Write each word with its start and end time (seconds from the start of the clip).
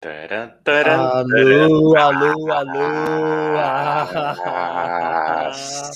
Taran, 0.00 0.50
taran, 0.62 1.08
Alô, 1.08 1.96
alô, 1.96 2.52
alô. 2.52 2.78
Ah, 3.58 5.50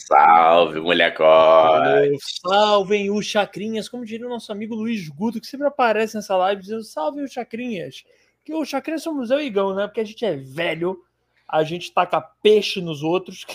salve, 0.09 0.81
molecote. 0.81 1.87
Alô, 1.87 2.19
Salvem 2.21 3.13
os 3.13 3.25
Chacrinhas, 3.27 3.89
como 3.89 4.05
diria 4.05 4.27
o 4.27 4.31
nosso 4.31 4.51
amigo 4.51 4.75
Luiz 4.75 5.09
Guto, 5.09 5.41
que 5.41 5.47
sempre 5.47 5.69
aparece 5.69 6.17
nessa 6.17 6.37
live 6.37 6.61
dizendo 6.63 6.83
salvem 6.83 7.23
os 7.23 7.31
Chacrinhas. 7.33 8.03
Que 8.45 8.53
os 8.53 8.69
Chacrinhas 8.69 9.05
somos 9.05 9.31
eu 9.31 9.39
e 9.41 9.47
Igão, 9.47 9.73
né? 9.73 9.87
Porque 9.87 10.01
a 10.01 10.05
gente 10.05 10.25
é 10.25 10.35
velho, 10.35 11.01
a 11.49 11.63
gente 11.63 11.93
taca 11.93 12.21
peixe 12.21 12.81
nos 12.81 13.05
outros. 13.05 13.47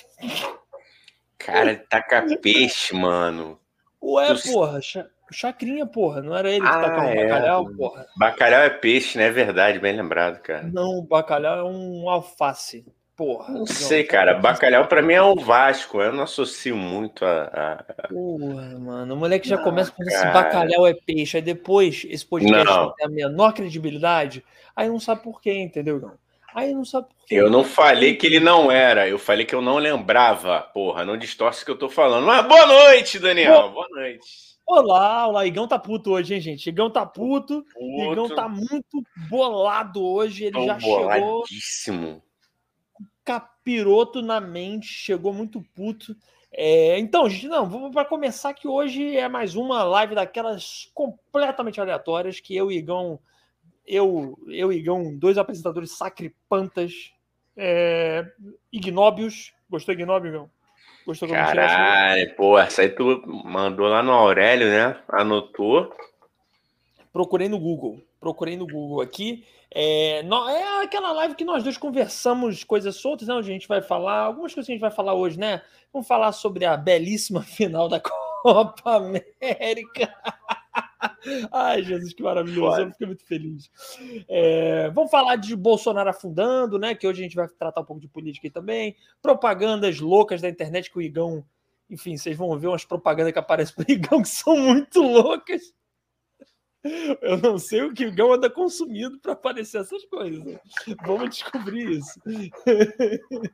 Cara, 1.38 1.76
taca 1.90 2.26
peixe, 2.42 2.96
mano. 2.96 3.60
Ué, 4.02 4.34
Tu- 4.34 4.44
porra, 4.54 4.80
cha- 5.32 5.48
Chacrinha, 5.48 5.86
porra, 5.86 6.22
não 6.22 6.36
era 6.36 6.50
ele 6.50 6.62
que 6.62 6.68
Ah, 6.68 6.82
tacava 6.82 7.10
é, 7.10 7.24
bacalhau, 7.28 7.66
porra? 7.76 8.06
Bacalhau 8.16 8.62
é 8.62 8.70
peixe, 8.70 9.18
né? 9.18 9.26
É 9.28 9.32
verdade, 9.32 9.80
bem 9.80 9.96
lembrado, 9.96 10.40
cara. 10.42 10.64
Não, 10.72 11.02
bacalhau 11.04 11.60
é 11.60 11.64
um 11.64 12.10
alface, 12.10 12.86
porra. 13.16 13.54
Não 13.54 13.66
sei, 13.66 14.04
cara. 14.04 14.36
Bacalhau 14.36 14.86
pra 14.88 15.02
mim 15.02 15.14
é 15.14 15.22
o 15.22 15.36
Vasco. 15.36 16.02
Eu 16.02 16.12
não 16.14 16.24
associo 16.24 16.76
muito 16.76 17.26
a. 17.26 17.84
a- 18.00 18.08
Porra, 18.10 18.78
mano, 18.80 19.14
o 19.14 19.18
moleque 19.18 19.48
já 19.48 19.58
Não, 19.58 19.64
começa 19.64 19.92
com 19.92 20.04
esse 20.04 20.26
bacalhau 20.32 20.86
é 20.88 20.94
peixe, 20.94 21.38
aí 21.38 21.44
depois 21.44 22.06
esse 22.10 22.26
podcast 22.26 22.66
Não. 22.66 22.86
não 22.86 22.94
tem 22.94 23.06
a 23.06 23.10
menor 23.10 23.54
credibilidade, 23.54 24.44
aí 24.76 24.88
não 24.88 25.00
sabe 25.00 25.24
por 25.24 25.42
quê, 25.42 25.54
entendeu, 25.54 25.98
Igão? 25.98 26.14
Aí 26.56 26.74
não 26.74 26.84
sabe 26.86 27.08
por 27.08 27.26
quê. 27.28 27.36
Eu 27.36 27.52
não 27.52 27.64
falei 27.64 28.16
que 28.16 28.26
ele 28.26 28.40
não 28.40 28.72
era, 28.72 29.08
eu 29.08 29.20
falei 29.20 29.46
que 29.46 29.54
eu 29.54 29.62
não 29.62 29.78
lembrava. 29.78 30.62
Porra, 30.74 31.06
não 31.06 31.16
distorce 31.16 31.62
o 31.62 31.66
que 31.66 31.72
eu 31.72 31.78
tô 31.78 31.88
falando. 31.90 32.26
Mas 32.26 32.44
boa 32.48 32.66
noite, 32.66 33.20
Daniel. 33.20 33.70
Boa 33.70 33.88
noite. 33.92 34.47
Olá, 34.68 35.26
olá, 35.26 35.46
Igão 35.46 35.66
tá 35.66 35.80
puto 35.80 36.12
hoje, 36.12 36.34
hein, 36.34 36.42
gente? 36.42 36.68
Igão 36.68 36.92
tá 36.92 37.06
puto, 37.06 37.66
Igão 37.80 38.28
Puto, 38.28 38.36
tá 38.36 38.50
muito 38.50 39.02
bolado 39.30 40.04
hoje, 40.04 40.44
ele 40.44 40.60
tô 40.60 40.66
já 40.66 40.78
chegou 40.78 41.00
boladíssimo. 41.00 42.22
capiroto 43.24 44.22
na 44.22 44.42
mente, 44.42 44.88
chegou 44.88 45.32
muito 45.32 45.62
puto. 45.74 46.14
É, 46.52 47.00
então, 47.00 47.30
gente, 47.30 47.48
não, 47.48 47.70
vamos 47.70 47.94
para 47.94 48.04
começar 48.04 48.54
que 48.54 48.68
hoje 48.68 49.16
é 49.16 49.30
mais 49.30 49.56
uma 49.56 49.84
live 49.84 50.16
daquelas 50.16 50.92
completamente 50.94 51.80
aleatórias 51.80 52.42
que 52.42 52.54
eu 52.54 52.70
e 52.70 52.78
Igão, 52.78 53.18
eu, 53.86 54.38
eu 54.50 54.74
e 54.74 54.78
Igão, 54.78 55.16
dois 55.18 55.38
apresentadores 55.38 55.98
sacripantas, 55.98 57.14
é, 57.56 58.30
ignóbios. 58.70 59.54
Gostou 59.70 59.94
ignóbio, 59.94 60.30
Igão? 60.30 60.57
Gostou 61.08 61.30
como? 61.30 61.40
Caralho, 61.40 62.36
pô, 62.36 62.60
essa 62.60 62.82
aí 62.82 62.90
tu 62.90 63.24
mandou 63.46 63.88
lá 63.88 64.04
no 64.04 64.12
Aurélio, 64.12 64.68
né? 64.68 65.00
Anotou. 65.08 65.90
Procurei 67.14 67.48
no 67.48 67.58
Google. 67.58 68.02
Procurei 68.20 68.58
no 68.58 68.68
Google 68.68 69.00
aqui. 69.00 69.46
É, 69.74 70.22
nó- 70.24 70.50
é 70.50 70.84
aquela 70.84 71.14
live 71.14 71.36
que 71.36 71.46
nós 71.46 71.64
dois 71.64 71.78
conversamos 71.78 72.66
coisas 72.66 72.98
soltas, 72.98 73.26
né? 73.28 73.34
Onde 73.34 73.50
a 73.50 73.54
gente 73.54 73.70
vai 73.70 73.82
falar, 73.82 74.20
algumas 74.20 74.54
coisas 74.54 74.66
que 74.68 74.74
a 74.74 74.76
gente 74.76 74.82
vai 74.82 74.92
falar 74.92 75.14
hoje, 75.14 75.40
né? 75.40 75.62
Vamos 75.94 76.08
falar 76.10 76.34
sobre 76.34 76.66
a 76.66 76.76
belíssima 76.76 77.42
final 77.48 77.88
da 77.88 78.02
Copa 78.02 78.96
América. 78.98 80.14
Ai, 81.52 81.84
Jesus, 81.84 82.14
que 82.14 82.24
maravilhoso. 82.24 82.82
Eu 82.82 82.92
fiquei 82.92 83.08
muito 83.08 83.26
feliz. 83.26 83.70
É, 84.28 84.90
vamos 84.92 85.12
falar 85.12 85.36
de 85.36 85.56
Bolsonaro 85.56 86.10
afundando, 86.10 86.80
né? 86.80 86.96
Que 86.96 87.08
hoje 87.08 87.22
a 87.22 87.24
gente 87.24 87.36
vai 87.36 87.48
tratar 87.48 87.82
um 87.82 87.86
pouco 87.86 88.02
de 88.02 88.08
política 88.08 88.48
aí 88.48 88.52
também. 88.52 88.96
Propagandas 89.22 90.00
loucas 90.00 90.42
da 90.42 90.50
internet 90.50 90.92
que 90.92 90.98
o 90.98 91.02
Igão. 91.02 91.44
Enfim, 91.90 92.18
vocês 92.18 92.36
vão 92.36 92.58
ver 92.58 92.68
umas 92.68 92.84
propagandas 92.84 93.32
que 93.32 93.40
aparecem 93.40 93.76
pro 93.76 93.86
Igão 93.92 94.22
que 94.22 94.30
são 94.30 94.58
muito 94.58 95.02
loucas. 95.02 95.74
Eu 97.22 97.38
não 97.38 97.58
sei 97.58 97.82
o 97.82 97.94
que 97.94 98.06
o 98.06 98.08
Igão 98.08 98.34
anda 98.34 98.50
consumindo 98.50 99.20
para 99.20 99.34
aparecer 99.34 99.82
essas 99.82 100.06
coisas. 100.06 100.42
Vamos 101.06 101.30
descobrir 101.30 101.90
isso. 101.90 102.20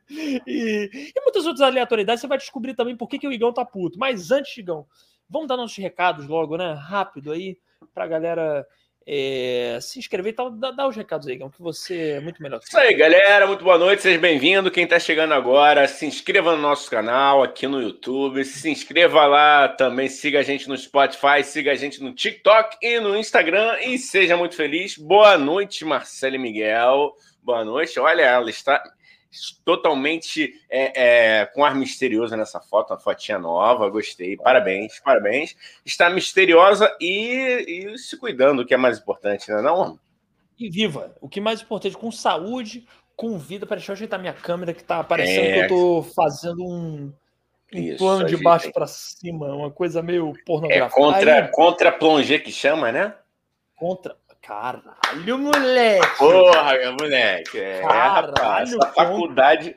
E, 0.46 1.12
e 1.16 1.22
muitas 1.22 1.46
outras 1.46 1.62
aleatoriedades 1.62 2.22
você 2.22 2.28
vai 2.28 2.38
descobrir 2.38 2.76
também 2.76 2.96
por 2.96 3.08
que, 3.08 3.18
que 3.18 3.28
o 3.28 3.32
Igão 3.32 3.52
tá 3.54 3.66
puto. 3.66 3.98
Mas 3.98 4.32
antes, 4.32 4.56
Igão, 4.58 4.86
vamos 5.34 5.48
dar 5.48 5.58
nossos 5.58 5.78
recados 5.78 6.28
logo, 6.28 6.56
né? 6.56 6.74
Rápido 6.74 7.32
aí, 7.32 7.58
pra 7.92 8.06
galera 8.06 8.66
é, 9.06 9.80
se 9.82 9.98
inscrever 9.98 10.32
e 10.32 10.36
tal. 10.36 10.52
Dá, 10.52 10.70
dá 10.70 10.88
os 10.88 10.96
recados 10.96 11.28
aí, 11.28 11.38
que 11.38 11.46
você 11.60 12.12
é 12.12 12.20
muito 12.20 12.42
melhor. 12.42 12.60
Isso 12.64 12.78
aí, 12.78 12.94
galera. 12.94 13.48
Muito 13.48 13.64
boa 13.64 13.78
noite, 13.80 14.04
seja 14.04 14.20
bem-vindo. 14.20 14.70
Quem 14.70 14.86
tá 14.86 15.00
chegando 15.00 15.34
agora, 15.34 15.88
se 15.88 16.06
inscreva 16.06 16.56
no 16.56 16.62
nosso 16.62 16.88
canal 16.88 17.42
aqui 17.42 17.68
no 17.68 17.82
YouTube. 17.82 18.46
Se 18.46 18.70
inscreva 18.70 19.26
lá 19.26 19.68
também, 19.68 20.08
siga 20.08 20.40
a 20.40 20.44
gente 20.44 20.70
no 20.70 20.78
Spotify, 20.78 21.44
siga 21.44 21.72
a 21.72 21.76
gente 21.76 22.02
no 22.02 22.14
TikTok 22.14 22.78
e 22.80 23.00
no 23.00 23.18
Instagram 23.18 23.80
e 23.82 23.98
seja 23.98 24.38
muito 24.38 24.56
feliz. 24.56 24.98
Boa 24.98 25.36
noite, 25.36 25.84
Marcelo 25.84 26.36
e 26.36 26.40
Miguel. 26.40 27.12
Boa 27.42 27.66
noite. 27.66 28.00
Olha, 28.00 28.22
ela 28.22 28.52
está 28.52 28.82
totalmente 29.66 30.54
é, 30.70 31.40
é, 31.42 31.46
com 31.48 31.64
ar 31.64 31.76
misterioso 31.76 32.36
nessa 32.36 32.60
foto, 32.60 32.92
uma 32.94 33.00
fotinha 33.00 33.40
nova, 33.40 33.90
gostei. 33.90 34.38
Parabéns, 34.38 35.00
parabéns. 35.00 35.56
Está 35.86 36.10
misteriosa 36.10 36.96
e, 37.00 37.92
e 37.94 37.98
se 37.98 38.18
cuidando, 38.18 38.66
que 38.66 38.74
é 38.74 38.78
mais 38.78 39.00
importante, 39.00 39.50
né? 39.52 39.62
Não? 39.62 40.00
E 40.60 40.70
viva! 40.70 41.16
O 41.20 41.28
que 41.28 41.42
mais 41.42 41.62
importante, 41.62 41.98
com 41.98 42.12
saúde, 42.12 42.86
com 43.16 43.38
vida. 43.38 43.66
Peraí, 43.66 43.80
deixa 43.80 43.92
eu 43.92 43.96
ajeitar 43.96 44.20
minha 44.20 44.34
câmera 44.34 44.74
que 44.74 44.84
tá 44.84 45.04
parecendo 45.04 45.48
É. 45.48 45.54
que 45.54 45.60
eu 45.60 45.68
tô 45.68 46.04
fazendo 46.16 46.64
um, 46.64 47.12
um 47.74 47.80
Isso, 47.80 47.98
plano 47.98 48.26
de 48.26 48.38
baixo 48.38 48.72
para 48.72 48.88
cima, 48.88 49.48
uma 49.54 49.72
coisa 49.72 50.02
meio 50.02 50.34
É 50.38 50.44
pornográfica. 50.46 51.02
contra, 51.02 51.46
Aí, 51.46 51.52
contra 51.52 51.92
plongé 51.92 52.40
que 52.40 52.52
chama, 52.52 52.92
né? 52.92 53.16
contra. 53.76 54.16
Caralho, 54.44 55.40
moleque! 55.40 56.18
Porra, 56.18 56.92
moleque. 57.00 57.58
É, 57.58 57.82
Caralho, 57.82 58.28
rapaz, 58.28 58.76
faculdade, 58.94 59.76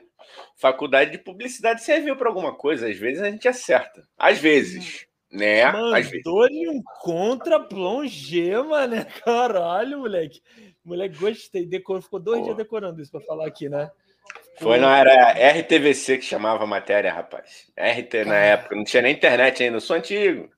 faculdade 0.57 1.11
de 1.11 1.17
publicidade 1.19 1.81
serviu 1.81 2.17
para 2.17 2.27
alguma 2.27 2.53
coisa. 2.53 2.89
Às 2.89 2.97
vezes 2.97 3.23
a 3.23 3.31
gente 3.31 3.47
acerta. 3.47 4.03
Às 4.17 4.39
vezes, 4.39 5.07
né? 5.31 5.71
Mandou-lhe 5.71 6.67
um 6.67 6.83
contra 6.99 7.61
plongé, 7.61 8.61
mano. 8.61 9.05
Caralho, 9.23 9.99
moleque. 9.99 10.41
Moleque, 10.83 11.17
gostei. 11.17 11.65
Decorou, 11.65 12.01
ficou 12.01 12.19
dois 12.19 12.39
Pô. 12.39 12.45
dias 12.47 12.57
decorando 12.57 13.01
isso 13.01 13.11
pra 13.11 13.21
falar 13.21 13.47
aqui, 13.47 13.69
né? 13.69 13.89
Foi, 14.59 14.77
não 14.79 14.89
era 14.89 15.31
RTVC 15.61 16.17
que 16.17 16.25
chamava 16.25 16.65
a 16.65 16.67
matéria, 16.67 17.13
rapaz. 17.13 17.71
RT 17.77 18.25
na 18.25 18.35
época, 18.35 18.75
não 18.75 18.83
tinha 18.83 19.01
nem 19.01 19.13
internet 19.13 19.63
ainda, 19.63 19.77
eu 19.77 19.81
sou 19.81 19.95
antigo. 19.95 20.49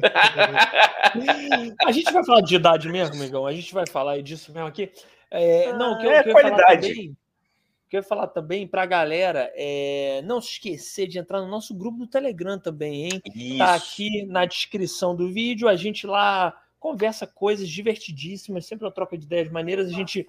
A 1.86 1.92
gente 1.92 2.12
vai 2.12 2.24
falar 2.24 2.40
de 2.40 2.54
idade 2.54 2.88
mesmo, 2.88 3.16
amigão. 3.16 3.46
A 3.46 3.52
gente 3.52 3.72
vai 3.72 3.86
falar 3.86 4.20
disso 4.22 4.52
mesmo 4.52 4.68
aqui. 4.68 4.90
É, 5.30 5.72
não, 5.74 5.94
o 5.94 5.98
que 5.98 6.06
eu, 6.06 6.10
é 6.10 6.20
o 6.20 6.22
que 6.22 6.28
eu 6.28 6.32
qualidade. 6.32 6.88
também. 6.88 7.10
O 7.10 7.90
que 7.90 7.96
eu 7.96 8.00
ia 8.00 8.04
falar 8.04 8.28
também 8.28 8.68
pra 8.68 8.86
galera 8.86 9.52
é 9.54 10.22
não 10.24 10.40
se 10.40 10.52
esquecer 10.52 11.08
de 11.08 11.18
entrar 11.18 11.40
no 11.40 11.48
nosso 11.48 11.74
grupo 11.74 11.98
do 11.98 12.06
Telegram 12.06 12.58
também, 12.58 13.06
hein? 13.06 13.22
Isso. 13.34 13.58
Tá 13.58 13.74
aqui 13.74 14.24
na 14.26 14.44
descrição 14.44 15.16
do 15.16 15.28
vídeo. 15.32 15.68
A 15.68 15.74
gente 15.74 16.06
lá 16.06 16.56
conversa 16.78 17.26
coisas 17.26 17.68
divertidíssimas, 17.68 18.66
sempre 18.66 18.86
uma 18.86 18.92
troca 18.92 19.18
de 19.18 19.26
ideias 19.26 19.50
maneiras. 19.50 19.88
A 19.88 19.92
gente, 19.92 20.26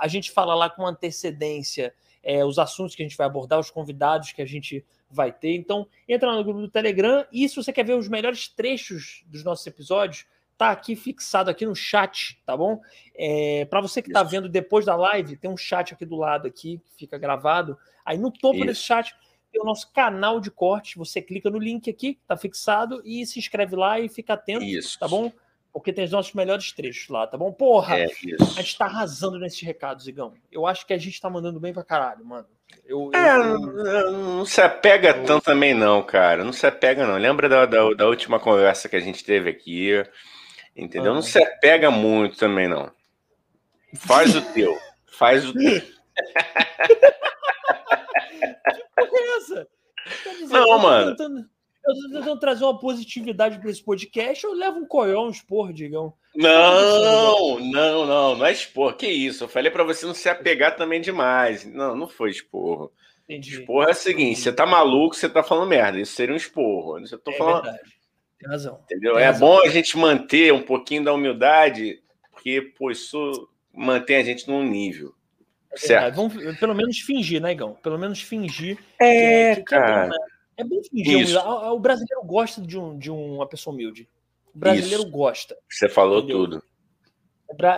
a 0.00 0.08
gente 0.08 0.30
fala 0.30 0.54
lá 0.54 0.70
com 0.70 0.86
antecedência 0.86 1.94
é, 2.24 2.44
os 2.44 2.58
assuntos 2.58 2.96
que 2.96 3.02
a 3.02 3.06
gente 3.06 3.16
vai 3.16 3.26
abordar, 3.26 3.60
os 3.60 3.70
convidados 3.70 4.32
que 4.32 4.40
a 4.40 4.46
gente 4.46 4.84
vai 5.14 5.32
ter. 5.32 5.54
Então, 5.54 5.86
entra 6.08 6.30
lá 6.30 6.36
no 6.36 6.44
grupo 6.44 6.60
do 6.60 6.68
Telegram. 6.68 7.24
E 7.32 7.48
se 7.48 7.56
você 7.56 7.72
quer 7.72 7.84
ver 7.84 7.94
os 7.94 8.08
melhores 8.08 8.48
trechos 8.48 9.22
dos 9.26 9.44
nossos 9.44 9.66
episódios, 9.66 10.26
tá 10.58 10.70
aqui 10.70 10.96
fixado 10.96 11.50
aqui 11.50 11.64
no 11.64 11.74
chat, 11.74 12.40
tá 12.44 12.56
bom? 12.56 12.80
É, 13.14 13.64
para 13.66 13.80
você 13.80 14.02
que 14.02 14.10
tá 14.10 14.22
Isso. 14.22 14.30
vendo 14.30 14.48
depois 14.48 14.84
da 14.84 14.96
live, 14.96 15.36
tem 15.36 15.50
um 15.50 15.56
chat 15.56 15.94
aqui 15.94 16.04
do 16.04 16.16
lado 16.16 16.46
aqui 16.46 16.80
que 16.84 16.94
fica 16.96 17.18
gravado. 17.18 17.78
Aí 18.04 18.18
no 18.18 18.30
topo 18.30 18.58
Isso. 18.58 18.66
desse 18.66 18.82
chat 18.82 19.14
tem 19.52 19.62
o 19.62 19.64
nosso 19.64 19.92
canal 19.92 20.40
de 20.40 20.50
corte. 20.50 20.98
Você 20.98 21.22
clica 21.22 21.48
no 21.48 21.58
link 21.58 21.88
aqui, 21.88 22.18
tá 22.26 22.36
fixado, 22.36 23.00
e 23.04 23.24
se 23.24 23.38
inscreve 23.38 23.76
lá 23.76 24.00
e 24.00 24.08
fica 24.08 24.34
atento, 24.34 24.64
Isso. 24.64 24.98
tá 24.98 25.06
bom? 25.06 25.30
Porque 25.74 25.92
tem 25.92 26.04
os 26.04 26.12
nossos 26.12 26.32
melhores 26.32 26.70
trechos 26.72 27.08
lá, 27.08 27.26
tá 27.26 27.36
bom? 27.36 27.52
Porra, 27.52 27.98
É 27.98 28.04
a 28.04 28.62
gente 28.62 28.78
tá 28.78 28.84
arrasando 28.86 29.38
nesses 29.40 29.60
recados, 29.60 30.06
Igão. 30.06 30.32
Eu 30.50 30.66
acho 30.66 30.86
que 30.86 30.94
a 30.94 30.98
gente 30.98 31.20
tá 31.20 31.28
mandando 31.28 31.58
bem 31.58 31.72
pra 31.74 31.82
caralho, 31.84 32.24
mano. 32.24 32.46
Eu, 32.86 33.10
eu- 33.12 33.20
É, 33.20 33.36
eu- 33.36 33.58
não, 33.58 34.12
não 34.38 34.46
se 34.46 34.62
apega 34.62 35.12
tanto 35.12 35.44
também, 35.44 35.74
não, 35.74 36.00
cara. 36.02 36.44
Não 36.44 36.52
se 36.52 36.64
apega, 36.66 37.04
não. 37.06 37.18
Lembra 37.18 37.48
da, 37.48 37.66
da, 37.66 37.92
da 37.92 38.06
última 38.06 38.38
conversa 38.38 38.88
que 38.88 38.94
a 38.96 39.00
gente 39.00 39.24
teve 39.24 39.50
aqui? 39.50 39.90
Entendeu? 40.76 41.12
Não 41.12 41.18
Ah. 41.20 41.22
se 41.22 41.42
apega 41.42 41.90
muito 41.90 42.38
também, 42.38 42.68
não. 42.68 42.90
Faz 43.96 44.34
o 44.36 44.42
teu. 44.52 44.78
Faz 45.18 45.44
o 45.46 45.52
teu. 45.52 45.82
Que 48.74 48.84
porra 48.96 49.18
é 49.20 49.36
essa? 49.36 49.68
Dizer, 50.38 50.52
Não, 50.52 50.78
mano. 50.78 51.10
tentando- 51.16 51.50
eu 51.86 51.94
tô 51.94 52.08
tentando 52.18 52.40
trazer 52.40 52.64
uma 52.64 52.78
positividade 52.78 53.58
pra 53.58 53.70
esse 53.70 53.82
podcast, 53.82 54.44
eu 54.44 54.52
levo 54.52 54.78
um 54.78 54.86
coió, 54.86 55.26
um 55.26 55.30
expor, 55.30 55.72
Digão. 55.72 56.12
Não, 56.34 57.58
não, 57.60 58.06
não. 58.06 58.36
Não 58.36 58.46
é 58.46 58.52
expor. 58.52 58.94
Que 58.96 59.06
isso? 59.06 59.44
Eu 59.44 59.48
falei 59.48 59.70
pra 59.70 59.84
você 59.84 60.04
não 60.06 60.14
se 60.14 60.28
apegar 60.28 60.76
também 60.76 61.00
demais. 61.00 61.64
Não, 61.64 61.94
não 61.96 62.08
foi 62.08 62.30
esporro. 62.30 62.92
Entendi. 63.28 63.60
Esporro 63.60 63.88
é 63.88 63.92
o 63.92 63.94
seguinte: 63.94 64.40
você 64.40 64.52
tá 64.52 64.66
maluco, 64.66 65.14
você 65.14 65.28
tá 65.28 65.42
falando 65.42 65.68
merda. 65.68 66.00
Isso 66.00 66.12
seria 66.14 66.34
um 66.34 66.36
esporro. 66.36 66.98
Eu 66.98 67.18
tô 67.18 67.30
é 67.30 67.34
falando. 67.36 67.62
verdade. 67.62 67.94
Tem 68.38 68.48
razão. 68.50 68.80
Entendeu? 68.84 69.14
Tem 69.14 69.22
É 69.22 69.26
razão. 69.26 69.48
bom 69.48 69.60
a 69.62 69.68
gente 69.68 69.96
manter 69.96 70.52
um 70.52 70.62
pouquinho 70.62 71.04
da 71.04 71.12
humildade, 71.12 72.02
porque, 72.32 72.60
pô, 72.76 72.90
isso 72.90 73.48
mantém 73.72 74.16
a 74.16 74.22
gente 74.24 74.48
num 74.48 74.62
nível. 74.62 75.14
É 75.72 75.76
certo. 75.76 76.14
Vamos 76.16 76.58
pelo 76.58 76.74
menos 76.74 76.98
fingir, 76.98 77.40
né, 77.40 77.52
Igão? 77.52 77.74
Pelo 77.82 77.98
menos 77.98 78.20
fingir. 78.20 78.78
É, 79.00 79.54
que, 79.56 79.60
que 79.62 79.66
cara. 79.66 79.86
É 79.86 80.02
bom, 80.04 80.10
né? 80.10 80.16
É 80.56 80.64
bom 80.64 80.82
fingir. 80.82 81.36
O 81.38 81.78
brasileiro 81.78 82.22
gosta 82.24 82.60
de, 82.60 82.78
um, 82.78 82.98
de 82.98 83.10
uma 83.10 83.46
pessoa 83.46 83.74
humilde. 83.74 84.08
O 84.54 84.58
brasileiro 84.58 85.02
Isso. 85.02 85.10
gosta. 85.10 85.56
Você 85.68 85.88
falou 85.88 86.18
entendeu? 86.18 86.38
tudo. 86.38 86.62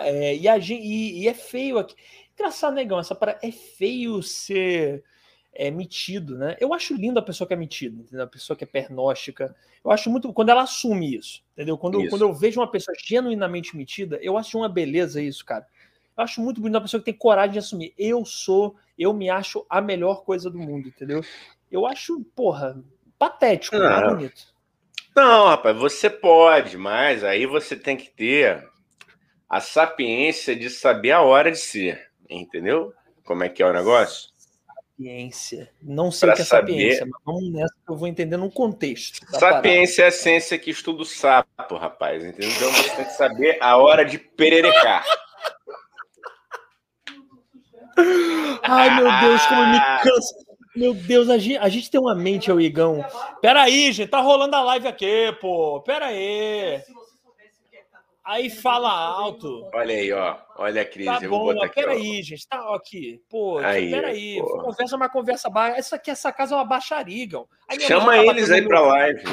É, 0.03 0.35
e, 0.35 0.47
a, 0.47 0.57
e, 0.57 1.23
e, 1.23 1.27
é 1.27 1.33
feio 1.33 1.77
aqui. 1.77 1.95
Engraçado, 2.33 2.73
negão, 2.73 2.99
essa 2.99 3.15
para 3.15 3.39
é 3.41 3.51
feio 3.51 4.21
ser 4.21 5.03
é, 5.53 5.71
metido, 5.71 6.37
né? 6.37 6.55
Eu 6.59 6.73
acho 6.73 6.95
lindo 6.95 7.19
a 7.19 7.21
pessoa 7.21 7.47
que 7.47 7.53
é 7.53 7.57
metida, 7.57 8.01
entendeu? 8.01 8.25
A 8.25 8.27
pessoa 8.27 8.55
que 8.55 8.63
é 8.63 8.67
pernóstica. 8.67 9.55
Eu 9.83 9.91
acho 9.91 10.09
muito 10.09 10.31
quando 10.33 10.49
ela 10.49 10.63
assume 10.63 11.15
isso, 11.15 11.43
entendeu? 11.53 11.77
Quando, 11.77 11.99
isso. 12.01 12.09
quando 12.09 12.21
eu 12.21 12.33
vejo 12.33 12.59
uma 12.59 12.69
pessoa 12.69 12.95
genuinamente 13.03 13.75
metida, 13.75 14.19
eu 14.21 14.37
acho 14.37 14.57
uma 14.57 14.69
beleza 14.69 15.21
isso, 15.21 15.43
cara. 15.43 15.65
Eu 16.15 16.23
acho 16.23 16.41
muito 16.41 16.61
bonito 16.61 16.77
a 16.77 16.81
pessoa 16.81 16.99
que 17.01 17.05
tem 17.05 17.13
coragem 17.13 17.53
de 17.53 17.59
assumir. 17.59 17.93
Eu 17.97 18.25
sou, 18.25 18.75
eu 18.97 19.13
me 19.13 19.29
acho 19.29 19.65
a 19.69 19.81
melhor 19.81 20.23
coisa 20.23 20.49
do 20.49 20.57
mundo, 20.57 20.87
entendeu? 20.87 21.23
Eu 21.71 21.85
acho, 21.85 22.21
porra, 22.35 22.81
patético, 23.17 23.77
não, 23.77 23.89
não 23.89 23.97
é 23.97 24.07
bonito. 24.09 24.57
Não, 25.15 25.47
rapaz, 25.47 25.75
você 25.75 26.09
pode, 26.09 26.77
mas 26.77 27.23
aí 27.23 27.45
você 27.45 27.75
tem 27.75 27.97
que 27.97 28.09
ter 28.09 28.67
a 29.49 29.59
sapiência 29.59 30.55
de 30.55 30.69
saber 30.69 31.11
a 31.11 31.21
hora 31.21 31.51
de 31.51 31.57
ser, 31.57 32.09
entendeu? 32.29 32.93
Como 33.25 33.43
é 33.43 33.49
que 33.49 33.63
é 33.63 33.65
o 33.65 33.73
negócio? 33.73 34.29
Sapiência. 34.67 35.71
Não 35.81 36.11
sei 36.11 36.27
pra 36.27 36.33
o 36.33 36.35
que 36.35 36.41
é 36.41 36.45
saber... 36.45 36.71
sapiência, 36.71 37.05
mas 37.05 37.21
vamos 37.25 37.51
nessa 37.51 37.73
que 37.73 37.91
eu 37.91 37.95
vou 37.95 38.07
entender 38.07 38.37
no 38.37 38.51
contexto. 38.51 39.19
Sapiência 39.31 40.03
parada. 40.03 40.03
é 40.03 40.07
a 40.07 40.11
ciência 40.11 40.57
que 40.57 40.71
estuda 40.71 41.01
o 41.01 41.05
sapo, 41.05 41.75
rapaz, 41.75 42.23
entendeu? 42.23 42.49
Então 42.49 42.71
você 42.71 42.95
tem 42.95 43.05
que 43.05 43.13
saber 43.13 43.57
a 43.61 43.75
hora 43.77 44.05
de 44.05 44.17
pererecar. 44.17 45.05
Ai, 48.63 48.95
meu 48.95 49.19
Deus, 49.19 49.45
como 49.47 49.65
me 49.65 49.79
cansa. 50.03 50.46
Meu 50.77 50.93
Deus, 50.93 51.27
a 51.27 51.39
gente, 51.39 51.57
a 51.57 51.69
gente 51.69 51.89
tem 51.89 51.99
uma 51.99 52.13
mente, 52.13 52.51
o 52.51 52.61
Igão. 52.61 53.03
Pera 53.41 53.63
aí, 53.63 53.91
gente, 53.91 54.09
tá 54.09 54.19
rolando 54.19 54.55
a 54.55 54.61
live 54.61 54.87
aqui, 54.87 55.35
pô. 55.41 55.81
Pera 55.81 56.05
aí. 56.05 56.79
Aí 58.23 58.47
fala 58.51 58.91
alto. 58.91 59.67
Olha 59.73 59.95
aí, 59.95 60.11
ó. 60.11 60.37
Olha 60.55 60.83
a 60.83 60.85
crise. 60.85 61.09
Tá 61.09 61.19
eu 61.23 61.29
bom, 61.31 61.55
peraí, 61.73 62.21
gente. 62.21 62.47
Tá 62.47 62.75
aqui. 62.75 63.19
Pô, 63.27 63.57
aí, 63.57 63.89
peraí. 63.89 64.37
Pô. 64.37 64.65
Conversa 64.65 64.95
uma 64.95 65.09
conversa 65.09 65.49
baixa. 65.49 65.79
Essa 65.79 65.95
aqui, 65.95 66.11
essa 66.11 66.31
casa 66.31 66.53
é 66.53 66.57
uma 66.57 66.65
baixaria, 66.65 67.23
Igão. 67.23 67.47
Chama 67.79 68.11
tá 68.11 68.25
eles 68.25 68.51
aí 68.51 68.61
pra 68.61 68.81
meu... 68.81 68.89
live. 68.89 69.23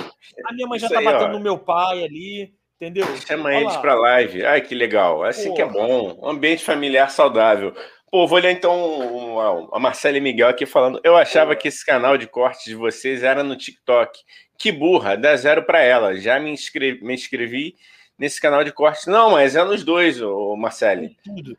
A 0.47 0.53
minha 0.55 0.67
mãe 0.67 0.79
já 0.79 0.87
Isso 0.87 0.95
tá 0.95 1.01
aí, 1.01 1.05
batendo 1.05 1.33
no 1.33 1.41
meu 1.41 1.59
pai 1.59 2.05
ali. 2.05 2.55
Entendeu? 2.81 3.05
Chama 3.19 3.51
Olha 3.51 3.61
eles 3.61 3.77
pra 3.77 3.95
live. 3.95 4.47
Ai, 4.47 4.63
que 4.63 4.75
legal. 4.75 5.23
Assim 5.23 5.49
Porra. 5.49 5.57
que 5.57 5.63
é 5.63 5.67
bom. 5.67 6.19
Um 6.23 6.29
ambiente 6.31 6.65
familiar 6.65 7.11
saudável. 7.11 7.75
Pô, 8.15 8.29
vou 8.29 8.39
ler 8.39 8.53
então 8.53 9.69
a 9.73 9.81
Marcela 9.81 10.17
e 10.17 10.21
Miguel 10.21 10.47
aqui 10.47 10.65
falando. 10.65 11.01
Eu 11.03 11.17
achava 11.17 11.57
que 11.57 11.67
esse 11.67 11.85
canal 11.85 12.17
de 12.17 12.29
cortes 12.29 12.65
de 12.65 12.77
vocês 12.77 13.25
era 13.25 13.43
no 13.43 13.57
TikTok. 13.57 14.21
Que 14.57 14.71
burra, 14.71 15.17
dá 15.17 15.35
zero 15.35 15.65
para 15.65 15.83
ela. 15.83 16.15
Já 16.15 16.39
me 16.39 16.49
inscrevi, 16.49 17.05
me 17.05 17.13
inscrevi 17.13 17.75
nesse 18.17 18.41
canal 18.41 18.63
de 18.63 18.71
cortes. 18.71 19.09
Não, 19.09 19.33
mas 19.33 19.57
é 19.57 19.65
nos 19.65 19.83
dois, 19.83 20.23
ô 20.23 20.55
Marcelo. 20.55 21.11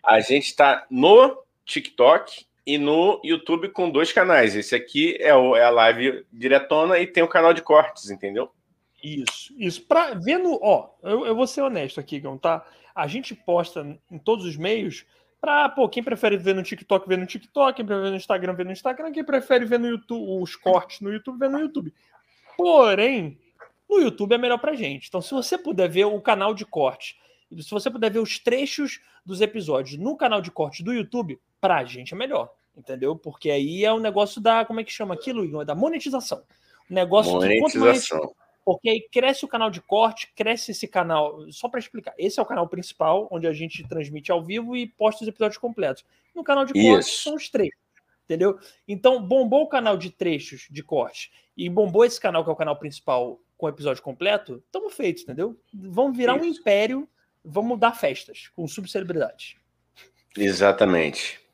A 0.02 0.22
gente 0.22 0.46
está 0.46 0.86
no 0.90 1.44
TikTok 1.66 2.46
e 2.66 2.78
no 2.78 3.20
YouTube 3.22 3.68
com 3.68 3.90
dois 3.90 4.14
canais. 4.14 4.56
Esse 4.56 4.76
aqui 4.76 5.18
é, 5.20 5.36
o, 5.36 5.58
é 5.58 5.66
a 5.66 5.70
live 5.70 6.26
diretona 6.32 6.98
e 7.00 7.06
tem 7.06 7.22
o 7.22 7.28
canal 7.28 7.54
de 7.54 7.62
cortes, 7.62 8.10
entendeu? 8.10 8.50
Isso, 9.04 9.54
isso. 9.58 9.82
Pra, 9.82 10.14
vendo, 10.14 10.58
ó, 10.64 10.88
eu, 11.04 11.26
eu 11.26 11.36
vou 11.36 11.48
ser 11.48 11.64
honesto 11.64 12.00
aqui, 12.00 12.18
Gão, 12.18 12.38
tá? 12.38 12.66
A 12.96 13.08
gente 13.08 13.36
posta 13.36 13.86
em 14.10 14.18
todos 14.18 14.46
os 14.46 14.56
meios 14.56 15.06
Pra, 15.46 15.70
pô, 15.70 15.88
quem 15.88 16.02
prefere 16.02 16.38
ver 16.38 16.56
no 16.56 16.64
TikTok, 16.64 17.08
vê 17.08 17.16
no 17.16 17.28
TikTok, 17.28 17.76
quem 17.76 17.86
prefere 17.86 18.06
ver 18.06 18.10
no 18.10 18.18
Instagram, 18.18 18.54
vê 18.56 18.64
no 18.64 18.72
Instagram, 18.72 19.12
quem 19.12 19.24
prefere 19.24 19.64
ver 19.64 19.78
no 19.78 19.88
YouTube, 19.88 20.42
os 20.42 20.56
cortes 20.56 21.02
no 21.02 21.14
YouTube, 21.14 21.38
vê 21.38 21.48
no 21.48 21.60
YouTube. 21.60 21.94
Porém, 22.58 23.38
no 23.88 24.00
YouTube 24.00 24.34
é 24.34 24.40
melhor 24.40 24.58
pra 24.58 24.74
gente. 24.74 25.08
Então, 25.08 25.22
se 25.22 25.32
você 25.32 25.56
puder 25.56 25.88
ver 25.88 26.06
o 26.06 26.20
canal 26.20 26.56
de 26.56 26.66
corte, 26.66 27.16
se 27.62 27.70
você 27.70 27.92
puder 27.92 28.10
ver 28.10 28.18
os 28.18 28.40
trechos 28.40 29.00
dos 29.24 29.40
episódios 29.40 30.00
no 30.00 30.18
canal 30.18 30.42
de 30.42 30.50
corte 30.50 30.84
do 30.84 30.92
YouTube, 30.92 31.40
pra 31.62 31.86
gente 31.86 32.16
é 32.16 32.18
melhor. 32.18 32.52
Entendeu? 32.76 33.16
Porque 33.16 33.52
aí 33.52 33.86
é 33.86 33.94
o 33.94 34.00
negócio 34.00 34.42
da. 34.42 34.66
Como 34.66 34.80
é 34.80 34.84
que 34.84 34.92
chama 34.92 35.14
aquilo? 35.14 35.62
É 35.62 35.66
da 35.66 35.76
monetização. 35.76 36.42
O 36.90 36.94
negócio 36.94 37.34
monetização. 37.34 38.30
Que, 38.30 38.34
porque 38.66 38.90
aí 38.90 39.00
cresce 39.00 39.46
o 39.46 39.48
canal 39.48 39.70
de 39.70 39.80
corte, 39.80 40.34
cresce 40.36 40.72
esse 40.72 40.88
canal. 40.88 41.50
Só 41.52 41.70
para 41.70 41.80
explicar, 41.80 42.16
esse 42.18 42.40
é 42.40 42.44
o 42.44 42.46
canal 42.46 42.68
principal, 42.68 43.30
onde 43.32 43.46
a 43.46 43.54
gente 43.54 43.88
transmite 43.88 44.32
ao 44.32 44.44
vivo 44.44 44.76
e 44.76 44.88
posta 44.88 45.24
os 45.24 45.28
episódios 45.28 45.60
completos. 45.60 46.04
No 46.34 46.44
canal 46.44 46.66
de 46.66 46.74
corte 46.74 47.10
são 47.12 47.36
os 47.36 47.48
trechos, 47.48 47.80
entendeu? 48.26 48.58
Então, 48.88 49.22
bombou 49.22 49.62
o 49.62 49.70
canal 49.70 49.96
de 49.96 50.10
trechos 50.10 50.68
de 50.70 50.82
corte 50.82 51.32
e 51.56 51.70
bombou 51.70 52.04
esse 52.04 52.20
canal, 52.20 52.44
que 52.44 52.50
é 52.50 52.54
o 52.54 52.58
canal 52.58 52.76
principal, 52.76 53.40
com 53.56 53.68
o 53.68 53.70
episódio 53.70 54.04
completo, 54.04 54.62
estamos 54.66 54.94
feitos, 54.94 55.24
entendeu? 55.24 55.58
Vamos 55.74 56.18
virar 56.18 56.36
Isso. 56.36 56.46
um 56.46 56.48
império, 56.48 57.08
vamos 57.44 57.80
dar 57.80 57.96
festas 57.96 58.50
com 58.56 58.68
subcelebridades. 58.68 59.56
Exatamente. 60.36 61.45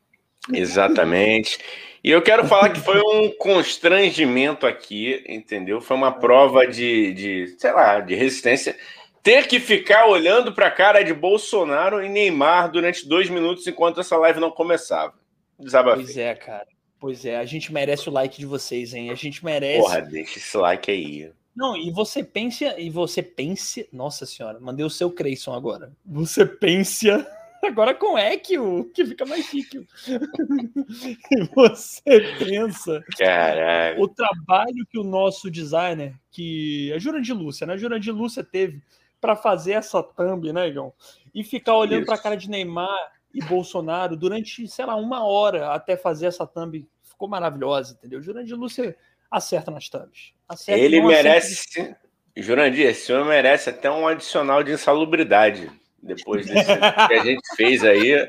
Exatamente. 0.52 1.60
E 2.04 2.10
eu 2.10 2.22
quero 2.22 2.48
falar 2.48 2.70
que 2.70 2.80
foi 2.80 3.00
um 3.00 3.30
constrangimento 3.38 4.66
aqui, 4.66 5.24
entendeu? 5.28 5.80
Foi 5.80 5.96
uma 5.96 6.12
prova 6.12 6.66
de, 6.66 7.14
de 7.14 7.56
sei 7.60 7.72
lá, 7.72 8.00
de 8.00 8.16
resistência. 8.16 8.76
Ter 9.22 9.48
que 9.48 9.60
ficar 9.60 10.08
olhando 10.08 10.52
para 10.52 10.68
a 10.68 10.72
cara 10.72 11.04
de 11.04 11.14
Bolsonaro 11.14 12.04
e 12.04 12.10
Neymar 12.10 12.72
durante 12.72 13.08
dois 13.08 13.30
minutos 13.30 13.68
enquanto 13.68 14.00
essa 14.00 14.18
live 14.18 14.40
não 14.40 14.50
começava. 14.50 15.14
Desabafei. 15.60 16.04
Pois 16.04 16.18
é, 16.18 16.34
cara. 16.34 16.68
Pois 17.00 17.26
é, 17.26 17.38
a 17.38 17.46
gente 17.46 17.72
merece 17.72 18.10
o 18.10 18.12
like 18.12 18.40
de 18.40 18.46
vocês, 18.46 18.94
hein? 18.94 19.12
A 19.12 19.16
gente 19.16 19.44
merece. 19.46 19.82
Porra, 19.82 20.02
deixa 20.02 20.40
esse 20.40 20.58
like 20.58 20.90
aí. 20.90 21.32
Não, 21.56 21.76
e 21.76 21.92
você 21.92 22.24
pensa, 22.24 22.80
e 22.80 22.90
você 22.90 23.22
pense, 23.22 23.88
nossa 23.92 24.26
senhora, 24.26 24.60
mandei 24.60 24.86
o 24.86 24.90
seu 24.90 25.12
Creyson 25.12 25.54
agora. 25.54 25.92
Você 26.06 26.46
pensa 26.46 27.28
Agora 27.64 27.94
com 27.94 28.18
Equio, 28.18 28.92
que 28.94 29.06
fica 29.06 29.26
mais 29.26 29.46
chique. 29.46 29.86
e 31.32 31.44
você 31.54 32.36
pensa 32.40 33.04
Caralho. 33.18 34.02
o 34.02 34.08
trabalho 34.08 34.86
que 34.90 34.98
o 34.98 35.04
nosso 35.04 35.50
designer, 35.50 36.16
que 36.32 36.92
a 36.94 36.98
Jurandir 36.98 37.36
Lúcia, 37.36 37.68
né? 37.68 37.74
A 37.74 37.78
Jurandir 37.78 38.14
Lúcia 38.14 38.44
teve 38.44 38.82
para 39.20 39.36
fazer 39.36 39.74
essa 39.74 40.02
thumb, 40.02 40.52
né, 40.52 40.68
Igão? 40.68 40.92
E 41.34 41.44
ficar 41.44 41.76
olhando 41.76 42.06
para 42.06 42.16
a 42.16 42.22
cara 42.22 42.36
de 42.36 42.50
Neymar 42.50 43.12
e 43.34 43.42
Bolsonaro 43.44 44.18
durante, 44.18 44.68
sei 44.68 44.86
lá, 44.86 44.96
uma 44.96 45.24
hora 45.24 45.72
até 45.74 45.96
fazer 45.96 46.26
essa 46.26 46.48
thumb. 46.48 46.88
Ficou 47.04 47.28
maravilhosa, 47.28 47.94
entendeu? 47.94 48.22
Jurandir 48.22 48.58
Lúcia 48.58 48.96
acerta 49.30 49.70
nas 49.70 49.88
thumbs. 49.88 50.34
Acerta, 50.50 50.82
Ele 50.82 51.00
merece. 51.00 51.54
Acerta... 51.54 52.02
Jurandir, 52.36 52.88
esse 52.88 53.06
senhor 53.06 53.24
merece 53.26 53.70
até 53.70 53.92
um 53.92 54.08
adicional 54.08 54.64
de 54.64 54.72
insalubridade 54.72 55.70
depois 56.02 56.46
desse 56.46 56.66
que 56.66 57.14
a 57.14 57.24
gente 57.24 57.56
fez 57.56 57.84
aí. 57.84 58.28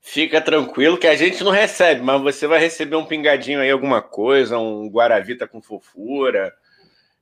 Fica 0.00 0.40
tranquilo 0.40 0.96
que 0.96 1.06
a 1.06 1.16
gente 1.16 1.42
não 1.42 1.50
recebe, 1.50 2.00
mas 2.00 2.22
você 2.22 2.46
vai 2.46 2.60
receber 2.60 2.96
um 2.96 3.04
pingadinho 3.04 3.60
aí, 3.60 3.70
alguma 3.70 4.00
coisa, 4.00 4.58
um 4.58 4.88
Guaravita 4.88 5.46
com 5.46 5.60
fofura. 5.60 6.54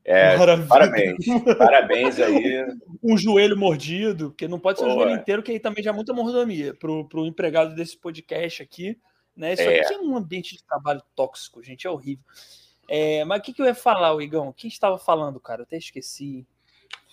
É, 0.04 0.36
parabéns, 0.68 1.16
parabéns 1.58 2.20
aí. 2.20 2.64
Um 3.02 3.18
joelho 3.18 3.56
mordido, 3.56 4.30
porque 4.30 4.46
não 4.46 4.60
pode 4.60 4.78
ser 4.78 4.84
Pô, 4.84 4.92
um 4.92 4.94
joelho 4.94 5.20
inteiro, 5.20 5.42
que 5.42 5.50
aí 5.50 5.58
também 5.58 5.82
já 5.82 5.90
é 5.90 5.92
muita 5.92 6.12
mordomia 6.12 6.74
para 6.74 6.90
o 6.92 7.26
empregado 7.26 7.74
desse 7.74 7.98
podcast 7.98 8.62
aqui. 8.62 8.96
Né? 9.36 9.54
Isso 9.54 9.62
é. 9.62 9.80
aqui 9.80 9.94
é 9.94 9.98
um 9.98 10.16
ambiente 10.16 10.56
de 10.56 10.64
trabalho 10.64 11.02
tóxico, 11.16 11.60
gente, 11.62 11.88
é 11.88 11.90
horrível. 11.90 12.24
É, 12.88 13.24
mas 13.24 13.40
o 13.40 13.42
que, 13.42 13.52
que 13.52 13.60
eu 13.60 13.66
ia 13.66 13.74
falar, 13.74 14.14
o 14.14 14.22
Igão? 14.22 14.52
Quem 14.56 14.68
estava 14.68 14.96
falando, 14.96 15.40
cara? 15.40 15.62
Eu 15.62 15.64
até 15.64 15.76
esqueci. 15.76 16.46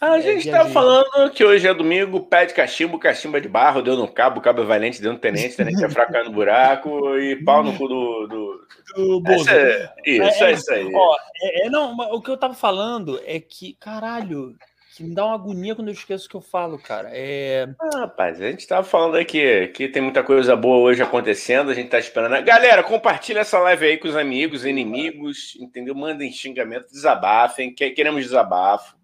A 0.04 0.18
é, 0.18 0.22
gente 0.22 0.48
estava 0.48 0.70
falando 0.70 1.32
que 1.34 1.46
hoje 1.46 1.66
é 1.66 1.74
domingo, 1.74 2.20
pé 2.20 2.46
de 2.46 2.54
cachimbo, 2.54 3.00
cachimbo 3.00 3.38
é 3.38 3.40
de 3.40 3.48
barro, 3.48 3.82
deu 3.82 3.96
no 3.96 4.06
cabo, 4.06 4.42
cabo 4.42 4.62
é 4.62 4.66
valente, 4.66 5.02
deu 5.02 5.14
no 5.14 5.20
tenente, 5.20 5.56
tenente 5.56 5.82
é 5.82 5.90
fraco 5.90 6.12
no 6.26 6.32
buraco 6.32 7.18
e 7.18 7.38
pau 7.38 7.64
no 7.64 7.74
cu 7.78 7.88
do. 7.88 8.28
do... 8.28 9.20
do 9.22 9.32
é, 9.50 9.94
isso, 10.06 10.44
é, 10.44 10.50
é, 10.50 10.52
isso 10.52 10.74
aí. 10.74 10.92
Ó, 10.94 11.16
é, 11.42 11.70
não, 11.70 11.96
o 12.12 12.22
que 12.22 12.30
eu 12.30 12.36
tava 12.36 12.54
falando 12.54 13.22
é 13.26 13.40
que, 13.40 13.78
caralho, 13.80 14.58
que 14.94 15.06
me 15.06 15.16
dá 15.16 15.26
uma 15.26 15.36
agonia 15.36 15.74
quando 15.74 15.88
eu 15.88 15.94
esqueço 15.94 16.28
o 16.28 16.30
que 16.30 16.36
eu 16.36 16.42
falo, 16.42 16.78
cara. 16.78 17.10
É... 17.14 17.70
Ah, 17.80 18.00
rapaz, 18.00 18.42
a 18.42 18.52
gente 18.52 18.68
tava 18.68 18.84
falando 18.84 19.16
aqui 19.16 19.70
que 19.70 19.88
tem 19.88 20.02
muita 20.02 20.22
coisa 20.22 20.54
boa 20.54 20.80
hoje 20.80 21.02
acontecendo, 21.02 21.72
a 21.72 21.74
gente 21.74 21.90
tá 21.90 21.98
esperando. 21.98 22.44
Galera, 22.44 22.84
compartilha 22.84 23.40
essa 23.40 23.58
live 23.60 23.86
aí 23.86 23.98
com 23.98 24.10
os 24.10 24.18
amigos, 24.18 24.66
inimigos, 24.66 25.56
entendeu? 25.62 25.96
Mandem 25.96 26.30
xingamento, 26.30 26.92
desabafem, 26.92 27.74
queremos 27.74 28.22
desabafo. 28.22 29.02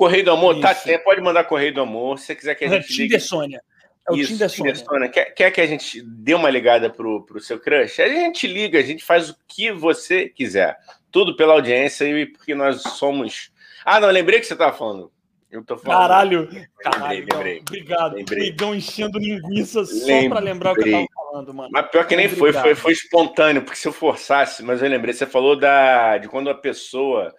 Correio 0.00 0.24
do 0.24 0.30
Amor, 0.30 0.58
tá 0.60 0.72
Isso. 0.72 0.90
tá 0.90 0.98
Pode 1.00 1.20
mandar 1.20 1.44
Correio 1.44 1.74
do 1.74 1.82
Amor. 1.82 2.18
Se 2.18 2.24
você 2.24 2.34
quiser 2.34 2.54
que 2.54 2.64
a 2.64 2.68
gente. 2.68 2.90
É 2.90 2.96
Tinder 2.96 3.20
Sônia. 3.22 3.60
É 4.08 4.12
o 4.12 4.16
Isso, 4.16 4.32
Tinder 4.32 4.48
Sônia. 4.48 4.74
Sônia. 4.74 5.08
Quer, 5.10 5.26
quer 5.26 5.50
que 5.50 5.60
a 5.60 5.66
gente 5.66 6.00
dê 6.00 6.32
uma 6.32 6.48
ligada 6.48 6.88
pro, 6.88 7.22
pro 7.26 7.38
seu 7.38 7.60
crush? 7.60 8.00
A 8.00 8.08
gente 8.08 8.46
liga, 8.46 8.78
a 8.78 8.82
gente 8.82 9.04
faz 9.04 9.28
o 9.28 9.36
que 9.46 9.70
você 9.70 10.26
quiser. 10.26 10.74
Tudo 11.12 11.36
pela 11.36 11.52
audiência 11.52 12.06
e 12.06 12.24
porque 12.24 12.54
nós 12.54 12.80
somos. 12.80 13.52
Ah, 13.84 14.00
não, 14.00 14.08
lembrei 14.08 14.40
que 14.40 14.46
você 14.46 14.54
estava 14.54 14.74
falando. 14.74 15.12
Eu 15.50 15.62
tô 15.62 15.76
falando. 15.76 16.00
Caralho, 16.00 16.48
caralho, 16.78 17.18
lembrei, 17.18 17.36
lembrei. 17.36 17.58
obrigado. 17.58 18.14
Lembrei. 18.14 18.44
O 18.44 18.46
Igão 18.46 18.74
enchendo 18.74 19.18
linguiça 19.18 19.84
só 19.84 20.28
para 20.30 20.40
lembrar 20.40 20.72
o 20.72 20.76
que 20.76 20.88
eu 20.88 20.92
tava 20.92 21.06
falando, 21.14 21.52
mano. 21.52 21.68
Mas 21.70 21.90
pior 21.90 22.06
que 22.06 22.16
nem 22.16 22.26
foi, 22.26 22.54
foi, 22.54 22.74
foi 22.74 22.92
espontâneo, 22.92 23.60
porque 23.60 23.78
se 23.78 23.86
eu 23.86 23.92
forçasse, 23.92 24.62
mas 24.62 24.80
eu 24.80 24.88
lembrei, 24.88 25.12
você 25.12 25.26
falou 25.26 25.56
da, 25.56 26.16
de 26.16 26.26
quando 26.26 26.48
a 26.48 26.54
pessoa 26.54 27.34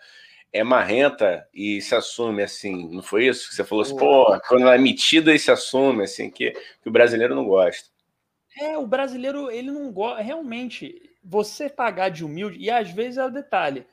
é 0.53 0.63
marrenta 0.63 1.47
e 1.53 1.81
se 1.81 1.95
assume 1.95 2.43
assim, 2.43 2.89
não 2.93 3.01
foi 3.01 3.27
isso? 3.27 3.53
Você 3.53 3.63
falou 3.63 3.83
assim, 3.83 3.95
pô, 3.95 4.39
quando 4.47 4.63
ela 4.63 4.75
é 4.75 4.77
metida 4.77 5.33
e 5.33 5.39
se 5.39 5.49
assume, 5.49 6.03
assim, 6.03 6.29
que, 6.29 6.51
que 6.51 6.89
o 6.89 6.91
brasileiro 6.91 7.33
não 7.33 7.45
gosta. 7.45 7.89
É, 8.59 8.77
o 8.77 8.85
brasileiro, 8.85 9.49
ele 9.49 9.71
não 9.71 9.91
gosta, 9.91 10.21
realmente, 10.21 11.09
você 11.23 11.69
pagar 11.69 12.09
de 12.09 12.25
humilde, 12.25 12.59
e 12.59 12.69
às 12.69 12.91
vezes 12.91 13.17
é 13.17 13.25
o 13.25 13.29
detalhe, 13.29 13.85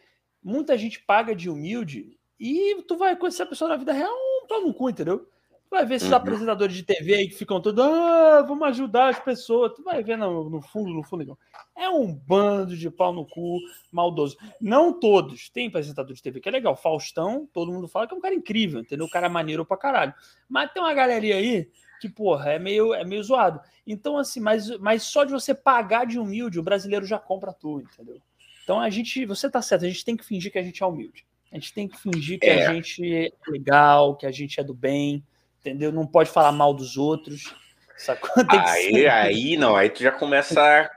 muita 0.43 0.77
gente 0.77 1.01
paga 1.01 1.35
de 1.35 1.49
humilde 1.49 2.19
e 2.41 2.83
tu 2.87 2.97
vai 2.97 3.15
conhecer 3.17 3.43
a 3.43 3.47
pessoa 3.47 3.69
na 3.69 3.77
vida 3.77 3.93
real 3.93 4.13
um 4.43 4.47
pau 4.47 4.61
no 4.63 4.75
cu, 4.75 4.91
entendeu? 4.91 5.29
Tu 5.69 5.77
vai 5.77 5.85
ver 5.85 5.97
esses 5.97 6.09
uhum. 6.09 6.17
apresentadores 6.17 6.75
de 6.75 6.83
TV 6.83 7.15
aí 7.15 7.29
que 7.29 7.35
ficam 7.35 7.61
todos, 7.61 7.85
ah, 7.85 8.43
vamos 8.49 8.67
ajudar 8.69 9.11
as 9.11 9.21
pessoas. 9.21 9.75
Tu 9.75 9.83
vai 9.83 10.03
ver 10.03 10.17
no, 10.17 10.49
no 10.49 10.63
fundo, 10.63 10.89
no 10.89 11.03
fundo. 11.03 11.39
É 11.77 11.91
um 11.91 12.11
bando 12.11 12.75
de 12.75 12.91
pau 12.91 13.13
no 13.13 13.27
cu 13.27 13.59
maldoso. 13.93 14.39
Não 14.59 14.99
todos. 14.99 15.51
Tem 15.51 15.69
apresentador 15.69 16.15
de 16.15 16.23
TV 16.23 16.41
que 16.41 16.49
é 16.49 16.53
legal. 16.53 16.75
Faustão, 16.75 17.47
todo 17.53 17.71
mundo 17.71 17.87
fala 17.87 18.07
que 18.07 18.15
é 18.15 18.17
um 18.17 18.21
cara 18.21 18.35
incrível, 18.35 18.81
entendeu? 18.81 19.05
O 19.05 19.11
cara 19.11 19.27
é 19.27 19.29
maneiro 19.29 19.63
pra 19.67 19.77
caralho. 19.77 20.15
Mas 20.49 20.73
tem 20.73 20.83
uma 20.83 20.95
galerinha 20.95 21.37
aí 21.37 21.69
que, 22.01 22.09
porra, 22.09 22.53
é 22.53 22.59
meio, 22.59 22.95
é 22.95 23.05
meio 23.05 23.23
zoado. 23.23 23.61
Então, 23.87 24.17
assim, 24.17 24.41
mas, 24.41 24.71
mas 24.79 25.03
só 25.03 25.23
de 25.25 25.33
você 25.33 25.55
pagar 25.55 26.07
de 26.07 26.19
humilde, 26.19 26.59
o 26.59 26.63
brasileiro 26.63 27.05
já 27.05 27.19
compra 27.19 27.53
tudo, 27.53 27.83
entendeu? 27.83 28.23
Então 28.65 28.81
a 28.81 28.89
gente, 28.89 29.25
você 29.27 29.51
tá 29.51 29.61
certo, 29.61 29.85
a 29.85 29.89
gente 29.89 30.05
tem 30.05 30.17
que 30.17 30.25
fingir 30.25 30.53
que 30.53 30.59
a 30.59 30.63
gente 30.63 30.83
é 30.83 30.87
humilde. 30.87 31.27
A 31.51 31.57
gente 31.57 31.73
tem 31.73 31.89
que 31.89 31.99
fingir 31.99 32.39
que 32.39 32.47
é. 32.47 32.67
a 32.67 32.73
gente 32.75 33.15
é 33.15 33.31
legal, 33.49 34.17
que 34.17 34.27
a 34.27 34.31
gente 34.31 34.61
é 34.61 34.65
do 34.65 34.75
bem, 34.75 35.25
entendeu? 35.61 35.93
Não 35.93 36.07
pode 36.07 36.31
falar 36.31 36.53
mal 36.53 36.73
dos 36.75 36.97
outros. 36.97 37.55
Aí, 38.49 38.93
ser... 38.93 39.11
aí 39.11 39.57
não, 39.57 39.75
aí 39.75 39.91
tu 39.91 40.05
já 40.05 40.13
começa 40.13 40.63
a 40.63 40.89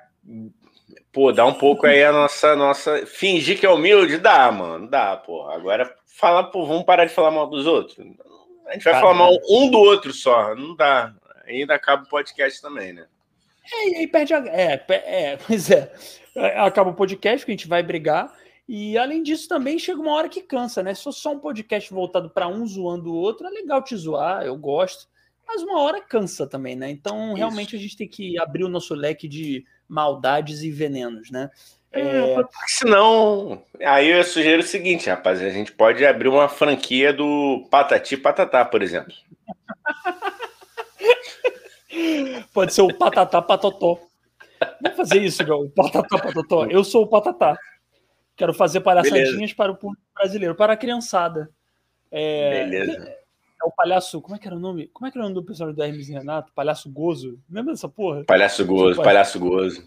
pô, 1.12 1.32
dá 1.32 1.44
um 1.46 1.54
pouco 1.54 1.88
aí 1.88 2.04
a 2.04 2.12
nossa 2.12 2.56
nossa 2.56 3.06
fingir 3.08 3.60
que 3.60 3.66
é 3.66 3.70
humilde, 3.70 4.18
dá, 4.18 4.52
mano, 4.52 4.88
dá, 4.88 5.18
pô. 5.18 5.48
Agora 5.50 5.92
fala, 6.06 6.44
pô, 6.44 6.66
vamos 6.66 6.84
parar 6.84 7.06
de 7.06 7.14
falar 7.14 7.32
mal 7.32 7.48
dos 7.48 7.66
outros. 7.66 7.98
A 8.68 8.74
gente 8.74 8.84
vai 8.84 8.94
falar 8.94 9.14
mal 9.14 9.32
um 9.50 9.70
do 9.70 9.80
outro 9.80 10.14
só, 10.14 10.56
não 10.56 10.76
dá. 10.76 11.14
Ainda 11.46 11.76
acaba 11.76 12.04
o 12.04 12.08
podcast 12.08 12.62
também, 12.62 12.94
né? 12.94 13.06
É, 13.74 13.90
e 13.90 13.96
aí 13.98 14.08
perde 14.08 14.34
a. 14.34 14.38
É, 14.48 14.84
é, 14.88 15.38
pois 15.46 15.70
é. 15.70 15.92
Acaba 16.58 16.92
o 16.92 16.96
podcast, 16.96 17.46
que 17.46 17.52
a 17.52 17.56
gente 17.56 17.68
vai 17.68 17.84
brigar. 17.84 18.34
E 18.68 18.98
além 18.98 19.22
disso, 19.22 19.48
também 19.48 19.78
chega 19.78 20.00
uma 20.00 20.14
hora 20.14 20.30
que 20.30 20.42
cansa, 20.42 20.82
né? 20.82 20.94
Se 20.94 21.04
for 21.04 21.12
só 21.12 21.34
um 21.34 21.40
podcast 21.40 21.94
voltado 21.94 22.30
para 22.30 22.48
um 22.48 22.66
zoando 22.66 23.12
o 23.12 23.16
outro, 23.16 23.48
é 23.48 23.50
legal 23.50 23.84
te 23.84 23.96
zoar, 23.96 24.44
eu 24.44 24.56
gosto. 24.56 25.10
Mas 25.46 25.62
uma 25.64 25.82
hora 25.82 26.02
cansa 26.02 26.48
também, 26.48 26.76
né? 26.76 26.90
Então, 26.90 27.28
Isso. 27.28 27.36
realmente, 27.36 27.76
a 27.76 27.80
gente 27.80 27.98
tem 27.98 28.08
que 28.08 28.40
abrir 28.40 28.64
o 28.64 28.70
nosso 28.70 28.96
leque 28.96 29.28
de 29.28 29.66
maldades 29.88 30.62
e 30.62 30.72
venenos, 30.72 31.30
né? 31.30 31.50
É, 31.92 32.00
é... 32.00 32.44
senão, 32.68 33.62
aí 33.84 34.10
eu 34.10 34.24
sugiro 34.24 34.62
o 34.62 34.66
seguinte, 34.66 35.10
rapaz, 35.10 35.42
a 35.42 35.50
gente 35.50 35.74
pode 35.74 36.06
abrir 36.06 36.30
uma 36.30 36.48
franquia 36.48 37.12
do 37.12 37.68
Patati 37.70 38.16
Patatá, 38.16 38.64
por 38.64 38.82
exemplo. 38.82 39.14
pode 42.54 42.74
ser 42.74 42.84
o 42.84 42.98
Patatá 42.98 43.42
Patotó. 43.42 44.00
Vamos 44.82 44.98
fazer 44.98 45.22
isso, 45.22 45.44
Gal. 45.44 45.68
Patatá 45.76 46.18
Patotó. 46.18 46.66
Eu 46.68 46.86
sou 46.86 47.04
o 47.04 47.08
Patatá. 47.08 47.58
Quero 48.36 48.54
fazer 48.54 48.82
palhaçadinhas 48.82 49.34
Beleza. 49.34 49.56
para 49.56 49.72
o 49.72 49.76
público 49.76 50.04
brasileiro, 50.16 50.56
para 50.56 50.74
a 50.74 50.78
criançada. 50.78 51.50
É, 52.10 52.66
Beleza. 52.66 53.22
É 53.64 53.68
o 53.68 53.72
palhaço. 53.72 54.22
Como 54.22 54.36
é 54.36 54.40
que 54.40 54.48
era 54.48 54.56
o 54.56 54.60
nome? 54.60 54.88
Como 54.88 55.08
é 55.08 55.12
que 55.12 55.18
era 55.18 55.26
o 55.26 55.30
nome 55.30 55.40
do 55.40 55.46
personagem 55.46 55.76
do 55.76 55.84
Hermes 55.84 56.10
e 56.10 56.14
Renato? 56.14 56.52
Palhaço 56.54 56.92
Gozo. 56.92 57.40
Lembra 57.50 57.74
dessa 57.74 57.88
porra? 57.88 58.24
Palhaço 58.26 58.66
Gozo, 58.66 59.02
Palhaço 59.02 59.40
Gozo. 59.40 59.84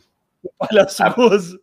Palhaço 0.59 1.03
a... 1.03 1.09
Gozo. 1.09 1.61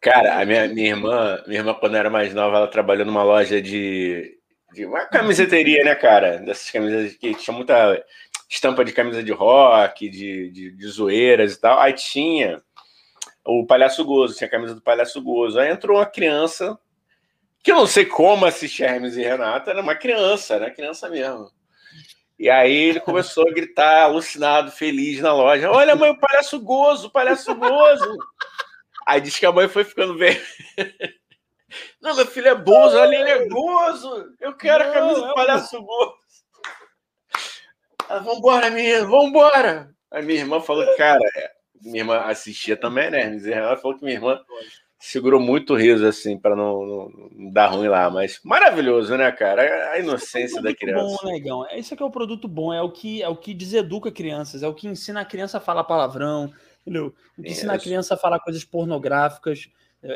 Cara, 0.00 0.40
a 0.40 0.44
minha, 0.44 0.68
minha 0.68 0.88
irmã, 0.88 1.42
minha 1.46 1.60
irmã, 1.60 1.74
quando 1.74 1.96
era 1.96 2.10
mais 2.10 2.34
nova, 2.34 2.58
ela 2.58 2.68
trabalhou 2.68 3.04
numa 3.04 3.22
loja 3.22 3.60
de, 3.60 4.38
de 4.72 4.84
uma 4.84 5.06
camiseteria, 5.06 5.82
né, 5.84 5.94
cara? 5.94 6.38
Dessas 6.38 6.70
camisas 6.70 7.14
que 7.14 7.34
tinha 7.34 7.56
muita 7.56 8.04
estampa 8.48 8.84
de 8.84 8.92
camisa 8.92 9.22
de 9.22 9.32
rock, 9.32 10.08
de, 10.08 10.50
de, 10.50 10.70
de 10.72 10.86
zoeiras 10.88 11.54
e 11.54 11.60
tal. 11.60 11.78
Aí 11.78 11.92
tinha 11.92 12.62
o 13.58 13.66
Palhaço 13.66 14.04
Gozo, 14.04 14.36
tinha 14.36 14.46
a 14.46 14.50
camisa 14.50 14.74
do 14.74 14.80
Palhaço 14.80 15.20
Gozo. 15.22 15.58
Aí 15.58 15.70
entrou 15.70 15.98
uma 15.98 16.06
criança, 16.06 16.78
que 17.62 17.72
eu 17.72 17.76
não 17.76 17.86
sei 17.86 18.06
como 18.06 18.46
assistir 18.46 18.84
Hermes 18.84 19.16
e 19.16 19.22
Renata, 19.22 19.70
era 19.70 19.80
uma 19.80 19.94
criança, 19.94 20.54
era 20.54 20.70
criança 20.70 21.08
mesmo. 21.08 21.50
E 22.38 22.48
aí 22.48 22.72
ele 22.72 23.00
começou 23.00 23.46
a 23.48 23.52
gritar, 23.52 24.04
alucinado, 24.04 24.70
feliz 24.70 25.20
na 25.20 25.32
loja: 25.32 25.70
Olha, 25.70 25.94
mãe, 25.94 26.10
o 26.10 26.18
Palhaço 26.18 26.58
Gozo, 26.60 27.08
o 27.08 27.10
Palhaço 27.10 27.54
Gozo. 27.54 28.16
Aí 29.06 29.20
diz 29.20 29.38
que 29.38 29.44
a 29.44 29.52
mãe 29.52 29.68
foi 29.68 29.84
ficando 29.84 30.16
velha. 30.16 30.40
Não, 32.00 32.16
meu 32.16 32.26
filho 32.26 32.48
é 32.48 32.54
Bozo, 32.54 32.96
olha, 32.98 33.16
ele 33.16 33.30
é 33.30 33.48
Gozo. 33.48 34.34
Eu 34.40 34.56
quero 34.56 34.84
a 34.84 34.92
camisa 34.92 35.20
do 35.20 35.30
é 35.30 35.34
Palhaço 35.34 35.82
Gozo. 35.82 36.14
Ela, 38.08 38.20
vambora, 38.20 38.70
minha, 38.70 39.04
vambora. 39.04 39.94
A 40.10 40.20
minha 40.20 40.40
irmã 40.40 40.60
falou, 40.60 40.84
cara, 40.96 41.20
é, 41.36 41.52
minha 41.82 42.00
irmã 42.00 42.18
assistia 42.20 42.76
também, 42.76 43.10
né? 43.10 43.36
Ela 43.50 43.76
falou 43.76 43.96
que 43.96 44.04
minha 44.04 44.16
irmã 44.16 44.40
segurou 44.98 45.40
muito 45.40 45.74
riso, 45.74 46.06
assim, 46.06 46.36
para 46.36 46.54
não, 46.54 46.84
não, 46.84 47.08
não, 47.08 47.50
dar 47.50 47.68
ruim 47.68 47.88
lá. 47.88 48.10
Mas 48.10 48.38
maravilhoso, 48.44 49.16
né, 49.16 49.32
cara? 49.32 49.92
A 49.92 49.98
inocência 49.98 50.58
é 50.58 50.62
da 50.62 50.74
criança. 50.74 51.18
Bom, 51.22 51.32
negão. 51.32 51.66
Esse 51.70 51.94
aqui 51.94 52.02
é 52.02 52.06
o 52.06 52.10
produto 52.10 52.46
bom, 52.46 52.72
é 52.72 52.82
o 52.82 52.90
que 52.90 53.22
é 53.22 53.28
o 53.28 53.36
que 53.36 53.54
deseduca 53.54 54.12
crianças, 54.12 54.62
é 54.62 54.68
o 54.68 54.74
que 54.74 54.86
ensina 54.86 55.20
a 55.20 55.24
criança 55.24 55.58
a 55.58 55.60
falar 55.60 55.84
palavrão, 55.84 56.52
entendeu? 56.82 57.14
O 57.38 57.42
que 57.42 57.48
Isso. 57.48 57.60
ensina 57.60 57.74
a 57.74 57.78
criança 57.78 58.14
a 58.14 58.18
falar 58.18 58.40
coisas 58.40 58.62
pornográficas. 58.64 59.68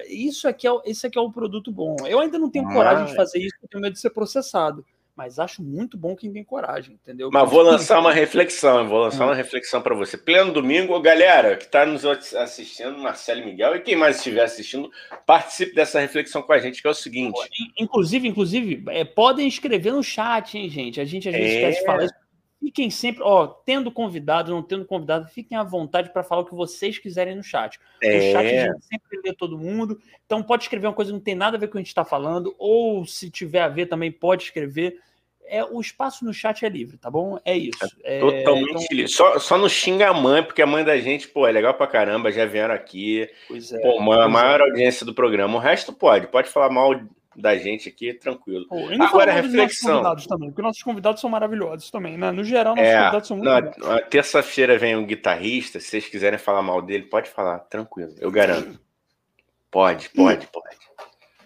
Isso 0.09 0.49
aqui 0.49 0.67
é, 0.67 0.73
esse 0.87 1.07
aqui 1.07 1.19
é 1.19 1.21
o 1.21 1.31
produto 1.31 1.71
bom. 1.71 1.97
Eu 2.07 2.21
ainda 2.21 2.39
não 2.39 2.51
tenho 2.51 2.67
coragem 2.73 3.07
de 3.07 3.15
fazer 3.15 3.39
isso, 3.39 3.55
porque 3.55 3.69
tenho 3.69 3.83
medo 3.83 3.93
de 3.93 4.01
ser 4.01 4.11
processado 4.11 4.85
mas 5.17 5.39
acho 5.39 5.63
muito 5.63 5.97
bom 5.97 6.17
quem 6.17 6.33
tem 6.33 6.43
coragem, 6.43 6.95
entendeu? 6.95 7.31
Mas 7.33 7.49
vou 7.49 7.63
lançar 7.63 8.01
uma 8.01 8.13
reflexão, 8.13 8.89
vou 8.89 8.99
lançar 9.01 9.25
uma 9.25 9.35
reflexão 9.35 9.81
para 9.81 9.95
você. 9.95 10.17
Pleno 10.17 10.53
domingo, 10.53 10.99
galera 11.01 11.57
que 11.57 11.65
está 11.65 11.87
nos 11.87 12.05
assistindo, 12.05 12.99
Marcelo 12.99 13.45
Miguel 13.45 13.77
e 13.77 13.81
quem 13.81 13.95
mais 13.95 14.17
estiver 14.17 14.43
assistindo, 14.43 14.91
participe 15.25 15.75
dessa 15.75 16.01
reflexão 16.01 16.43
com 16.43 16.53
a 16.53 16.59
gente, 16.59 16.83
que 16.83 16.89
é 16.89 16.91
o 16.91 16.95
seguinte. 16.95 17.39
Inclusive, 17.79 18.27
inclusive, 18.27 18.85
é, 18.89 19.05
podem 19.05 19.47
escrever 19.47 19.93
no 19.93 20.03
chat, 20.03 20.59
hein, 20.59 20.69
gente? 20.69 21.01
A 21.01 21.05
gente 21.05 21.29
às 21.29 21.35
vezes 21.35 21.53
é... 21.53 21.57
esquece 21.57 21.81
de 21.81 21.87
falar 21.87 22.05
isso. 22.05 22.24
Fiquem 22.65 22.89
sempre, 22.89 23.23
ó, 23.23 23.47
tendo 23.47 23.93
convidado, 23.93 24.51
não 24.51 24.63
tendo 24.63 24.87
convidado, 24.87 25.29
fiquem 25.29 25.55
à 25.55 25.63
vontade 25.63 26.11
para 26.11 26.23
falar 26.23 26.41
o 26.41 26.47
que 26.47 26.55
vocês 26.55 26.97
quiserem 26.97 27.37
no 27.37 27.43
chat. 27.43 27.79
É... 28.03 28.17
O 28.17 28.33
chat 28.33 28.47
a 28.47 28.73
gente 28.73 28.85
sempre 28.87 29.21
lê 29.23 29.35
todo 29.35 29.59
mundo, 29.59 30.01
então 30.25 30.43
pode 30.43 30.63
escrever 30.63 30.87
uma 30.87 30.95
coisa 30.95 31.11
que 31.11 31.19
não 31.19 31.23
tem 31.23 31.35
nada 31.35 31.59
a 31.59 31.61
ver 31.61 31.67
com 31.67 31.73
o 31.73 31.75
que 31.75 31.79
a 31.79 31.81
gente 31.83 31.89
está 31.89 32.07
falando, 32.07 32.55
ou 32.59 33.05
se 33.05 33.29
tiver 33.29 33.61
a 33.61 33.69
ver 33.69 33.85
também 33.85 34.11
pode 34.11 34.45
escrever. 34.45 34.99
É, 35.47 35.63
o 35.63 35.79
espaço 35.79 36.25
no 36.25 36.33
chat 36.33 36.65
é 36.65 36.69
livre, 36.71 36.97
tá 36.97 37.11
bom? 37.11 37.39
É 37.45 37.55
isso. 37.55 37.85
É, 38.03 38.19
totalmente 38.19 38.71
então... 38.71 38.87
livre. 38.91 39.09
Só, 39.09 39.39
só 39.39 39.59
não 39.59 39.69
xinga 39.69 40.09
a 40.09 40.15
mãe, 40.15 40.43
porque 40.43 40.63
a 40.63 40.67
mãe 40.67 40.83
da 40.83 40.97
gente, 40.97 41.29
pô, 41.29 41.47
é 41.47 41.53
legal 41.53 41.75
pra 41.75 41.87
caramba, 41.87 42.33
já 42.33 42.47
vieram 42.47 42.75
aqui. 42.75 43.29
Pois 43.47 43.71
é. 43.75 43.79
Pô, 43.79 44.11
a 44.11 44.27
maior 44.27 44.61
é. 44.61 44.63
audiência 44.63 45.05
do 45.05 45.13
programa. 45.13 45.57
O 45.57 45.61
resto 45.61 45.93
pode, 45.93 46.29
pode 46.29 46.49
falar 46.49 46.71
mal 46.71 46.99
da 47.37 47.57
gente 47.57 47.89
aqui, 47.89 48.15
tranquilo. 48.15 48.67
Pô, 48.69 48.77
Agora, 49.01 49.33
a 49.33 49.35
reflexão. 49.35 50.03
Nossos 50.03 50.27
também, 50.27 50.51
porque 50.51 50.63
nossos 50.63 50.83
convidados 50.83 51.21
são 51.21 51.31
maravilhosos 51.31 51.91
também, 51.91 52.17
né? 52.17 52.31
No 52.31 52.45
geral, 52.45 52.75
nossos 52.75 52.91
é, 52.91 52.99
convidados 52.99 53.29
são 53.29 53.37
muito 53.37 53.81
na, 53.81 54.01
Terça-feira 54.03 54.79
vem 54.79 54.97
um 54.97 55.07
guitarrista, 55.07 55.81
se 55.81 55.89
vocês 55.89 56.09
quiserem 56.09 56.39
falar 56.39 56.63
mal 56.63 56.81
dele, 56.81 57.05
pode 57.05 57.29
falar, 57.29 57.59
tranquilo, 57.61 58.15
eu 58.19 58.31
garanto. 58.31 58.79
Pode, 59.71 60.09
pode, 60.11 60.47
pode. 60.47 60.77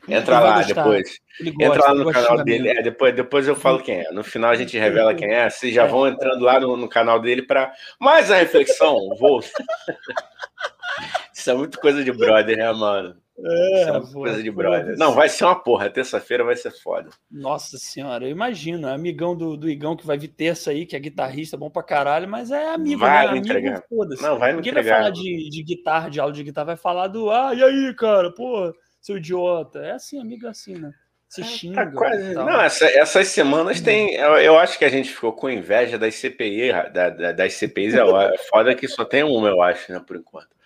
Entra 0.08 0.40
lá 0.40 0.62
depois. 0.62 1.18
Gosta, 1.38 1.64
Entra 1.64 1.88
lá 1.88 1.94
no 1.94 2.10
canal 2.10 2.42
dele. 2.42 2.68
É, 2.70 2.82
depois, 2.82 3.14
depois 3.14 3.46
eu 3.46 3.54
falo 3.54 3.82
quem 3.82 4.00
é. 4.00 4.10
No 4.10 4.24
final 4.24 4.50
a 4.50 4.54
gente 4.54 4.78
revela 4.78 5.14
quem 5.14 5.30
é. 5.30 5.48
Vocês 5.48 5.74
já 5.74 5.84
é. 5.84 5.86
vão 5.86 6.08
entrando 6.08 6.42
lá 6.42 6.58
no, 6.58 6.76
no 6.76 6.88
canal 6.88 7.20
dele 7.20 7.42
para 7.42 7.72
mais 8.00 8.30
a 8.30 8.36
reflexão. 8.36 8.96
Vou. 9.18 9.40
Isso 11.32 11.50
é 11.50 11.54
muito 11.54 11.78
coisa 11.78 12.02
de 12.02 12.10
brother, 12.10 12.56
né, 12.56 12.72
mano? 12.72 13.16
É, 13.40 13.82
é 13.82 14.00
coisa 14.12 14.42
de 14.42 14.50
brother. 14.50 14.96
Não, 14.98 15.14
vai 15.14 15.28
ser 15.28 15.44
uma 15.44 15.54
porra. 15.54 15.88
Terça-feira 15.88 16.42
vai 16.42 16.56
ser 16.56 16.72
foda. 16.72 17.10
Nossa 17.30 17.78
senhora, 17.78 18.24
eu 18.24 18.30
imagino. 18.30 18.88
É 18.88 18.94
amigão 18.94 19.36
do, 19.36 19.56
do 19.56 19.68
Igão 19.68 19.96
que 19.96 20.06
vai 20.06 20.18
vir 20.18 20.28
terça 20.28 20.70
aí, 20.70 20.84
que 20.84 20.96
é 20.96 20.98
guitarrista, 20.98 21.56
bom 21.56 21.70
pra 21.70 21.82
caralho, 21.82 22.28
mas 22.28 22.50
é 22.50 22.70
amigo, 22.70 23.00
vai 23.00 23.24
né? 23.24 23.30
Amigo, 23.30 23.46
entregar. 23.46 23.84
Não, 24.20 24.38
vai 24.38 24.52
Ninguém 24.52 24.72
entregar. 24.72 24.90
vai 24.90 24.98
falar 24.98 25.10
de, 25.10 25.48
de 25.50 25.62
guitarra, 25.62 26.08
de 26.08 26.20
aula 26.20 26.32
de 26.32 26.42
guitarra, 26.42 26.66
vai 26.66 26.76
falar 26.76 27.06
do. 27.06 27.30
Ah, 27.30 27.54
e 27.54 27.62
aí, 27.62 27.94
cara, 27.94 28.32
pô, 28.32 28.74
seu 29.00 29.18
idiota. 29.18 29.78
É 29.78 29.92
assim, 29.92 30.20
amigo, 30.20 30.46
é 30.46 30.50
assim, 30.50 30.74
né? 30.74 30.90
Se 31.28 31.44
xinga. 31.44 31.84
Tá 31.84 31.92
quase... 31.92 32.34
Não, 32.34 32.60
essa, 32.60 32.86
essas 32.86 33.28
semanas 33.28 33.80
tem. 33.80 34.14
Eu, 34.14 34.38
eu, 34.38 34.58
acho 34.58 34.78
que 34.78 34.84
a 34.84 34.88
gente 34.88 35.10
ficou 35.10 35.32
com 35.32 35.50
inveja 35.50 35.98
das 35.98 36.14
CPI, 36.14 36.72
da, 36.92 37.10
da, 37.10 37.32
das 37.32 37.52
CPIs. 37.54 37.94
É 37.94 38.02
foda 38.50 38.74
que 38.74 38.88
só 38.88 39.04
tem 39.04 39.22
uma, 39.22 39.48
eu 39.48 39.60
acho, 39.60 39.92
né, 39.92 40.02
por 40.04 40.16
enquanto. 40.16 40.57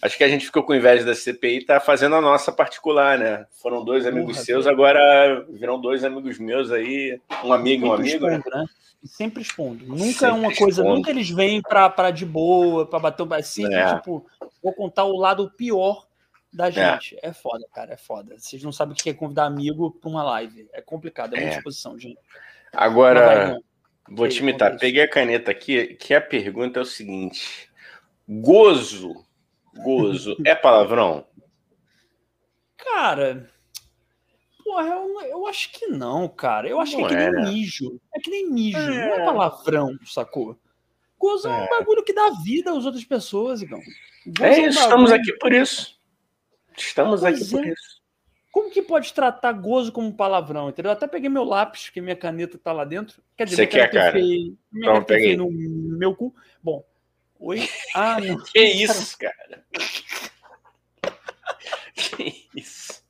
Acho 0.00 0.16
que 0.16 0.24
a 0.24 0.28
gente 0.28 0.46
ficou 0.46 0.62
com 0.62 0.74
inveja 0.74 1.04
da 1.04 1.14
CPI, 1.14 1.64
tá 1.64 1.80
fazendo 1.80 2.14
a 2.14 2.20
nossa 2.20 2.52
particular, 2.52 3.18
né? 3.18 3.46
Foram 3.60 3.84
dois 3.84 4.06
amigos 4.06 4.34
Porra, 4.34 4.44
seus, 4.44 4.66
agora 4.66 5.44
viram 5.50 5.80
dois 5.80 6.04
amigos 6.04 6.38
meus 6.38 6.70
aí, 6.70 7.20
um 7.44 7.52
amigo 7.52 7.86
e 7.86 7.88
um 7.88 7.92
amigo. 7.92 8.26
Né? 8.26 8.36
Expondo, 8.36 8.56
né? 8.56 8.66
Sempre 9.04 9.42
expondo. 9.42 9.86
Nunca 9.86 10.04
Sempre 10.04 10.26
é 10.26 10.32
uma 10.32 10.54
coisa, 10.54 10.80
expondo. 10.82 10.96
nunca 10.96 11.10
eles 11.10 11.30
vêm 11.30 11.60
para 11.60 12.10
de 12.12 12.24
boa, 12.24 12.86
para 12.86 13.00
bater 13.00 13.24
um 13.24 13.34
assim, 13.34 13.72
é. 13.72 13.96
tipo, 13.96 14.24
vou 14.62 14.72
contar 14.72 15.04
o 15.04 15.16
lado 15.16 15.50
pior 15.56 16.06
da 16.52 16.68
é. 16.68 16.72
gente. 16.72 17.16
É. 17.20 17.28
é 17.28 17.32
foda, 17.32 17.66
cara, 17.74 17.94
é 17.94 17.96
foda. 17.96 18.36
Vocês 18.38 18.62
não 18.62 18.70
sabem 18.72 18.94
o 18.94 18.96
que 18.96 19.10
é 19.10 19.14
convidar 19.14 19.46
amigo 19.46 19.90
para 19.90 20.10
uma 20.10 20.22
live. 20.22 20.68
É 20.72 20.80
complicado, 20.80 21.34
é 21.34 21.40
muita 21.40 21.54
é. 21.54 21.58
exposição, 21.58 21.98
gente. 21.98 22.18
Agora, 22.72 23.48
vai, 23.48 23.58
vou 24.10 24.28
te 24.28 24.40
imitar. 24.40 24.78
Peguei 24.78 25.02
a 25.02 25.08
caneta 25.08 25.50
aqui, 25.50 25.94
que 25.94 26.14
a 26.14 26.20
pergunta 26.20 26.78
é 26.78 26.82
o 26.82 26.86
seguinte: 26.86 27.68
gozo 28.28 29.24
Gozo 29.82 30.36
é 30.44 30.54
palavrão? 30.54 31.26
Cara, 32.76 33.50
porra, 34.64 34.86
eu, 34.86 35.20
eu 35.22 35.46
acho 35.46 35.72
que 35.72 35.86
não, 35.86 36.28
cara. 36.28 36.68
Eu 36.68 36.80
acho 36.80 36.98
não 36.98 37.08
que 37.08 37.14
é 37.14 37.26
que 37.26 37.30
nem 37.30 37.44
mijo. 37.44 38.00
É 38.14 38.20
que 38.20 38.30
nem 38.30 38.50
mijo, 38.50 38.78
é. 38.78 39.06
não 39.08 39.14
é 39.14 39.24
palavrão, 39.24 39.98
sacou? 40.04 40.58
Gozo 41.18 41.48
é. 41.48 41.50
é 41.50 41.64
um 41.64 41.68
bagulho 41.68 42.04
que 42.04 42.12
dá 42.12 42.30
vida 42.44 42.70
às 42.70 42.84
outras 42.84 43.04
pessoas, 43.04 43.60
Igão. 43.62 43.80
é 44.40 44.60
isso, 44.60 44.78
é 44.78 44.82
um 44.82 44.84
estamos 44.84 45.12
aqui 45.12 45.32
por 45.38 45.52
isso. 45.52 45.98
Estamos 46.76 47.20
pois 47.20 47.34
aqui 47.34 47.50
por 47.50 47.64
é. 47.66 47.72
isso. 47.72 47.98
Como 48.50 48.70
que 48.70 48.82
pode 48.82 49.12
tratar 49.12 49.52
gozo 49.52 49.92
como 49.92 50.12
palavrão, 50.12 50.68
entendeu? 50.68 50.90
Eu 50.90 50.96
até 50.96 51.06
peguei 51.06 51.28
meu 51.28 51.44
lápis, 51.44 51.90
que 51.90 52.00
minha 52.00 52.16
caneta 52.16 52.58
tá 52.58 52.72
lá 52.72 52.84
dentro. 52.84 53.22
Quer 53.36 53.44
dizer, 53.44 53.56
Você 53.56 53.66
quer, 53.66 53.90
cara? 53.90 54.12
Feio, 54.12 54.56
minha 54.72 54.90
então, 54.90 55.04
peguei. 55.04 55.36
no 55.36 55.50
meu 55.50 56.14
cu. 56.14 56.34
Bom, 56.62 56.84
Oi? 57.40 57.68
Ah, 57.94 58.20
não. 58.20 58.42
que 58.42 58.60
isso, 58.60 59.16
cara? 59.18 59.64
que 61.94 62.46
isso? 62.54 63.02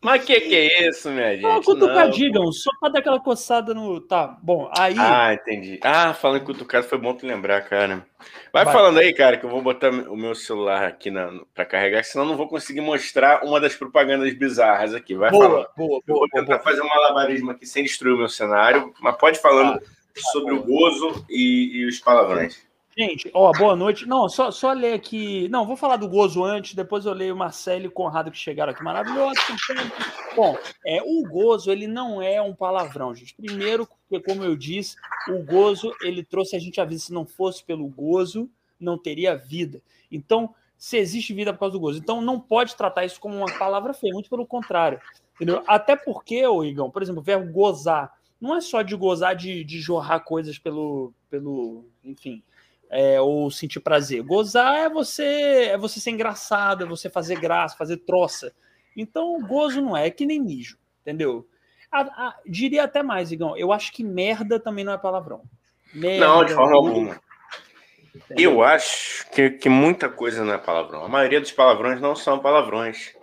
Mas 0.00 0.24
que 0.24 0.40
que 0.40 0.54
é 0.54 0.88
isso, 0.88 1.10
minha 1.10 1.34
gente? 1.34 1.44
Uma 1.44 1.60
cutucadinha, 1.60 2.40
só 2.52 2.70
pra 2.78 2.88
dar 2.88 3.00
aquela 3.00 3.18
coçada 3.18 3.74
no. 3.74 4.00
Tá, 4.00 4.38
bom, 4.40 4.70
aí. 4.78 4.94
Ah, 4.96 5.34
entendi. 5.34 5.80
Ah, 5.82 6.14
falando 6.14 6.42
em 6.42 6.44
cutucado, 6.44 6.86
foi 6.86 6.98
bom 6.98 7.14
tu 7.14 7.26
lembrar, 7.26 7.62
cara. 7.62 8.06
Vai, 8.52 8.64
Vai, 8.64 8.72
falando 8.72 8.98
aí, 8.98 9.12
cara, 9.12 9.36
que 9.36 9.44
eu 9.44 9.50
vou 9.50 9.60
botar 9.60 9.90
o 9.90 10.16
meu 10.16 10.36
celular 10.36 10.84
aqui 10.84 11.10
na, 11.10 11.40
pra 11.52 11.64
carregar, 11.64 12.04
senão 12.04 12.24
não 12.24 12.36
vou 12.36 12.46
conseguir 12.46 12.80
mostrar 12.80 13.44
uma 13.44 13.60
das 13.60 13.74
propagandas 13.74 14.32
bizarras 14.34 14.94
aqui. 14.94 15.16
Vai 15.16 15.30
boa, 15.30 15.44
falando. 15.44 15.66
Boa, 15.76 15.88
boa, 15.88 16.02
eu 16.06 16.14
vou 16.14 16.28
tentar 16.28 16.58
boa. 16.58 16.60
fazer 16.60 16.80
um 16.80 16.88
malabarismo 16.88 17.50
aqui 17.50 17.66
sem 17.66 17.82
destruir 17.82 18.14
o 18.14 18.18
meu 18.18 18.28
cenário, 18.28 18.94
mas 19.00 19.16
pode 19.16 19.40
falando 19.40 19.78
ah, 19.78 20.20
sobre 20.30 20.54
o 20.54 20.62
gozo 20.62 21.26
e, 21.28 21.80
e 21.80 21.86
os 21.86 21.98
palavrões. 21.98 22.67
Gente, 22.98 23.30
ó, 23.32 23.52
boa 23.52 23.76
noite. 23.76 24.06
Não, 24.06 24.28
só, 24.28 24.50
só 24.50 24.72
ler 24.72 24.92
aqui. 24.92 25.48
Não, 25.50 25.64
vou 25.64 25.76
falar 25.76 25.98
do 25.98 26.08
Gozo 26.08 26.42
antes, 26.42 26.74
depois 26.74 27.06
eu 27.06 27.12
leio 27.12 27.36
Marcelo 27.36 27.86
e 27.86 27.88
Conrado 27.88 28.28
que 28.28 28.36
chegaram 28.36 28.72
aqui. 28.72 28.82
Maravilhoso. 28.82 29.40
Bom, 30.34 30.58
é, 30.84 31.00
o 31.00 31.22
Gozo, 31.22 31.70
ele 31.70 31.86
não 31.86 32.20
é 32.20 32.42
um 32.42 32.52
palavrão, 32.52 33.14
gente. 33.14 33.36
Primeiro, 33.36 33.86
porque, 33.86 34.18
como 34.18 34.42
eu 34.42 34.56
disse, 34.56 34.96
o 35.28 35.44
Gozo, 35.44 35.92
ele 36.02 36.24
trouxe 36.24 36.56
a 36.56 36.58
gente 36.58 36.80
a 36.80 36.84
vida. 36.84 36.98
Se 36.98 37.12
não 37.12 37.24
fosse 37.24 37.62
pelo 37.62 37.86
Gozo, 37.86 38.50
não 38.80 38.98
teria 38.98 39.36
vida. 39.36 39.80
Então, 40.10 40.52
se 40.76 40.96
existe 40.96 41.32
vida 41.32 41.52
por 41.52 41.60
causa 41.60 41.74
do 41.74 41.80
Gozo. 41.80 42.00
Então, 42.00 42.20
não 42.20 42.40
pode 42.40 42.74
tratar 42.74 43.04
isso 43.04 43.20
como 43.20 43.36
uma 43.36 43.58
palavra 43.60 43.94
feia, 43.94 44.12
muito 44.12 44.28
pelo 44.28 44.44
contrário. 44.44 45.00
Entendeu? 45.36 45.62
Até 45.68 45.94
porque, 45.94 46.44
ô 46.44 46.64
Igão, 46.64 46.90
por 46.90 47.00
exemplo, 47.00 47.20
o 47.20 47.24
verbo 47.24 47.52
gozar, 47.52 48.12
não 48.40 48.56
é 48.56 48.60
só 48.60 48.82
de 48.82 48.96
gozar 48.96 49.36
de, 49.36 49.62
de 49.62 49.78
jorrar 49.80 50.18
coisas 50.18 50.58
pelo, 50.58 51.12
pelo 51.30 51.84
enfim, 52.04 52.42
é, 52.90 53.20
ou 53.20 53.50
sentir 53.50 53.80
prazer. 53.80 54.22
Gozar 54.22 54.76
é 54.76 54.88
você 54.88 55.68
é 55.72 55.78
você 55.78 56.00
ser 56.00 56.10
engraçado, 56.10 56.84
é 56.84 56.86
você 56.86 57.08
fazer 57.08 57.38
graça, 57.38 57.76
fazer 57.76 57.98
troça. 57.98 58.52
Então, 58.96 59.40
gozo 59.46 59.80
não 59.80 59.96
é, 59.96 60.06
é 60.06 60.10
que 60.10 60.26
nem 60.26 60.40
mijo, 60.40 60.78
entendeu? 61.02 61.46
A, 61.90 62.00
a, 62.00 62.36
diria 62.46 62.84
até 62.84 63.02
mais, 63.02 63.32
Igão, 63.32 63.56
eu 63.56 63.72
acho 63.72 63.92
que 63.92 64.04
merda 64.04 64.58
também 64.58 64.84
não 64.84 64.92
é 64.92 64.98
palavrão. 64.98 65.42
Merda, 65.94 66.26
não, 66.26 66.44
de 66.44 66.52
forma 66.52 66.76
alguma. 66.76 67.20
Eu 68.30 68.62
acho 68.62 69.30
que, 69.30 69.50
que 69.50 69.68
muita 69.68 70.08
coisa 70.08 70.44
não 70.44 70.52
é 70.52 70.58
palavrão. 70.58 71.04
A 71.04 71.08
maioria 71.08 71.40
dos 71.40 71.52
palavrões 71.52 72.00
não 72.00 72.16
são 72.16 72.38
palavrões. 72.38 73.14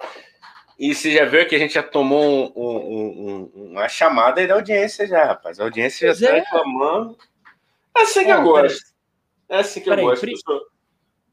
E 0.80 0.94
você 0.94 1.12
já 1.12 1.26
viu 1.26 1.48
que 1.48 1.56
a 1.56 1.60
gente 1.60 1.74
já 1.74 1.84
tomou 1.84 2.24
um, 2.24 2.52
um, 2.56 3.52
um, 3.56 3.70
uma 3.72 3.88
chamada 3.88 4.42
aí 4.42 4.48
da 4.48 4.56
audiência 4.56 5.08
já, 5.08 5.26
rapaz. 5.26 5.60
A 5.60 5.64
audiência 5.64 6.08
pois 6.08 6.20
já 6.20 6.26
está 6.26 6.38
é. 6.38 6.40
reclamando. 6.42 7.18
Assim 7.94 8.26
que 8.26 8.32
eu 8.32 8.42
gosto. 8.42 8.95
É 9.50 9.58
assim 9.58 9.80
que 9.80 9.90
Pera 9.90 10.02
eu 10.02 10.10
aí, 10.10 10.16
gosto. 10.16 10.22
Pri... 10.22 10.36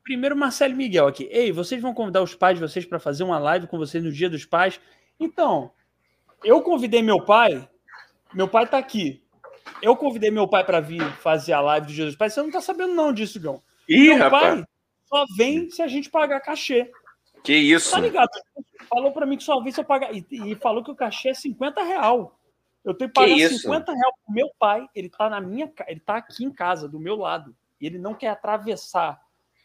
Primeiro, 0.03 0.37
Marcelo 0.37 0.75
Miguel 0.75 1.07
aqui. 1.07 1.29
Ei, 1.31 1.53
vocês 1.53 1.81
vão 1.81 1.95
convidar 1.95 2.23
os 2.23 2.35
pais 2.35 2.59
de 2.59 2.67
vocês 2.67 2.85
para 2.85 2.99
fazer 2.99 3.23
uma 3.23 3.39
live 3.39 3.67
com 3.67 3.79
vocês 3.79 4.03
no 4.03 4.13
Dia 4.13 4.29
dos 4.29 4.45
Pais? 4.45 4.81
Então, 5.19 5.71
eu 6.45 6.61
convidei 6.63 7.03
meu 7.03 7.25
pai. 7.25 7.69
Meu 8.35 8.49
pai 8.49 8.67
tá 8.67 8.79
aqui. 8.79 9.23
Eu 9.81 9.97
convidei 9.97 10.31
meu 10.31 10.49
pai 10.49 10.65
para 10.65 10.81
vir 10.81 11.03
fazer 11.19 11.53
a 11.53 11.61
live 11.61 11.87
do 11.87 11.93
Dia 11.93 12.07
dos 12.07 12.17
Pais. 12.17 12.35
Você 12.35 12.43
não 12.43 12.51
tá 12.51 12.61
sabendo 12.61 12.95
não 12.95 13.13
disso, 13.13 13.41
Gão. 13.41 13.63
Ih, 13.89 14.09
meu 14.09 14.19
rapaz. 14.19 14.43
pai 14.43 14.65
só 15.07 15.25
vem 15.37 15.71
se 15.71 15.83
a 15.83 15.89
gente 15.89 16.11
pagar 16.11 16.41
cachê. 16.41 16.91
Que 17.45 17.55
isso? 17.55 17.91
Tá 17.91 18.01
ligado? 18.01 18.31
Falou 18.89 19.13
para 19.13 19.27
mim 19.27 19.37
que 19.37 19.45
só 19.45 19.61
vem 19.61 19.73
se 19.73 19.81
eu 19.81 19.85
pagar. 19.85 20.13
E, 20.13 20.27
e, 20.31 20.55
falou 20.57 20.83
que 20.83 20.91
o 20.91 20.97
cachê 20.97 21.31
é 21.31 21.35
50 21.35 21.83
real. 21.83 22.39
Eu 22.85 22.95
tenho 22.95 23.11
que 23.11 23.15
pagar 23.15 23.35
que 23.35 23.49
50 23.49 23.93
real 23.93 24.13
pro 24.25 24.35
meu 24.35 24.51
pai. 24.59 24.87
Ele 24.95 25.09
tá 25.09 25.31
na 25.31 25.41
minha 25.41 25.71
ele 25.87 26.01
tá 26.01 26.17
aqui 26.17 26.45
em 26.45 26.53
casa, 26.53 26.89
do 26.89 26.99
meu 26.99 27.17
lado 27.17 27.55
e 27.83 27.87
ele 27.87 27.99
não 27.99 28.15
quer 28.15 28.29
atravessar 28.29 29.21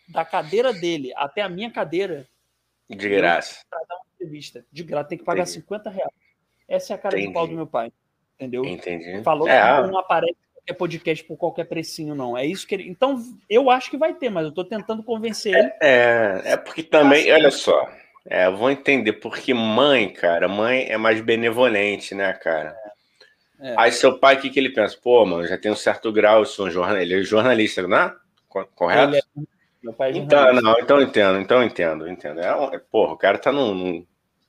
da 0.10 0.26
cadeira 0.26 0.74
dele 0.74 1.14
até 1.16 1.42
a 1.42 1.48
minha 1.48 1.72
cadeira. 1.72 2.28
De 2.90 3.08
graça. 3.08 3.64
Para 3.70 3.80
dar 3.88 3.96
uma 3.96 4.06
entrevista. 4.16 4.66
De 4.70 4.84
graça. 4.84 5.10
Tem 5.10 5.18
que 5.18 5.24
pagar 5.24 5.44
Entendi. 5.44 5.62
50 5.62 5.90
reais. 5.90 6.12
Essa 6.68 6.94
é 6.94 6.96
a 6.96 6.98
cara 6.98 7.16
Entendi. 7.16 7.28
de 7.28 7.34
pau 7.34 7.48
do 7.48 7.54
meu 7.54 7.68
pai 7.68 7.94
entendeu? 8.38 8.64
Entendi. 8.64 9.22
falou 9.24 9.50
é, 9.50 9.60
que 9.82 9.92
não 9.92 10.00
aparece 10.00 10.36
qualquer 10.54 10.74
podcast 10.74 11.24
por 11.26 11.38
qualquer 11.38 11.66
precinho 11.66 12.16
não. 12.16 12.38
É 12.38 12.46
isso 12.46 12.68
que 12.68 12.76
ele 12.76 12.88
então 12.88 13.22
eu 13.50 13.70
acho 13.70 13.90
que 13.90 13.98
vai 13.98 14.14
ter 14.14 14.30
mas 14.30 14.44
eu 14.44 14.50
estou 14.50 14.64
tentando 14.64 15.04
convencer 15.04 15.56
ele. 15.56 15.72
É 15.82 16.42
é 16.46 16.58
porque 16.58 16.84
também 16.84 17.32
olha 17.32 17.52
só. 17.52 17.90
É, 18.30 18.46
eu 18.46 18.56
vou 18.56 18.70
entender 18.70 19.14
porque 19.14 19.54
mãe 19.54 20.10
cara 20.10 20.48
mãe 20.48 20.86
é 20.90 20.98
mais 20.98 21.20
benevolente 21.22 22.14
né 22.14 22.32
cara 22.34 22.78
é. 23.60 23.76
Aí 23.78 23.92
seu 23.92 24.18
pai, 24.18 24.36
o 24.36 24.40
que, 24.40 24.50
que 24.50 24.60
ele 24.60 24.70
pensa? 24.70 24.98
Pô, 25.02 25.26
mano, 25.26 25.48
já 25.48 25.58
tem 25.58 25.72
um 25.72 25.76
certo 25.76 26.12
grau, 26.12 26.40
eu 26.40 26.46
sou 26.46 26.68
um 26.68 26.72
jornalista, 26.72 27.14
ele 27.14 27.22
é 27.22 27.24
jornalista, 27.24 27.88
não 27.88 27.98
é? 27.98 28.16
Correto? 28.76 29.16
É... 29.16 29.22
Meu 29.84 29.94
pai 29.94 30.12
é 30.12 30.18
então, 30.18 30.54
não, 30.54 30.80
então 30.80 31.02
entendo, 31.02 31.40
então 31.40 31.64
entendo, 31.64 32.08
entendo. 32.08 32.40
É, 32.40 32.76
é, 32.76 32.80
porra, 32.92 33.14
o 33.14 33.18
cara 33.18 33.38
tá 33.38 33.52
num. 33.52 34.06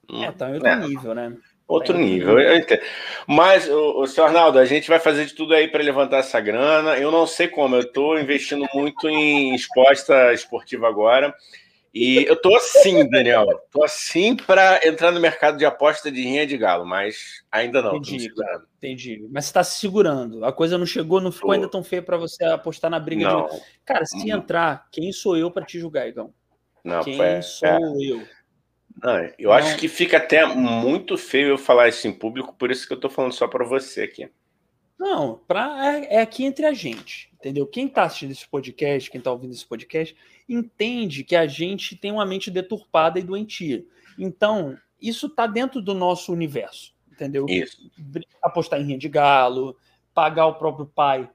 num 0.08 0.24
é, 0.24 0.32
tá 0.32 0.50
em 0.50 0.54
outro 0.54 0.68
é, 0.68 0.76
nível, 0.76 1.14
né? 1.14 1.36
Outro 1.66 1.94
tá 1.94 2.00
nível, 2.00 2.38
eu 2.40 2.56
entendo. 2.56 2.80
Mas, 3.26 3.68
o, 3.68 4.00
o 4.00 4.06
senhor 4.06 4.26
Arnaldo, 4.26 4.58
a 4.58 4.64
gente 4.64 4.88
vai 4.88 4.98
fazer 4.98 5.26
de 5.26 5.34
tudo 5.34 5.54
aí 5.54 5.68
para 5.68 5.82
levantar 5.82 6.18
essa 6.18 6.40
grana. 6.40 6.96
Eu 6.96 7.10
não 7.10 7.26
sei 7.26 7.48
como, 7.48 7.76
eu 7.76 7.82
estou 7.82 8.18
investindo 8.18 8.66
muito 8.74 9.08
em 9.08 9.54
exposta 9.54 10.32
esportiva 10.32 10.88
agora. 10.88 11.34
E 11.92 12.24
eu 12.24 12.40
tô 12.40 12.55
assim, 12.55 13.09
Daniel. 13.09 13.46
Tô 13.70 13.83
assim 13.83 14.37
para 14.37 14.87
entrar 14.87 15.11
no 15.11 15.20
mercado 15.20 15.57
de 15.57 15.64
aposta 15.64 16.11
de 16.11 16.22
rinha 16.22 16.46
de 16.46 16.57
galo, 16.57 16.85
mas 16.85 17.42
ainda 17.51 17.81
não. 17.81 17.96
Entendi, 17.96 18.29
entendi. 18.77 19.27
Mas 19.31 19.46
você 19.46 19.53
tá 19.55 19.64
se 19.64 19.79
segurando. 19.81 20.44
A 20.44 20.53
coisa 20.53 20.77
não 20.77 20.87
chegou, 20.87 21.20
não 21.20 21.33
ficou 21.33 21.48
tô. 21.48 21.55
ainda 21.55 21.68
tão 21.68 21.83
feia 21.83 22.03
para 22.03 22.16
você 22.16 22.44
apostar 22.44 22.90
na 22.90 23.01
briga 23.01 23.29
não. 23.29 23.46
de. 23.46 23.61
Cara, 23.85 24.05
se 24.05 24.16
hum. 24.16 24.37
entrar, 24.37 24.87
quem 24.92 25.11
sou 25.12 25.37
eu 25.37 25.51
para 25.51 25.64
te 25.64 25.79
julgar, 25.79 26.09
Igão? 26.09 26.33
Não, 26.85 27.03
quem 27.03 27.20
é, 27.20 27.40
sou 27.40 27.68
é. 27.68 27.79
eu? 28.01 28.22
Não, 29.03 29.16
eu 29.38 29.48
não. 29.48 29.53
acho 29.53 29.77
que 29.77 29.88
fica 29.88 30.18
até 30.18 30.44
muito 30.44 31.16
feio 31.16 31.48
eu 31.48 31.59
falar 31.59 31.88
isso 31.88 32.07
em 32.07 32.12
público, 32.12 32.55
por 32.55 32.70
isso 32.70 32.87
que 32.87 32.92
eu 32.92 33.01
tô 33.01 33.09
falando 33.09 33.33
só 33.33 33.46
para 33.46 33.64
você 33.64 34.03
aqui. 34.03 34.29
Não, 34.98 35.40
pra, 35.46 35.94
é, 35.94 36.16
é, 36.16 36.20
aqui 36.20 36.44
entre 36.44 36.66
a 36.66 36.72
gente, 36.72 37.31
entendeu? 37.35 37.66
Quem 37.66 37.87
está 37.87 38.03
assistindo 38.03 38.33
esse 38.33 38.48
podcast, 38.48 39.09
quem 39.09 39.20
está 39.20 39.31
ouvindo 39.31 39.53
esse 39.53 39.64
podcast, 39.64 40.16
entende 40.48 41.22
que 41.22 41.37
a 41.37 41.46
gente 41.46 41.96
tem 41.96 42.11
uma 42.11 42.24
mente 42.24 42.50
deturpada 42.50 43.18
e 43.18 43.22
doentia. 43.22 43.84
Então, 44.18 44.76
isso 45.00 45.26
está 45.26 45.46
dentro 45.46 45.80
do 45.80 45.94
nosso 45.94 46.32
universo, 46.32 46.94
entendeu? 47.11 47.46
Isso. 47.48 47.90
Apostar 48.42 48.80
em 48.80 48.84
rinha 48.84 48.98
de 48.98 49.08
galo, 49.08 49.76
pagar 50.14 50.46
o 50.46 50.54
próprio 50.54 50.87
pai 50.87 51.28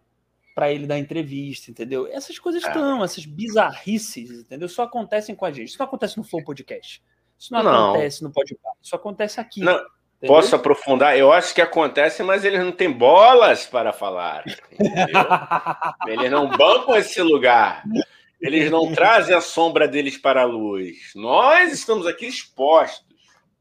para 0.53 0.71
ele 0.71 0.85
dar 0.85 0.99
entrevista, 0.99 1.71
entendeu? 1.71 2.07
Essas 2.07 2.37
coisas 2.37 2.63
estão, 2.63 3.01
ah. 3.01 3.05
essas 3.05 3.25
bizarrices, 3.25 4.29
entendeu? 4.31 4.69
Só 4.69 4.83
acontecem 4.83 5.35
com 5.35 5.45
a 5.45 5.51
gente. 5.51 5.69
Isso 5.69 5.79
não 5.79 5.85
acontece 5.85 6.17
no 6.17 6.23
Flow 6.23 6.43
Podcast. 6.43 7.01
Isso 7.39 7.53
não, 7.53 7.63
não. 7.63 7.89
acontece 7.89 8.23
no 8.23 8.31
podcast. 8.31 8.77
Isso 8.81 8.95
acontece 8.95 9.39
aqui. 9.39 9.61
Não. 9.61 9.83
Posso 10.25 10.55
aprofundar? 10.55 11.17
Eu 11.17 11.33
acho 11.33 11.53
que 11.53 11.61
acontece, 11.61 12.23
mas 12.23 12.45
eles 12.45 12.59
não 12.59 12.71
têm 12.71 12.89
bolas 12.89 13.65
para 13.65 13.91
falar. 13.91 14.45
eles 16.07 16.31
não 16.31 16.47
bancam 16.47 16.95
esse 16.95 17.21
lugar. 17.21 17.83
Eles 18.43 18.69
não 18.69 18.91
trazem 18.91 19.33
a 19.33 19.41
sombra 19.41 19.87
deles 19.87 20.17
para 20.17 20.41
a 20.41 20.45
luz. 20.45 21.13
Nós 21.15 21.71
estamos 21.71 22.05
aqui 22.05 22.27
expostos. 22.27 23.15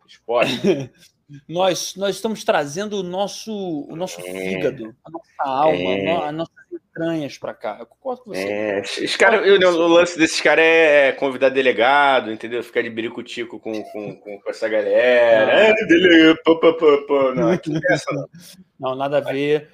Expostos. 0.06 0.58
nós, 1.48 1.94
nós 1.96 2.16
estamos 2.16 2.42
trazendo 2.42 2.98
o 2.98 3.02
nosso, 3.02 3.86
o 3.88 3.94
nosso 3.94 4.20
é. 4.20 4.24
fígado, 4.24 4.94
a 5.04 5.10
nossa 5.10 5.28
alma, 5.38 5.78
é. 5.78 6.10
as 6.10 6.34
nossas 6.34 6.54
entranhas 6.72 7.38
para 7.38 7.54
cá. 7.54 7.76
Eu 7.78 7.86
concordo 7.86 8.22
com 8.22 8.30
você. 8.30 8.44
É, 8.44 8.80
os 8.80 9.16
cara, 9.16 9.36
eu, 9.46 9.56
o 9.60 9.86
lance 9.86 10.18
desses 10.18 10.40
caras 10.40 10.64
é 10.64 11.12
convidar 11.12 11.48
delegado, 11.48 12.32
entendeu? 12.32 12.62
Ficar 12.62 12.82
de 12.82 12.90
biricutico 12.90 13.60
com, 13.60 13.82
com, 13.84 14.16
com, 14.16 14.40
com 14.40 14.50
essa 14.50 14.68
galera. 14.68 15.52
Ah. 15.52 15.60
É, 15.68 16.34
pô, 16.44 16.58
pô, 16.58 16.74
pô, 16.74 17.06
pô. 17.06 17.34
Não, 17.34 17.50
aqui 17.50 17.70
não 17.70 17.80
é 17.88 17.94
essa, 17.94 18.12
não. 18.12 18.28
não, 18.78 18.96
nada 18.96 19.18
a 19.18 19.20
ver. 19.20 19.70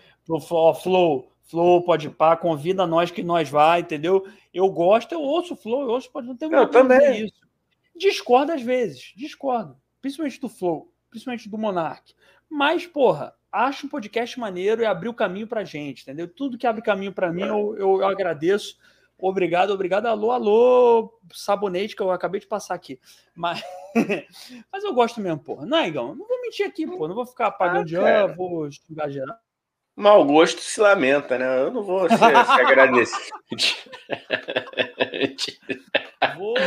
Flow, 0.83 1.33
Flow, 1.49 1.83
pode 1.83 2.11
pá, 2.11 2.37
convida 2.37 2.87
nós 2.87 3.11
que 3.11 3.23
nós 3.23 3.49
vai, 3.49 3.81
entendeu? 3.81 4.27
Eu 4.53 4.69
gosto, 4.71 5.13
eu 5.13 5.21
ouço 5.21 5.55
o 5.55 5.57
Flow, 5.57 5.83
eu 5.83 5.89
ouço, 5.89 6.11
pode 6.11 6.27
não 6.27 6.37
ter 6.37 6.53
Eu 6.53 6.69
também. 6.69 7.25
Isso. 7.25 7.41
Discordo 7.97 8.53
às 8.53 8.63
vezes, 8.63 9.13
discordo. 9.17 9.77
Principalmente 10.01 10.41
do 10.41 10.49
Flow, 10.49 10.93
principalmente 11.11 11.49
do 11.49 11.59
Monark. 11.59 12.15
Mas, 12.51 12.87
porra, 12.87 13.35
acho 13.51 13.87
um 13.87 13.89
podcast 13.89 14.39
maneiro 14.39 14.83
e 14.83 14.87
abriu 14.87 15.13
caminho 15.15 15.47
pra 15.47 15.65
gente, 15.65 16.03
entendeu? 16.03 16.29
Tudo 16.29 16.59
que 16.59 16.67
abre 16.67 16.83
caminho 16.83 17.13
para 17.13 17.33
mim, 17.33 17.43
eu, 17.43 17.75
eu, 17.77 18.01
eu, 18.01 18.07
agradeço. 18.07 18.77
Obrigado, 19.19 19.71
obrigado. 19.71 20.07
Alô, 20.07 20.31
alô, 20.31 21.19
sabonete 21.33 21.97
que 21.97 22.03
eu 22.03 22.11
acabei 22.11 22.41
de 22.41 22.47
passar 22.47 22.75
aqui. 22.75 23.01
Mas, 23.35 23.63
mas 24.71 24.85
eu 24.85 24.93
gosto 24.93 25.21
mesmo, 25.21 25.41
porra. 25.41 25.67
Não, 25.67 25.79
é, 25.79 25.89
Igão, 25.89 26.15
não 26.15 26.27
vou 26.27 26.41
mentir 26.43 26.65
aqui, 26.65 26.87
pô. 26.87 27.09
Não 27.09 27.15
vou 27.15 27.27
ficar 27.27 27.47
apagando 27.49 27.81
ah, 27.81 27.85
de 27.85 27.97
ah, 27.97 28.27
vou 28.27 28.71
xingar 28.71 29.09
geral. 29.11 29.37
Mau 29.99 30.25
gosto 30.25 30.61
se 30.61 30.81
lamenta, 30.81 31.37
né? 31.37 31.61
Eu 31.61 31.73
não 31.73 31.83
vou 31.83 32.09
ser, 32.09 32.19
ser 32.19 32.33
agradecido. 32.33 33.21
vou, 36.39 36.55
pô, 36.55 36.61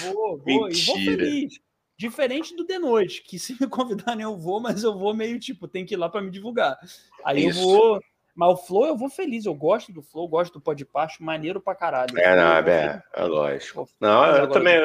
vou, 0.00 0.38
vou. 0.38 0.68
Mentira. 0.68 0.72
E 0.72 0.86
vou 0.86 0.96
feliz. 0.96 1.60
Diferente 1.98 2.56
do 2.56 2.64
de 2.64 2.78
noite, 2.78 3.22
que 3.22 3.38
se 3.38 3.54
me 3.60 3.68
convidarem 3.68 4.22
eu 4.22 4.38
vou, 4.38 4.58
mas 4.58 4.84
eu 4.84 4.96
vou 4.96 5.12
meio 5.12 5.38
tipo, 5.38 5.68
tem 5.68 5.84
que 5.84 5.92
ir 5.94 5.98
lá 5.98 6.08
para 6.08 6.22
me 6.22 6.30
divulgar. 6.30 6.78
Aí 7.22 7.46
Isso. 7.46 7.60
eu 7.60 7.62
vou. 7.62 8.00
Mas 8.34 8.48
o 8.48 8.56
Flow 8.56 8.86
eu 8.86 8.96
vou 8.96 9.10
feliz, 9.10 9.44
eu 9.44 9.54
gosto 9.54 9.92
do 9.92 10.00
Flow, 10.00 10.26
gosto 10.26 10.54
do 10.54 10.60
Podpacho, 10.60 11.22
maneiro 11.22 11.60
pra 11.60 11.74
caralho. 11.74 12.18
É, 12.18 12.34
não, 12.36 12.54
é, 12.54 13.02
é, 13.12 13.24
lógico. 13.24 13.86
Não, 14.00 14.24
eu, 14.24 14.44
eu 14.44 14.48
também. 14.48 14.78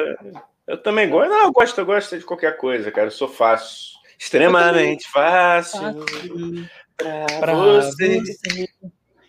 Eu, 0.66 0.82
também 0.82 1.08
gosto. 1.08 1.30
Não, 1.30 1.44
eu 1.44 1.52
gosto, 1.52 1.78
eu 1.78 1.86
gosto 1.86 2.18
de 2.18 2.24
qualquer 2.24 2.58
coisa, 2.58 2.90
cara. 2.90 3.06
Eu 3.06 3.12
sou 3.12 3.28
fácil. 3.28 3.94
Extremamente 4.18 5.08
fácil. 5.08 5.80
fácil 5.80 6.68
pra, 6.96 7.26
pra 7.40 7.54
você. 7.54 8.20
você. 8.20 8.68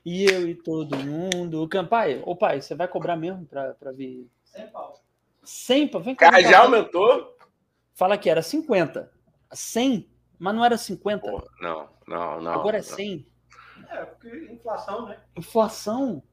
E 0.05 0.25
eu 0.25 0.47
e 0.47 0.55
todo 0.55 0.97
mundo. 0.97 1.67
Campai, 1.67 2.21
ô 2.25 2.35
pai, 2.35 2.61
você 2.61 2.75
vai 2.75 2.87
cobrar 2.87 3.15
mesmo 3.15 3.45
pra, 3.45 3.73
pra 3.73 3.91
vir? 3.91 4.29
Sem 4.43 4.67
pau. 4.67 5.03
Sem 5.43 5.87
pau? 5.87 6.01
Vem 6.01 6.15
cá. 6.15 6.41
Já 6.41 6.59
aumentou? 6.59 7.35
fala 7.95 8.17
que 8.17 8.29
era 8.29 8.41
50. 8.41 9.09
100, 9.51 10.09
mas 10.37 10.55
não 10.55 10.63
era 10.63 10.77
50. 10.77 11.21
Porra, 11.21 11.45
não, 11.59 11.89
não, 12.07 12.41
não. 12.41 12.51
Agora 12.51 12.77
é 12.77 12.81
100. 12.81 13.25
É, 13.89 14.05
porque 14.05 14.53
inflação, 14.53 15.07
né? 15.07 15.17
Inflação? 15.35 16.23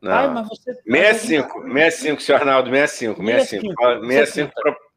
Não. 0.00 0.12
Ai, 0.12 0.28
mas 0.28 0.48
você... 0.48 0.74
65, 0.74 1.62
65, 1.72 2.22
senhor 2.22 2.40
Arnaldo, 2.40 2.70
65, 2.70 3.24
65. 3.24 3.74
65, 4.06 4.54
65 4.54 4.87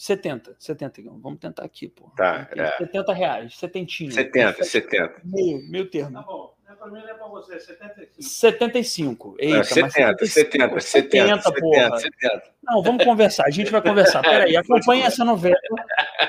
70, 0.00 0.56
70, 0.58 1.02
vamos 1.20 1.38
tentar 1.38 1.62
aqui, 1.62 1.86
pô. 1.86 2.10
Tá, 2.16 2.48
é. 2.56 2.78
70 2.78 3.12
reais, 3.12 3.58
setentinho. 3.58 4.10
70, 4.10 4.64
70. 4.64 5.20
Meio, 5.22 5.62
meio 5.68 5.90
termo. 5.90 6.14
Tá 6.14 6.22
bom. 6.22 6.54
Para 6.78 6.90
mim 6.90 7.00
não 7.00 7.08
é 7.10 7.12
para 7.12 7.26
você, 7.26 7.60
75. 7.60 8.22
75. 8.22 9.36
Eita, 9.38 9.56
não, 9.56 9.64
70, 9.64 10.26
75, 10.26 10.80
70, 10.80 10.80
70, 10.80 11.42
70, 11.42 11.60
porra. 11.60 11.98
70. 11.98 12.42
Não, 12.62 12.82
vamos 12.82 13.04
conversar, 13.04 13.44
a 13.44 13.50
gente 13.50 13.70
vai 13.70 13.82
conversar. 13.82 14.22
Peraí, 14.22 14.56
acompanhe 14.56 15.02
essa 15.02 15.22
novela. 15.22 15.60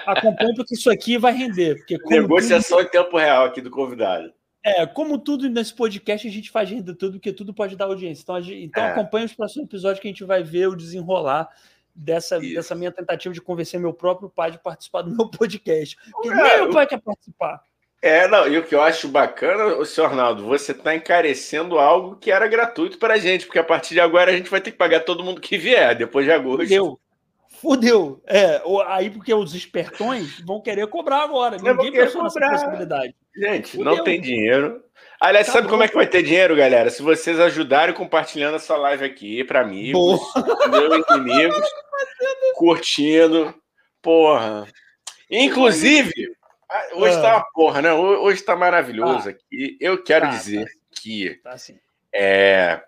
Acompanhe, 0.06 0.54
porque 0.54 0.74
isso 0.74 0.92
aqui 0.92 1.18
vai 1.18 1.32
render. 1.32 1.76
Porque 1.76 1.98
Negociação 2.10 2.80
tudo... 2.80 2.88
em 2.88 2.92
tempo 2.92 3.18
real 3.18 3.46
aqui 3.46 3.62
do 3.62 3.72
convidado. 3.72 4.34
É, 4.62 4.86
como 4.86 5.18
tudo 5.18 5.50
nesse 5.50 5.74
podcast, 5.74 6.28
a 6.28 6.32
gente 6.32 6.52
faz 6.52 6.70
render 6.70 6.96
tudo, 6.96 7.14
porque 7.14 7.32
tudo 7.32 7.54
pode 7.54 7.78
dar 7.78 7.86
audiência. 7.86 8.22
Então, 8.22 8.42
gente, 8.42 8.66
então 8.66 8.84
é. 8.84 8.92
acompanhe 8.92 9.28
os 9.28 9.34
próximos 9.34 9.66
episódios 9.66 10.02
que 10.02 10.10
a 10.10 10.12
gente 10.12 10.26
vai 10.26 10.44
ver 10.44 10.68
o 10.68 10.76
desenrolar 10.76 11.50
dessa, 11.96 12.40
dessa 12.40 12.76
minha 12.76 12.92
tentativa 12.92 13.34
de 13.34 13.42
convencer 13.42 13.80
meu 13.80 13.94
próprio 13.94 14.30
pai 14.30 14.52
de 14.52 14.60
participar 14.60 15.02
do 15.02 15.16
meu 15.16 15.30
podcast. 15.30 15.98
Porque 16.12 16.30
é, 16.30 16.36
nem 16.36 16.58
meu 16.58 16.70
pai 16.72 16.88
quer 16.88 17.02
participar. 17.02 17.62
É, 18.02 18.28
não, 18.28 18.48
e 18.48 18.58
o 18.58 18.64
que 18.64 18.74
eu 18.74 18.82
acho 18.82 19.08
bacana, 19.08 19.76
o 19.76 19.86
senhor 19.86 20.08
Arnaldo, 20.08 20.44
você 20.44 20.72
está 20.72 20.96
encarecendo 20.96 21.78
algo 21.78 22.16
que 22.16 22.32
era 22.32 22.48
gratuito 22.48 22.98
para 22.98 23.14
a 23.14 23.18
gente, 23.18 23.46
porque 23.46 23.60
a 23.60 23.64
partir 23.64 23.94
de 23.94 24.00
agora 24.00 24.32
a 24.32 24.36
gente 24.36 24.50
vai 24.50 24.60
ter 24.60 24.72
que 24.72 24.78
pagar 24.78 25.02
todo 25.02 25.24
mundo 25.24 25.40
que 25.40 25.56
vier, 25.56 25.96
depois 25.96 26.26
de 26.26 26.32
agosto. 26.32 26.64
Fudeu. 26.64 27.00
Fudeu. 27.62 28.24
É, 28.26 28.60
aí 28.88 29.12
porque 29.12 29.32
os 29.32 29.54
espertões 29.54 30.40
vão 30.40 30.60
querer 30.60 30.88
cobrar 30.88 31.22
agora. 31.22 31.58
Ninguém 31.58 31.92
pensou 31.92 32.24
nessa 32.24 32.40
possibilidade. 32.40 33.16
Gente, 33.36 33.78
Fudeu. 33.78 33.86
não 33.86 34.04
tem 34.04 34.20
dinheiro. 34.20 34.84
Aliás, 35.22 35.46
sabe 35.46 35.68
como 35.68 35.84
é 35.84 35.88
que 35.88 35.94
vai 35.94 36.08
ter 36.08 36.24
dinheiro, 36.24 36.56
galera? 36.56 36.90
Se 36.90 37.04
vocês 37.04 37.40
ajudarem 37.40 37.94
compartilhando 37.94 38.56
essa 38.56 38.76
live 38.76 39.06
aqui 39.06 39.44
para 39.44 39.62
amigos, 39.62 40.20
meus 40.68 41.06
inimigos, 41.14 41.70
curtindo. 42.56 43.54
Porra. 44.02 44.68
Inclusive, 45.30 46.12
ah, 46.68 46.88
hoje 46.96 47.16
está 47.16 47.34
ah. 47.34 47.36
uma 47.36 47.46
porra, 47.54 47.84
né? 47.84 47.94
Hoje 47.94 48.40
está 48.40 48.56
maravilhoso 48.56 49.30
ah. 49.30 49.32
aqui. 49.32 49.78
Eu 49.80 50.04
quero 50.04 50.26
tá, 50.26 50.32
dizer 50.32 50.66
tá. 50.66 50.72
que 51.00 51.40
tá 51.44 51.56
é 52.12 52.82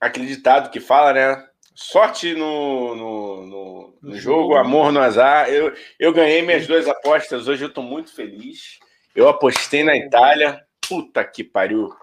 acreditado 0.00 0.70
que 0.70 0.80
fala, 0.80 1.12
né? 1.12 1.46
Sorte 1.74 2.32
no, 2.32 2.94
no, 2.94 3.46
no, 3.46 3.98
no 4.00 4.16
jogo, 4.16 4.56
amor 4.56 4.90
no 4.90 5.00
azar. 5.00 5.50
Eu, 5.50 5.70
eu 6.00 6.14
ganhei 6.14 6.40
minhas 6.40 6.66
duas 6.66 6.88
apostas 6.88 7.46
hoje, 7.46 7.62
eu 7.62 7.68
estou 7.68 7.84
muito 7.84 8.14
feliz. 8.14 8.78
Eu 9.14 9.28
apostei 9.28 9.84
na 9.84 9.94
Itália. 9.94 10.64
Puta 10.88 11.24
que 11.24 11.44
pariu. 11.44 11.94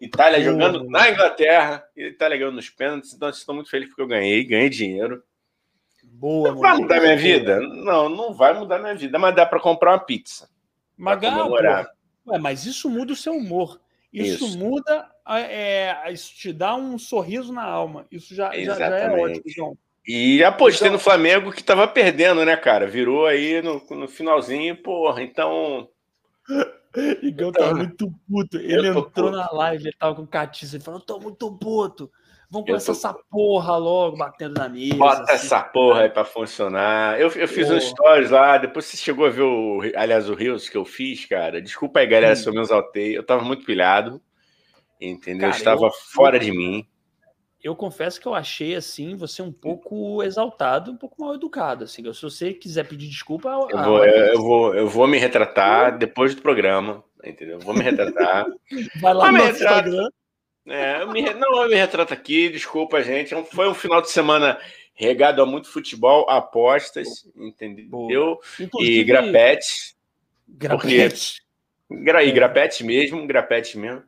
Itália 0.00 0.42
jogando 0.42 0.84
na 0.84 1.10
Inglaterra 1.10 1.84
e 1.96 2.08
Itália 2.08 2.36
ganhando 2.36 2.56
nos 2.56 2.68
pênaltis. 2.68 3.14
Então, 3.14 3.28
estou 3.28 3.54
muito 3.54 3.70
feliz 3.70 3.88
porque 3.88 4.02
eu 4.02 4.06
ganhei, 4.06 4.44
ganhei 4.44 4.68
dinheiro. 4.68 5.22
Boa, 6.04 6.52
não 6.52 6.60
vai 6.60 6.76
mudar 6.76 7.00
minha 7.00 7.16
vida? 7.16 7.60
Não, 7.60 8.08
não 8.08 8.34
vai 8.34 8.54
mudar 8.54 8.78
minha 8.78 8.94
vida, 8.94 9.18
mas 9.18 9.34
dá 9.34 9.44
para 9.44 9.60
comprar 9.60 9.92
uma 9.92 9.98
pizza. 9.98 10.48
Magal, 10.96 11.50
Ué, 12.26 12.38
mas 12.38 12.64
isso 12.66 12.88
muda 12.88 13.12
o 13.12 13.16
seu 13.16 13.34
humor. 13.34 13.80
Isso, 14.12 14.46
isso. 14.46 14.58
muda, 14.58 15.10
é, 15.28 15.94
isso 16.10 16.34
te 16.34 16.52
dá 16.52 16.74
um 16.74 16.98
sorriso 16.98 17.52
na 17.52 17.64
alma. 17.64 18.06
Isso 18.10 18.34
já, 18.34 18.50
já, 18.58 18.74
já, 18.74 18.86
é 18.86 19.10
ótimo, 19.10 19.42
João. 19.46 19.78
E 20.06 20.42
apostei 20.44 20.88
então, 20.88 20.96
no 20.96 21.02
Flamengo 21.02 21.52
que 21.52 21.62
tava 21.62 21.86
perdendo, 21.86 22.44
né, 22.44 22.56
cara? 22.56 22.86
Virou 22.86 23.26
aí 23.26 23.60
no, 23.60 23.84
no 23.90 24.08
finalzinho, 24.08 24.76
porra, 24.76 25.22
então. 25.22 25.88
Igão 27.22 27.50
então, 27.50 27.68
tá 27.68 27.74
muito 27.74 28.12
puto. 28.28 28.56
Ele 28.56 28.88
entrou 28.88 29.04
puto. 29.04 29.30
na 29.30 29.50
live, 29.50 29.84
ele 29.84 29.96
tava 29.98 30.14
com 30.14 30.26
catiça, 30.26 30.76
ele 30.76 30.84
falou: 30.84 31.00
tô 31.00 31.18
muito 31.20 31.50
puto. 31.58 32.10
Vamos 32.48 32.68
começar 32.68 32.92
tô... 32.92 32.98
essa 32.98 33.14
porra 33.30 33.76
logo, 33.76 34.16
batendo 34.16 34.54
na 34.58 34.68
mesa. 34.68 34.96
Bota 34.96 35.22
assim. 35.22 35.32
essa 35.32 35.62
porra 35.62 36.02
aí 36.02 36.08
pra 36.08 36.24
funcionar. 36.24 37.20
Eu, 37.20 37.28
eu 37.30 37.48
fiz 37.48 37.70
um 37.70 37.80
stories 37.80 38.30
lá, 38.30 38.56
depois 38.56 38.84
você 38.84 38.96
chegou 38.96 39.26
a 39.26 39.30
ver, 39.30 39.42
o, 39.42 39.80
aliás, 39.96 40.28
o 40.28 40.34
Rios 40.34 40.68
que 40.68 40.76
eu 40.76 40.84
fiz, 40.84 41.24
cara. 41.24 41.60
Desculpa 41.60 42.00
aí, 42.00 42.06
galera, 42.06 42.34
hum. 42.34 42.36
se 42.36 42.48
eu 42.48 42.52
me 42.52 42.60
exaltei. 42.60 43.16
Eu 43.16 43.24
tava 43.24 43.42
muito 43.42 43.64
pilhado, 43.64 44.20
entendeu? 45.00 45.40
Cara, 45.42 45.52
eu 45.52 45.56
estava 45.56 45.86
eu, 45.86 45.92
fora 45.92 46.38
de 46.38 46.52
mim. 46.52 46.86
Eu 47.66 47.74
confesso 47.74 48.20
que 48.20 48.28
eu 48.28 48.34
achei, 48.34 48.76
assim, 48.76 49.16
você 49.16 49.42
um 49.42 49.50
pouco 49.50 50.22
exaltado, 50.22 50.92
um 50.92 50.96
pouco 50.96 51.20
mal 51.20 51.34
educado, 51.34 51.82
assim. 51.82 52.00
Se 52.12 52.22
você 52.22 52.54
quiser 52.54 52.86
pedir 52.86 53.08
desculpa... 53.08 53.48
Eu, 53.48 53.82
vou, 53.82 54.04
eu, 54.04 54.26
eu 54.26 54.40
vou, 54.40 54.74
eu 54.74 54.88
vou 54.88 55.08
me 55.08 55.18
retratar 55.18 55.98
depois 55.98 56.32
do 56.32 56.42
programa, 56.42 57.02
entendeu? 57.24 57.58
Vou 57.58 57.74
me 57.74 57.82
retratar. 57.82 58.46
Vai 59.02 59.12
lá 59.12 59.32
no 59.32 59.38
Instagram. 59.48 60.08
É, 60.68 61.02
eu 61.02 61.10
me, 61.10 61.22
não, 61.34 61.64
eu 61.64 61.68
me 61.68 61.74
retrato 61.74 62.14
aqui, 62.14 62.48
desculpa, 62.48 63.02
gente. 63.02 63.34
É 63.34 63.42
foi 63.42 63.68
um 63.68 63.74
final 63.74 64.00
de 64.00 64.12
semana 64.12 64.60
regado 64.94 65.42
a 65.42 65.46
muito 65.46 65.66
futebol, 65.66 66.24
apostas, 66.30 67.28
entendeu? 67.34 68.38
E 68.78 69.02
grapete. 69.02 69.96
Grapete. 70.46 71.42
Gra, 71.90 72.22
e 72.22 72.30
grapete 72.30 72.84
mesmo, 72.84 73.26
grapete 73.26 73.76
mesmo. 73.76 74.04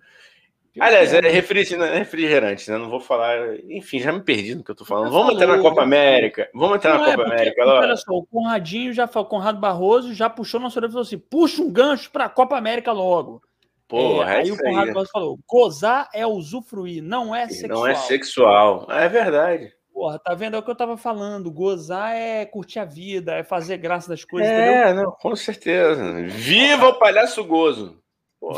Aliás, 0.81 1.13
é 1.13 1.21
refrigerante, 1.21 2.71
né? 2.71 2.79
Não 2.79 2.91
vou 2.91 3.01
falar. 3.01 3.57
Enfim, 3.69 4.01
já 4.01 4.13
me 4.13 4.21
perdi 4.21 4.55
no 4.55 4.65
que 4.65 4.71
eu 4.71 4.75
tô 4.75 4.85
falando. 4.85 5.11
Vamos 5.11 5.35
entrar 5.35 5.47
na 5.47 5.63
Copa 5.63 5.83
América. 5.83 6.49
Vamos 6.55 6.77
entrar 6.77 6.99
na 6.99 7.05
Copa 7.05 7.23
América. 7.25 7.65
Olha 7.65 7.97
só, 7.97 8.13
o 8.13 8.27
Conradinho 8.27 8.93
já 8.93 9.07
falou, 9.07 9.29
Conrado 9.29 9.59
Barroso 9.59 10.15
já 10.15 10.29
puxou 10.29 10.61
nosso 10.61 10.79
orelha 10.79 10.91
e 10.91 10.93
falou 10.93 11.07
assim: 11.07 11.19
puxa 11.19 11.63
um 11.63 11.71
gancho 11.71 12.11
para 12.11 12.25
a 12.25 12.29
Copa 12.29 12.57
América 12.57 12.93
logo. 12.93 13.43
Porra, 13.89 14.35
é, 14.35 14.37
aí 14.39 14.51
o 14.51 14.57
Conrado 14.57 14.99
aí. 14.99 15.07
falou: 15.11 15.39
gozar 15.49 16.09
é 16.13 16.27
usufruir, 16.27 17.03
não 17.03 17.35
é 17.35 17.49
sexual. 17.49 17.79
Não 17.81 17.87
é 17.87 17.95
sexual. 17.95 18.87
É 18.91 19.09
verdade. 19.09 19.73
Porra, 19.93 20.19
tá 20.19 20.33
vendo? 20.33 20.55
É 20.55 20.59
o 20.61 20.63
que 20.63 20.71
eu 20.71 20.77
tava 20.77 20.97
falando. 20.97 21.51
Gozar 21.51 22.15
é 22.15 22.45
curtir 22.45 22.79
a 22.79 22.85
vida, 22.85 23.35
é 23.35 23.43
fazer 23.43 23.79
graça 23.79 24.09
das 24.09 24.25
coisas. 24.25 24.49
É, 24.49 24.93
não, 24.95 25.11
com 25.11 25.35
certeza. 25.35 26.23
Viva 26.29 26.91
o 26.91 26.99
palhaço 27.01 27.43
gozo. 27.45 27.99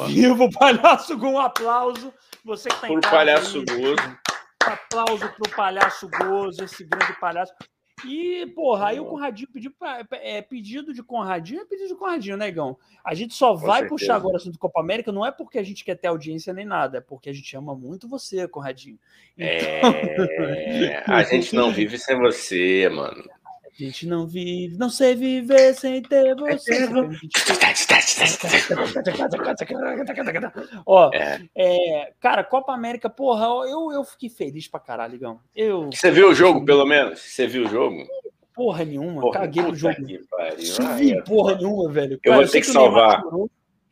Viva 0.06 0.44
o 0.44 0.50
palhaço 0.50 1.18
com 1.18 1.32
um 1.32 1.38
aplauso. 1.38 2.12
Você 2.44 2.68
que 2.68 2.80
tá 2.80 2.88
em 2.88 3.00
Por 3.00 3.10
palhaço 3.10 3.58
aí, 3.58 3.64
gozo. 3.64 4.18
Um 4.66 4.72
aplauso 4.72 5.28
pro 5.30 5.56
palhaço 5.56 6.08
gozo, 6.08 6.64
esse 6.64 6.84
grande 6.84 7.18
palhaço. 7.18 7.52
E, 8.04 8.46
porra, 8.54 8.88
aí 8.88 9.00
o 9.00 9.04
Conradinho 9.04 9.48
pediu 9.52 9.72
pra, 9.78 10.06
é, 10.12 10.40
pedido 10.40 10.92
de 10.94 11.02
Conradinho 11.02 11.60
é 11.60 11.64
pedido 11.64 11.88
de 11.88 11.94
Conradinho, 11.94 12.36
negão. 12.36 12.78
A 13.04 13.14
gente 13.14 13.34
só 13.34 13.52
vai 13.52 13.80
certeza. 13.80 13.88
puxar 13.88 14.16
agora 14.16 14.34
o 14.34 14.36
assunto 14.36 14.58
Copa 14.58 14.80
América, 14.80 15.12
não 15.12 15.24
é 15.24 15.30
porque 15.30 15.58
a 15.58 15.62
gente 15.62 15.84
quer 15.84 15.96
ter 15.96 16.08
audiência 16.08 16.52
nem 16.52 16.64
nada, 16.64 16.98
é 16.98 17.00
porque 17.00 17.28
a 17.28 17.32
gente 17.32 17.54
ama 17.56 17.74
muito 17.74 18.08
você, 18.08 18.48
Conradinho. 18.48 18.98
É, 19.36 19.80
a 21.06 21.22
gente 21.24 21.54
não 21.54 21.70
vive 21.72 21.98
sem 21.98 22.18
você, 22.18 22.88
mano. 22.88 23.22
A 23.78 23.82
gente 23.82 24.06
não 24.06 24.26
vive, 24.26 24.76
não 24.76 24.90
sei 24.90 25.14
viver 25.14 25.74
sem 25.74 26.02
ter 26.02 26.34
você. 26.36 26.88
Ó, 30.86 31.10
É. 31.12 31.40
é, 31.54 32.12
cara, 32.20 32.44
Copa 32.44 32.72
América, 32.72 33.08
porra, 33.08 33.46
eu, 33.68 33.90
eu 33.92 34.04
fiquei 34.04 34.28
feliz 34.28 34.68
pra 34.68 34.80
caralho, 34.80 35.12
Ligão. 35.12 35.40
Eu, 35.54 35.90
Você 35.92 36.10
viu 36.10 36.30
o 36.30 36.34
jogo, 36.34 36.64
pelo 36.64 36.84
menos? 36.84 37.20
Você 37.20 37.46
viu 37.46 37.64
o 37.64 37.68
jogo? 37.68 38.06
porra 38.52 38.84
nenhuma, 38.84 39.22
Porra, 39.22 39.40
caguei 39.40 39.62
pro 39.62 39.72
puta 39.72 39.78
jogo. 39.92 40.06
que. 40.06 40.20
Não 40.82 40.96
vi 40.98 41.12
é 41.12 41.22
porra 41.22 41.54
nenhuma, 41.54 41.88
velho. 41.90 42.20
Eu 42.22 42.34
vou 42.34 42.46
sei 42.46 42.60
ter 42.60 42.66
que 42.66 42.76
o 42.76 42.80
Neymar 42.80 43.00
salvar. 43.10 43.22
chorou, 43.22 43.50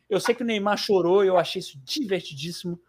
eu 0.09 0.19
sei 0.19 0.35
que 0.35 0.43
o 0.43 0.45
Neymar 0.45 0.77
chorou, 0.77 1.23
eu 1.23 1.37
achei 1.37 1.59
isso 1.59 1.79
divertidíssimo 1.83 2.79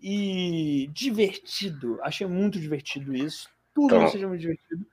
e 0.00 0.88
divertido. 0.92 1.98
Achei 2.02 2.26
muito 2.26 2.60
divertido 2.60 3.14
isso. 3.16 3.48
Tudo 3.74 3.96
Então. 3.96 4.08
seja 4.08 4.28
muito 4.28 4.42
divertido. 4.42 4.86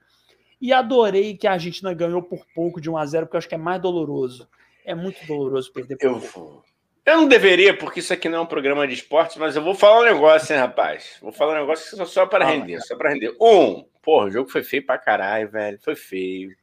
E 0.62 0.72
adorei 0.72 1.36
que 1.36 1.48
a 1.48 1.54
Argentina 1.54 1.92
ganhou 1.94 2.22
por 2.22 2.46
pouco 2.54 2.80
de 2.80 2.90
1 2.90 2.98
a 2.98 3.06
0 3.06 3.26
porque 3.26 3.36
eu 3.36 3.40
acho 3.40 3.50
que 3.50 3.56
é 3.56 3.58
mais 3.58 3.82
doloroso. 3.82 4.48
É 4.86 4.94
muito 4.94 5.26
doloroso 5.26 5.74
perder 5.74 5.98
por 5.98 6.06
Eu 6.06 6.20
pouco. 6.20 6.64
Eu 7.04 7.18
não 7.18 7.28
deveria, 7.28 7.76
porque 7.76 8.00
isso 8.00 8.14
aqui 8.14 8.30
não 8.30 8.38
é 8.38 8.42
um 8.42 8.46
programa 8.46 8.88
de 8.88 8.94
esportes, 8.94 9.38
mas 9.38 9.56
eu 9.56 9.64
vou 9.64 9.74
falar 9.74 10.02
um 10.02 10.06
negócio, 10.06 10.54
hein, 10.54 10.60
rapaz? 10.60 11.18
Vou 11.20 11.32
falar 11.32 11.54
um 11.54 11.62
negócio 11.62 11.98
só, 11.98 12.06
só 12.06 12.26
para 12.28 12.46
render, 12.46 12.80
só 12.82 12.96
para 12.96 13.10
render. 13.10 13.36
Um, 13.42 13.84
porra, 14.04 14.28
o 14.28 14.32
jogo 14.32 14.52
foi 14.52 14.64
feio 14.64 14.86
pra 14.86 15.00
caralho, 15.00 15.50
velho. 15.50 15.80
Foi 15.82 15.96
feio. 15.96 16.56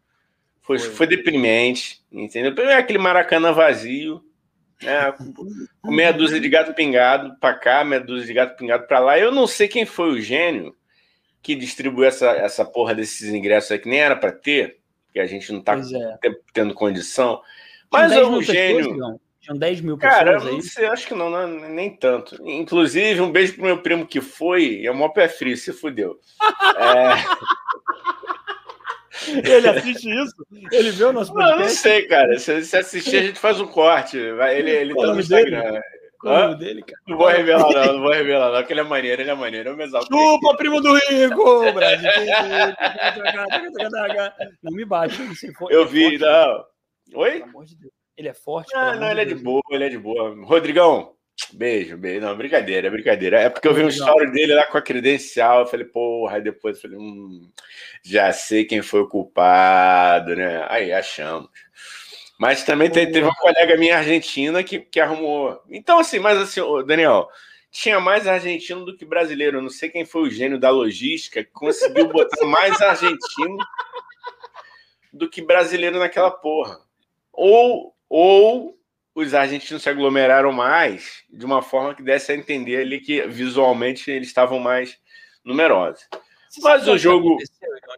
Foi, 0.62 0.78
Foi. 0.78 0.90
foi 0.90 1.06
deprimente, 1.08 2.04
entendeu? 2.12 2.54
Primeiro 2.54 2.78
aquele 2.78 2.98
Maracanã 2.98 3.52
vazio, 3.52 4.22
né? 4.82 5.12
Com 5.82 5.90
meia 5.90 6.12
dúzia 6.12 6.38
de 6.38 6.48
gato 6.48 6.72
pingado 6.74 7.34
pra 7.40 7.54
cá, 7.54 7.82
meia 7.82 8.00
dúzia 8.00 8.26
de 8.26 8.34
gato 8.34 8.56
pingado 8.56 8.86
pra 8.86 9.00
lá. 9.00 9.18
Eu 9.18 9.32
não 9.32 9.46
sei 9.46 9.66
quem 9.66 9.84
foi 9.84 10.10
o 10.10 10.20
gênio 10.20 10.76
que 11.48 11.54
distribuiu 11.54 12.06
essa, 12.06 12.26
essa 12.32 12.62
porra 12.62 12.94
desses 12.94 13.32
ingressos 13.32 13.70
aí, 13.72 13.78
que 13.78 13.88
nem 13.88 14.00
era 14.00 14.14
pra 14.14 14.30
ter, 14.30 14.80
porque 15.06 15.18
a 15.18 15.24
gente 15.26 15.50
não 15.50 15.62
tá 15.62 15.72
Pois 15.72 15.90
é. 15.90 16.18
te- 16.20 16.38
tendo 16.52 16.74
condição. 16.74 17.40
Mas 17.90 18.10
10 18.10 18.26
o 18.26 18.30
mil 18.32 18.38
pessoas, 18.40 18.56
gênio. 18.58 19.20
Tinham 19.40 19.56
10 19.58 19.80
mil 19.80 19.96
Cara, 19.96 20.32
pessoas 20.34 20.42
eu 20.42 20.48
aí. 20.50 20.54
não 20.56 20.60
sei, 20.62 20.84
acho 20.84 21.06
que 21.08 21.14
não, 21.14 21.30
não, 21.30 21.46
nem 21.70 21.88
tanto. 21.96 22.36
Inclusive, 22.46 23.22
um 23.22 23.32
beijo 23.32 23.54
pro 23.54 23.64
meu 23.64 23.78
primo 23.80 24.06
que 24.06 24.20
foi, 24.20 24.84
é 24.84 24.90
o 24.90 24.94
maior 24.94 25.08
pé 25.08 25.26
frio, 25.26 25.56
se 25.56 25.72
fudeu. 25.72 26.20
É, 29.34 29.50
Ele 29.56 29.68
assiste 29.68 30.08
isso? 30.08 30.34
Ele 30.70 30.90
vê 30.92 31.04
o 31.04 31.12
nosso 31.12 31.34
não, 31.34 31.40
eu 31.42 31.46
não 31.48 31.56
podcast? 31.56 31.80
sei, 31.80 32.06
cara. 32.06 32.38
Se, 32.38 32.64
se 32.64 32.76
assistir, 32.76 33.16
a 33.16 33.22
gente 33.22 33.38
faz 33.38 33.58
um 33.60 33.66
corte. 33.66 34.32
Vai, 34.32 34.56
Ele, 34.58 34.70
ele 34.70 34.94
tá 34.94 35.00
no 35.02 35.06
nome 35.08 35.22
dele? 35.26 35.56
Instagram. 36.18 36.20
Qual 36.20 36.34
é 36.34 36.36
o 36.36 36.40
Hã? 36.42 36.48
nome 36.48 36.58
dele, 36.64 36.82
cara? 36.82 37.02
Não 37.06 37.16
vou 37.16 37.26
revelar, 37.28 37.70
não, 37.86 37.92
não 37.94 38.00
vou 38.02 38.12
revelar, 38.12 38.52
não, 38.52 38.62
que 38.64 38.72
ele 38.72 38.80
é 38.80 38.84
maneiro, 38.84 39.22
ele 39.22 39.30
é 39.30 39.34
maneiro. 39.34 39.68
Eu 39.70 39.76
me 39.76 39.84
exalto. 39.84 40.08
Chupa, 40.12 40.56
primo 40.56 40.80
do 40.80 40.94
Rico! 40.94 41.72
Brasil. 41.72 42.10
Não 44.62 44.72
me 44.72 44.84
bate. 44.84 45.20
hein? 45.22 45.34
Se 45.34 45.52
for- 45.54 45.70
Eu 45.72 45.82
é 45.82 45.86
vi, 45.86 46.18
forte, 46.18 46.18
não. 46.20 46.64
Oi? 47.20 47.30
Pelo 47.38 47.44
amor 47.44 47.64
de 47.64 47.76
Deus. 47.76 47.92
Ele 48.16 48.28
é 48.28 48.34
forte. 48.34 48.74
Não, 48.74 48.88
pelo 48.90 49.00
não, 49.00 49.10
ele 49.10 49.20
é 49.20 49.24
de 49.24 49.34
boa, 49.36 49.62
ele 49.70 49.84
é 49.84 49.88
de 49.88 49.98
boa. 49.98 50.34
Rodrigão, 50.44 51.12
beijo, 51.52 51.96
beijo. 51.96 52.20
Não, 52.20 52.36
brincadeira, 52.36 52.88
é 52.88 52.90
brincadeira. 52.90 53.40
É 53.40 53.48
porque 53.48 53.68
eu 53.68 53.74
vi 53.74 53.84
um 53.84 53.88
story 53.88 54.30
dele 54.32 54.54
lá 54.54 54.66
com 54.66 54.76
a 54.76 54.82
credencial. 54.82 55.60
Eu 55.60 55.66
falei, 55.66 55.86
porra, 55.86 56.36
aí 56.36 56.42
depois 56.42 56.76
eu 56.76 56.82
falei, 56.82 56.98
hum, 56.98 57.48
já 58.04 58.32
sei 58.32 58.64
quem 58.64 58.82
foi 58.82 59.00
o 59.02 59.08
culpado, 59.08 60.34
né? 60.34 60.66
Aí 60.68 60.92
achamos. 60.92 61.48
Mas 62.38 62.62
também 62.62 62.88
te- 62.88 63.04
teve 63.06 63.22
uma 63.22 63.34
colega 63.34 63.76
minha 63.76 63.98
argentina 63.98 64.62
que, 64.62 64.78
que 64.78 65.00
arrumou. 65.00 65.60
Então, 65.68 65.98
assim, 65.98 66.20
mas 66.20 66.38
assim, 66.38 66.60
Daniel, 66.86 67.28
tinha 67.68 67.98
mais 67.98 68.28
argentino 68.28 68.84
do 68.84 68.96
que 68.96 69.04
brasileiro. 69.04 69.58
Eu 69.58 69.62
não 69.62 69.68
sei 69.68 69.90
quem 69.90 70.04
foi 70.04 70.22
o 70.22 70.30
gênio 70.30 70.58
da 70.58 70.70
logística 70.70 71.42
que 71.42 71.50
conseguiu 71.50 72.06
botar 72.08 72.46
mais 72.46 72.80
argentino 72.80 73.58
do 75.12 75.28
que 75.28 75.42
brasileiro 75.42 75.98
naquela 75.98 76.30
porra. 76.30 76.80
Ou, 77.32 77.92
ou 78.08 78.78
os 79.14 79.34
argentinos 79.34 79.82
se 79.82 79.88
aglomeraram 79.88 80.52
mais 80.52 81.24
de 81.28 81.44
uma 81.44 81.60
forma 81.60 81.92
que 81.92 82.02
desse 82.02 82.30
a 82.30 82.36
entender 82.36 82.76
ali 82.76 83.00
que 83.00 83.26
visualmente 83.26 84.12
eles 84.12 84.28
estavam 84.28 84.60
mais 84.60 84.96
numerosos. 85.44 86.06
Mas 86.62 86.86
o 86.86 86.96
jogo-? 86.96 87.36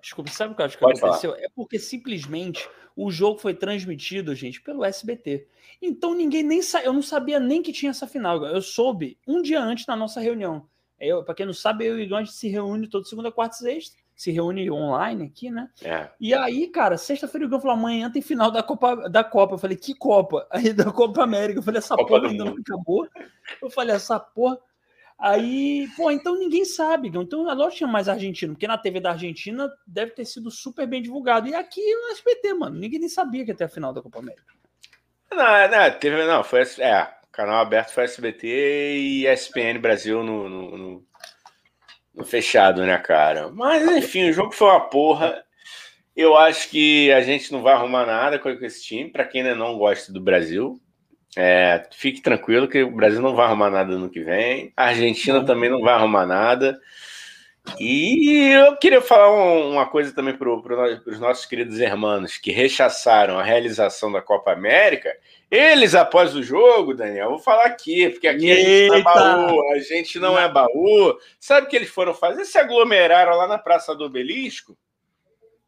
Desculpa, 0.01 0.31
sabe 0.31 0.53
o 0.55 0.57
que 0.57 0.63
eu 0.63 0.67
acho 0.67 0.79
que 0.79 0.85
Pode 0.85 0.99
aconteceu? 0.99 1.35
É 1.35 1.47
porque 1.55 1.79
simplesmente 1.79 2.67
o 2.97 3.11
jogo 3.11 3.39
foi 3.39 3.55
transmitido, 3.55 4.35
gente, 4.35 4.61
pelo 4.61 4.85
SBT. 4.85 5.47
Então 5.81 6.15
ninguém 6.15 6.43
nem 6.43 6.63
sa... 6.63 6.83
Eu 6.83 6.93
não 6.93 7.03
sabia 7.03 7.41
nem 7.41 7.63
que 7.63 7.73
tinha 7.73 7.91
essa 7.91 8.07
final. 8.07 8.45
Eu 8.45 8.63
soube 8.63 9.19
um 9.27 9.41
dia 9.43 9.61
antes 9.63 9.87
na 9.87 9.97
nossa 9.97 10.21
reunião. 10.21 10.69
Eu, 11.01 11.25
para 11.25 11.35
quem 11.35 11.47
não 11.47 11.55
sabe, 11.55 11.87
eu 11.87 11.99
e 11.99 12.03
o 12.03 12.05
Igor 12.05 12.27
se 12.27 12.49
reúne 12.49 12.87
toda 12.87 13.07
segunda, 13.07 13.33
quarta 13.33 13.57
e 13.57 13.59
sexta. 13.59 13.97
Se 14.15 14.31
reúne 14.31 14.71
online 14.71 15.25
aqui, 15.25 15.51
né? 15.51 15.71
É. 15.83 16.11
E 16.21 16.35
aí, 16.35 16.69
cara, 16.69 16.99
sexta-feira 16.99 17.47
o 17.47 17.49
Igor 17.49 17.59
falou: 17.59 17.75
amanhã 17.75 18.11
tem 18.11 18.21
final 18.21 18.51
da 18.51 18.63
Copa, 18.63 19.09
da 19.09 19.25
Copa. 19.25 19.55
Eu 19.55 19.59
falei, 19.59 19.79
que 19.79 19.95
Copa? 19.95 20.47
Aí 20.51 20.75
da 20.75 20.93
Copa 20.93 21.23
América. 21.23 21.61
Eu 21.61 21.63
falei, 21.63 21.79
essa 21.79 21.97
Copa 21.97 22.07
porra 22.07 22.29
ainda 22.29 22.45
não 22.45 22.53
acabou. 22.53 23.09
Eu 23.63 23.71
falei, 23.71 23.97
essa 23.97 24.21
porra. 24.21 24.59
Aí, 25.21 25.87
pô, 25.97 26.11
então 26.11 26.37
ninguém 26.39 26.65
sabe. 26.65 27.09
Então, 27.09 27.49
a 27.49 27.53
lógico 27.53 27.79
tinha 27.79 27.89
mais 27.89 28.09
argentino, 28.09 28.55
porque 28.55 28.67
na 28.67 28.79
TV 28.79 29.01
da 29.01 29.11
Argentina 29.13 29.71
deve 29.87 30.13
ter 30.13 30.25
sido 30.25 30.51
super 30.51 30.87
bem 30.87 31.03
divulgado. 31.03 31.49
E 31.49 31.55
aqui 31.55 31.81
no 31.95 32.09
SBT, 32.13 32.55
mano, 32.55 32.77
ninguém 32.79 32.99
nem 33.01 33.09
sabia 33.09 33.45
que 33.45 33.55
ter 33.55 33.65
a 33.65 33.69
final 33.69 33.93
da 33.93 34.03
Copa 34.03 34.19
América. 34.21 34.53
Não, 35.33 35.69
não, 35.69 35.91
teve, 35.99 36.25
não, 36.27 36.45
foi. 36.45 36.63
É, 36.79 37.07
canal 37.33 37.61
aberto 37.61 37.93
foi 37.93 38.05
SBT 38.05 38.47
e 38.47 39.27
ESPN 39.27 39.79
Brasil 39.81 40.23
no, 40.23 40.49
no, 40.49 40.79
no- 40.79 41.07
no 42.15 42.25
fechado, 42.25 42.85
né, 42.85 42.99
cara? 42.99 43.51
Mas, 43.51 43.83
enfim, 43.97 44.29
o 44.29 44.33
jogo 44.33 44.53
foi 44.53 44.69
uma 44.69 44.89
porra. 44.89 45.43
Eu 46.17 46.37
acho 46.37 46.71
que 46.71 47.13
a 47.13 47.23
gente 47.23 47.53
não 47.53 47.63
vai 47.63 47.75
arrumar 47.75 48.07
nada 48.07 48.39
com 48.39 48.51
esse 48.51 48.85
time, 48.85 49.11
para 49.11 49.25
quem 49.27 49.43
ainda 49.43 49.55
não 49.55 49.79
gosta 49.79 50.13
do 50.13 50.21
Brasil. 50.21 50.81
É, 51.37 51.87
fique 51.93 52.21
tranquilo 52.21 52.67
que 52.69 52.83
o 52.83 52.91
Brasil 52.91 53.21
não 53.23 53.35
vai 53.35 53.47
arrumar 53.47 53.71
nada 53.71 53.97
no 53.97 54.11
que 54.11 54.21
vem. 54.21 54.73
A 54.77 54.87
Argentina 54.87 55.45
também 55.45 55.71
não 55.71 55.81
vai 55.81 55.95
arrumar 55.95 56.27
nada. 56.27 56.79
E 57.79 58.49
eu 58.53 58.77
queria 58.79 59.01
falar 59.01 59.31
um- 59.31 59.73
uma 59.73 59.87
coisa 59.87 60.13
também 60.15 60.35
para 60.37 60.51
os 60.51 61.21
nossos 61.21 61.45
queridos 61.47 61.79
irmãos 61.79 62.37
que 62.39 62.51
rechaçaram 62.51 63.39
a 63.39 63.43
realização 63.43 64.11
da 64.11 64.21
Copa 64.21 64.51
América. 64.53 65.15
Eles, 65.51 65.95
após 65.95 66.35
o 66.35 66.43
jogo, 66.43 66.95
Daniel, 66.95 67.31
vou 67.31 67.39
falar 67.39 67.67
aqui, 67.67 68.09
porque 68.09 68.27
aqui 68.27 68.51
a 68.51 68.55
gente 68.55 68.89
não 68.89 68.95
é 68.95 68.99
Eita! 68.99 69.13
baú, 69.15 69.73
a 69.73 69.79
gente 69.79 70.19
não 70.19 70.39
é 70.39 70.49
baú. 70.49 71.17
Sabe 71.39 71.67
o 71.67 71.71
que 71.71 71.77
eles 71.77 71.91
foram 71.91 72.15
fazer? 72.15 72.45
Se 72.45 72.59
aglomeraram 72.59 73.37
lá 73.37 73.47
na 73.47 73.59
Praça 73.59 73.95
do 73.95 74.05
Obelisco 74.05 74.77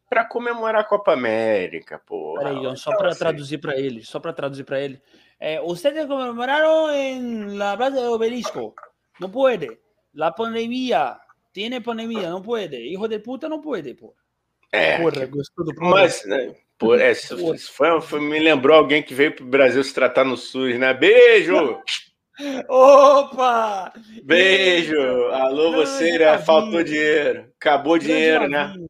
para 0.09 0.25
comemorar 0.25 0.81
a 0.81 0.85
Copa 0.85 1.13
América, 1.13 2.01
porra. 2.05 2.43
Peraí, 2.45 2.77
só 2.77 2.91
Então, 2.91 2.97
para 2.97 3.09
assim, 3.11 3.19
traduzir 3.19 3.59
para 3.59 3.79
ele, 3.79 4.03
só 4.03 4.19
para 4.19 4.33
traduzir 4.33 4.65
para 4.65 4.81
ele. 4.81 5.01
Eh, 5.45 5.61
ustedes 5.61 6.07
conmemoraram 6.07 6.89
en 6.93 7.59
la 7.59 7.77
Plaza 7.77 7.97
del 7.97 8.11
Obelisco. 8.11 8.77
No 9.19 9.29
puede. 9.29 9.81
La 10.13 10.33
pandemia. 10.33 11.19
Tiene 11.51 11.81
pandemia, 11.81 12.31
não 12.31 12.41
puede. 12.41 12.77
Hijo 12.87 13.09
de 13.09 13.19
puta, 13.19 13.49
não 13.49 13.61
puede, 13.61 13.93
pô. 13.95 14.15
É, 14.71 14.99
Porra, 14.99 15.27
gostou 15.27 15.65
do 15.65 15.75
Mas, 15.81 16.25
né, 16.27 16.55
por, 16.79 17.01
é, 17.01 17.11
isso, 17.11 17.55
isso 17.55 17.73
foi, 17.73 18.01
foi- 18.01 18.21
me 18.21 18.39
lembrou 18.39 18.77
alguém 18.77 19.03
que 19.03 19.13
veio 19.15 19.35
pro 19.35 19.45
Brasil 19.45 19.83
se 19.83 19.93
tratar 19.93 20.25
no 20.25 20.37
SUS, 20.37 20.79
né? 20.79 20.95
Beijo! 20.95 21.83
Opa! 22.69 23.93
Beijo! 24.23 24.97
Alô, 25.33 25.73
Grande 25.73 25.87
você, 25.87 26.19
né? 26.19 26.39
Faltou 26.39 26.85
dinheiro. 26.85 27.53
Acabou 27.61 27.95
o 27.95 27.99
dinheiro, 27.99 28.49
Grande 28.49 28.79
né? 28.79 28.87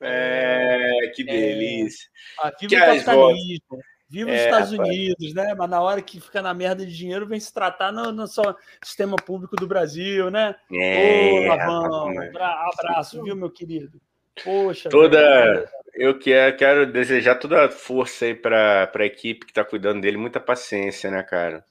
É, 0.00 1.12
que 1.14 1.22
delícia. 1.22 2.08
Ah, 2.40 2.50
viva 2.50 2.68
Que 2.68 2.76
as 2.76 3.04
capitalismo. 3.04 3.78
Viva 4.12 4.30
os 4.30 4.36
É, 4.36 4.44
Estados 4.44 4.72
rapaz. 4.72 4.88
Unidos, 4.90 5.32
né? 5.34 5.54
Mas 5.56 5.70
na 5.70 5.80
hora 5.80 6.02
que 6.02 6.20
fica 6.20 6.42
na 6.42 6.52
merda 6.52 6.84
de 6.84 6.94
dinheiro, 6.94 7.26
vem 7.26 7.40
se 7.40 7.52
tratar 7.52 7.90
no, 7.90 8.12
no 8.12 8.26
só 8.26 8.54
sistema 8.84 9.16
público 9.16 9.56
do 9.56 9.66
Brasil, 9.66 10.30
né? 10.30 10.54
Ô, 10.70 10.74
É, 10.76 11.46
Lavão, 11.48 12.08
rapaz. 12.08 12.28
abra- 12.28 12.68
abraço, 12.74 13.24
viu, 13.24 13.34
meu 13.34 13.48
querido? 13.50 13.98
Poxa. 14.44 14.90
Toda- 14.90 15.18
velho. 15.18 15.68
Eu 15.94 16.18
quero, 16.18 16.56
quero 16.56 16.86
desejar 16.92 17.34
toda 17.36 17.66
a 17.66 17.70
força 17.70 18.24
aí 18.26 18.34
para 18.34 18.90
a 18.94 19.04
equipe 19.04 19.44
que 19.46 19.52
tá 19.52 19.62
cuidando 19.64 20.00
dele, 20.02 20.16
muita 20.18 20.40
paciência, 20.40 21.10
né, 21.10 21.22
cara? 21.22 21.64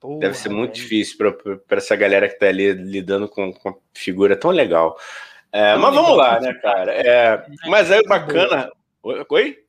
Porra, 0.00 0.20
Deve 0.20 0.34
ser 0.34 0.48
muito 0.50 0.72
velho. 0.72 0.82
difícil 0.82 1.16
para 1.68 1.76
essa 1.78 1.94
galera 1.96 2.28
que 2.28 2.38
tá 2.38 2.46
ali 2.46 2.72
lidando 2.72 3.28
com, 3.28 3.52
com 3.52 3.68
uma 3.70 3.78
figura 3.94 4.36
tão 4.36 4.50
legal. 4.50 4.98
É, 5.52 5.74
mas 5.76 5.94
vamos 5.94 6.16
lá, 6.16 6.40
né, 6.40 6.52
cara? 6.54 6.92
É, 6.94 7.44
mas 7.66 7.90
aí 7.90 8.00
o 8.00 8.04
Coisa 8.04 8.20
bacana. 8.20 8.72
Oi? 9.28 9.61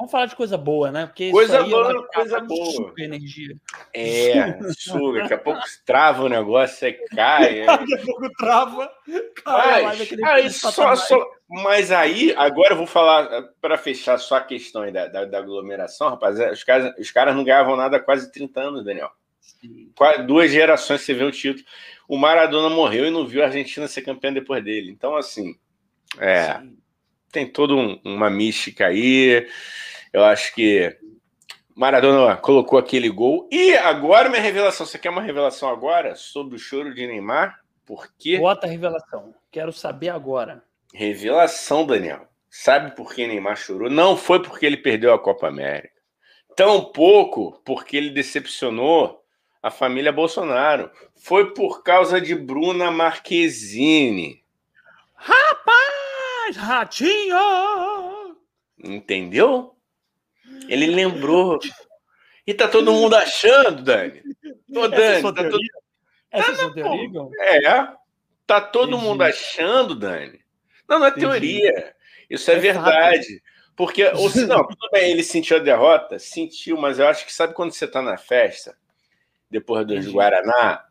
Vamos 0.00 0.12
falar 0.12 0.24
de 0.24 0.34
coisa 0.34 0.56
boa, 0.56 0.90
né? 0.90 1.04
Porque 1.04 1.30
Coisa 1.30 1.62
boa, 1.62 2.08
coisa 2.08 2.40
boa. 2.40 2.72
suga 2.72 3.04
energia. 3.04 3.54
É, 3.92 4.58
suga, 4.72 5.20
daqui 5.20 5.34
a 5.34 5.38
pouco 5.38 5.60
trava 5.84 6.22
o 6.22 6.28
negócio, 6.28 6.86
aí 6.86 6.94
cai. 7.14 7.58
é. 7.60 7.66
Daqui 7.66 7.94
a 7.96 7.98
pouco 7.98 8.30
trava. 8.38 8.90
Cai 9.44 9.82
Mas, 9.82 10.12
aí, 10.24 10.50
só, 10.50 10.96
só, 10.96 11.30
Mas 11.46 11.92
aí, 11.92 12.32
agora 12.34 12.72
eu 12.72 12.78
vou 12.78 12.86
falar, 12.86 13.42
para 13.60 13.76
fechar 13.76 14.16
só 14.16 14.36
a 14.36 14.40
questão 14.40 14.80
aí 14.80 14.90
da, 14.90 15.06
da, 15.06 15.26
da 15.26 15.38
aglomeração, 15.38 16.08
rapaz, 16.08 16.40
é, 16.40 16.50
os 16.50 16.64
caras, 16.64 16.98
os 16.98 17.10
caras 17.10 17.36
não 17.36 17.44
ganhavam 17.44 17.76
nada 17.76 17.98
há 17.98 18.00
quase 18.00 18.32
30 18.32 18.58
anos, 18.58 18.82
Daniel. 18.86 19.10
Quase 19.94 20.22
duas 20.22 20.50
gerações 20.50 21.02
você 21.02 21.12
vê 21.12 21.24
o 21.24 21.30
título. 21.30 21.66
O 22.08 22.16
Maradona 22.16 22.74
morreu 22.74 23.04
e 23.04 23.10
não 23.10 23.26
viu 23.26 23.42
a 23.42 23.48
Argentina 23.48 23.86
ser 23.86 24.00
campeã 24.00 24.32
depois 24.32 24.64
dele. 24.64 24.90
Então, 24.90 25.14
assim, 25.14 25.56
é, 26.18 26.54
Sim. 26.54 26.78
tem 27.30 27.46
toda 27.46 27.74
um, 27.74 28.00
uma 28.02 28.30
mística 28.30 28.86
aí. 28.86 29.46
Eu 30.12 30.24
acho 30.24 30.54
que 30.54 30.96
Maradona 31.74 32.36
colocou 32.36 32.78
aquele 32.78 33.08
gol. 33.08 33.48
E 33.50 33.74
agora 33.74 34.28
minha 34.28 34.42
revelação. 34.42 34.84
Você 34.84 34.98
quer 34.98 35.10
uma 35.10 35.22
revelação 35.22 35.68
agora 35.68 36.14
sobre 36.14 36.56
o 36.56 36.58
choro 36.58 36.94
de 36.94 37.06
Neymar? 37.06 37.60
Por 37.86 38.08
quê? 38.18 38.38
Bota 38.38 38.66
a 38.66 38.70
revelação. 38.70 39.34
Quero 39.50 39.72
saber 39.72 40.10
agora. 40.10 40.62
Revelação, 40.92 41.86
Daniel. 41.86 42.26
Sabe 42.48 42.94
por 42.96 43.14
que 43.14 43.26
Neymar 43.26 43.56
chorou? 43.56 43.88
Não 43.88 44.16
foi 44.16 44.42
porque 44.42 44.66
ele 44.66 44.76
perdeu 44.76 45.14
a 45.14 45.18
Copa 45.18 45.48
América. 45.48 45.94
Tampouco 46.56 47.60
porque 47.64 47.96
ele 47.96 48.10
decepcionou 48.10 49.24
a 49.62 49.70
família 49.70 50.12
Bolsonaro. 50.12 50.90
Foi 51.14 51.54
por 51.54 51.82
causa 51.82 52.20
de 52.20 52.34
Bruna 52.34 52.90
Marquezine. 52.90 54.42
Rapaz, 55.14 56.56
ratinho! 56.56 58.36
Entendeu? 58.82 59.76
Ele 60.68 60.86
lembrou. 60.86 61.58
E 62.46 62.54
tá 62.54 62.68
todo 62.68 62.92
mundo 62.92 63.14
achando, 63.14 63.82
Dani. 63.82 64.22
Ô, 64.74 64.88
Dani, 64.88 65.22
tá 65.22 65.32
todo... 65.32 65.58
Essa 66.30 66.56
tá, 66.56 66.64
é 66.64 66.70
teoria, 66.70 67.28
É. 67.40 67.88
Tá 68.46 68.60
todo 68.60 68.92
Entendi. 68.92 69.04
mundo 69.04 69.22
achando, 69.22 69.94
Dani. 69.94 70.40
Não, 70.88 70.98
não 70.98 71.06
é 71.06 71.10
Entendi. 71.10 71.26
teoria. 71.26 71.94
Isso 72.28 72.50
é, 72.50 72.54
é 72.54 72.58
verdade. 72.58 73.34
Fato. 73.34 73.50
Porque, 73.76 74.04
ou 74.08 74.28
se 74.28 74.46
não, 74.46 74.62
tudo 74.68 74.90
bem, 74.92 75.10
ele 75.10 75.22
sentiu 75.22 75.56
a 75.56 75.60
derrota, 75.60 76.18
sentiu, 76.18 76.76
mas 76.76 76.98
eu 76.98 77.08
acho 77.08 77.24
que 77.24 77.32
sabe 77.32 77.54
quando 77.54 77.72
você 77.72 77.86
tá 77.86 78.02
na 78.02 78.16
festa, 78.18 78.76
depois 79.50 79.86
do 79.86 79.94
Entendi. 79.94 80.12
Guaraná, 80.12 80.84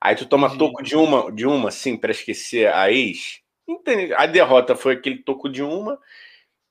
aí 0.00 0.14
tu 0.14 0.24
toma 0.24 0.46
Entendi. 0.46 0.58
toco 0.60 0.82
de 0.82 0.96
uma, 0.96 1.32
de 1.32 1.46
uma, 1.46 1.68
assim, 1.68 1.96
para 1.96 2.12
esquecer 2.12 2.72
a 2.72 2.90
ex. 2.92 3.40
Entende? 3.66 4.14
A 4.14 4.24
derrota 4.24 4.76
foi 4.76 4.94
aquele 4.94 5.18
toco 5.18 5.48
de 5.48 5.62
uma, 5.62 5.98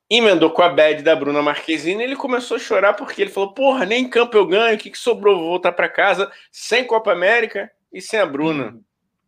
emendou 0.09 0.51
com 0.51 0.61
a 0.61 0.69
bad 0.69 1.01
da 1.01 1.15
Bruna 1.15 1.41
Marquezine, 1.41 2.03
ele 2.03 2.15
começou 2.15 2.57
a 2.57 2.59
chorar 2.59 2.93
porque 2.93 3.21
ele 3.21 3.31
falou: 3.31 3.53
Porra, 3.53 3.85
nem 3.85 4.03
em 4.03 4.09
campo 4.09 4.37
eu 4.37 4.45
ganho, 4.45 4.75
o 4.75 4.77
que, 4.77 4.89
que 4.89 4.97
sobrou? 4.97 5.37
Vou 5.37 5.49
voltar 5.49 5.71
para 5.71 5.89
casa 5.89 6.31
sem 6.51 6.85
Copa 6.85 7.11
América 7.11 7.71
e 7.91 8.01
sem 8.01 8.19
a 8.19 8.25
Bruna. 8.25 8.73
Hum. 8.75 8.81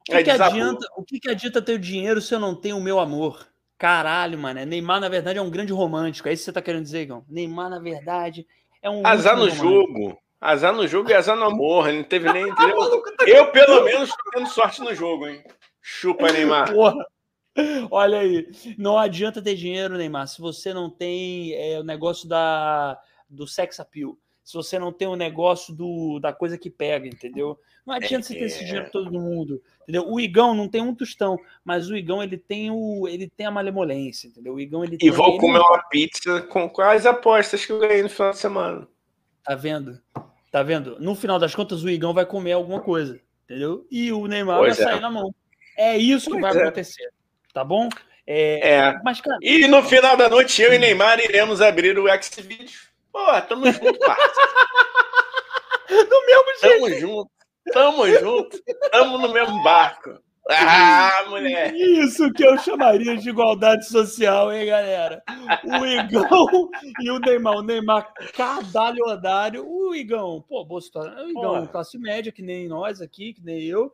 O 0.10 0.12
que, 0.12 0.24
que 0.24 0.32
adianta, 0.32 0.88
o 0.98 1.04
que, 1.04 1.20
que 1.20 1.30
adianta 1.30 1.62
ter 1.62 1.74
o 1.74 1.80
dinheiro 1.80 2.20
se 2.20 2.34
eu 2.34 2.40
não 2.40 2.56
tenho 2.56 2.78
o 2.78 2.82
meu 2.82 3.00
amor? 3.00 3.48
Caralho, 3.78 4.38
mano. 4.40 4.66
Neymar, 4.66 5.00
na 5.00 5.08
verdade, 5.08 5.38
é 5.38 5.42
um 5.42 5.50
grande 5.50 5.72
romântico. 5.72 6.28
É 6.28 6.34
isso 6.34 6.42
que 6.42 6.46
você 6.46 6.52
tá 6.52 6.62
querendo 6.62 6.84
dizer, 6.84 7.06
Gão? 7.06 7.24
Neymar, 7.30 7.70
na 7.70 7.80
verdade, 7.80 8.46
é 8.82 8.90
um. 8.90 9.06
Azar 9.06 9.36
no 9.36 9.44
romântico. 9.44 9.68
jogo. 9.68 10.18
Azar 10.42 10.74
no 10.74 10.88
jogo 10.88 11.10
e 11.10 11.14
azar 11.14 11.36
no 11.36 11.46
amor. 11.46 11.88
Ele 11.88 12.00
não 12.00 12.04
teve 12.04 12.32
nem. 12.32 12.44
eu, 13.28 13.52
pelo 13.52 13.84
menos, 13.84 14.10
tô 14.10 14.32
tendo 14.32 14.50
sorte 14.50 14.82
no 14.82 14.96
jogo, 14.96 15.28
hein? 15.28 15.44
Chupa, 15.82 16.30
Neymar. 16.34 16.74
Porra. 16.74 17.06
Olha 17.92 18.20
aí, 18.20 18.48
não 18.78 18.98
adianta 18.98 19.42
ter 19.42 19.56
dinheiro, 19.56 19.98
Neymar, 19.98 20.28
se 20.28 20.40
você 20.40 20.74
não 20.74 20.90
tem 20.90 21.54
é, 21.54 21.80
o 21.80 21.84
negócio 21.84 22.28
da, 22.28 23.00
do 23.30 23.48
sex 23.48 23.80
appeal, 23.80 24.18
se 24.44 24.54
você 24.54 24.80
não 24.80 24.92
tem 24.92 25.08
o 25.08 25.16
negócio 25.16 25.74
do, 25.76 26.20
da 26.20 26.34
coisa 26.34 26.58
que 26.58 26.70
pega, 26.70 27.08
entendeu? 27.08 27.60
Não 27.86 27.94
adianta 27.94 28.26
é, 28.26 28.28
você 28.28 28.34
ter 28.34 28.46
esse 28.46 28.66
dinheiro 28.66 28.88
é. 28.88 28.90
todo 28.90 29.12
mundo, 29.12 29.62
entendeu? 29.84 30.08
O 30.08 30.20
Igão 30.20 30.54
não 30.54 30.68
tem 30.68 30.82
um 30.82 30.94
tostão, 30.94 31.38
mas 31.64 31.90
o 31.90 31.96
Igão 31.96 32.22
ele 32.22 32.38
tem 32.38 32.72
o 32.72 33.08
ele 33.08 33.30
tem 33.30 33.46
a 33.46 33.52
malemolência, 33.52 34.28
entendeu? 34.28 34.54
O 34.54 34.60
Igão 34.60 34.84
ele 34.84 34.98
E 35.02 35.10
vou 35.10 35.38
comer 35.38 35.60
uma 35.60 35.84
pizza 35.90 36.42
com 36.44 36.70
quais 36.70 37.06
apostas 37.06 37.66
que 37.66 37.72
eu 37.72 37.80
ganhei 37.80 38.04
no 38.04 38.10
final 38.10 38.32
de 38.32 38.38
semana. 38.38 38.88
Tá 39.44 39.56
vendo? 39.56 40.00
Tá 40.52 40.64
vendo? 40.64 41.00
No 41.00 41.16
final 41.16 41.40
das 41.40 41.54
contas 41.54 41.84
o 41.84 41.90
Igão 41.90 42.14
vai 42.14 42.26
comer 42.26 42.54
alguma 42.54 42.80
coisa, 42.80 43.20
entendeu? 43.46 43.86
E 43.90 44.12
o 44.12 44.28
Neymar 44.28 44.60
pois 44.60 44.78
vai 44.78 44.86
é. 44.86 44.90
sair 44.90 45.02
na 45.02 45.12
mão. 45.12 45.34
É 45.78 45.98
isso 45.98 46.32
que 46.32 46.42
vai 46.42 46.56
é. 46.56 46.62
acontecer 46.62 47.10
tá 47.60 47.66
bom? 47.66 47.90
É, 48.26 48.76
é. 48.76 49.00
Mas, 49.04 49.20
cara, 49.20 49.38
e 49.42 49.68
no 49.68 49.84
final 49.84 50.16
da 50.16 50.30
noite, 50.30 50.62
eu 50.62 50.74
e 50.74 50.78
Neymar 50.78 51.20
iremos 51.20 51.62
abrir 51.62 52.00
o 52.00 52.08
X-Video. 52.08 52.70
Pô, 53.12 53.20
tamo 53.42 53.70
junto, 53.70 54.00
parça. 54.00 54.42
Do 55.90 56.26
mesmo 56.26 56.46
jeito. 56.62 56.62
Tamo 56.62 57.00
junto, 57.00 57.32
tamo 57.74 58.08
junto, 58.08 58.64
tamo 58.92 59.18
no 59.18 59.34
mesmo 59.34 59.62
barco. 59.62 60.18
Ah, 60.52 61.26
mulher! 61.28 61.76
Isso 61.76 62.32
que 62.32 62.46
eu 62.46 62.58
chamaria 62.60 63.18
de 63.18 63.30
igualdade 63.30 63.86
social, 63.88 64.54
hein, 64.54 64.68
galera? 64.68 65.22
O 65.64 65.86
Igão 65.86 66.70
e 67.02 67.12
o 67.12 67.20
Neymar. 67.20 67.58
O 67.58 67.62
Neymar, 67.62 68.14
cadalho 68.36 69.04
odário. 69.06 69.68
O 69.68 69.94
Igão, 69.94 70.44
pô, 70.48 70.64
boa 70.64 70.80
situação. 70.80 71.26
O 71.26 71.30
Igão, 71.30 71.42
Porra. 71.42 71.68
classe 71.68 71.98
média, 71.98 72.32
que 72.32 72.42
nem 72.42 72.70
nós 72.70 73.02
aqui, 73.02 73.34
que 73.34 73.44
nem 73.44 73.64
eu. 73.64 73.94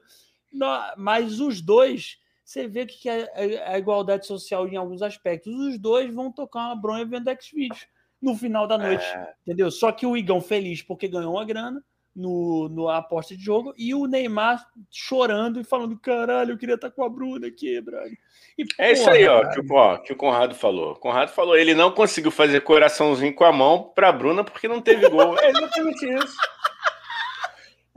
Mas 0.98 1.40
os 1.40 1.62
dois 1.62 2.20
você 2.46 2.68
vê 2.68 2.86
que 2.86 3.10
é 3.10 3.68
a 3.68 3.78
igualdade 3.80 4.28
social 4.28 4.68
em 4.68 4.76
alguns 4.76 5.02
aspectos. 5.02 5.52
Os 5.52 5.80
dois 5.80 6.14
vão 6.14 6.32
tocar 6.32 6.68
uma 6.68 6.76
bronha 6.76 7.04
vendo 7.04 7.28
X-Videos 7.30 7.88
no 8.22 8.36
final 8.36 8.68
da 8.68 8.78
noite, 8.78 9.04
é. 9.04 9.34
entendeu? 9.42 9.72
Só 9.72 9.92
que 9.92 10.06
o 10.06 10.16
Igão 10.16 10.40
feliz 10.40 10.84
porque 10.84 11.08
ganhou 11.08 11.34
uma 11.34 11.44
grana 11.44 11.84
no, 12.16 12.70
no 12.70 12.88
aposta 12.88 13.36
de 13.36 13.44
jogo 13.44 13.74
e 13.78 13.94
o 13.94 14.06
Neymar 14.06 14.64
chorando 14.92 15.60
e 15.60 15.64
falando: 15.64 16.00
caralho, 16.00 16.54
eu 16.54 16.58
queria 16.58 16.76
estar 16.76 16.92
com 16.92 17.04
a 17.04 17.10
Bruna 17.10 17.48
aqui, 17.48 17.82
Braga. 17.82 18.16
E, 18.58 18.64
é 18.78 18.92
isso 18.94 19.10
aí, 19.10 19.28
ó 19.28 19.50
que, 19.50 19.62
ó, 19.72 19.98
que 19.98 20.14
o 20.14 20.16
Conrado 20.16 20.54
falou. 20.54 20.92
O 20.92 21.00
Conrado 21.00 21.32
falou: 21.32 21.58
ele 21.58 21.74
não 21.74 21.92
conseguiu 21.92 22.32
fazer 22.32 22.62
coraçãozinho 22.62 23.34
com 23.34 23.44
a 23.44 23.52
mão 23.52 23.92
para 23.96 24.12
Bruna 24.12 24.44
porque 24.44 24.68
não 24.68 24.82
teve 24.82 25.10
gol. 25.10 25.36
é 25.42 25.50
exatamente 25.50 26.06
isso. 26.06 26.38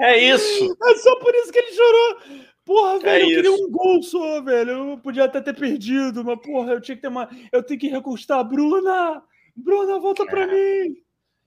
É 0.01 0.17
isso. 0.17 0.77
É 0.85 0.95
só 0.97 1.17
por 1.17 1.35
isso 1.35 1.53
que 1.53 1.59
ele 1.59 1.73
chorou. 1.73 2.19
Porra, 2.69 2.97
é 2.97 2.99
velho, 2.99 3.09
é 3.09 3.23
eu 3.23 3.29
queria 3.29 3.53
um 3.53 3.71
gol 3.71 4.03
só, 4.03 4.43
velho. 4.43 4.71
Eu 4.73 4.99
podia 4.99 5.25
até 5.25 5.41
ter 5.41 5.55
perdido, 5.55 6.23
mas 6.23 6.39
porra, 6.39 6.73
eu 6.73 6.81
tinha 6.83 6.95
que 6.95 7.01
ter 7.01 7.09
uma. 7.09 7.27
Eu 7.51 7.63
tenho 7.63 7.81
que 7.81 7.89
recostar. 7.89 8.45
Bruna! 8.45 9.23
Bruna, 9.57 9.99
volta 9.99 10.27
pra 10.27 10.47
mim! 10.47 10.99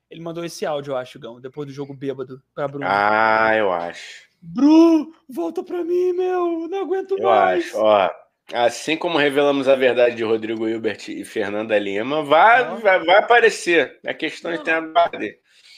Ele 0.09 0.19
mandou 0.19 0.43
esse 0.43 0.65
áudio, 0.65 0.93
eu 0.93 0.97
acho, 0.97 1.19
Gão, 1.19 1.39
depois 1.39 1.67
do 1.67 1.73
jogo 1.73 1.93
bêbado 1.93 2.41
pra 2.55 2.67
Bruna. 2.67 2.87
Ah, 2.89 3.55
eu 3.55 3.71
acho. 3.71 4.31
Bru, 4.41 5.13
volta 5.29 5.63
pra 5.63 5.83
mim, 5.83 6.11
meu. 6.13 6.67
Não 6.67 6.81
aguento 6.81 7.15
eu 7.15 7.23
mais. 7.23 7.67
Acho, 7.67 7.77
ó. 7.77 8.09
Assim 8.51 8.97
como 8.97 9.19
revelamos 9.19 9.67
a 9.67 9.75
verdade 9.75 10.15
de 10.15 10.23
Rodrigo 10.23 10.67
Hilbert 10.67 11.07
e 11.07 11.23
Fernanda 11.23 11.77
Lima, 11.77 12.23
vai, 12.23 12.65
vai, 12.81 13.05
vai, 13.05 13.17
aparecer. 13.17 13.99
É 14.03 14.11
questão 14.11 14.51
de 14.51 14.63
ter 14.63 14.71
a 14.71 14.81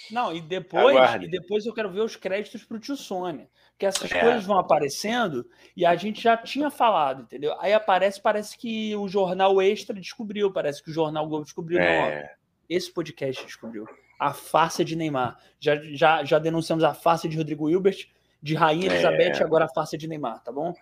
Não, 0.09 0.33
e 0.33 0.39
depois, 0.39 0.95
e 1.21 1.27
depois 1.27 1.65
eu 1.65 1.73
quero 1.73 1.91
ver 1.91 1.99
os 1.99 2.15
créditos 2.15 2.63
pro 2.63 2.79
tio 2.79 2.95
Sônia 2.95 3.49
que 3.77 3.85
essas 3.85 4.11
é. 4.11 4.19
coisas 4.19 4.45
vão 4.45 4.57
aparecendo 4.57 5.45
e 5.75 5.85
a 5.85 5.95
gente 5.95 6.21
já 6.21 6.37
tinha 6.37 6.69
falado, 6.69 7.23
entendeu? 7.23 7.55
Aí 7.59 7.73
aparece, 7.73 8.21
parece 8.21 8.57
que 8.57 8.95
o 8.95 9.07
jornal 9.07 9.61
Extra 9.61 9.99
descobriu, 9.99 10.51
parece 10.51 10.83
que 10.83 10.89
o 10.89 10.93
jornal 10.93 11.27
Globo 11.27 11.43
descobriu. 11.43 11.79
É. 11.79 12.21
Não, 12.21 12.29
esse 12.69 12.91
podcast 12.91 13.45
descobriu. 13.45 13.87
A 14.19 14.33
farsa 14.33 14.85
de 14.85 14.95
Neymar. 14.95 15.37
Já, 15.59 15.75
já, 15.91 16.23
já 16.23 16.39
denunciamos 16.39 16.83
a 16.83 16.93
farsa 16.93 17.27
de 17.27 17.37
Rodrigo 17.37 17.69
Hilbert, 17.69 18.07
de 18.41 18.55
Rainha 18.55 18.89
é. 18.89 18.93
Elizabeth, 18.93 19.43
agora 19.43 19.65
a 19.65 19.69
farsa 19.69 19.97
de 19.97 20.07
Neymar, 20.07 20.41
tá 20.43 20.51
bom? 20.51 20.73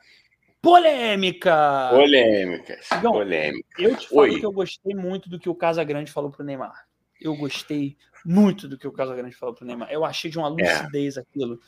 Polêmica! 0.62 1.90
Polêmicas. 1.90 2.88
Então, 2.94 3.14
Polêmica. 3.14 3.82
Eu 3.82 3.96
te 3.96 4.08
falo 4.08 4.22
Oi. 4.22 4.40
que 4.40 4.46
eu 4.46 4.52
gostei 4.52 4.94
muito 4.94 5.28
do 5.28 5.40
que 5.40 5.50
o 5.50 5.56
Casagrande 5.56 6.12
falou 6.12 6.30
pro 6.30 6.44
Neymar. 6.44 6.86
Eu 7.20 7.36
gostei 7.36 7.98
muito 8.24 8.68
do 8.68 8.78
que 8.78 8.88
o 8.88 8.92
Casagrande 8.92 9.36
falou 9.36 9.56
pro 9.56 9.66
Neymar. 9.66 9.92
Eu 9.92 10.06
achei 10.06 10.30
de 10.30 10.38
uma 10.38 10.50
é. 10.50 10.52
lucidez 10.52 11.18
aquilo. 11.18 11.60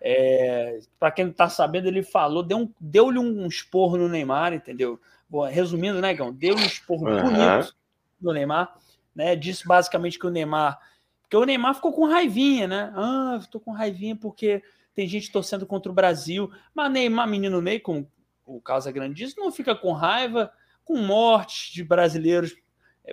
É, 0.00 0.80
para 0.98 1.10
quem 1.10 1.26
não 1.26 1.32
tá 1.32 1.48
sabendo, 1.48 1.88
ele 1.88 2.02
falou, 2.02 2.42
deu-lhe 2.42 2.64
um, 2.64 2.72
deu 2.80 3.08
um 3.08 3.46
esporro 3.46 3.96
no 3.96 4.08
Neymar, 4.08 4.52
entendeu? 4.52 5.00
Bom, 5.28 5.44
resumindo, 5.44 6.00
né, 6.00 6.14
Gão? 6.14 6.32
Deu 6.32 6.54
um 6.54 6.60
esporro 6.60 7.06
uhum. 7.06 7.22
bonito 7.22 7.74
no 8.20 8.32
Neymar, 8.32 8.74
né? 9.14 9.36
Disse 9.36 9.66
basicamente 9.66 10.18
que 10.18 10.26
o 10.26 10.30
Neymar. 10.30 10.78
Porque 11.22 11.36
o 11.36 11.44
Neymar 11.44 11.74
ficou 11.74 11.92
com 11.92 12.06
raivinha, 12.06 12.66
né? 12.66 12.92
Ah, 12.96 13.40
tô 13.50 13.60
com 13.60 13.72
raivinha 13.72 14.16
porque 14.16 14.62
tem 14.94 15.06
gente 15.06 15.30
torcendo 15.30 15.66
contra 15.66 15.92
o 15.92 15.94
Brasil. 15.94 16.50
Mas 16.74 16.90
Neymar, 16.90 17.28
menino 17.28 17.60
Ney, 17.60 17.78
como 17.78 18.10
o 18.46 18.60
Casa 18.60 18.90
Grande 18.90 19.14
disse, 19.14 19.36
não 19.36 19.52
fica 19.52 19.74
com 19.74 19.92
raiva 19.92 20.50
com 20.84 20.96
mortes 20.96 21.70
de 21.70 21.84
brasileiros 21.84 22.56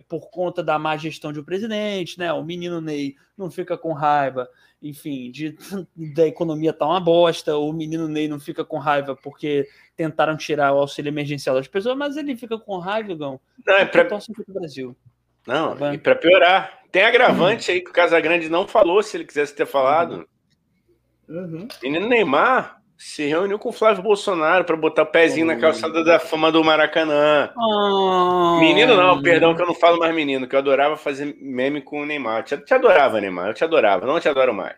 por 0.01 0.29
conta 0.29 0.63
da 0.63 0.77
má 0.77 0.97
gestão 0.97 1.31
de 1.31 1.39
um 1.39 1.43
presidente, 1.43 2.17
né? 2.19 2.31
O 2.33 2.43
menino 2.43 2.81
Ney 2.81 3.15
não 3.37 3.49
fica 3.49 3.77
com 3.77 3.93
raiva, 3.93 4.49
enfim, 4.81 5.31
de, 5.31 5.57
da 6.15 6.27
economia 6.27 6.73
tá 6.73 6.85
uma 6.85 6.99
bosta, 6.99 7.57
o 7.57 7.71
menino 7.73 8.07
Ney 8.07 8.27
não 8.27 8.39
fica 8.39 8.63
com 8.63 8.77
raiva 8.77 9.15
porque 9.15 9.67
tentaram 9.95 10.37
tirar 10.37 10.73
o 10.73 10.79
auxílio 10.79 11.09
emergencial 11.09 11.55
das 11.55 11.67
pessoas, 11.67 11.97
mas 11.97 12.17
ele 12.17 12.35
fica 12.35 12.57
com 12.57 12.77
raiva, 12.77 13.15
Gão. 13.15 13.39
Não, 13.65 13.75
é 13.75 13.85
para 13.85 14.07
o 14.07 14.53
Brasil. 14.53 14.95
Não, 15.47 15.75
tá 15.75 15.93
e 15.93 15.97
para 15.97 16.15
piorar, 16.15 16.81
tem 16.91 17.03
agravante 17.03 17.71
aí 17.71 17.81
que 17.81 17.89
o 17.89 17.93
Casagrande 17.93 18.49
não 18.49 18.67
falou, 18.67 19.03
se 19.03 19.17
ele 19.17 19.25
quisesse 19.25 19.55
ter 19.55 19.65
falado. 19.65 20.27
Uhum. 21.27 21.67
Menino 21.83 22.07
Neymar 22.07 22.81
se 22.97 23.25
reuniu 23.27 23.59
com 23.59 23.69
o 23.69 23.73
Flávio 23.73 24.01
Bolsonaro 24.03 24.63
para 24.63 24.75
botar 24.75 25.03
o 25.03 25.07
pezinho 25.07 25.45
na 25.45 25.57
calçada 25.57 26.03
da 26.03 26.17
fama 26.19 26.51
do 26.51 26.63
Maracanã. 26.63 27.49
Ah, 27.57 28.57
Menino 28.59 28.95
não, 28.95 29.21
perdão 29.21 29.53
que 29.55 29.61
eu 29.61 29.67
não 29.67 29.75
falo 29.75 29.99
mais 29.99 30.13
menino, 30.15 30.47
que 30.47 30.55
eu 30.55 30.59
adorava 30.59 30.95
fazer 30.95 31.35
meme 31.39 31.81
com 31.81 32.01
o 32.01 32.05
Neymar. 32.05 32.39
Eu 32.39 32.43
te, 32.43 32.57
te 32.65 32.73
adorava, 32.73 33.19
Neymar, 33.19 33.47
eu 33.49 33.53
te 33.53 33.63
adorava, 33.63 34.05
não 34.05 34.19
te 34.19 34.29
adoro 34.29 34.53
mais. 34.53 34.75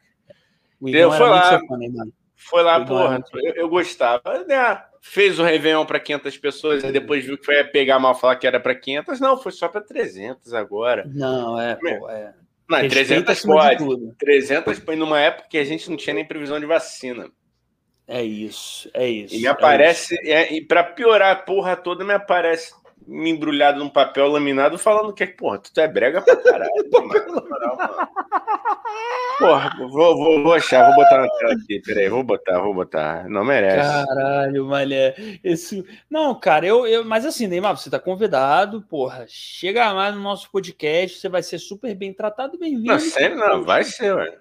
o 0.81 0.89
Eu 0.89 1.11
fui 1.11 1.25
lá. 1.27 1.59
fã, 1.59 1.77
né? 1.77 1.89
Foi 2.35 2.63
lá, 2.63 2.83
porra, 2.83 3.23
eu, 3.35 3.53
eu 3.55 3.69
gostava. 3.69 4.43
Né? 4.47 4.81
Fez 5.01 5.39
o 5.39 5.43
Réveillon 5.43 5.85
para 5.85 5.99
500 5.99 6.37
pessoas, 6.37 6.83
aí 6.83 6.91
depois 6.91 7.25
viu 7.25 7.37
que 7.37 7.45
foi 7.45 7.63
pegar 7.65 7.99
mal 7.99 8.13
falar 8.15 8.35
que 8.35 8.47
era 8.47 8.59
para 8.59 8.75
500. 8.75 9.19
Não, 9.19 9.37
foi 9.37 9.51
só 9.51 9.67
para 9.67 9.81
300 9.81 10.53
agora. 10.53 11.03
Não, 11.13 11.59
é, 11.59 11.75
pô, 11.75 12.09
é. 12.09 12.33
Não, 12.69 12.77
Respeito 12.79 13.07
300 13.07 13.29
acima 13.31 13.53
de 13.55 13.59
pode. 13.61 13.77
tudo. 13.77 14.15
300 14.19 14.79
foi 14.79 14.95
numa 14.95 15.19
época 15.19 15.47
que 15.49 15.57
a 15.57 15.63
gente 15.63 15.89
não 15.89 15.95
tinha 15.97 16.13
nem 16.13 16.25
previsão 16.25 16.59
de 16.59 16.65
vacina. 16.65 17.29
É 18.07 18.23
isso, 18.23 18.89
é 18.93 19.07
isso. 19.07 19.35
E 19.35 19.39
me 19.39 19.47
é 19.47 19.49
aparece, 19.49 20.15
é, 20.23 20.53
e 20.53 20.61
para 20.61 20.83
piorar 20.83 21.31
a 21.31 21.35
porra 21.35 21.75
toda, 21.75 22.05
me 22.05 22.13
aparece 22.13 22.73
me 23.07 23.29
embrulhado 23.29 23.79
num 23.79 23.89
papel 23.89 24.27
laminado 24.27 24.77
falando 24.77 25.13
que, 25.13 25.25
porra, 25.25 25.59
tu 25.59 25.79
é 25.79 25.87
brega 25.87 26.21
pra 26.21 26.35
caralho. 26.35 26.71
mano. 26.91 27.47
Mano. 27.47 28.07
Porra, 29.39 29.69
vou, 29.77 30.17
vou, 30.17 30.43
vou 30.43 30.53
achar, 30.53 30.87
vou 30.87 30.95
botar 30.95 31.21
na 31.21 31.29
tela 31.29 31.53
aqui, 31.53 31.79
peraí, 31.81 32.09
vou 32.09 32.23
botar, 32.23 32.59
vou 32.59 32.73
botar. 32.73 33.29
Não 33.29 33.45
merece. 33.45 33.87
Caralho, 33.87 34.65
malé. 34.65 35.13
Esse... 35.43 35.85
Não, 36.09 36.33
cara, 36.39 36.65
eu, 36.65 36.87
eu. 36.87 37.05
Mas 37.05 37.23
assim, 37.23 37.45
Neymar, 37.45 37.77
você 37.77 37.89
tá 37.89 37.99
convidado, 37.99 38.81
porra. 38.81 39.25
Chega 39.27 39.93
mais 39.93 40.15
no 40.15 40.21
nosso 40.21 40.49
podcast, 40.51 41.19
você 41.19 41.29
vai 41.29 41.43
ser 41.43 41.59
super 41.59 41.93
bem 41.93 42.11
tratado 42.11 42.55
e 42.55 42.59
bem-vindo. 42.59 42.87
Não, 42.87 42.99
sério, 42.99 43.37
não, 43.37 43.63
vai 43.63 43.83
ser, 43.83 44.15
velho. 44.15 44.39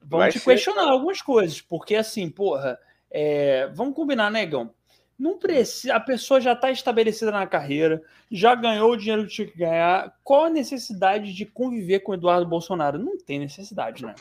Vamos 0.00 0.24
vai 0.24 0.32
te 0.32 0.38
ser, 0.38 0.50
questionar 0.50 0.88
algumas 0.88 1.20
coisas, 1.20 1.60
porque 1.60 1.94
assim, 1.94 2.30
porra, 2.30 2.78
é, 3.10 3.68
vamos 3.74 3.94
combinar, 3.94 4.30
negão. 4.30 4.72
Não 5.18 5.38
precisa, 5.38 5.94
a 5.94 6.00
pessoa 6.00 6.40
já 6.40 6.52
está 6.52 6.70
estabelecida 6.70 7.30
na 7.30 7.46
carreira, 7.46 8.02
já 8.30 8.54
ganhou 8.54 8.92
o 8.92 8.96
dinheiro 8.96 9.26
que 9.26 9.34
tinha 9.34 9.46
que 9.46 9.58
ganhar. 9.58 10.16
Qual 10.24 10.44
a 10.46 10.50
necessidade 10.50 11.34
de 11.34 11.44
conviver 11.44 12.00
com 12.00 12.12
o 12.12 12.14
Eduardo 12.14 12.46
Bolsonaro? 12.46 12.98
Não 12.98 13.18
tem 13.18 13.38
necessidade, 13.38 14.04
né? 14.04 14.14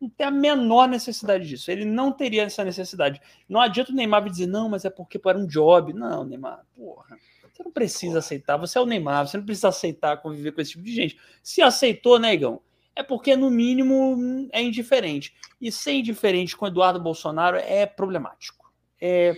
Não 0.00 0.08
tem 0.08 0.26
a 0.26 0.30
menor 0.30 0.88
necessidade 0.88 1.46
disso. 1.46 1.70
Ele 1.70 1.84
não 1.84 2.12
teria 2.12 2.44
essa 2.44 2.64
necessidade. 2.64 3.20
Não 3.48 3.60
adianta 3.60 3.90
o 3.90 3.94
Neymar 3.94 4.28
dizer, 4.30 4.46
não, 4.46 4.68
mas 4.68 4.84
é 4.84 4.90
porque 4.90 5.20
era 5.26 5.36
um 5.36 5.46
job. 5.46 5.92
Não, 5.92 6.24
Neymar, 6.24 6.64
porra. 6.76 7.18
Você 7.52 7.64
não 7.64 7.72
precisa 7.72 8.20
aceitar. 8.20 8.56
Você 8.56 8.78
é 8.78 8.80
o 8.80 8.86
Neymar, 8.86 9.26
você 9.26 9.36
não 9.36 9.44
precisa 9.44 9.68
aceitar 9.68 10.16
conviver 10.18 10.52
com 10.52 10.60
esse 10.60 10.70
tipo 10.70 10.84
de 10.84 10.94
gente. 10.94 11.18
Se 11.42 11.60
aceitou, 11.60 12.18
negão, 12.18 12.62
é 12.96 13.02
porque, 13.02 13.36
no 13.36 13.50
mínimo, 13.50 14.48
é 14.52 14.62
indiferente. 14.62 15.34
E 15.60 15.70
ser 15.70 15.92
indiferente 15.92 16.56
com 16.56 16.66
Eduardo 16.66 17.00
Bolsonaro 17.00 17.56
é 17.56 17.86
problemático. 17.86 18.60
É, 19.00 19.34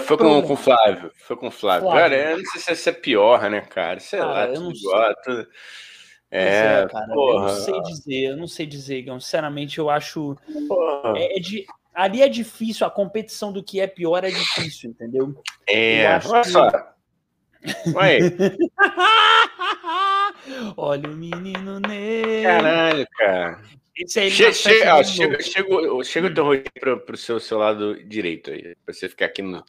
Foi 0.00 0.16
com, 0.18 0.42
com 0.42 0.52
o 0.54 0.56
Flávio. 0.56 1.12
Foi 1.14 1.36
com 1.36 1.46
o 1.46 1.50
Flávio. 1.50 1.88
Flávio. 1.88 2.00
Cara, 2.02 2.30
eu 2.32 2.38
não 2.38 2.44
sei 2.46 2.60
se 2.60 2.72
isso 2.72 2.88
é 2.88 2.92
pior, 2.92 3.48
né, 3.48 3.60
cara? 3.60 4.00
Sei 4.00 4.18
Cara, 4.18 4.32
lá, 4.32 4.46
eu 4.48 4.54
tudo 4.54 4.64
não 4.64 4.74
sei. 4.74 4.88
igual. 4.90 5.14
Tudo... 5.22 5.44
pois 5.44 5.52
É, 6.30 6.86
cara, 6.90 7.06
eu 7.08 7.14
porra, 7.14 7.40
não 7.42 7.48
sei 7.60 7.82
dizer, 7.82 8.24
eu 8.30 8.36
não 8.36 8.46
sei 8.48 8.66
dizer, 8.66 8.98
Igão. 8.98 9.20
Sinceramente, 9.20 9.78
eu 9.78 9.88
acho. 9.88 10.36
É, 11.14 11.36
é 11.36 11.40
de, 11.40 11.64
ali 11.94 12.22
é 12.22 12.28
difícil, 12.28 12.84
a 12.84 12.90
competição 12.90 13.52
do 13.52 13.62
que 13.62 13.78
é 13.80 13.86
pior 13.86 14.24
é 14.24 14.30
difícil, 14.30 14.90
entendeu? 14.90 15.40
É, 15.68 16.06
eu 16.16 16.30
olha 16.30 16.42
que- 16.42 16.48
só. 16.50 16.68
Olha 17.94 18.08
aí. 18.08 18.20
Olha 20.76 21.08
o 21.08 21.12
menino 21.16 21.80
Ney. 21.80 22.42
Caralho, 22.42 23.06
cara. 23.16 23.62
Esse 23.96 24.20
aí 24.20 24.30
Che- 24.30 24.52
che- 24.52 24.88
ó, 24.88 25.02
chega, 25.04 25.40
chega, 25.40 25.74
o- 25.74 26.02
chega 26.04 26.26
o 26.26 26.34
teu 26.34 26.44
rosto 26.44 26.64
pro, 26.80 27.00
pro 27.00 27.16
seu, 27.16 27.38
seu 27.38 27.58
lado 27.58 28.02
direito 28.04 28.50
aí. 28.50 28.74
Pra 28.84 28.92
você 28.92 29.08
ficar 29.08 29.26
aqui 29.26 29.40
no 29.42 29.64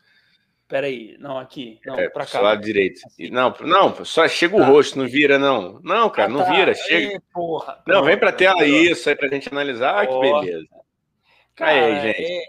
Peraí, 0.68 1.16
não, 1.20 1.38
aqui. 1.38 1.80
Não, 1.86 1.94
é, 1.94 2.10
pra 2.10 2.24
pro 2.24 2.32
seu 2.32 2.40
cá. 2.40 2.46
lado 2.48 2.62
direito. 2.64 3.00
Não, 3.32 3.54
não, 3.62 4.04
só 4.04 4.28
chega 4.28 4.56
o 4.56 4.60
Tá. 4.62 4.66
rosto, 4.66 4.98
não 4.98 5.08
vira, 5.08 5.38
não. 5.38 5.80
Não, 5.84 6.10
cara, 6.10 6.28
Ah, 6.28 6.34
não 6.34 6.44
tá. 6.44 6.52
vira, 6.52 6.74
chega. 6.74 7.14
Ê, 7.18 7.20
porra. 7.32 7.84
Não, 7.86 8.04
vem 8.04 8.18
pra 8.18 8.32
tela 8.32 8.58
pronto. 8.58 8.72
isso 8.72 9.08
aí 9.08 9.16
pra 9.16 9.28
gente 9.28 9.48
analisar. 9.48 9.96
Ah, 10.02 10.08
que 10.08 10.20
beleza. 10.20 10.66
Cara, 11.56 11.72
Aí, 11.72 12.02
gente. 12.02 12.22
É, 12.24 12.44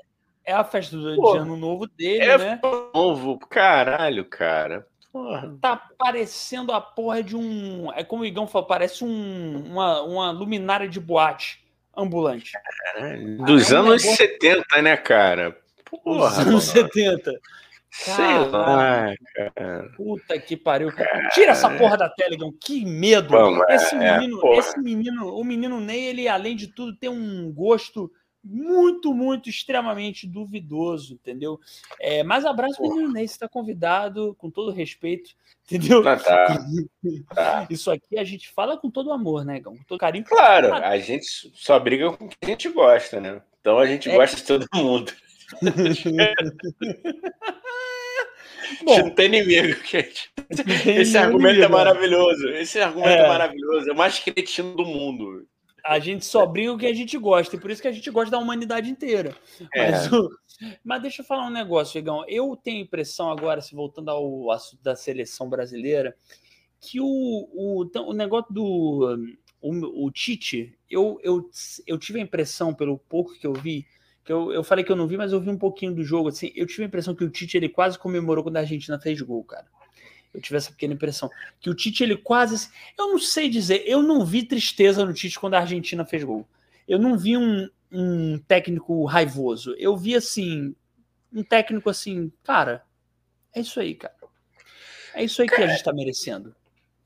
é 0.46 0.52
a 0.54 0.64
festa 0.64 0.96
do, 0.96 1.14
Pô, 1.16 1.32
de 1.34 1.38
ano 1.40 1.56
novo 1.58 1.86
dele, 1.86 2.24
É 2.24 2.38
né? 2.38 2.60
novo, 2.94 3.38
caralho, 3.50 4.24
cara. 4.24 4.86
Porra. 5.16 5.56
Tá 5.62 5.76
parecendo 5.96 6.72
a 6.72 6.80
porra 6.80 7.22
de 7.22 7.34
um. 7.34 7.90
É 7.94 8.04
como 8.04 8.22
o 8.22 8.26
Igão 8.26 8.46
falou, 8.46 8.68
parece 8.68 9.02
um, 9.02 9.64
uma, 9.64 10.02
uma 10.02 10.30
luminária 10.30 10.86
de 10.86 11.00
boate 11.00 11.64
ambulante. 11.96 12.52
Caralho. 12.52 13.38
Dos 13.38 13.72
é 13.72 13.76
anos 13.76 14.04
negócio- 14.04 14.16
70, 14.16 14.82
né, 14.82 14.94
cara? 14.98 15.58
Porra. 15.90 16.42
anos 16.42 16.46
mano. 16.46 16.60
70. 16.60 17.32
Sei 17.90 18.38
lá, 18.50 19.14
cara. 19.34 19.90
Puta 19.96 20.38
que 20.38 20.54
pariu. 20.54 20.92
Tira 21.32 21.52
essa 21.52 21.70
porra 21.70 21.96
da 21.96 22.10
tela, 22.10 22.34
Igão. 22.34 22.52
Que 22.60 22.84
medo. 22.84 23.34
É, 23.70 23.74
esse, 23.74 23.94
é, 23.94 24.18
menino, 24.18 24.52
esse 24.52 24.78
menino, 24.78 25.34
o 25.34 25.42
menino 25.42 25.80
Ney, 25.80 26.08
ele, 26.08 26.28
além 26.28 26.54
de 26.54 26.66
tudo, 26.66 26.94
tem 26.94 27.08
um 27.08 27.50
gosto 27.50 28.12
muito, 28.48 29.12
muito, 29.12 29.50
extremamente 29.50 30.26
duvidoso, 30.26 31.14
entendeu? 31.14 31.58
É, 32.00 32.22
mas 32.22 32.44
abraço, 32.44 32.78
Porra. 32.78 32.94
menino 32.94 33.12
Ney. 33.12 33.26
Você 33.26 33.34
está 33.34 33.48
convidado, 33.48 34.34
com 34.38 34.50
todo 34.50 34.70
respeito, 34.70 35.30
entendeu? 35.66 36.02
Tá, 36.02 36.16
tá, 36.16 36.58
tá. 37.34 37.66
Isso 37.68 37.90
aqui 37.90 38.18
a 38.18 38.24
gente 38.24 38.48
fala 38.50 38.76
com 38.76 38.90
todo 38.90 39.12
amor, 39.12 39.44
né, 39.44 39.56
Igão? 39.56 39.76
Com 39.76 39.84
todo 39.84 39.98
carinho. 39.98 40.24
Claro, 40.24 40.72
a 40.72 40.98
gente 40.98 41.26
só 41.54 41.78
briga 41.78 42.12
com 42.12 42.28
quem 42.28 42.36
a 42.42 42.48
gente 42.50 42.68
gosta, 42.68 43.20
né? 43.20 43.42
Então 43.60 43.78
a 43.78 43.86
gente 43.86 44.08
É. 44.08 44.14
gosta 44.14 44.36
de 44.36 44.44
todo 44.44 44.66
mundo. 44.74 45.12
Bom, 48.84 48.98
não 48.98 49.10
tem 49.10 49.26
inimigo, 49.26 49.78
gente. 49.84 50.30
Esse 50.86 51.16
argumento 51.16 51.48
é 51.48 51.52
inimigo, 51.54 51.72
maravilhoso. 51.72 52.48
Esse 52.50 52.80
argumento 52.80 53.10
é. 53.10 53.24
É. 53.24 53.28
maravilhoso. 53.28 53.88
É 53.88 53.92
o 53.92 53.96
mais 53.96 54.18
cretino 54.18 54.74
do 54.76 54.84
mundo. 54.84 55.46
A 55.86 55.98
gente 55.98 56.24
só 56.24 56.44
briga 56.44 56.72
o 56.72 56.78
que 56.78 56.86
a 56.86 56.94
gente 56.94 57.16
gosta, 57.16 57.54
e 57.54 57.60
por 57.60 57.70
isso 57.70 57.80
que 57.80 57.88
a 57.88 57.92
gente 57.92 58.10
gosta 58.10 58.30
da 58.30 58.38
humanidade 58.38 58.90
inteira. 58.90 59.36
É. 59.72 59.92
Mas, 59.92 60.10
mas 60.82 61.02
deixa 61.02 61.22
eu 61.22 61.26
falar 61.26 61.46
um 61.46 61.52
negócio, 61.52 61.98
Igão. 61.98 62.24
Eu 62.28 62.56
tenho 62.56 62.78
a 62.78 62.82
impressão 62.82 63.30
agora, 63.30 63.60
se 63.60 63.74
voltando 63.74 64.10
ao 64.10 64.50
assunto 64.50 64.82
da 64.82 64.96
seleção 64.96 65.48
brasileira, 65.48 66.16
que 66.80 67.00
o, 67.00 67.06
o, 67.06 67.88
o 68.08 68.12
negócio 68.12 68.52
do 68.52 69.16
o, 69.60 70.06
o 70.06 70.10
Tite, 70.10 70.76
eu, 70.90 71.18
eu, 71.22 71.48
eu 71.86 71.98
tive 71.98 72.20
a 72.20 72.22
impressão, 72.22 72.74
pelo 72.74 72.98
pouco 72.98 73.34
que 73.38 73.46
eu 73.46 73.52
vi, 73.52 73.86
que 74.24 74.32
eu, 74.32 74.52
eu 74.52 74.64
falei 74.64 74.84
que 74.84 74.90
eu 74.90 74.96
não 74.96 75.06
vi, 75.06 75.16
mas 75.16 75.32
eu 75.32 75.40
vi 75.40 75.50
um 75.50 75.58
pouquinho 75.58 75.94
do 75.94 76.02
jogo, 76.02 76.28
assim, 76.28 76.52
eu 76.54 76.66
tive 76.66 76.82
a 76.82 76.86
impressão 76.86 77.14
que 77.14 77.24
o 77.24 77.30
Tite 77.30 77.56
ele 77.56 77.68
quase 77.68 77.98
comemorou 77.98 78.42
quando 78.44 78.56
a 78.56 78.60
Argentina 78.60 78.98
fez 78.98 79.20
gol, 79.20 79.44
cara. 79.44 79.66
Eu 80.36 80.42
tive 80.42 80.58
essa 80.58 80.70
pequena 80.70 80.92
impressão. 80.92 81.30
Que 81.58 81.70
o 81.70 81.74
Tite, 81.74 82.02
ele 82.02 82.16
quase. 82.16 82.68
Eu 82.98 83.08
não 83.08 83.18
sei 83.18 83.48
dizer, 83.48 83.82
eu 83.86 84.02
não 84.02 84.24
vi 84.24 84.42
tristeza 84.42 85.04
no 85.04 85.14
Tite 85.14 85.40
quando 85.40 85.54
a 85.54 85.60
Argentina 85.60 86.04
fez 86.04 86.22
gol. 86.22 86.46
Eu 86.86 86.98
não 86.98 87.16
vi 87.16 87.36
um, 87.36 87.68
um 87.90 88.38
técnico 88.38 89.04
raivoso. 89.06 89.74
Eu 89.78 89.96
vi, 89.96 90.14
assim, 90.14 90.74
um 91.32 91.42
técnico 91.42 91.88
assim, 91.88 92.30
cara, 92.44 92.84
é 93.54 93.60
isso 93.60 93.80
aí, 93.80 93.94
cara. 93.94 94.14
É 95.14 95.24
isso 95.24 95.40
aí 95.40 95.48
que 95.48 95.54
a 95.54 95.66
gente 95.66 95.82
tá 95.82 95.92
merecendo. 95.92 96.54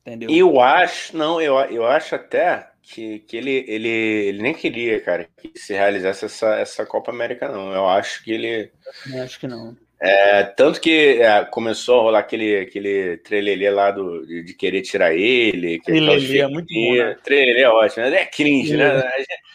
Entendeu? 0.01 0.29
Eu 0.31 0.61
acho, 0.61 1.17
não, 1.17 1.41
eu, 1.41 1.55
eu 1.61 1.87
acho 1.87 2.17
até 2.17 2.71
que, 2.83 3.21
que 3.21 3.37
ele, 3.37 3.65
ele, 3.69 3.89
ele 3.89 4.43
nem 4.43 4.55
queria, 4.55 5.01
cara, 5.01 5.29
que 5.37 5.57
se 5.57 5.73
realizasse 5.73 6.25
essa, 6.25 6.57
essa 6.57 6.85
Copa 6.85 7.13
América, 7.13 7.49
não. 7.49 7.73
Eu 7.73 7.89
acho 7.89 8.25
que 8.25 8.33
ele. 8.33 8.73
Eu 9.13 9.23
acho 9.23 9.39
que 9.39 9.47
não. 9.47 9.77
É, 10.03 10.45
tanto 10.45 10.81
que 10.81 11.21
é, 11.21 11.45
começou 11.45 12.01
a 12.01 12.03
rolar 12.03 12.19
aquele, 12.21 12.61
aquele 12.61 13.19
trelelê 13.19 13.69
lá 13.71 13.91
do, 13.91 14.25
de, 14.27 14.43
de 14.43 14.55
querer 14.55 14.81
tirar 14.81 15.13
ele. 15.15 15.79
que 15.79 15.85
Trelelê 15.85 16.17
aquelas 16.17 16.31
é 16.31 16.47
muito 16.47 16.75
bom, 16.75 16.95
né? 16.95 17.17
Trelelê 17.23 17.61
é 17.61 17.69
ótimo, 17.69 18.05
né? 18.07 18.23
É 18.23 18.25
cringe, 18.25 18.77
né? 18.79 19.03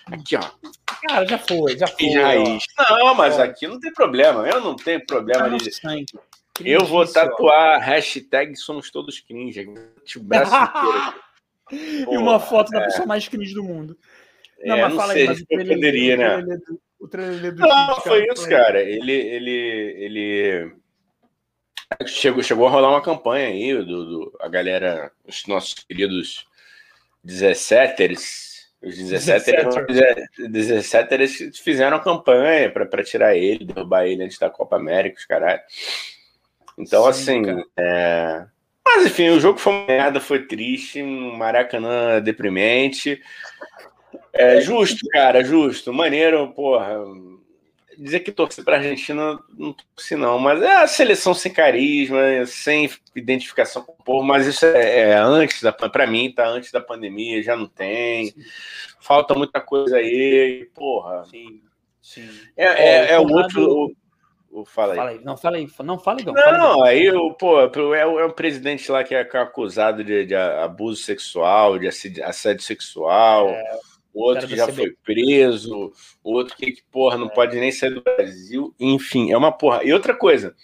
Aqui, 0.05 0.35
ó. 0.35 0.41
Cara, 1.07 1.25
já 1.25 1.37
foi, 1.39 1.77
já 1.77 1.87
foi. 1.87 2.13
Raiz. 2.13 2.63
Não, 2.89 3.15
mas 3.15 3.37
Ó. 3.37 3.43
aqui 3.43 3.67
não 3.67 3.79
tem 3.79 3.91
problema. 3.91 4.47
Eu 4.47 4.61
não 4.61 4.75
tenho 4.75 5.03
problema 5.05 5.47
no 5.47 5.57
de. 5.57 5.71
Eu 6.63 6.85
vou 6.85 7.05
tatuar 7.05 7.79
hashtag 7.81 8.55
somos 8.55 8.91
todos 8.91 9.19
cringe. 9.19 9.67
O 10.15 10.23
braço 10.23 10.53
inteiro. 10.55 11.25
e 12.11 12.17
uma 12.17 12.39
foto 12.39 12.69
da 12.71 12.81
pessoa 12.85 13.07
mais 13.07 13.27
cringe 13.27 13.53
do 13.53 13.63
mundo. 13.63 13.97
Não, 14.63 14.75
É, 14.75 14.81
mas 14.81 14.95
fala 14.95 15.13
sei 15.13 15.23
aí, 15.23 15.27
mas 15.27 15.41
o 15.41 16.17
né? 16.17 16.57
O 17.05 17.07
trailer 17.07 17.53
do 17.53 17.61
Não, 17.61 17.95
Tite, 17.95 18.07
foi 18.07 18.19
cara, 18.21 18.33
isso, 18.33 18.49
cara. 18.49 18.81
Ele, 18.81 19.11
ele, 19.11 19.51
ele 19.97 20.75
chegou, 22.07 22.43
chegou 22.43 22.67
a 22.67 22.69
rolar 22.69 22.89
uma 22.89 23.01
campanha 23.01 23.47
aí 23.47 23.73
do, 23.73 23.85
do 23.85 24.37
a 24.41 24.47
galera, 24.47 25.11
os 25.25 25.45
nossos 25.47 25.73
queridos 25.73 26.45
17ers, 27.25 28.55
os 28.81 28.95
17ers, 28.95 30.25
17ers 30.39 31.55
fizeram 31.57 31.99
campanha 31.99 32.71
para 32.71 33.03
tirar 33.03 33.35
ele, 33.35 33.65
derrubar 33.65 34.05
ele 34.05 34.23
antes 34.23 34.37
da 34.37 34.49
Copa 34.49 34.75
América, 34.75 35.17
os 35.17 35.25
caralho. 35.25 35.61
Então, 36.77 37.03
Sim, 37.03 37.09
assim, 37.09 37.43
cara. 37.43 37.65
é... 37.77 38.45
mas 38.85 39.05
enfim, 39.05 39.29
o 39.29 39.39
jogo 39.39 39.57
foi 39.57 39.73
uma 39.73 39.85
merda, 39.87 40.19
foi 40.19 40.45
triste, 40.45 41.01
um 41.01 41.35
Maracanã 41.35 42.21
deprimente. 42.21 43.21
É 44.37 44.59
justo, 44.59 45.07
cara, 45.11 45.41
justo, 45.41 45.93
maneiro, 45.93 46.51
porra. 46.51 46.97
dizer 47.97 48.19
que 48.19 48.33
torcer 48.33 48.65
para 48.65 48.75
a 48.75 48.79
Argentina 48.79 49.39
não 49.57 49.71
torce 49.71 50.17
não, 50.17 50.37
mas 50.37 50.61
é 50.61 50.75
a 50.75 50.87
seleção 50.87 51.33
sem 51.33 51.53
carisma, 51.53 52.45
sem 52.45 52.89
identificação 53.15 53.81
com 53.81 53.93
o 53.93 54.03
povo, 54.03 54.25
mas 54.25 54.45
isso 54.45 54.65
é, 54.65 55.11
é 55.11 55.17
antes 55.17 55.61
da 55.61 55.71
para 55.71 56.05
mim 56.05 56.33
tá 56.33 56.45
antes 56.45 56.69
da 56.69 56.81
pandemia, 56.81 57.41
já 57.41 57.55
não 57.55 57.65
tem. 57.65 58.25
Sim. 58.25 58.33
Falta 58.99 59.33
muita 59.33 59.61
coisa 59.61 59.95
aí, 59.97 60.69
porra. 60.75 61.23
Sim. 61.31 61.61
Sim. 62.01 62.29
É, 62.57 62.65
é, 62.65 63.11
é 63.13 63.19
o 63.19 63.31
outro 63.31 63.95
o, 64.51 64.61
o, 64.61 64.65
fala 64.65 64.93
aí. 64.93 64.97
Fala 64.97 65.09
aí. 65.11 65.21
Não, 65.23 65.37
fala 65.37 65.55
aí. 65.55 65.67
Não, 65.81 65.97
fala 65.97 66.17
aí. 66.19 66.25
Não, 66.25 66.57
não 66.57 66.83
aí, 66.83 67.09
o, 67.09 67.33
pô, 67.33 67.61
é, 67.61 68.05
o, 68.05 68.19
é 68.19 68.25
um 68.25 68.31
presidente 68.31 68.91
lá 68.91 69.01
que 69.01 69.15
é 69.15 69.21
acusado 69.21 70.03
de, 70.03 70.25
de 70.25 70.35
abuso 70.35 71.01
sexual, 71.01 71.79
de 71.79 71.87
assédio 72.21 72.63
sexual. 72.63 73.49
É 73.49 73.94
outro 74.15 74.47
que 74.47 74.55
já 74.55 74.67
foi 74.67 74.95
preso, 75.03 75.91
outro 76.23 76.55
que, 76.55 76.77
porra, 76.91 77.17
não 77.17 77.27
é. 77.27 77.33
pode 77.33 77.59
nem 77.59 77.71
sair 77.71 77.93
do 77.93 78.01
Brasil, 78.01 78.73
enfim, 78.79 79.31
é 79.31 79.37
uma 79.37 79.51
porra. 79.51 79.83
E 79.83 79.91
outra 79.91 80.15
coisa, 80.15 80.55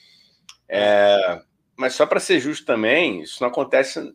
é, 0.70 1.42
mas 1.76 1.96
só 1.96 2.06
para 2.06 2.20
ser 2.20 2.40
justo 2.40 2.66
também, 2.66 3.22
isso 3.22 3.42
não 3.42 3.50
acontece 3.50 4.14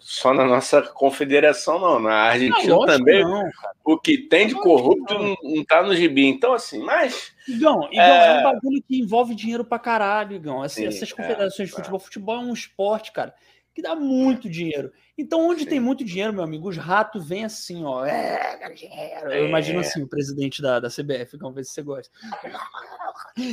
só 0.00 0.34
na 0.34 0.44
nossa 0.44 0.82
confederação, 0.82 1.78
não. 1.78 2.00
Na 2.00 2.14
Argentina 2.14 2.74
não, 2.74 2.86
também, 2.86 3.22
não, 3.22 3.48
o 3.84 3.98
que 3.98 4.18
tem 4.18 4.48
de 4.48 4.54
corrupto 4.54 5.14
não. 5.14 5.36
não 5.42 5.64
tá 5.64 5.82
no 5.82 5.94
gibi. 5.94 6.26
Então, 6.26 6.54
assim, 6.54 6.82
mas. 6.82 7.32
Igão, 7.46 7.88
Igão 7.92 8.02
é... 8.02 8.36
é 8.36 8.40
um 8.40 8.42
bagulho 8.42 8.82
que 8.88 8.98
envolve 8.98 9.34
dinheiro 9.34 9.64
pra 9.64 9.78
caralho, 9.78 10.34
Igão. 10.34 10.66
Sim, 10.68 10.86
essas 10.86 11.12
é, 11.12 11.14
confederações 11.14 11.68
é, 11.68 11.70
de 11.70 11.76
futebol, 11.76 12.00
futebol 12.00 12.36
é 12.36 12.40
um 12.40 12.54
esporte, 12.54 13.12
cara 13.12 13.34
que 13.74 13.82
dá 13.82 13.94
muito 13.96 14.48
dinheiro. 14.48 14.92
Então, 15.18 15.48
onde 15.48 15.64
Sim. 15.64 15.70
tem 15.70 15.80
muito 15.80 16.04
dinheiro, 16.04 16.32
meu 16.32 16.44
amigo, 16.44 16.68
os 16.68 16.76
ratos 16.76 17.26
vêm 17.26 17.44
assim, 17.44 17.84
ó. 17.84 18.04
É, 18.06 18.72
dinheiro. 18.72 19.32
Eu 19.32 19.48
imagino 19.48 19.78
é. 19.78 19.80
assim, 19.80 20.02
o 20.02 20.08
presidente 20.08 20.62
da, 20.62 20.78
da 20.78 20.88
CBF, 20.88 21.36
vamos 21.36 21.56
ver 21.56 21.64
se 21.64 21.72
você 21.72 21.82
gosta. 21.82 22.12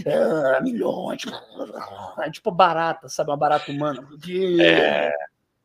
É, 0.05 0.61
milhões. 0.61 1.24
É 2.19 2.30
tipo 2.30 2.51
barata, 2.51 3.09
sabe? 3.09 3.32
Uma 3.32 3.38
barata 3.38 3.72
humana. 3.72 4.07
É, 4.59 5.11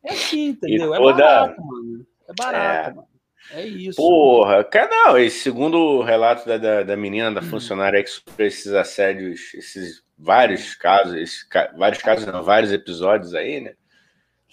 é 0.04 0.12
assim, 0.12 0.48
entendeu? 0.48 0.94
É 0.94 0.98
barato, 0.98 1.60
mano. 1.62 2.06
É 2.26 2.32
barato, 2.32 2.90
é. 2.90 2.94
mano. 2.94 3.08
É 3.50 3.64
isso. 3.66 3.96
Porra, 3.96 4.64
cara, 4.64 4.88
não, 4.88 5.18
e 5.18 5.30
segundo 5.30 5.76
o 5.78 6.02
relato 6.02 6.46
da, 6.48 6.56
da, 6.56 6.82
da 6.82 6.96
menina, 6.96 7.30
da 7.30 7.40
hum. 7.40 7.44
funcionária 7.44 8.02
que 8.02 8.10
sofreu 8.10 8.46
esses 8.46 8.72
assédios, 8.72 9.54
esses 9.54 10.02
vários 10.18 10.74
casos, 10.74 11.14
esses, 11.14 11.46
vários 11.76 12.02
casos, 12.02 12.26
não, 12.26 12.42
vários 12.42 12.72
episódios 12.72 13.34
aí, 13.34 13.60
né? 13.60 13.74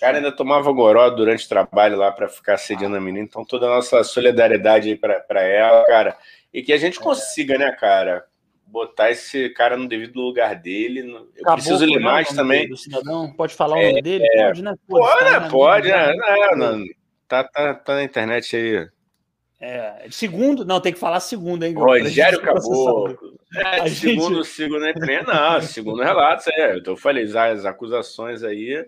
Cara 0.03 0.17
ainda 0.17 0.33
tomava 0.33 0.69
goró 0.73 1.09
durante 1.09 1.45
o 1.45 1.49
trabalho 1.49 1.95
lá 1.95 2.11
para 2.11 2.27
ficar 2.27 2.57
sediando 2.57 2.97
a 2.97 2.99
menina, 2.99 3.23
então 3.23 3.45
toda 3.45 3.67
a 3.67 3.69
nossa 3.69 4.03
solidariedade 4.03 4.89
aí 4.89 4.97
para 4.97 5.41
ela, 5.41 5.85
cara. 5.85 6.17
E 6.53 6.61
que 6.61 6.73
a 6.73 6.77
gente 6.77 6.99
consiga, 6.99 7.57
né, 7.57 7.71
cara, 7.71 8.25
botar 8.67 9.11
esse 9.11 9.47
cara 9.51 9.77
no 9.77 9.87
devido 9.87 10.19
lugar 10.19 10.55
dele. 10.55 11.09
Eu 11.09 11.29
Acabou, 11.41 11.53
preciso 11.53 11.85
ler 11.85 11.99
mais 11.99 12.27
também. 12.27 12.67
Do 12.67 12.75
cidadão? 12.75 13.31
Pode 13.31 13.55
falar 13.55 13.77
o 13.77 13.81
nome 13.81 13.99
é, 13.99 14.01
dele? 14.01 14.25
É, 14.25 14.47
pode, 14.47 14.61
né? 14.61 14.75
Pode, 14.85 15.19
tá, 15.23 15.49
pode, 15.49 15.87
né? 15.87 16.13
Não, 16.51 16.57
não, 16.57 16.85
tá, 17.25 17.45
tá, 17.45 17.73
tá 17.73 17.95
na 17.95 18.03
internet 18.03 18.57
aí. 18.57 18.89
É, 19.65 20.07
segundo, 20.11 20.65
não, 20.65 20.81
tem 20.81 20.91
que 20.91 20.99
falar 20.99 21.21
segundo, 21.21 21.63
hein? 21.63 21.73
Rogério 21.73 22.41
Caboclo. 22.41 23.39
É, 23.55 23.87
segundo, 23.87 24.43
gente... 24.43 24.47
segundo 24.47 24.83
a 24.83 24.89
imprensa, 24.89 25.33
não, 25.33 25.61
segundo 25.61 26.03
relatos, 26.03 26.47
é, 26.47 26.81
eu 26.85 26.97
falei 26.97 27.23
as 27.23 27.65
acusações 27.65 28.43
aí. 28.43 28.85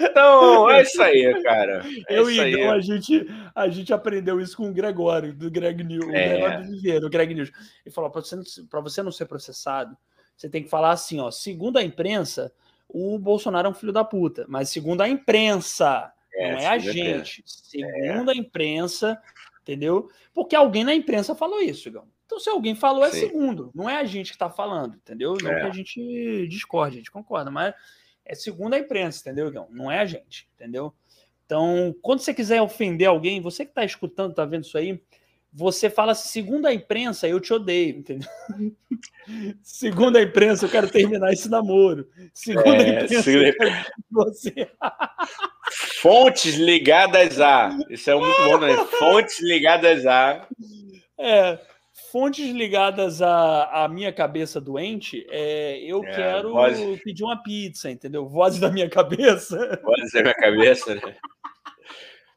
Então, 0.00 0.70
é 0.70 0.80
isso 0.80 1.02
aí, 1.02 1.42
cara. 1.42 1.82
É 2.08 2.18
eu 2.18 2.30
e 2.30 2.40
então, 2.40 2.70
a 2.72 2.80
gente, 2.80 3.26
a 3.54 3.68
gente 3.68 3.92
aprendeu 3.92 4.40
isso 4.40 4.56
com 4.56 4.70
o 4.70 4.72
Gregório, 4.72 5.34
do 5.34 5.50
Greg 5.50 5.84
News, 5.84 6.06
é. 6.06 6.08
o 6.08 6.10
Gregório 6.30 6.62
do 6.62 6.70
Viveiro, 6.70 7.10
Greg 7.10 7.34
News. 7.34 7.52
Ele 7.84 7.94
falou: 7.94 8.08
para 8.08 8.22
você, 8.22 8.36
você 8.72 9.02
não 9.02 9.12
ser 9.12 9.26
processado, 9.26 9.94
você 10.34 10.48
tem 10.48 10.62
que 10.62 10.70
falar 10.70 10.92
assim, 10.92 11.20
ó, 11.20 11.30
segundo 11.30 11.76
a 11.76 11.82
imprensa, 11.82 12.50
o 12.88 13.18
Bolsonaro 13.18 13.68
é 13.68 13.70
um 13.70 13.74
filho 13.74 13.92
da 13.92 14.04
puta, 14.04 14.46
mas 14.48 14.70
segundo 14.70 15.02
a 15.02 15.08
imprensa, 15.08 16.10
é, 16.34 16.52
não 16.52 16.58
é 16.60 16.66
a 16.66 16.78
gente. 16.78 17.42
Segundo 17.44 18.30
a 18.30 18.34
imprensa, 18.34 19.20
entendeu? 19.68 20.10
Porque 20.32 20.56
alguém 20.56 20.82
na 20.82 20.94
imprensa 20.94 21.34
falou 21.34 21.60
isso, 21.60 21.88
Igão. 21.88 22.08
Então, 22.24 22.40
se 22.40 22.48
alguém 22.48 22.74
falou, 22.74 23.04
é 23.04 23.10
Sim. 23.10 23.20
segundo. 23.20 23.70
Não 23.74 23.88
é 23.88 23.96
a 23.96 24.04
gente 24.04 24.28
que 24.28 24.36
está 24.36 24.48
falando, 24.48 24.96
entendeu? 24.96 25.36
Não 25.42 25.50
é. 25.50 25.60
que 25.60 25.66
a 25.66 25.72
gente 25.72 26.48
discorde, 26.48 26.96
a 26.96 26.98
gente 26.98 27.10
concorda, 27.10 27.50
mas 27.50 27.74
é 28.24 28.34
segundo 28.34 28.74
a 28.74 28.78
imprensa, 28.78 29.20
entendeu, 29.20 29.48
Igão? 29.48 29.68
Não 29.70 29.90
é 29.90 29.98
a 29.98 30.06
gente, 30.06 30.48
entendeu? 30.54 30.92
Então, 31.44 31.94
quando 32.02 32.20
você 32.20 32.32
quiser 32.32 32.60
ofender 32.60 33.08
alguém, 33.08 33.40
você 33.40 33.64
que 33.64 33.70
está 33.70 33.84
escutando, 33.84 34.30
está 34.30 34.44
vendo 34.44 34.64
isso 34.64 34.76
aí, 34.76 35.00
você 35.52 35.88
fala 35.88 36.14
segundo 36.14 36.66
a 36.66 36.74
imprensa, 36.74 37.26
eu 37.26 37.40
te 37.40 37.52
odeio, 37.52 37.96
entendeu? 37.96 38.28
segundo 39.62 40.16
a 40.16 40.22
imprensa, 40.22 40.66
eu 40.66 40.70
quero 40.70 40.90
terminar 40.90 41.32
esse 41.32 41.48
namoro. 41.48 42.08
Segundo 42.34 42.74
é, 42.74 43.00
a 43.00 43.04
imprensa, 43.04 43.22
segundo... 43.22 43.54
você. 44.10 44.70
Fontes 46.00 46.54
ligadas 46.54 47.40
a. 47.40 47.76
Isso 47.90 48.10
é 48.10 48.14
muito 48.14 48.42
bom, 48.44 48.58
né? 48.58 48.76
Fontes 48.98 49.40
ligadas 49.40 50.06
a. 50.06 50.46
É. 51.18 51.58
Fontes 52.12 52.48
ligadas 52.50 53.20
à, 53.20 53.84
à 53.84 53.88
minha 53.88 54.12
cabeça 54.12 54.60
doente, 54.60 55.26
é, 55.28 55.78
eu 55.82 56.02
é, 56.04 56.10
quero 56.14 56.52
voz... 56.52 56.78
pedir 57.02 57.22
uma 57.22 57.42
pizza, 57.42 57.90
entendeu? 57.90 58.26
Voz 58.26 58.58
da 58.58 58.70
minha 58.70 58.88
cabeça. 58.88 59.78
Voz 59.82 60.12
da 60.12 60.22
minha 60.22 60.34
cabeça, 60.34 60.94
né? 60.94 61.16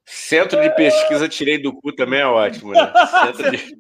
Centro 0.06 0.60
de 0.60 0.70
pesquisa 0.72 1.30
tirei 1.30 1.58
do 1.58 1.72
cu 1.74 1.94
também 1.94 2.20
é 2.20 2.26
ótimo, 2.26 2.74
né? 2.74 2.92
Centro 3.34 3.52
de... 3.52 3.78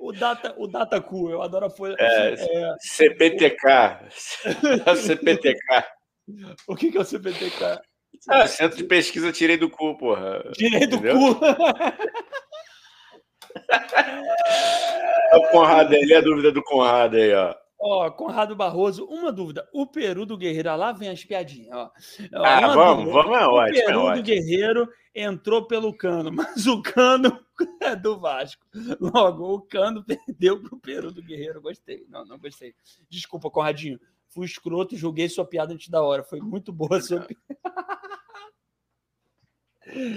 o 0.00 0.10
data, 0.10 0.54
o 0.58 0.66
DataCu, 0.66 1.30
eu 1.30 1.42
adoro 1.42 1.66
a 1.66 1.70
folha. 1.70 1.94
É, 1.98 2.34
é... 2.34 2.74
CPTK. 2.80 4.08
CPTK. 4.96 5.84
O 6.68 6.76
que, 6.76 6.92
que 6.92 6.96
é 6.96 7.00
o 7.00 7.04
CPTK? 7.04 7.80
Ah, 8.28 8.46
Centro 8.46 8.76
de 8.76 8.84
Pesquisa 8.84 9.32
Tirei 9.32 9.56
do 9.56 9.70
Cu, 9.70 9.96
porra. 9.96 10.44
Tirei 10.52 10.86
do 10.86 10.96
Entendeu? 10.96 11.34
cu. 11.34 11.40
o 15.36 15.50
Conrado 15.50 15.94
aí, 15.94 16.14
a 16.14 16.20
dúvida 16.20 16.52
do 16.52 16.62
Conrado 16.62 17.16
aí, 17.16 17.32
ó. 17.32 17.54
Ó, 17.82 18.10
Conrado 18.10 18.54
Barroso, 18.54 19.06
uma 19.06 19.32
dúvida. 19.32 19.66
O 19.72 19.86
Peru 19.86 20.26
do 20.26 20.36
Guerreiro, 20.36 20.76
lá 20.76 20.92
vem 20.92 21.08
as 21.08 21.24
piadinhas, 21.24 21.74
ó. 21.74 21.90
Ah, 22.34 22.74
vamos, 22.74 23.06
dúvida. 23.06 23.22
vamos, 23.22 23.38
é 23.38 23.46
ótimo. 23.46 23.80
O 23.80 23.86
Peru 23.86 24.10
é 24.10 24.14
do 24.16 24.22
Guerreiro 24.22 24.88
entrou 25.14 25.66
pelo 25.66 25.96
cano, 25.96 26.30
mas 26.32 26.66
o 26.66 26.82
cano 26.82 27.40
é 27.80 27.96
do 27.96 28.18
Vasco. 28.18 28.62
Logo, 29.00 29.54
o 29.54 29.62
cano 29.62 30.04
perdeu 30.04 30.62
pro 30.62 30.78
Peru 30.78 31.10
do 31.10 31.22
Guerreiro. 31.22 31.62
Gostei. 31.62 32.04
Não, 32.10 32.24
não 32.26 32.38
gostei. 32.38 32.74
Desculpa, 33.08 33.50
Conradinho. 33.50 33.98
Fui 34.28 34.46
escroto, 34.46 34.96
joguei 34.96 35.28
sua 35.28 35.44
piada 35.44 35.72
antes 35.72 35.88
da 35.88 36.02
hora. 36.02 36.22
Foi 36.22 36.40
muito 36.40 36.72
boa 36.72 36.98
a 36.98 37.00
sua 37.00 37.20
piada. 37.20 37.40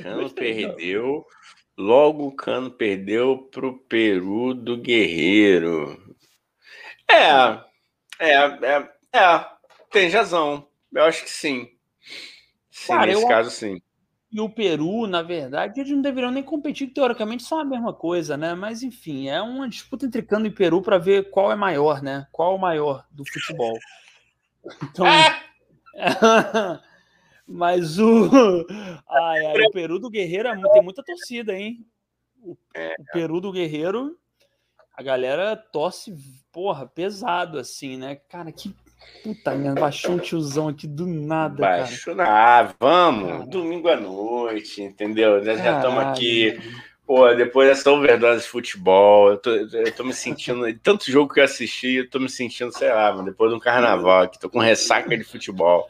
Cano 0.01 0.29
perdeu. 0.29 1.25
Logo 1.77 2.27
o 2.27 2.35
Cano 2.35 2.71
perdeu 2.71 3.49
pro 3.51 3.79
Peru 3.79 4.53
do 4.53 4.77
Guerreiro. 4.77 6.15
É, 7.09 7.59
é, 8.19 8.35
é, 8.35 8.89
é, 9.13 9.45
tem 9.91 10.09
razão. 10.09 10.67
Eu 10.93 11.03
acho 11.03 11.23
que 11.23 11.29
sim. 11.29 11.67
Sim, 12.69 12.93
Cara, 12.93 13.07
nesse 13.07 13.23
eu... 13.23 13.27
caso, 13.27 13.51
sim. 13.51 13.81
E 14.31 14.41
o 14.41 14.49
Peru, 14.49 15.05
na 15.05 15.21
verdade, 15.21 15.79
eles 15.79 15.91
não 15.91 16.01
deveriam 16.01 16.31
nem 16.31 16.41
competir, 16.41 16.87
teoricamente 16.87 17.43
são 17.43 17.59
a 17.59 17.65
mesma 17.65 17.93
coisa, 17.93 18.35
né? 18.35 18.55
Mas 18.55 18.81
enfim, 18.81 19.29
é 19.29 19.39
uma 19.39 19.69
disputa 19.69 20.07
entre 20.07 20.23
Cano 20.23 20.47
e 20.47 20.51
Peru 20.51 20.81
para 20.81 20.97
ver 20.97 21.29
qual 21.29 21.51
é 21.51 21.55
maior, 21.55 22.01
né? 22.01 22.25
Qual 22.31 22.53
é 22.53 22.55
o 22.55 22.59
maior 22.59 23.05
do 23.11 23.23
futebol. 23.25 23.77
Então. 24.81 25.05
Mas 27.47 27.99
o. 27.99 28.29
Ai, 29.09 29.45
ai, 29.45 29.61
o 29.65 29.71
Peru 29.71 29.99
do 29.99 30.09
Guerreiro 30.09 30.47
é 30.47 30.71
tem 30.71 30.81
muita 30.81 31.03
torcida, 31.03 31.53
hein? 31.53 31.85
O, 32.41 32.57
é. 32.73 32.95
o 32.97 33.03
Peru 33.13 33.39
do 33.39 33.51
Guerreiro, 33.51 34.17
a 34.95 35.03
galera 35.03 35.55
torce 35.55 36.13
porra, 36.51 36.87
pesado 36.87 37.59
assim, 37.59 37.97
né? 37.97 38.15
Cara, 38.15 38.51
que 38.51 38.73
puta 39.23 39.53
merda, 39.55 39.81
baixou 39.81 40.13
um 40.13 40.19
tiozão 40.19 40.67
aqui 40.67 40.87
do 40.87 41.05
nada, 41.05 41.61
Baixou 41.61 42.15
cara. 42.15 42.59
Ah, 42.59 42.73
vamos, 42.79 43.47
domingo 43.49 43.87
à 43.89 43.97
noite, 43.97 44.81
entendeu? 44.81 45.43
Já 45.43 45.53
estamos 45.53 46.03
aqui. 46.03 46.59
Pô, 47.05 47.33
depois 47.33 47.67
dessa 47.67 47.91
overdose 47.91 48.43
de 48.43 48.47
futebol, 48.47 49.31
eu 49.31 49.37
tô, 49.37 49.51
eu 49.51 49.93
tô 49.93 50.03
me 50.05 50.13
sentindo. 50.13 50.61
Tanto 50.81 51.11
jogo 51.11 51.33
que 51.33 51.41
eu 51.41 51.43
assisti, 51.43 51.95
eu 51.95 52.09
tô 52.09 52.17
me 52.17 52.29
sentindo, 52.29 52.71
sei 52.71 52.89
lá, 52.89 53.11
mano, 53.11 53.25
depois 53.25 53.51
de 53.51 53.57
um 53.57 53.59
carnaval 53.59 54.23
aqui, 54.23 54.39
tô 54.39 54.49
com 54.49 54.59
ressaca 54.59 55.15
de 55.17 55.23
futebol. 55.23 55.89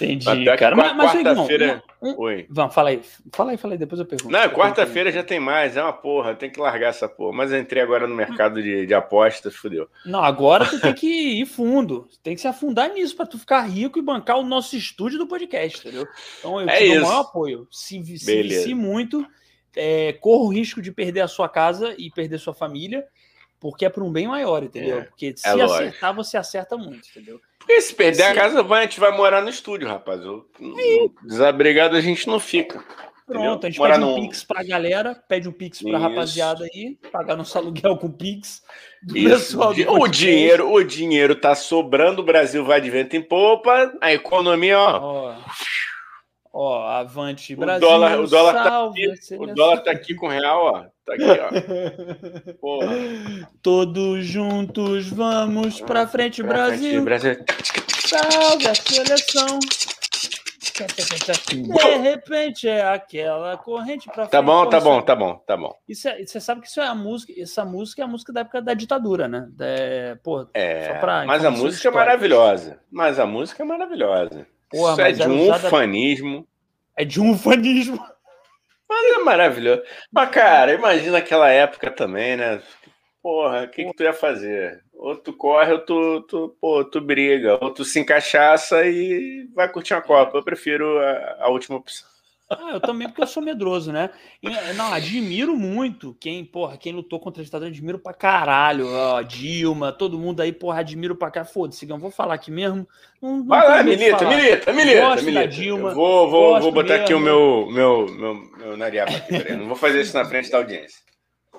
Entendi, 0.00 0.44
cara. 0.56 0.74
Mas, 0.74 0.96
mas 0.96 1.12
quarta-feira. 1.12 1.82
Um, 2.00 2.18
Oi. 2.18 2.46
Vamos, 2.48 2.74
fala 2.74 2.90
aí. 2.90 3.02
Fala 3.34 3.50
aí, 3.50 3.56
fala 3.56 3.74
aí, 3.74 3.78
depois 3.78 4.00
eu 4.00 4.06
pergunto. 4.06 4.32
Não, 4.32 4.48
quarta-feira 4.48 5.12
já 5.12 5.22
tem 5.22 5.38
mais, 5.38 5.76
é 5.76 5.82
uma 5.82 5.92
porra, 5.92 6.34
tem 6.34 6.50
que 6.50 6.58
largar 6.58 6.88
essa 6.88 7.08
porra. 7.08 7.36
Mas 7.36 7.52
eu 7.52 7.58
entrei 7.58 7.82
agora 7.82 8.06
no 8.06 8.14
mercado 8.14 8.62
de, 8.62 8.86
de 8.86 8.94
apostas, 8.94 9.54
fodeu. 9.54 9.88
Não, 10.06 10.22
agora 10.22 10.64
tu 10.64 10.80
tem 10.80 10.94
que 10.94 11.40
ir 11.40 11.46
fundo. 11.46 12.08
Tem 12.22 12.34
que 12.34 12.40
se 12.40 12.48
afundar 12.48 12.88
nisso 12.90 13.14
para 13.14 13.26
tu 13.26 13.38
ficar 13.38 13.60
rico 13.62 13.98
e 13.98 14.02
bancar 14.02 14.38
o 14.38 14.42
nosso 14.42 14.76
estúdio 14.76 15.18
do 15.18 15.26
podcast, 15.26 15.78
entendeu? 15.78 16.06
Então 16.38 16.60
eu 16.60 16.68
é 16.68 16.76
te 16.78 16.88
dou 16.88 16.98
o 16.98 17.02
maior 17.02 17.20
apoio. 17.20 17.68
Se, 17.70 18.02
se, 18.18 18.62
se 18.62 18.74
muito, 18.74 19.26
é, 19.76 20.14
corro 20.14 20.46
o 20.46 20.52
risco 20.52 20.80
de 20.80 20.90
perder 20.90 21.20
a 21.20 21.28
sua 21.28 21.48
casa 21.48 21.94
e 21.98 22.10
perder 22.10 22.38
sua 22.38 22.54
família. 22.54 23.06
porque 23.60 23.84
é 23.84 23.90
por 23.90 24.02
um 24.02 24.10
bem 24.10 24.26
maior, 24.26 24.62
entendeu? 24.62 25.00
É, 25.00 25.02
porque 25.02 25.34
se 25.36 25.52
lógico. 25.52 25.72
acertar, 25.74 26.14
você 26.14 26.36
acerta 26.38 26.76
muito, 26.78 27.06
entendeu? 27.10 27.38
Porque 27.60 27.80
se 27.82 27.94
perder 27.94 28.22
a 28.24 28.28
Sim. 28.30 28.34
casa, 28.34 28.62
vai, 28.62 28.80
a 28.80 28.82
gente 28.82 28.98
vai 28.98 29.16
morar 29.16 29.40
no 29.42 29.48
estúdio, 29.48 29.86
rapaz. 29.86 30.20
Eu- 30.22 30.44
Desabrigado 31.22 31.94
a 31.96 32.00
gente 32.00 32.26
não 32.26 32.40
fica. 32.40 32.82
Pronto, 33.26 33.38
Entendeu? 33.44 33.58
a 33.62 33.66
gente 33.70 33.78
Morar 33.78 33.94
pede 33.94 34.04
um 34.06 34.14
Pix 34.22 34.42
pra 34.42 34.62
galera, 34.64 35.14
pede 35.28 35.48
um 35.48 35.52
Pix 35.52 35.80
pra 35.82 35.90
Isso. 35.92 36.00
rapaziada 36.00 36.64
aí, 36.64 36.98
pagar 37.12 37.36
nosso 37.36 37.56
aluguel 37.56 37.96
com 37.96 38.10
Pix. 38.10 38.60
pessoal 39.12 39.70
o 39.70 40.08
dinheiro, 40.08 40.72
o 40.72 40.82
dinheiro 40.82 41.36
tá 41.36 41.54
sobrando, 41.54 42.22
o 42.22 42.24
Brasil 42.24 42.64
vai 42.64 42.80
de 42.80 42.90
vento 42.90 43.14
em 43.14 43.22
popa, 43.22 43.92
a 44.00 44.12
economia, 44.12 44.76
ó. 44.80 44.98
Ó, 45.00 45.34
ó, 46.52 46.88
avante 46.88 47.54
O 47.54 47.58
Brasil, 47.58 47.80
dólar- 47.88 48.18
o 48.18 48.26
dólar 48.26 48.52
tá 48.52 48.64
salve 48.64 49.04
aqui, 49.12 49.34
a 49.34 49.38
O 49.38 49.46
dólar 49.54 49.80
tá 49.82 49.90
aqui 49.92 50.14
com 50.16 50.26
real, 50.26 50.64
ó. 50.64 50.84
Tá 51.10 51.14
aqui, 51.14 51.24
ó. 51.24 52.52
Porra. 52.60 52.96
Todos 53.62 54.24
juntos 54.24 55.08
vamos 55.08 55.80
pra 55.80 56.06
frente, 56.06 56.42
Pra 56.42 56.68
frente, 56.68 57.02
Brasil. 57.02 57.04
Brasil. 57.04 57.36
Salve 58.06 58.66
a 58.68 58.74
seleção. 58.74 59.58
De 61.50 61.96
repente 61.98 62.66
é 62.68 62.82
aquela 62.82 63.56
corrente 63.58 64.06
pra 64.06 64.14
frente. 64.14 64.30
Tá 64.30 64.40
bom, 64.40 64.66
tá 64.66 64.80
bom, 64.80 65.02
tá 65.02 65.14
bom, 65.14 65.34
tá 65.46 65.56
bom. 65.56 65.74
Isso 65.88 66.08
é, 66.08 66.24
você 66.24 66.40
sabe 66.40 66.62
que 66.62 66.68
isso 66.68 66.80
é 66.80 66.86
a 66.86 66.94
música, 66.94 67.32
essa 67.38 67.64
música 67.64 68.00
é 68.02 68.04
a 68.04 68.08
música 68.08 68.32
da 68.32 68.40
época 68.40 68.62
da 68.62 68.72
ditadura, 68.72 69.28
né? 69.28 69.46
É, 69.60 70.16
pô, 70.22 70.46
É, 70.54 70.86
Só 70.94 71.00
pra 71.00 71.26
mas 71.26 71.44
a 71.44 71.50
música 71.50 71.88
é 71.88 71.90
maravilhosa. 71.90 72.80
Mas 72.90 73.18
a 73.18 73.26
música 73.26 73.62
é 73.62 73.66
maravilhosa. 73.66 74.46
Porra, 74.70 74.92
Isso 74.92 75.00
é 75.02 75.12
de 75.12 75.28
um 75.28 75.50
ufanismo. 75.50 76.46
é 76.96 77.04
de 77.04 77.20
um 77.20 77.32
ufanismo. 77.32 78.00
Mas 78.90 79.12
é 79.14 79.18
maravilhoso. 79.18 79.82
Mas, 80.10 80.30
cara, 80.30 80.74
imagina 80.74 81.18
aquela 81.18 81.48
época 81.48 81.92
também, 81.92 82.36
né? 82.36 82.60
Porra, 83.22 83.62
o 83.64 83.68
que, 83.68 83.84
que 83.84 83.94
tu 83.94 84.02
ia 84.02 84.12
fazer? 84.12 84.82
Ou 84.92 85.14
tu 85.14 85.32
corre, 85.32 85.72
ou 85.72 85.78
tu, 85.78 86.22
tu, 86.22 86.56
pô, 86.60 86.84
tu 86.84 87.00
briga, 87.00 87.56
ou 87.62 87.72
tu 87.72 87.84
se 87.84 88.00
encaixaça 88.00 88.84
e 88.84 89.48
vai 89.54 89.68
curtir 89.70 89.94
uma 89.94 90.02
Copa. 90.02 90.36
Eu 90.38 90.42
prefiro 90.42 90.98
a, 90.98 91.36
a 91.44 91.48
última 91.48 91.76
opção. 91.76 92.09
Ah, 92.50 92.72
eu 92.72 92.80
também, 92.80 93.06
porque 93.06 93.22
eu 93.22 93.26
sou 93.28 93.40
medroso, 93.40 93.92
né? 93.92 94.10
E, 94.42 94.48
não, 94.74 94.92
admiro 94.92 95.56
muito 95.56 96.16
quem, 96.18 96.44
porra, 96.44 96.76
quem 96.76 96.92
lutou 96.92 97.20
contra 97.20 97.40
a 97.40 97.44
ditadura, 97.44 97.70
admiro 97.70 97.98
pra 97.98 98.12
caralho. 98.12 98.88
Ó, 98.92 99.22
Dilma, 99.22 99.92
todo 99.92 100.18
mundo 100.18 100.40
aí, 100.40 100.52
porra, 100.52 100.80
admiro 100.80 101.14
pra 101.14 101.30
cá. 101.30 101.44
Foda-se, 101.44 101.86
não 101.86 102.00
vou 102.00 102.10
falar 102.10 102.34
aqui 102.34 102.50
mesmo. 102.50 102.88
Não, 103.22 103.36
não 103.36 103.46
Vai 103.46 103.68
lá, 103.68 103.82
milita, 103.84 104.18
falar. 104.18 104.36
milita, 104.36 104.72
milita, 104.72 105.00
Gosto 105.00 105.24
milita. 105.24 105.46
Dilma, 105.48 105.88
Eu 105.90 105.94
vou, 105.94 106.28
vou, 106.28 106.60
vou 106.60 106.72
botar 106.72 106.96
aqui 106.96 107.14
o 107.14 107.20
mesmo. 107.20 107.70
meu, 107.70 108.06
meu, 108.06 108.06
meu, 108.16 108.34
meu 108.58 108.76
nariapa 108.76 109.12
aqui, 109.12 109.28
peraí. 109.28 109.56
Não 109.56 109.66
vou 109.68 109.76
fazer 109.76 110.00
isso 110.00 110.16
na 110.16 110.24
frente 110.24 110.50
da 110.50 110.58
audiência. 110.58 110.98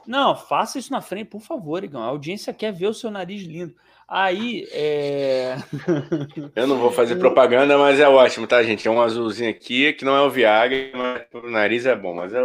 Não, 0.05 0.35
faça 0.35 0.77
isso 0.79 0.91
na 0.91 0.99
frente, 0.99 1.27
por 1.29 1.41
favor, 1.41 1.83
Igão. 1.83 2.01
A 2.01 2.07
audiência 2.07 2.51
quer 2.53 2.73
ver 2.73 2.87
o 2.87 2.93
seu 2.93 3.09
nariz 3.11 3.43
lindo. 3.43 3.73
Aí, 4.13 4.67
é. 4.73 5.55
Eu 6.53 6.67
não 6.67 6.77
vou 6.77 6.91
fazer 6.91 7.15
propaganda, 7.15 7.77
mas 7.77 7.97
é 7.97 8.09
ótimo, 8.09 8.45
tá, 8.45 8.61
gente? 8.61 8.85
É 8.85 8.91
um 8.91 9.01
azulzinho 9.01 9.49
aqui, 9.49 9.93
que 9.93 10.03
não 10.03 10.13
é 10.13 10.21
o 10.21 10.29
Viagra, 10.29 10.91
mas 10.93 11.21
o 11.33 11.49
nariz 11.49 11.85
é 11.85 11.95
bom, 11.95 12.13
mas 12.13 12.33
é... 12.33 12.41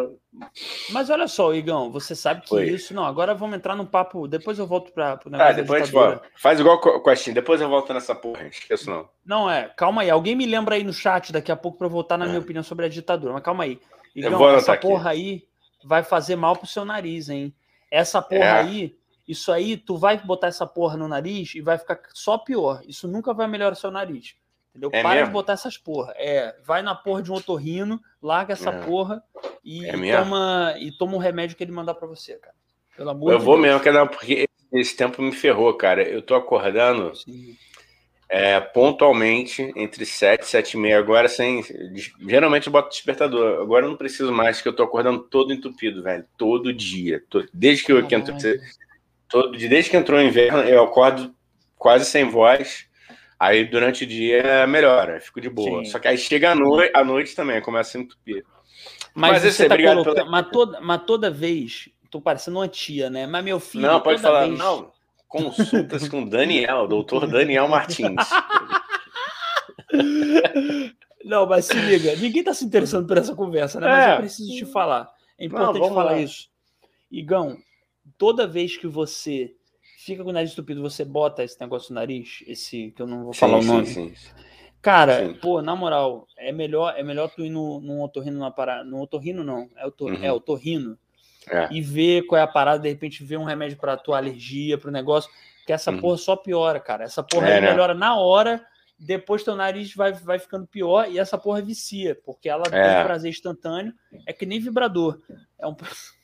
Mas 0.93 1.11
olha 1.11 1.27
só, 1.27 1.53
Igão, 1.53 1.91
você 1.91 2.15
sabe 2.15 2.43
que 2.43 2.63
isso. 2.63 2.95
Não, 2.95 3.05
agora 3.05 3.35
vamos 3.35 3.57
entrar 3.57 3.75
num 3.75 3.85
papo. 3.85 4.29
Depois 4.29 4.61
eu 4.61 4.67
volto 4.67 4.93
para 4.93 5.19
o 5.27 5.29
negócio 5.31 5.51
Ah, 5.51 5.53
depois 5.53 5.83
a 5.83 5.85
gente 5.87 5.93
volta. 5.95 6.23
Faz 6.37 6.61
igual 6.61 6.81
com 6.81 7.01
com 7.01 7.11
a 7.11 7.15
depois 7.15 7.61
eu 7.61 7.69
volto 7.69 7.93
nessa 7.93 8.15
porra, 8.15 8.43
não 8.43 8.51
esqueço 8.51 8.89
não. 8.89 9.09
Não, 9.25 9.51
é, 9.51 9.69
calma 9.77 10.03
aí. 10.03 10.11
Alguém 10.11 10.37
me 10.37 10.47
lembra 10.47 10.77
aí 10.77 10.85
no 10.85 10.93
chat 10.93 11.33
daqui 11.33 11.51
a 11.51 11.57
pouco 11.57 11.79
para 11.79 11.87
eu 11.89 11.91
voltar 11.91 12.17
na 12.17 12.27
É. 12.27 12.29
minha 12.29 12.41
opinião 12.41 12.63
sobre 12.63 12.87
a 12.87 12.89
ditadura. 12.89 13.33
Mas 13.33 13.43
calma 13.43 13.65
aí. 13.65 13.81
Igão, 14.15 14.51
essa 14.51 14.75
aqui. 14.75 14.87
porra 14.87 15.11
aí 15.11 15.43
vai 15.85 16.05
fazer 16.05 16.37
mal 16.37 16.55
pro 16.55 16.67
seu 16.67 16.85
nariz, 16.85 17.29
hein? 17.29 17.53
Essa 17.91 18.23
porra 18.23 18.45
É. 18.45 18.61
aí, 18.61 18.95
isso 19.27 19.51
aí, 19.53 19.77
tu 19.77 19.97
vai 19.97 20.19
botar 20.19 20.47
essa 20.49 20.67
porra 20.67 20.97
no 20.97 21.09
nariz 21.09 21.55
e 21.55 21.61
vai 21.61 21.79
ficar 21.79 22.01
só 22.15 22.39
pior. 22.39 22.81
Isso 22.87 23.09
nunca 23.09 23.35
vai 23.35 23.47
melhorar 23.49 23.75
seu 23.75 23.91
nariz. 23.91 24.35
Entendeu? 24.71 24.91
É 24.93 25.03
Para 25.03 25.15
mesmo? 25.15 25.27
de 25.29 25.33
botar 25.33 25.55
essas 25.55 25.79
porra. 25.79 26.13
É, 26.17 26.55
vai 26.65 26.83
na 26.83 26.95
porra 26.95 27.23
de 27.23 27.33
um 27.33 27.35
otorrino, 27.35 28.01
larga 28.23 28.53
essa 28.53 28.71
É. 28.71 28.83
porra 28.85 29.23
e, 29.65 29.85
É 29.87 29.97
e 29.97 30.13
toma, 30.13 30.75
e 30.79 30.93
toma 30.99 31.15
um 31.15 31.19
remédio 31.19 31.57
que 31.57 31.65
ele 31.65 31.73
mandar 31.73 31.95
pra 31.95 32.07
você, 32.07 32.35
cara. 32.35 32.55
Pelo 32.97 33.11
amor 33.11 33.33
Eu 33.33 33.39
de 33.39 33.45
vou 33.45 33.61
Deus. 33.61 33.67
mesmo, 33.83 33.93
dar- 33.93 34.07
porque 34.07 34.47
esse 34.73 34.97
tempo 34.97 35.23
me 35.23 35.33
ferrou, 35.33 35.73
cara. 35.75 36.03
Eu 36.03 36.21
tô 36.23 36.35
acordando 36.35 37.13
é, 38.29 38.61
pontualmente 38.61 39.73
entre 39.77 40.05
7 40.05 40.43
e 40.43 40.47
7 40.47 40.73
e 40.73 40.77
meia 40.81 40.99
agora, 40.99 41.29
sem. 41.29 41.63
Geralmente 42.29 42.67
eu 42.67 42.73
boto 42.73 42.91
despertador. 42.91 43.63
Agora 43.63 43.87
eu 43.87 43.91
não 43.91 43.97
preciso 43.97 44.33
mais, 44.33 44.61
que 44.61 44.69
eu 44.69 44.75
tô 44.75 44.83
acordando 44.83 45.21
todo 45.23 45.53
entupido, 45.53 46.03
velho. 46.03 46.25
Todo 46.37 46.73
dia. 46.73 47.23
To- 47.31 47.47
Desde 47.55 47.85
que 47.85 47.93
eu 47.93 47.97
Caralho. 47.97 48.11
Todo, 49.29 49.53
desde 49.57 49.91
que 49.91 49.97
entrou 49.97 50.19
o 50.19 50.23
inverno, 50.23 50.61
eu 50.61 50.83
acordo 50.83 51.35
quase 51.77 52.05
sem 52.05 52.25
voz. 52.29 52.87
Aí 53.39 53.65
durante 53.67 54.05
o 54.05 54.07
dia 54.07 54.67
melhora, 54.67 55.21
fico 55.21 55.41
de 55.41 55.51
boa. 55.51 55.85
Sim. 55.85 55.91
Só 55.91 55.99
que 55.99 56.09
aí 56.09 56.17
chega 56.17 56.53
a 56.53 56.55
noite, 56.55 56.91
a 56.95 57.05
noite 57.05 57.35
também, 57.37 57.61
começa 57.61 57.99
a 57.99 58.01
entupir. 58.01 58.45
Mas, 59.15 59.43
Mas 59.43 59.55
você 59.55 59.65
aí, 59.65 59.69
tá 59.69 59.77
colocando. 59.77 60.15
pela- 60.15 60.31
Mas, 60.31 60.49
toda, 60.51 60.81
mas 60.81 61.03
toda 61.07 61.31
vez. 61.31 61.89
Tô 62.11 62.21
parecendo 62.21 62.59
uma 62.59 62.69
tia, 62.69 63.11
né? 63.11 63.27
Mas 63.27 63.45
meu 63.45 63.61
filho. 63.61 63.87
não, 63.87 64.01
pode 64.01 64.23
falar. 64.23 64.47
vez- 64.47 64.59
Não, 64.59 64.91
consultas 65.29 66.09
com 66.09 66.25
Daniel, 66.25 66.87
doutor 66.87 67.27
Daniel 67.27 67.69
Martins. 67.69 68.15
Não, 71.25 71.47
mas 71.47 71.65
se 71.67 71.75
liga, 71.75 72.15
ninguém 72.17 72.43
tá 72.45 72.55
se 72.55 72.65
interessando 72.65 73.07
por 73.07 73.19
essa 73.19 73.35
conversa, 73.35 73.81
né? 73.81 73.89
Mas 73.89 74.07
É. 74.07 74.13
eu 74.13 74.17
preciso 74.19 74.53
te 74.57 74.65
falar. 74.65 75.09
É 75.39 75.45
importante 75.45 75.79
vamos 75.81 75.95
falar 75.95 76.13
lá. 76.13 76.19
isso. 76.19 76.49
Igão, 77.11 77.57
toda 78.19 78.47
vez 78.47 78.77
que 78.77 78.87
você 78.87 79.55
fica 79.99 80.23
com 80.23 80.31
o 80.31 80.33
nariz 80.33 80.51
estupido, 80.51 80.81
você 80.83 81.05
bota 81.05 81.43
esse 81.43 81.61
negócio 81.61 81.93
no 81.93 82.01
nariz, 82.01 82.43
esse 82.47 82.91
que 82.93 83.03
eu 83.03 83.07
não 83.07 83.25
vou 83.25 83.33
falar 83.33 83.59
o 83.59 83.63
sim, 83.63 83.69
nome. 83.69 83.87
sim, 83.87 84.15
sim. 84.15 84.31
Cara, 84.83 85.27
Sim. 85.27 85.35
pô, 85.41 85.61
na 85.61 85.75
moral, 85.75 86.29
é 86.37 86.53
melhor, 86.53 86.95
é 86.97 87.03
melhor 87.03 87.29
tu 87.29 87.45
ir 87.45 87.51
no, 87.51 87.81
num 87.81 88.03
otorrino 88.03 88.39
na 88.39 88.53
parada. 88.53 88.85
No 88.85 89.01
otorrino 89.01 89.43
não, 89.43 89.69
é 89.77 89.85
o 89.85 89.93
Uhum. 90.01 90.19
é 90.23 90.33
otorrino. 90.33 90.97
É. 91.51 91.69
E 91.73 91.81
ver 91.81 92.23
qual 92.27 92.39
é 92.39 92.43
a 92.43 92.47
parada, 92.47 92.81
de 92.85 92.89
repente 92.89 93.25
ver 93.25 93.37
um 93.37 93.43
remédio 93.45 93.77
pra 93.79 93.97
tua 93.97 94.17
alergia, 94.17 94.79
pro 94.79 94.91
negócio, 94.93 95.29
que 95.67 95.73
essa 95.73 95.91
Uhum. 95.91 96.01
porra 96.01 96.17
só 96.19 96.37
piora, 96.37 96.79
cara. 96.79 97.03
Essa 97.05 97.21
porra 97.23 97.49
É, 97.49 97.61
né? 97.61 97.71
melhora 97.71 97.95
na 97.95 98.17
hora, 98.17 98.65
depois 98.97 99.43
teu 99.43 99.57
nariz 99.57 99.93
vai, 99.95 100.13
vai 100.13 100.39
ficando 100.39 100.67
pior 100.69 101.11
e 101.11 101.19
essa 101.19 101.37
porra 101.37 101.61
vicia, 101.61 102.15
porque 102.25 102.49
ela 102.49 102.65
tem 102.71 102.79
É. 102.79 103.01
um 103.01 103.03
prazer 103.05 103.31
instantâneo, 103.31 103.93
é 104.25 104.33
que 104.33 104.47
nem 104.47 104.61
vibrador. 104.61 105.21
É 105.59 105.67
um 105.67 105.75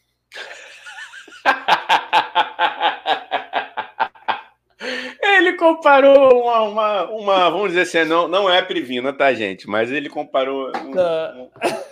Ele 5.23 5.53
comparou 5.55 6.43
uma, 6.43 6.61
uma, 6.63 7.05
uma- 7.11 7.51
vamos 7.51 7.69
dizer 7.73 7.83
assim, 7.83 8.05
não, 8.09 8.27
não 8.27 8.51
é 8.51 8.61
privina, 8.63 9.13
tá, 9.13 9.33
gente? 9.33 9.69
Mas 9.69 9.91
ele 9.93 10.09
comparou 10.09 10.73
um, 10.77 10.93
Ah. 10.99 11.35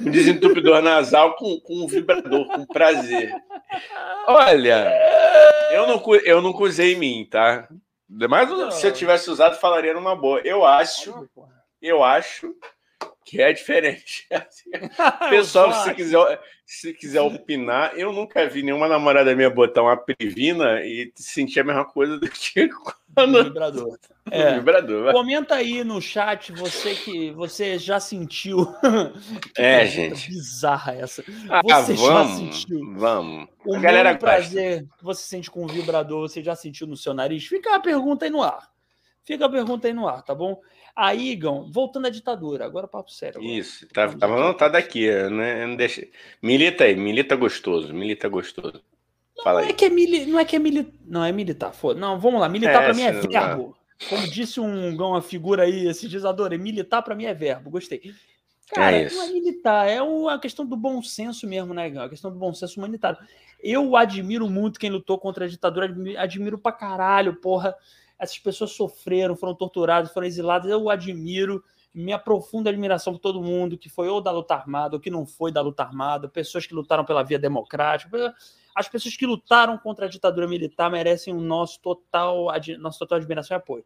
um 0.01 0.11
desentupidor 0.11 0.83
nasal 0.83 1.37
com, 1.37 1.61
com 1.61 1.75
um 1.75 1.87
vibrador, 1.87 2.47
com 2.49 2.67
prazer. 2.67 3.33
Olha, 4.27 4.93
eu 5.73 5.87
não, 5.87 6.03
eu 6.25 6.43
nunca 6.43 6.65
usei 6.65 6.95
em 6.95 6.99
mim, 6.99 7.29
tá? 7.31 7.69
Mas 8.29 8.75
se 8.75 8.89
eu 8.89 8.93
tivesse 8.93 9.31
usado, 9.31 9.57
falaria 9.61 9.95
numa 9.95 10.17
boa. 10.17 10.41
Eu 10.41 10.65
acho, 10.65 11.29
eu 11.81 12.03
acho 12.03 12.53
que 13.25 13.41
é 13.41 13.53
diferente. 13.53 14.27
Pessoal, 15.31 15.73
se 15.73 15.95
quiser, 15.95 16.41
se 16.65 16.95
quiser 16.95 17.21
opinar, 17.21 17.93
eu 17.99 18.13
nunca 18.13 18.47
vi 18.49 18.63
nenhuma 18.63 18.89
namorada 18.89 19.35
minha 19.35 19.51
botar 19.51 19.83
uma 19.83 19.97
privina 19.97 20.81
e 20.83 21.13
sentir 21.17 21.61
a 21.61 21.65
mesma 21.65 21.85
coisa 21.85 22.19
do 22.19 22.29
que 22.29 22.69
quando 23.15 23.45
vibrador. 23.45 23.99
É. 24.31 24.55
vibrador. 24.55 25.13
Comenta 25.13 25.57
aí 25.57 25.83
no 25.83 26.01
chat 26.01 26.53
você 26.53 26.95
que 26.95 27.31
você 27.33 27.79
já 27.79 27.99
sentiu. 28.01 28.67
Que 29.55 29.61
É, 29.63 29.87
gente. 29.87 30.29
Bizarra 30.29 30.95
essa. 30.95 31.25
Ah, 31.49 31.63
Você 31.83 31.97
já 31.97 32.03
vamos, 32.03 32.57
sentiu? 32.63 32.95
vamos. 32.95 33.49
O 33.65 33.75
A 33.77 33.79
galera 33.81 34.17
prazer 34.17 34.87
que 34.99 35.05
você 35.05 35.23
sente 35.23 35.51
com 35.51 35.65
o 35.65 35.69
vibrador, 35.69 36.29
você 36.29 36.43
já 36.43 36.55
sentiu 36.55 36.87
no 36.87 36.97
seu 36.97 37.13
nariz? 37.13 37.47
Fica 37.47 37.75
a 37.75 37.81
pergunta 37.81 38.25
aí 38.25 38.31
no 38.31 38.43
ar. 38.43 38.71
Fica 39.23 39.47
a 39.47 39.49
pergunta 39.49 39.87
aí 39.87 39.93
no 39.93 40.09
ar, 40.09 40.23
tá 40.23 40.35
bom? 40.35 40.61
Aí, 41.03 41.31
Igão, 41.31 41.71
voltando 41.73 42.07
à 42.07 42.11
ditadura, 42.11 42.65
agora 42.67 42.87
papo 42.87 43.11
sério. 43.11 43.41
agora. 43.41 43.55
Isso, 43.55 43.87
tá, 43.89 44.07
tava 44.09 44.35
anotado 44.37 44.77
aqui, 44.77 45.11
né? 45.31 45.67
Não. 45.67 45.77
Milita 46.43 46.85
aí, 46.85 46.95
milita 46.95 47.35
gostoso, 47.37 47.95
milita 47.95 48.29
gostoso. 48.29 48.83
Fala 49.43 49.61
Não 49.61 49.69
é 49.69 49.71
aí. 49.71 49.75
que 49.75 49.87
é 49.87 49.89
mili... 49.89 50.27
não 50.27 50.39
é 50.39 50.45
que 50.45 50.57
é 50.57 50.59
mili... 50.59 50.93
não 51.07 51.25
é 51.25 51.33
militar, 51.33 51.73
foda. 51.73 51.99
Não, 51.99 52.21
vamos 52.21 52.39
lá, 52.39 52.49
militar 52.51 52.83
É, 52.83 52.85
pra 52.85 52.93
mim 52.95 53.03
é 53.03 53.13
verbo. 53.13 53.77
Como 54.11 54.29
disse 54.29 54.61
um 54.61 54.95
uma 54.95 55.23
figura 55.23 55.63
aí, 55.63 55.87
esse 55.89 56.07
dizador, 56.07 56.51
militar 56.59 57.01
pra 57.03 57.15
mim 57.15 57.25
é 57.25 57.33
verbo. 57.33 57.71
Gostei. 57.71 58.03
Cara, 58.75 58.99
É 58.99 59.07
isso. 59.07 59.17
não 59.17 59.25
é 59.25 59.29
militar, 59.31 59.89
é 59.89 60.03
uma 60.03 60.39
questão 60.39 60.67
do 60.67 60.77
bom 60.77 61.03
senso 61.03 61.47
mesmo, 61.47 61.73
né, 61.73 61.89
Igão? 61.89 62.03
A 62.05 62.09
questão 62.11 62.31
do 62.31 62.39
bom 62.39 62.53
senso 62.53 62.79
humanitário. 62.79 63.19
Eu 63.63 63.97
admiro 63.97 64.49
muito 64.49 64.79
quem 64.79 64.91
lutou 64.91 65.19
contra 65.19 65.47
a 65.47 65.49
ditadura, 65.49 65.87
admi- 65.87 66.17
admiro 66.17 66.59
pra 66.59 66.73
caralho, 66.73 67.35
porra. 67.37 67.75
Essas 68.21 68.39
pessoas 68.39 68.73
sofreram, 68.73 69.35
foram 69.35 69.55
torturadas, 69.55 70.13
foram 70.13 70.27
exiladas. 70.27 70.71
Eu 70.71 70.91
admiro, 70.91 71.65
minha 71.93 72.19
profunda 72.19 72.69
admiração 72.69 73.15
por 73.15 73.19
todo 73.19 73.43
mundo 73.43 73.79
que 73.79 73.89
foi 73.89 74.09
ou 74.09 74.21
da 74.21 74.31
luta 74.31 74.55
armada 74.55 74.97
ou 74.97 75.01
que 75.01 75.11
não 75.11 75.25
foi 75.25 75.51
da 75.51 75.63
luta 75.63 75.83
armada, 75.83 76.29
pessoas 76.29 76.67
que 76.67 76.75
lutaram 76.75 77.05
pela 77.05 77.23
via 77.23 77.39
democrática. 77.39 78.35
As 78.75 78.89
pessoas 78.89 79.17
que 79.17 79.27
lutaram 79.27 79.79
contra 79.79 80.05
a 80.05 80.09
ditadura 80.09 80.47
militar 80.47 80.91
merecem 80.91 81.35
o 81.35 81.41
nosso 81.41 81.81
total, 81.81 82.49
nosso 82.79 82.99
total 82.99 83.19
admiração 83.19 83.57
e 83.57 83.59
apoio. 83.59 83.85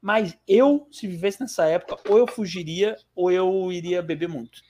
Mas 0.00 0.36
eu, 0.46 0.88
se 0.90 1.06
vivesse 1.06 1.40
nessa 1.40 1.66
época, 1.66 1.96
ou 2.10 2.18
eu 2.18 2.26
fugiria, 2.26 2.96
ou 3.14 3.30
eu 3.30 3.70
iria 3.70 4.02
beber 4.02 4.28
muito. 4.28 4.60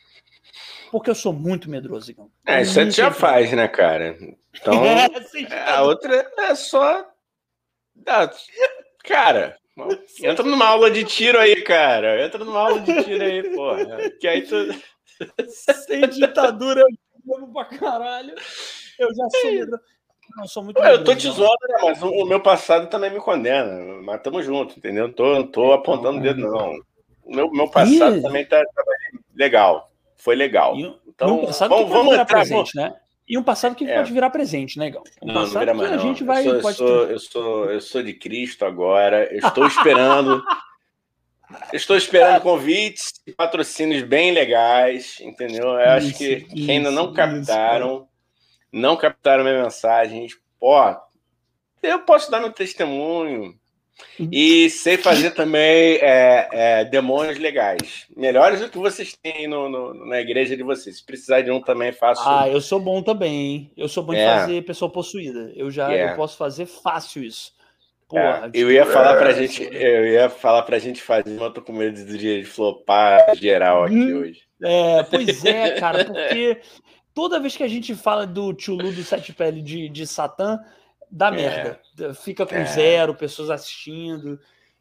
Porque 0.91 1.11
eu 1.11 1.15
sou 1.15 1.33
muito 1.33 1.69
medroso, 1.69 2.11
Igão. 2.11 2.31
É, 2.47 2.63
isso 2.63 2.79
a 2.79 2.85
gente 2.85 2.97
já 2.97 3.11
faz, 3.11 3.53
né, 3.53 3.67
cara? 3.67 4.17
Então, 4.55 4.75
é, 4.85 5.09
sim, 5.23 5.47
a 5.47 5.83
outra 5.83 6.31
é 6.39 6.55
só. 6.55 7.05
Cara, 9.05 9.57
entra 10.23 10.45
numa 10.45 10.67
aula 10.67 10.91
de 10.91 11.05
tiro 11.05 11.39
aí, 11.39 11.63
cara. 11.63 12.25
Entra 12.25 12.43
numa 12.43 12.59
aula 12.59 12.81
de 12.81 13.05
tiro 13.05 13.23
aí, 13.23 13.55
porra. 13.55 14.11
Que 14.19 14.27
aí 14.27 14.43
tu. 14.43 14.57
Sem 15.49 16.09
ditadura, 16.09 16.81
eu 16.81 17.37
amo 17.37 17.53
pra 17.53 17.67
caralho. 17.67 18.35
Eu 18.99 19.15
já 19.15 19.29
sou. 19.41 19.79
Não, 20.37 20.49
sou 20.49 20.65
muito 20.65 20.81
eu 20.81 21.05
tô 21.05 21.15
te 21.15 21.29
zoando, 21.29 21.55
né? 21.69 21.79
Mas 21.83 22.03
o, 22.03 22.25
meu 22.25 22.41
passado 22.41 22.89
também 22.89 23.11
me 23.11 23.21
condena. 23.21 24.03
Mas 24.03 24.23
tamo 24.23 24.43
junto, 24.43 24.79
entendeu? 24.79 25.07
Não 25.07 25.15
tô, 25.15 25.35
não 25.35 25.47
tô 25.47 25.73
apontando 25.73 26.19
o 26.19 26.23
dedo, 26.23 26.41
não. 26.41 26.75
O 27.23 27.35
meu, 27.35 27.51
meu 27.51 27.69
passado 27.69 28.21
também 28.23 28.45
tá, 28.45 28.61
tá, 28.61 28.83
legal. 29.35 29.91
Foi 30.17 30.35
legal. 30.35 30.75
Então, 31.07 31.47
vamos, 31.69 31.89
vamos 31.91 32.13
virar 32.13 32.25
presente, 32.25 32.75
né? 32.75 32.97
E 33.27 33.39
um 33.39 33.43
passado 33.43 33.75
que 33.75 33.85
é. 33.85 33.97
pode 33.97 34.13
virar 34.13 34.31
presente, 34.31 34.79
né, 34.79 34.91
Gal? 34.91 35.03
Um 35.23 35.29
não, 35.29 35.35
passado 35.35 35.67
não 35.67 35.75
mais, 35.75 35.89
que 35.89 35.95
a 35.95 35.99
gente 35.99 36.25
vai. 36.25 36.47
Eu 36.47 36.61
sou, 36.61 36.71
eu 36.71 36.75
sou, 36.75 37.11
eu, 37.11 37.19
sou, 37.19 37.71
eu 37.73 37.81
sou 37.81 38.03
de 38.03 38.13
Cristo 38.13 38.65
agora. 38.65 39.33
Eu 39.33 39.39
estou 39.39 39.67
esperando. 39.67 40.45
Estou 41.73 41.97
esperando 41.97 42.41
convites 42.43 43.13
e 43.27 43.33
patrocínios 43.33 44.03
bem 44.03 44.33
legais, 44.33 45.19
entendeu? 45.21 45.69
Eu 45.69 45.91
acho 45.91 46.09
isso, 46.09 46.19
que, 46.19 46.47
isso, 46.55 46.71
ainda 46.71 46.91
não 46.91 47.13
captaram, 47.13 47.97
isso, 47.97 48.09
não 48.73 48.97
captaram 48.97 49.45
minha 49.45 49.63
mensagem. 49.63 50.27
Ó, 50.61 50.95
eu 51.83 52.01
posso 52.01 52.31
dar 52.31 52.41
meu 52.41 52.53
testemunho. 52.53 53.55
E 54.19 54.71
sei 54.71 54.97
fazer 54.97 55.33
também 55.33 55.99
é, 56.01 56.49
é, 56.53 56.85
demônios 56.85 57.39
legais. 57.39 58.07
Melhores 58.17 58.61
do 58.61 58.69
que 58.69 58.79
vocês 58.79 59.17
têm 59.21 59.49
no, 59.49 59.69
no, 59.69 60.07
na 60.07 60.21
igreja 60.21 60.57
de 60.57 60.63
vocês. 60.63 60.99
Se 60.99 61.05
precisar 61.05 61.43
de 61.43 61.51
um 61.51 61.61
também, 61.61 61.93
faço. 61.93 62.23
Ah, 62.25 62.49
eu 62.49 62.61
sou 62.61 62.81
bom 62.81 63.03
também, 63.03 63.35
hein? 63.35 63.73
Eu 63.77 63.89
sou 63.89 64.03
bom 64.03 64.15
é. 64.15 64.23
em 64.23 64.27
fazer 64.27 64.65
pessoa 64.65 64.91
possuída. 64.91 65.53
Eu 65.55 65.71
já 65.71 65.93
eu 65.93 66.09
é. 66.09 66.15
posso 66.15 66.37
fazer 66.37 66.67
fácil 66.67 67.23
isso. 67.23 67.53
Porra, 68.09 68.51
é, 68.53 68.61
eu 68.61 68.71
ia 68.71 68.85
falar 68.85 69.17
pra 69.17 69.33
gente, 69.33 69.63
eu 69.63 70.07
ia 70.07 70.29
falar 70.29 70.63
pra 70.63 70.79
gente 70.79 71.01
fazer, 71.01 71.31
mas 71.31 71.41
eu 71.41 71.53
tô 71.53 71.63
com 71.63 71.73
medo 71.73 72.05
de 72.05 72.45
flopar 72.45 73.35
geral 73.35 73.85
aqui 73.85 73.95
hum, 73.95 74.19
hoje. 74.19 74.43
É, 74.63 75.03
pois 75.05 75.45
é, 75.45 75.71
cara, 75.81 76.05
porque 76.05 76.61
toda 77.15 77.41
vez 77.41 77.57
que 77.57 77.63
a 77.63 77.69
gente 77.69 77.95
fala 77.95 78.27
do 78.27 78.55
Chulu 78.57 78.93
do 78.93 79.03
Sete 79.03 79.33
Pele 79.33 79.63
de, 79.63 79.89
de 79.89 80.07
Satã, 80.07 80.61
dá 81.15 81.29
é. 81.29 81.31
merda. 81.31 81.81
Fica 82.15 82.45
com 82.45 82.57
é. 82.57 82.65
zero 82.65 83.15
pessoas 83.15 83.49
assistindo. 83.49 84.39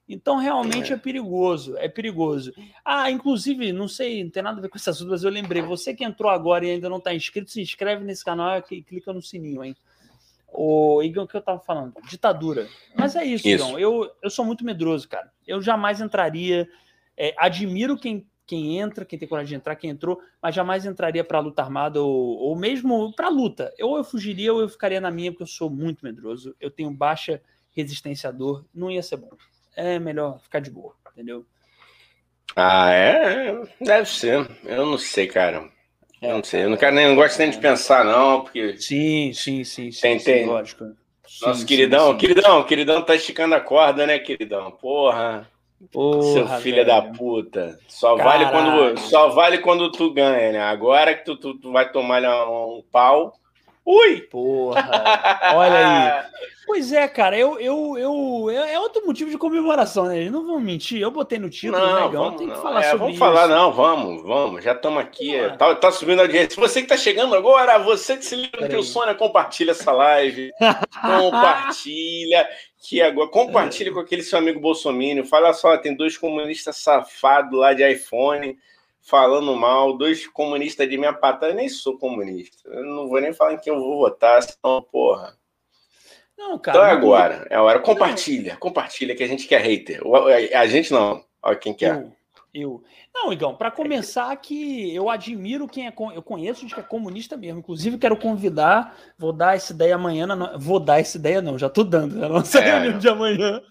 Então, 0.09 0.37
realmente 0.37 0.91
é. 0.91 0.95
é. 0.95 0.99
perigoso, 0.99 1.77
é 1.77 1.87
perigoso. 1.87 2.51
Ah, 2.83 3.09
inclusive, 3.09 3.71
não 3.71 3.87
sei, 3.87 4.23
não 4.23 4.31
tem 4.31 4.43
nada 4.43 4.57
a 4.57 4.61
ver 4.61 4.69
com 4.69 4.77
esse 4.77 4.89
assunto, 4.89 5.11
mas 5.11 5.23
eu 5.23 5.29
lembrei, 5.29 5.61
você 5.61 5.93
que 5.93 6.03
entrou 6.03 6.29
agora 6.29 6.65
e 6.65 6.71
ainda 6.71 6.89
não 6.89 6.97
está 6.97 7.13
inscrito, 7.13 7.51
se 7.51 7.61
inscreve 7.61 8.03
nesse 8.03 8.25
canal 8.25 8.61
e 8.69 8.81
clica 8.83 9.13
no 9.13 9.21
sininho, 9.21 9.63
hein? 9.63 9.75
O 10.51 11.01
Igor, 11.01 11.23
o 11.23 11.27
que 11.27 11.37
eu 11.37 11.41
tava 11.41 11.59
falando? 11.59 11.93
Ditadura. 12.07 12.67
Mas 12.95 13.15
é 13.15 13.23
isso, 13.23 13.47
isso. 13.47 13.65
Igor. 13.65 13.79
Eu, 13.79 14.11
eu 14.21 14.29
sou 14.29 14.45
muito 14.45 14.65
medroso, 14.65 15.07
cara. 15.07 15.31
Eu 15.47 15.61
jamais 15.61 16.01
entraria. 16.01 16.67
É, 17.17 17.33
admiro 17.37 17.97
quem, 17.97 18.27
quem 18.45 18.79
entra, 18.79 19.05
quem 19.05 19.17
tem 19.17 19.27
coragem 19.27 19.49
de 19.49 19.55
entrar, 19.55 19.75
quem 19.75 19.89
entrou, 19.89 20.19
mas 20.41 20.53
jamais 20.53 20.85
entraria 20.85 21.23
para 21.23 21.39
luta 21.39 21.61
armada 21.61 22.01
ou, 22.01 22.37
ou 22.37 22.55
mesmo 22.55 23.13
para 23.13 23.29
luta. 23.29 23.73
Ou 23.81 23.97
eu 23.97 24.03
fugiria 24.03 24.53
ou 24.53 24.61
eu 24.61 24.69
ficaria 24.69 24.99
na 24.99 25.11
minha, 25.11 25.31
porque 25.31 25.43
eu 25.43 25.47
sou 25.47 25.69
muito 25.69 26.03
medroso. 26.03 26.55
Eu 26.59 26.69
tenho 26.69 26.91
baixa 26.91 27.41
resistência 27.71 28.29
à 28.29 28.31
dor. 28.31 28.65
Não 28.73 28.91
ia 28.91 29.01
ser 29.01 29.17
bom. 29.17 29.29
É 29.75 29.97
melhor 29.97 30.39
ficar 30.39 30.59
de 30.59 30.69
boa, 30.69 30.93
entendeu? 31.11 31.45
Ah, 32.55 32.91
é? 32.91 33.61
Deve 33.81 34.09
ser. 34.09 34.47
Eu 34.63 34.85
não 34.85 34.97
sei, 34.97 35.27
cara. 35.27 35.69
É, 36.21 36.31
não 36.31 36.43
sei, 36.43 36.63
eu 36.63 36.69
não 36.69 36.77
quero 36.77 36.95
nem, 36.95 37.07
não 37.07 37.15
gosto 37.15 37.37
nem 37.37 37.49
de 37.49 37.57
pensar, 37.57 38.05
não, 38.05 38.41
porque. 38.43 38.77
Sim, 38.77 39.33
sim, 39.33 39.63
sim, 39.65 39.91
sim. 39.91 40.01
Tem, 40.01 40.17
tem. 40.17 40.45
lógico. 40.45 40.85
Nosso 41.41 41.61
sim, 41.61 41.65
queridão, 41.65 42.11
sim. 42.11 42.17
queridão, 42.17 42.63
queridão 42.63 43.01
tá 43.03 43.15
esticando 43.15 43.55
a 43.55 43.59
corda, 43.59 44.05
né, 44.07 44.19
queridão? 44.19 44.71
Porra. 44.71 45.49
Porra 45.91 46.33
Seu 46.33 46.47
filho 46.59 46.77
velho. 46.77 46.87
da 46.87 47.01
puta. 47.01 47.79
Só 47.87 48.15
vale, 48.15 48.45
quando, 48.45 48.99
só 48.99 49.29
vale 49.29 49.57
quando 49.59 49.91
tu 49.91 50.11
ganha, 50.11 50.51
né? 50.51 50.61
Agora 50.61 51.13
que 51.13 51.25
tu, 51.25 51.35
tu, 51.35 51.55
tu 51.55 51.71
vai 51.71 51.91
tomar 51.91 52.21
um 52.47 52.83
pau. 52.91 53.33
Ui! 53.85 54.21
Porra! 54.21 54.81
Olha 55.55 55.87
aí. 55.87 56.23
Pois 56.65 56.93
é, 56.93 57.07
cara, 57.09 57.37
eu, 57.37 57.59
eu, 57.59 57.97
eu, 57.97 58.49
é 58.49 58.79
outro 58.79 59.05
motivo 59.05 59.29
de 59.29 59.37
comemoração, 59.37 60.05
né? 60.05 60.29
Não 60.29 60.45
vamos 60.45 60.63
mentir, 60.63 61.01
eu 61.01 61.11
botei 61.11 61.37
no 61.37 61.49
título, 61.49 61.77
não, 61.77 62.09
né, 62.09 62.17
vamos, 62.17 62.39
tem 62.39 62.49
que 62.49 62.55
falar 62.55 62.79
é, 62.79 62.83
sobre 62.83 62.97
vamos 62.99 63.13
isso. 63.13 63.19
Vamos 63.19 63.39
falar, 63.39 63.47
não, 63.49 63.73
vamos, 63.73 64.23
vamos, 64.23 64.63
já 64.63 64.71
estamos 64.71 64.99
aqui, 65.01 65.33
tá, 65.57 65.75
tá, 65.75 65.91
subindo 65.91 66.19
a 66.19 66.23
audiência. 66.23 66.59
Você 66.61 66.81
que 66.81 66.87
tá 66.87 66.95
chegando 66.95 67.35
agora, 67.35 67.77
você 67.79 68.15
que 68.15 68.23
se 68.23 68.35
liga 68.37 68.69
que 68.69 68.75
o 68.77 68.83
Sônia, 68.83 69.13
compartilha 69.13 69.71
essa 69.71 69.91
live, 69.91 70.51
compartilha, 71.01 72.47
que 72.83 73.01
agora, 73.01 73.29
compartilha 73.29 73.93
com 73.93 73.99
aquele 73.99 74.21
seu 74.21 74.37
amigo 74.37 74.59
Bolsonaro, 74.59 75.25
fala 75.25 75.53
só, 75.53 75.77
tem 75.77 75.95
dois 75.95 76.17
comunistas 76.17 76.75
safados 76.77 77.57
lá 77.57 77.73
de 77.73 77.89
iPhone, 77.89 78.59
falando 79.01 79.55
mal, 79.55 79.97
dois 79.97 80.27
comunistas 80.27 80.89
de 80.89 80.97
minha 80.97 81.13
patada, 81.13 81.53
eu 81.53 81.55
nem 81.55 81.69
sou 81.69 81.97
comunista, 81.97 82.69
eu 82.69 82.83
não 82.83 83.07
vou 83.07 83.21
nem 83.21 83.31
falar 83.31 83.53
em 83.53 83.57
quem 83.57 83.71
eu 83.71 83.79
vou 83.79 83.99
votar, 83.99 84.43
senão, 84.43 84.81
porra... 84.81 85.37
Não, 86.37 86.59
cara. 86.59 86.77
Então 86.77 86.89
é 86.89 86.91
agora. 86.91 87.47
É 87.49 87.55
a 87.55 87.63
hora. 87.63 87.79
Compartilha. 87.79 88.53
Não. 88.53 88.59
Compartilha 88.59 89.15
que 89.15 89.23
a 89.23 89.27
gente 89.27 89.47
quer 89.47 89.61
hater. 89.61 90.01
A 90.53 90.65
gente 90.65 90.91
não. 90.91 91.23
Olha 91.41 91.55
quem 91.55 91.73
quer. 91.73 92.05
Eu. 92.53 92.83
Não, 93.13 93.33
Igão, 93.33 93.55
para 93.55 93.71
começar 93.71 94.35
que 94.37 94.93
eu 94.93 95.09
admiro 95.09 95.67
quem 95.67 95.87
é. 95.87 95.93
Eu 96.13 96.21
conheço 96.21 96.61
gente 96.61 96.73
que 96.73 96.79
é 96.79 96.83
comunista 96.83 97.35
mesmo. 97.35 97.59
Inclusive, 97.59 97.97
quero 97.97 98.15
convidar. 98.15 98.95
Vou 99.17 99.33
dar 99.33 99.55
essa 99.55 99.73
ideia 99.73 99.95
amanhã. 99.95 100.27
Na... 100.27 100.57
Vou 100.57 100.79
dar 100.79 100.99
essa 100.99 101.17
ideia, 101.17 101.41
não. 101.41 101.57
Já 101.57 101.69
tô 101.69 101.83
dando. 101.83 102.15
Na 102.15 102.29
nossa 102.29 102.59
é, 102.59 102.79
reunião 102.79 102.99
de 102.99 103.09
amanhã. 103.09 103.61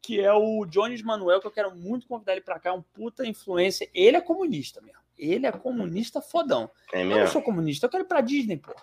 Que 0.00 0.20
é 0.20 0.32
o 0.32 0.64
Jones 0.64 1.02
Manuel, 1.02 1.40
que 1.40 1.46
eu 1.46 1.52
quero 1.52 1.76
muito 1.76 2.08
convidar 2.08 2.32
ele 2.32 2.40
para 2.40 2.58
cá. 2.58 2.72
Um 2.72 2.82
puta 2.82 3.26
influência. 3.26 3.88
Ele 3.94 4.16
é 4.16 4.20
comunista 4.20 4.80
mesmo. 4.80 5.00
Ele 5.18 5.46
é 5.46 5.52
comunista 5.52 6.20
fodão. 6.22 6.70
É? 6.92 7.02
Eu 7.02 7.06
não 7.06 7.26
sou 7.26 7.42
comunista. 7.42 7.86
Eu 7.86 7.90
quero 7.90 8.04
ir 8.04 8.08
pra 8.08 8.20
Disney, 8.20 8.56
pô. 8.56 8.74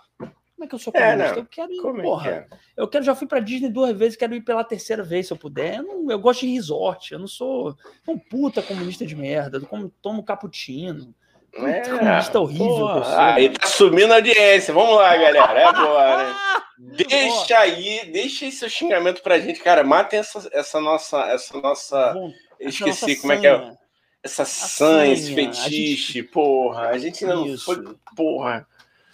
Como 0.59 0.65
é 0.65 0.67
que 0.67 0.75
eu 0.75 0.79
sou 0.79 0.91
é, 0.93 1.11
comunista? 1.11 1.35
É, 1.35 1.39
eu 1.39 1.45
quero 1.45 1.71
ir, 1.71 1.77
Como 1.77 1.99
é 1.99 2.03
porra. 2.03 2.31
É? 2.31 2.47
Eu 2.75 2.85
quero, 2.85 3.05
já 3.05 3.15
fui 3.15 3.25
para 3.25 3.39
Disney 3.39 3.69
duas 3.69 3.97
vezes, 3.97 4.17
quero 4.17 4.35
ir 4.35 4.41
pela 4.41 4.61
terceira 4.61 5.01
vez 5.01 5.25
se 5.25 5.31
eu 5.31 5.37
puder. 5.37 5.77
Eu, 5.77 5.83
não, 5.83 6.11
eu 6.11 6.19
gosto 6.19 6.41
de 6.41 6.53
resort, 6.53 7.13
eu 7.13 7.19
não 7.19 7.27
sou 7.27 7.77
um 8.05 8.19
puta 8.19 8.61
comunista 8.61 9.05
de 9.05 9.15
merda, 9.15 9.57
eu 9.57 9.65
como, 9.65 9.89
tomo 10.01 10.21
cappuccino. 10.21 11.15
É, 11.53 11.79
comunista 11.79 12.41
horrível. 12.41 13.03
Aí 13.05 13.49
tá 13.51 13.67
subindo 13.67 14.11
a 14.11 14.15
audiência. 14.15 14.73
Vamos 14.73 14.97
lá, 14.97 15.15
galera. 15.15 15.59
É 15.59 15.63
agora. 15.63 16.27
Né? 16.27 16.35
Deixa 17.07 17.57
aí, 17.57 18.09
deixa 18.11 18.45
aí 18.45 18.51
seu 18.51 18.69
xingamento 18.69 19.21
pra 19.21 19.39
gente, 19.39 19.61
cara. 19.61 19.83
Matem 19.83 20.19
essa, 20.19 20.49
essa 20.51 20.79
nossa, 20.79 21.21
essa 21.23 21.57
nossa. 21.59 22.15
Esqueci 22.59 23.07
nossa 23.07 23.21
como 23.21 23.33
é 23.33 23.37
que 23.37 23.47
é. 23.47 23.73
Essa 24.21 24.43
sanha, 24.43 25.13
esse 25.13 25.33
fetiche, 25.33 26.13
gente... 26.19 26.23
porra. 26.23 26.89
A 26.89 26.97
gente 26.97 27.25
não 27.25 27.45
Isso. 27.45 27.65
foi. 27.65 27.81
Porra. 28.15 28.67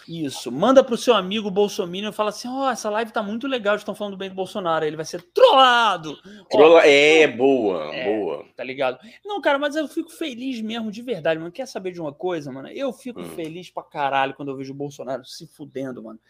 Isso. 0.08 0.52
Manda 0.52 0.84
pro 0.84 0.96
seu 0.96 1.14
amigo 1.14 1.50
Bolsonaro 1.50 2.08
e 2.08 2.12
fala 2.12 2.30
assim: 2.30 2.48
ó, 2.48 2.66
oh, 2.66 2.70
essa 2.70 2.88
live 2.90 3.12
tá 3.12 3.22
muito 3.22 3.46
legal, 3.46 3.76
estão 3.76 3.94
falando 3.94 4.16
bem 4.16 4.28
do 4.28 4.34
Bolsonaro. 4.34 4.84
Ele 4.84 4.96
vai 4.96 5.04
ser 5.04 5.22
trollado. 5.34 6.16
Trolla... 6.48 6.76
Oh, 6.76 6.80
é, 6.80 7.26
boa, 7.26 7.94
é, 7.94 8.04
boa. 8.04 8.44
Tá 8.56 8.62
ligado? 8.62 8.98
Não, 9.24 9.40
cara, 9.40 9.58
mas 9.58 9.74
eu 9.74 9.88
fico 9.88 10.10
feliz 10.10 10.60
mesmo, 10.60 10.90
de 10.90 11.02
verdade, 11.02 11.40
mano. 11.40 11.52
Quer 11.52 11.66
saber 11.66 11.90
de 11.90 12.00
uma 12.00 12.12
coisa, 12.12 12.52
mano? 12.52 12.68
Eu 12.68 12.92
fico 12.92 13.20
hum. 13.20 13.30
feliz 13.30 13.68
pra 13.68 13.82
caralho 13.82 14.34
quando 14.34 14.50
eu 14.50 14.56
vejo 14.56 14.72
o 14.72 14.76
Bolsonaro 14.76 15.24
se 15.24 15.46
fudendo, 15.46 16.02
mano. 16.02 16.20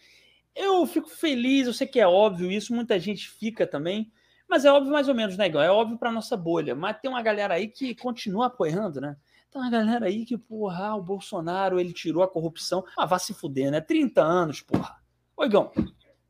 Eu 0.55 0.85
fico 0.87 1.07
feliz, 1.07 1.67
eu 1.67 1.73
sei 1.73 1.85
que 1.85 1.99
é 1.99 2.07
óbvio 2.07 2.51
isso, 2.51 2.73
muita 2.73 2.99
gente 2.99 3.29
fica 3.29 3.67
também. 3.67 4.11
Mas 4.49 4.65
é 4.65 4.71
óbvio 4.71 4.91
mais 4.91 5.07
ou 5.07 5.13
menos, 5.13 5.37
né, 5.37 5.45
Igor? 5.45 5.61
É 5.61 5.69
óbvio 5.69 5.97
pra 5.97 6.11
nossa 6.11 6.35
bolha. 6.35 6.73
Mas 6.73 6.97
tem 6.99 7.11
uma 7.11 7.21
galera 7.21 7.55
aí 7.55 7.67
que 7.67 7.93
continua 7.93 8.47
apoiando, 8.47 8.99
né? 8.99 9.15
Então 9.57 9.65
a 9.65 9.71
galera 9.71 10.05
aí 10.05 10.23
que, 10.23 10.37
porra, 10.37 10.95
o 10.95 11.01
Bolsonaro, 11.01 11.79
ele 11.79 11.91
tirou 11.91 12.21
a 12.21 12.27
corrupção. 12.27 12.85
Ah, 12.95 13.07
vá 13.07 13.17
se 13.17 13.33
fuder, 13.33 13.71
né? 13.71 13.81
30 13.81 14.21
anos, 14.21 14.61
porra. 14.61 14.97
Oigão, 15.35 15.71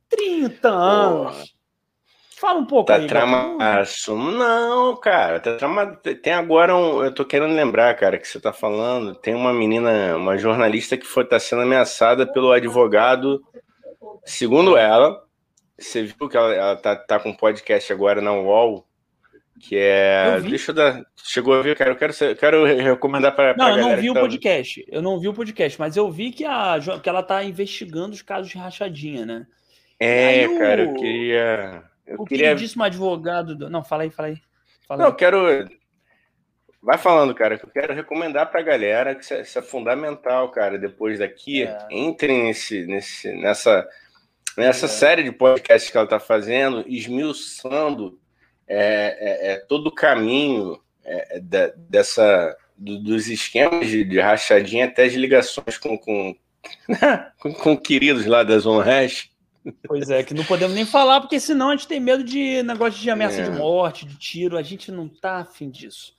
30 0.07 0.69
anos. 0.69 1.53
Fala 2.39 2.59
um 2.59 2.65
pouco 2.65 2.87
tá 2.87 2.95
aí. 2.95 3.05
Tramaço. 3.05 4.15
Não, 4.15 4.95
cara. 4.95 5.41
Tá 5.41 5.57
trama... 5.57 5.93
Tem 6.23 6.31
agora 6.31 6.73
um. 6.73 7.03
Eu 7.03 7.13
tô 7.13 7.25
querendo 7.25 7.53
lembrar, 7.53 7.93
cara, 7.95 8.17
que 8.17 8.25
você 8.25 8.39
tá 8.39 8.53
falando. 8.53 9.13
Tem 9.15 9.35
uma 9.35 9.51
menina, 9.51 10.15
uma 10.15 10.37
jornalista 10.37 10.95
que 10.95 11.05
foi 11.05 11.25
tá 11.25 11.37
sendo 11.37 11.63
ameaçada 11.63 12.25
pelo 12.31 12.53
advogado. 12.53 13.43
Segundo 14.23 14.77
ela, 14.77 15.21
você 15.77 16.03
viu 16.03 16.29
que 16.29 16.37
ela, 16.37 16.53
ela 16.53 16.75
tá, 16.77 16.95
tá 16.95 17.19
com 17.19 17.31
um 17.31 17.35
podcast 17.35 17.91
agora 17.91 18.21
na 18.21 18.31
UOL 18.31 18.86
que 19.59 19.75
é. 19.77 20.35
Eu 20.37 20.41
deixa 20.41 20.71
eu 20.71 20.75
dar. 20.75 21.03
Chegou 21.15 21.53
a 21.53 21.61
ver, 21.61 21.75
cara. 21.75 21.91
Eu 21.91 21.95
quero, 21.95 22.13
quero 22.35 22.65
recomendar 22.65 23.35
para. 23.35 23.55
Não, 23.57 23.69
eu 23.69 23.77
não 23.77 23.97
vi 23.97 24.09
o 24.09 24.13
tá... 24.13 24.19
podcast. 24.21 24.85
Eu 24.89 25.01
não 25.01 25.19
vi 25.19 25.27
o 25.27 25.33
podcast, 25.33 25.79
mas 25.79 25.97
eu 25.97 26.09
vi 26.11 26.31
que, 26.31 26.45
a, 26.45 26.77
que 27.01 27.09
ela 27.09 27.23
tá 27.23 27.43
investigando 27.43 28.13
os 28.13 28.21
casos 28.21 28.49
de 28.49 28.57
rachadinha, 28.57 29.25
né? 29.25 29.47
É, 29.99 30.27
Aí 30.41 30.47
o- 30.47 30.57
cara, 30.59 30.81
eu 30.83 30.93
queria. 30.95 31.83
Eu 32.05 32.21
o 32.21 32.25
queria. 32.25 32.47
queridíssimo 32.49 32.83
advogado 32.83 33.55
do... 33.55 33.69
Não, 33.69 33.83
fala 33.83 34.03
aí, 34.03 34.09
fala 34.09 34.29
aí. 34.29 34.37
Fala 34.87 34.99
Não, 34.99 35.05
aí. 35.07 35.11
eu 35.11 35.15
quero. 35.15 35.67
Vai 36.81 36.97
falando, 36.97 37.33
cara, 37.35 37.57
que 37.57 37.65
eu 37.65 37.69
quero 37.69 37.93
recomendar 37.93 38.49
pra 38.49 38.61
galera 38.61 39.13
que 39.15 39.23
isso 39.23 39.33
é, 39.33 39.41
isso 39.41 39.59
é 39.59 39.61
fundamental, 39.61 40.49
cara. 40.51 40.77
Depois 40.77 41.19
daqui, 41.19 41.63
É. 41.63 41.77
entrem 41.91 42.43
nesse, 42.45 42.85
nesse, 42.85 43.33
nessa, 43.33 43.85
nessa 44.55 44.85
É. 44.85 44.89
série 44.89 45.23
de 45.23 45.31
podcasts 45.33 45.91
que 45.91 45.97
ela 45.97 46.07
tá 46.07 46.19
fazendo, 46.19 46.85
esmiuçando 46.87 48.17
é, 48.67 49.49
é, 49.49 49.51
é, 49.53 49.57
todo 49.57 49.87
o 49.87 49.91
caminho 49.91 50.79
é, 51.05 51.37
é, 51.37 51.39
da- 51.39 51.71
dessa, 51.77 52.55
do- 52.77 52.99
dos 53.01 53.27
esquemas 53.27 53.87
de, 53.87 54.03
de 54.03 54.19
rachadinha 54.19 54.85
até 54.85 55.05
as 55.05 55.13
ligações 55.13 55.77
com, 55.77 55.97
com, 55.97 56.35
com, 57.39 57.53
com 57.53 57.77
queridos 57.77 58.25
lá 58.25 58.43
da 58.43 58.57
Zona 58.59 58.85
Oeste. 58.85 59.31
Pois 59.85 60.09
é, 60.09 60.23
que 60.23 60.33
não 60.33 60.45
podemos 60.45 60.73
nem 60.75 60.85
falar, 60.85 61.19
porque 61.19 61.39
senão 61.39 61.69
a 61.69 61.75
gente 61.75 61.87
tem 61.89 61.99
medo 61.99 62.23
de 62.23 62.63
negócio 62.63 63.01
de 63.01 63.09
ameaça 63.09 63.43
de 63.43 63.49
morte, 63.51 64.05
de 64.05 64.17
tiro. 64.17 64.57
A 64.57 64.61
gente 64.63 64.91
não 64.91 65.09
tá 65.09 65.37
afim 65.39 65.69
disso. 65.69 66.15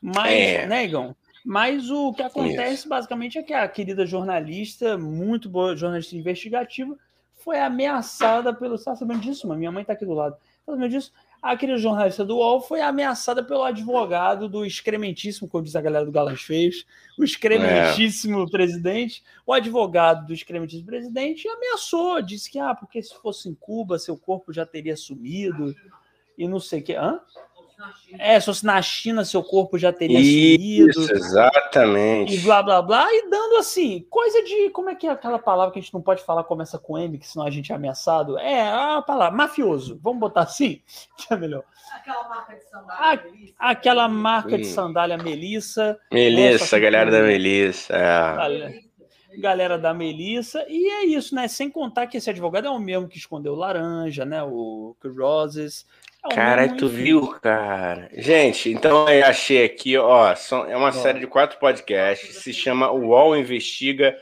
Mas, 0.00 0.32
É. 0.32 0.66
né, 0.66 0.84
Igão? 0.84 1.16
Mas 1.44 1.90
o 1.90 2.12
que 2.12 2.22
acontece 2.22 2.88
basicamente 2.88 3.36
é 3.38 3.42
que 3.42 3.52
a 3.52 3.66
querida 3.66 4.06
jornalista, 4.06 4.96
muito 4.96 5.48
boa 5.48 5.74
jornalista 5.74 6.14
investigativa, 6.14 6.96
foi 7.34 7.58
ameaçada 7.58 8.54
pelo. 8.54 8.78
Você 8.78 8.84
tá 8.84 8.94
sabendo 8.94 9.20
disso, 9.20 9.48
mano? 9.48 9.58
Minha 9.58 9.72
mãe 9.72 9.84
tá 9.84 9.92
aqui 9.94 10.04
do 10.06 10.14
lado. 10.14 10.36
Tá 10.64 10.72
sabendo 10.72 10.88
disso? 10.90 11.12
A 11.42 11.56
querida 11.56 11.76
jornalista 11.76 12.24
do 12.24 12.36
UOL 12.36 12.60
foi 12.60 12.80
ameaçada 12.80 13.42
pelo 13.42 13.64
advogado 13.64 14.48
do 14.48 14.64
excrementíssimo, 14.64 15.48
como 15.48 15.64
diz 15.64 15.74
a 15.74 15.80
galera 15.80 16.06
do 16.06 16.12
Galãs 16.12 16.40
Feios, 16.40 16.86
o 17.18 17.24
excrementíssimo 17.24 18.48
presidente, 18.48 19.24
o 19.44 19.52
advogado 19.52 20.24
do 20.24 20.32
excrementíssimo 20.32 20.86
presidente 20.86 21.48
ameaçou, 21.48 22.22
disse 22.22 22.48
que, 22.48 22.60
ah, 22.60 22.76
porque 22.76 23.02
se 23.02 23.12
fosse 23.16 23.48
em 23.48 23.54
Cuba, 23.54 23.98
seu 23.98 24.16
corpo 24.16 24.52
já 24.52 24.64
teria 24.64 24.96
sumido, 24.96 25.74
e 26.38 26.46
não 26.46 26.60
sei 26.60 26.80
o 26.80 26.84
que. 26.84 26.94
Hã? 26.94 27.20
É, 28.18 28.38
se 28.38 28.46
fosse 28.46 28.64
na 28.64 28.80
China, 28.82 29.24
seu 29.24 29.42
corpo 29.42 29.78
já 29.78 29.92
teria. 29.92 30.18
Isso, 30.20 31.12
exatamente. 31.12 32.34
E 32.34 32.38
blá 32.40 32.62
blá 32.62 32.82
blá, 32.82 33.06
e 33.10 33.28
dando 33.30 33.56
assim, 33.56 34.06
coisa 34.10 34.42
de. 34.42 34.70
Como 34.70 34.90
é 34.90 34.94
que 34.94 35.06
é 35.06 35.10
aquela 35.10 35.38
palavra 35.38 35.72
que 35.72 35.78
a 35.78 35.82
gente 35.82 35.94
não 35.94 36.02
pode 36.02 36.22
falar, 36.22 36.44
começa 36.44 36.78
com 36.78 36.98
M, 36.98 37.18
que 37.18 37.28
senão 37.28 37.46
a 37.46 37.50
gente 37.50 37.72
é 37.72 37.74
ameaçado? 37.74 38.38
É 38.38 38.68
a 38.68 39.02
palavra, 39.02 39.36
mafioso. 39.36 39.98
Vamos 40.02 40.20
botar 40.20 40.42
assim? 40.42 40.82
Que 41.16 41.34
é 41.34 41.36
melhor. 41.36 41.62
Aquela 41.94 42.28
marca 42.28 42.54
de 42.56 42.64
sandália. 42.64 42.98
Ah, 42.98 43.16
Melissa. 43.16 43.54
Aquela 43.58 44.08
marca 44.08 44.58
de 44.58 44.64
sandália 44.64 45.18
Melissa, 45.18 45.98
Melissa, 46.10 46.76
a 46.76 46.80
galera 46.80 47.10
da 47.10 47.22
Melissa. 47.22 47.94
é. 47.94 48.36
galera, 48.36 48.72
galera 49.38 49.78
da 49.78 49.94
Melissa, 49.94 50.64
e 50.68 50.88
é 50.88 51.04
isso, 51.04 51.34
né? 51.34 51.48
Sem 51.48 51.70
contar 51.70 52.06
que 52.06 52.16
esse 52.16 52.28
advogado 52.28 52.66
é 52.66 52.70
o 52.70 52.78
mesmo 52.78 53.08
que 53.08 53.18
escondeu 53.18 53.54
laranja, 53.54 54.24
né? 54.24 54.42
O 54.42 54.96
que 55.00 55.08
Roses. 55.08 55.86
É 56.30 56.34
Caralho, 56.34 56.72
mesmo, 56.72 56.76
tu 56.78 56.86
enfim. 56.86 56.96
viu, 57.02 57.26
cara? 57.40 58.08
Gente, 58.16 58.70
então 58.70 59.08
eu 59.08 59.26
achei 59.26 59.64
aqui, 59.64 59.96
ó, 59.98 60.34
são- 60.36 60.64
é 60.70 60.76
uma 60.76 60.88
Ó. 60.88 60.92
série 60.92 61.18
de 61.18 61.26
quatro 61.26 61.58
podcasts, 61.58 62.36
se 62.36 62.52
chama 62.52 62.90
O 62.92 63.08
UOL 63.08 63.36
Investiga 63.36 64.16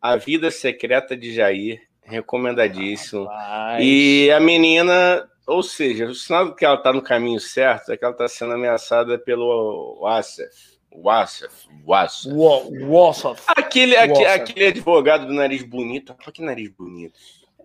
a 0.00 0.16
Vida 0.16 0.50
Secreta 0.50 1.14
de 1.16 1.32
Jair, 1.34 1.82
recomendadíssimo. 2.02 3.24
Rapaz. 3.26 3.84
E 3.84 4.30
a 4.32 4.40
menina, 4.40 5.28
ou 5.46 5.62
seja, 5.62 6.06
o 6.06 6.14
sinal 6.14 6.54
que 6.54 6.64
ela 6.64 6.78
tá 6.78 6.90
no 6.92 7.02
caminho 7.02 7.38
certo 7.38 7.92
é 7.92 7.96
que 7.98 8.04
ela 8.04 8.14
tá 8.14 8.26
sendo 8.28 8.54
ameaçada 8.54 9.18
pelo 9.18 9.98
Wassef. 10.00 10.72
Wassef, 10.94 11.52
Wassef. 11.86 12.34
Wa- 12.34 12.62
Wassoff. 12.86 13.42
Aquele, 13.48 13.96
aque- 13.96 14.12
Wassef. 14.24 14.28
aquele 14.42 14.66
advogado 14.66 15.26
do 15.26 15.32
nariz 15.32 15.62
bonito, 15.62 16.14
olha 16.18 16.32
que 16.32 16.42
nariz 16.42 16.68
bonito. 16.70 17.18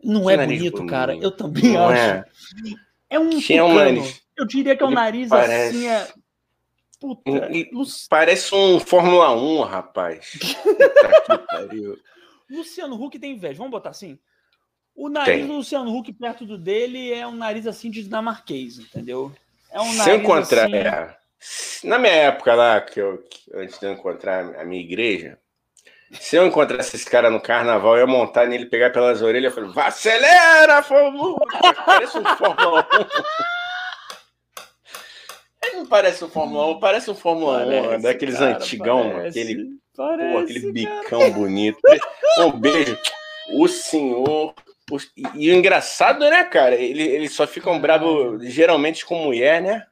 Não 0.03 0.25
Que 0.25 0.31
é 0.31 0.37
bonito, 0.37 0.77
bonito. 0.77 0.89
cara. 0.89 1.15
Eu 1.15 1.31
também 1.31 1.73
Não 1.73 1.89
acho. 1.89 2.01
é? 2.01 2.23
É, 3.09 3.19
um 3.19 3.29
um 3.29 3.73
nariz. 3.73 4.21
Eu 4.37 4.45
diria 4.45 4.75
que 4.75 4.83
é 4.83 4.85
um 4.85 4.91
nariz 4.91 5.29
parece- 5.29 5.77
assim, 5.77 5.87
é... 5.87 6.07
Puta, 6.99 7.31
Parece 8.09 8.55
um 8.55 8.79
Fórmula 8.79 9.31
1, 9.35 9.61
rapaz. 9.61 10.31
Luciano 12.49 12.95
Huck 13.01 13.17
tem 13.19 13.33
inveja. 13.33 13.57
Vamos 13.57 13.71
botar 13.71 13.89
assim? 13.89 14.17
O 14.95 15.09
nariz 15.09 15.37
Tem. 15.37 15.47
do 15.47 15.53
Luciano 15.53 15.95
Huck 15.95 16.11
perto 16.13 16.45
do 16.45 16.57
dele 16.57 17.13
é 17.13 17.27
um 17.27 17.35
nariz 17.35 17.67
assim 17.67 17.91
de 17.91 18.03
dinamarquês, 18.03 18.79
entendeu? 18.79 19.31
É 19.71 19.79
um 19.79 19.85
Se 19.91 20.09
eu 20.09 20.15
encontrar. 20.15 20.65
assim... 20.65 20.75
é, 20.75 21.17
na 21.83 21.99
minha 21.99 22.13
época 22.13 22.55
lá, 22.55 22.81
que 22.81 22.99
eu, 22.99 23.19
que- 23.29 23.51
antes 23.53 23.77
de 23.79 23.85
eu 23.85 23.93
encontrar 23.93 24.55
a 24.59 24.65
minha 24.65 24.81
igreja, 24.81 25.37
se 26.13 26.35
eu 26.35 26.45
encontrasse 26.47 26.95
esse 26.95 27.05
cara 27.09 27.29
no 27.29 27.39
carnaval, 27.41 27.95
eu 27.95 28.01
ia 28.01 28.07
montar 28.07 28.45
nele, 28.47 28.65
pegar 28.67 28.89
pelas 28.91 29.21
orelhas 29.21 29.51
e 29.51 29.55
falar: 29.55 29.67
"Vá, 29.73 29.85
acelera, 29.87 30.81
Fórmula 30.83 31.35
1! 31.35 31.35
Parece 31.85 32.17
um 32.17 32.23
Fórmula 32.23 32.87
1. 32.93 33.05
Ele 35.63 35.75
não 35.77 35.85
parece 35.85 36.23
um 36.23 36.29
Fórmula 36.29 36.65
1, 36.67 36.79
parece 36.79 37.11
um 37.11 37.15
Fórmula 37.15 37.65
1, 37.65 37.81
Parece, 37.83 38.03
daqueles 38.03 38.37
cara, 38.37 38.55
antigão, 38.55 39.11
parece, 39.11 39.39
aquele, 39.39 39.55
pô, 39.65 40.07
parece, 40.07 40.37
aquele 40.37 40.61
cara. 40.61 40.73
bicão 41.01 41.31
bonito. 41.31 41.79
Um 42.39 42.51
beijo. 42.51 42.97
O 43.53 43.67
senhor. 43.67 44.53
o- 44.91 44.97
e, 45.17 45.47
e 45.47 45.51
o 45.51 45.55
engraçado, 45.55 46.19
né, 46.29 46.43
cara? 46.45 46.75
Ele, 46.75 47.03
eles 47.03 47.33
só 47.33 47.45
ficam 47.47 47.79
bravos 47.79 48.43
geralmente 48.45 49.05
com 49.05 49.15
mulher, 49.15 49.61
né? 49.61 49.85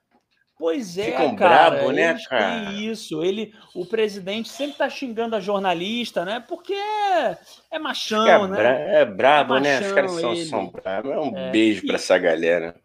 Pois 0.58 0.98
é, 0.98 1.06
Ficam 1.12 1.36
cara. 1.36 1.70
brabo, 1.72 1.92
né, 1.92 2.12
eles 2.12 2.28
cara? 2.28 2.66
têm 2.72 2.90
isso. 2.90 3.22
Ele, 3.24 3.54
o 3.74 3.86
presidente 3.86 4.48
sempre 4.48 4.78
tá 4.78 4.90
xingando 4.90 5.36
a 5.36 5.40
jornalista, 5.42 6.24
né? 6.24 6.42
Porque 6.48 6.74
é, 6.74 7.38
é 7.72 7.78
machão, 7.80 8.26
É, 8.26 8.48
né? 8.48 8.56
bra 8.58 8.70
é 8.70 9.06
brabo, 9.06 9.56
É 9.58 9.60
né? 9.60 9.76
Os 9.76 9.80
machão 9.82 9.96
caras 9.96 10.12
são, 10.14 10.32
ele. 10.34 10.46
são 10.46 10.68
bravos. 10.68 11.12
É 11.12 11.20
um 11.20 11.38
É. 11.38 11.52
beijo 11.52 11.86
pra 11.86 11.96
essa 11.96 12.18
galera. 12.18 12.76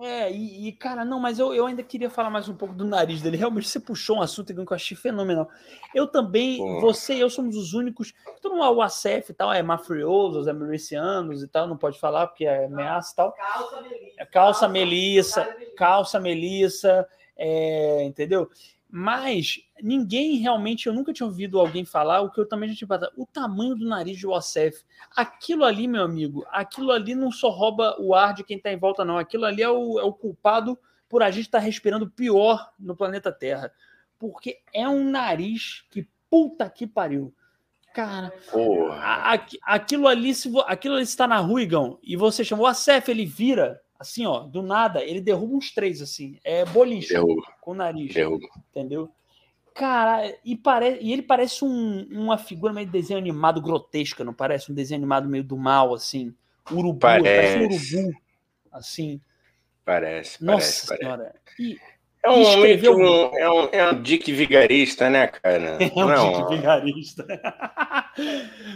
É, 0.00 0.30
e, 0.30 0.68
e, 0.68 0.72
cara, 0.72 1.04
não, 1.04 1.18
mas 1.18 1.40
eu, 1.40 1.52
eu 1.52 1.66
ainda 1.66 1.82
queria 1.82 2.08
falar 2.08 2.30
mais 2.30 2.48
um 2.48 2.54
pouco 2.54 2.72
do 2.72 2.84
nariz 2.84 3.20
dele. 3.20 3.36
Realmente, 3.36 3.68
você 3.68 3.80
puxou 3.80 4.18
um 4.18 4.22
assunto 4.22 4.54
que 4.54 4.60
eu 4.60 4.66
achei 4.70 4.96
fenomenal. 4.96 5.48
Eu 5.92 6.06
também, 6.06 6.58
Pô. 6.58 6.80
você 6.80 7.14
e 7.14 7.20
eu 7.20 7.28
somos 7.28 7.56
os 7.56 7.74
únicos. 7.74 8.14
Todo 8.40 8.54
mundo, 8.54 8.76
o 8.76 8.82
ACF 8.82 9.30
e 9.30 9.34
tal, 9.34 9.52
é 9.52 9.60
mafiosos, 9.60 10.46
é 10.46 10.52
milicianos 10.52 11.42
e 11.42 11.48
tal, 11.48 11.66
não 11.66 11.76
pode 11.76 11.98
falar 11.98 12.28
porque 12.28 12.44
é 12.44 12.66
ameaça 12.66 13.12
e 13.12 13.16
tal. 13.16 13.32
Calça 13.32 13.80
Melissa. 13.82 14.26
Calça 14.26 14.68
Melissa, 14.68 15.44
Melissa. 15.44 15.74
calça 15.76 16.20
Melissa, 16.20 17.08
é, 17.36 18.04
entendeu? 18.04 18.48
Mas 18.90 19.60
ninguém 19.82 20.36
realmente, 20.36 20.86
eu 20.86 20.94
nunca 20.94 21.12
tinha 21.12 21.26
ouvido 21.26 21.58
alguém 21.60 21.84
falar 21.84 22.20
o 22.22 22.30
que 22.30 22.40
eu 22.40 22.48
também 22.48 22.70
já 22.70 22.74
tinha 22.74 22.88
falado, 22.88 23.12
o 23.16 23.26
tamanho 23.26 23.74
do 23.74 23.86
nariz 23.86 24.16
de 24.18 24.26
Wassef. 24.26 24.82
Aquilo 25.14 25.64
ali, 25.64 25.86
meu 25.86 26.02
amigo, 26.02 26.46
aquilo 26.50 26.90
ali 26.90 27.14
não 27.14 27.30
só 27.30 27.50
rouba 27.50 27.96
o 28.00 28.14
ar 28.14 28.32
de 28.32 28.42
quem 28.42 28.56
está 28.56 28.72
em 28.72 28.78
volta, 28.78 29.04
não. 29.04 29.18
Aquilo 29.18 29.44
ali 29.44 29.62
é 29.62 29.68
o, 29.68 29.98
é 30.00 30.02
o 30.04 30.12
culpado 30.12 30.78
por 31.08 31.22
a 31.22 31.30
gente 31.30 31.44
estar 31.46 31.58
respirando 31.58 32.08
pior 32.10 32.70
no 32.78 32.96
planeta 32.96 33.30
Terra. 33.30 33.70
Porque 34.18 34.58
é 34.72 34.88
um 34.88 35.10
nariz 35.10 35.84
que 35.90 36.08
puta 36.30 36.68
que 36.70 36.86
pariu. 36.86 37.32
Cara, 37.94 38.32
Porra. 38.50 38.94
a- 38.96 39.32
aqui- 39.32 39.58
aquilo 39.62 40.06
ali, 40.08 40.34
se 40.34 40.48
vo- 40.48 40.64
aquilo 40.66 40.94
ali 40.94 41.04
está 41.04 41.26
na 41.26 41.38
rua, 41.38 41.62
Igão, 41.62 41.98
e 42.02 42.16
você 42.16 42.44
chamou 42.44 42.66
a 42.66 42.74
Cef, 42.74 43.08
ele 43.10 43.24
vira, 43.26 43.80
assim, 43.98 44.24
ó, 44.26 44.40
do 44.40 44.62
nada, 44.62 45.02
ele 45.04 45.20
derruba 45.20 45.54
uns 45.54 45.72
três, 45.72 46.00
assim. 46.00 46.38
É 46.44 46.64
boliche 46.64 47.12
Derruba, 47.14 47.42
com 47.60 47.72
o 47.72 47.74
nariz, 47.74 48.14
derruba. 48.14 48.46
entendeu? 48.70 49.10
Cara, 49.74 50.34
e, 50.44 50.56
pare... 50.56 50.98
e 51.00 51.12
ele 51.12 51.22
parece 51.22 51.64
um- 51.64 52.06
uma 52.10 52.36
figura 52.36 52.72
meio 52.72 52.86
de 52.86 52.92
desenho 52.92 53.18
animado 53.18 53.60
grotesca, 53.62 54.24
não 54.24 54.34
parece? 54.34 54.72
Um 54.72 54.74
desenho 54.74 54.98
animado 54.98 55.28
meio 55.28 55.44
do 55.44 55.56
mal, 55.56 55.94
assim. 55.94 56.34
Urubu, 56.70 57.06
ele 57.06 57.22
parece 57.22 57.58
um 57.58 57.68
Parece. 57.68 57.96
urubu, 57.96 58.18
assim. 58.72 59.20
Parece, 59.84 60.44
Nossa 60.44 60.86
parece, 60.86 60.86
parece. 60.86 61.02
senhora. 61.02 61.34
E 61.58 61.78
É 62.22 62.30
um, 62.30 62.42
escreveu- 62.42 62.96
um, 62.96 63.38
é, 63.38 63.50
um, 63.50 63.68
é 63.72 63.90
um 63.92 64.02
dick 64.02 64.32
vigarista, 64.32 65.08
né, 65.08 65.28
cara? 65.28 65.78
é 65.82 65.92
um 65.94 66.06
não, 66.06 66.32
dick 66.32 66.48
vigarista. 66.56 67.24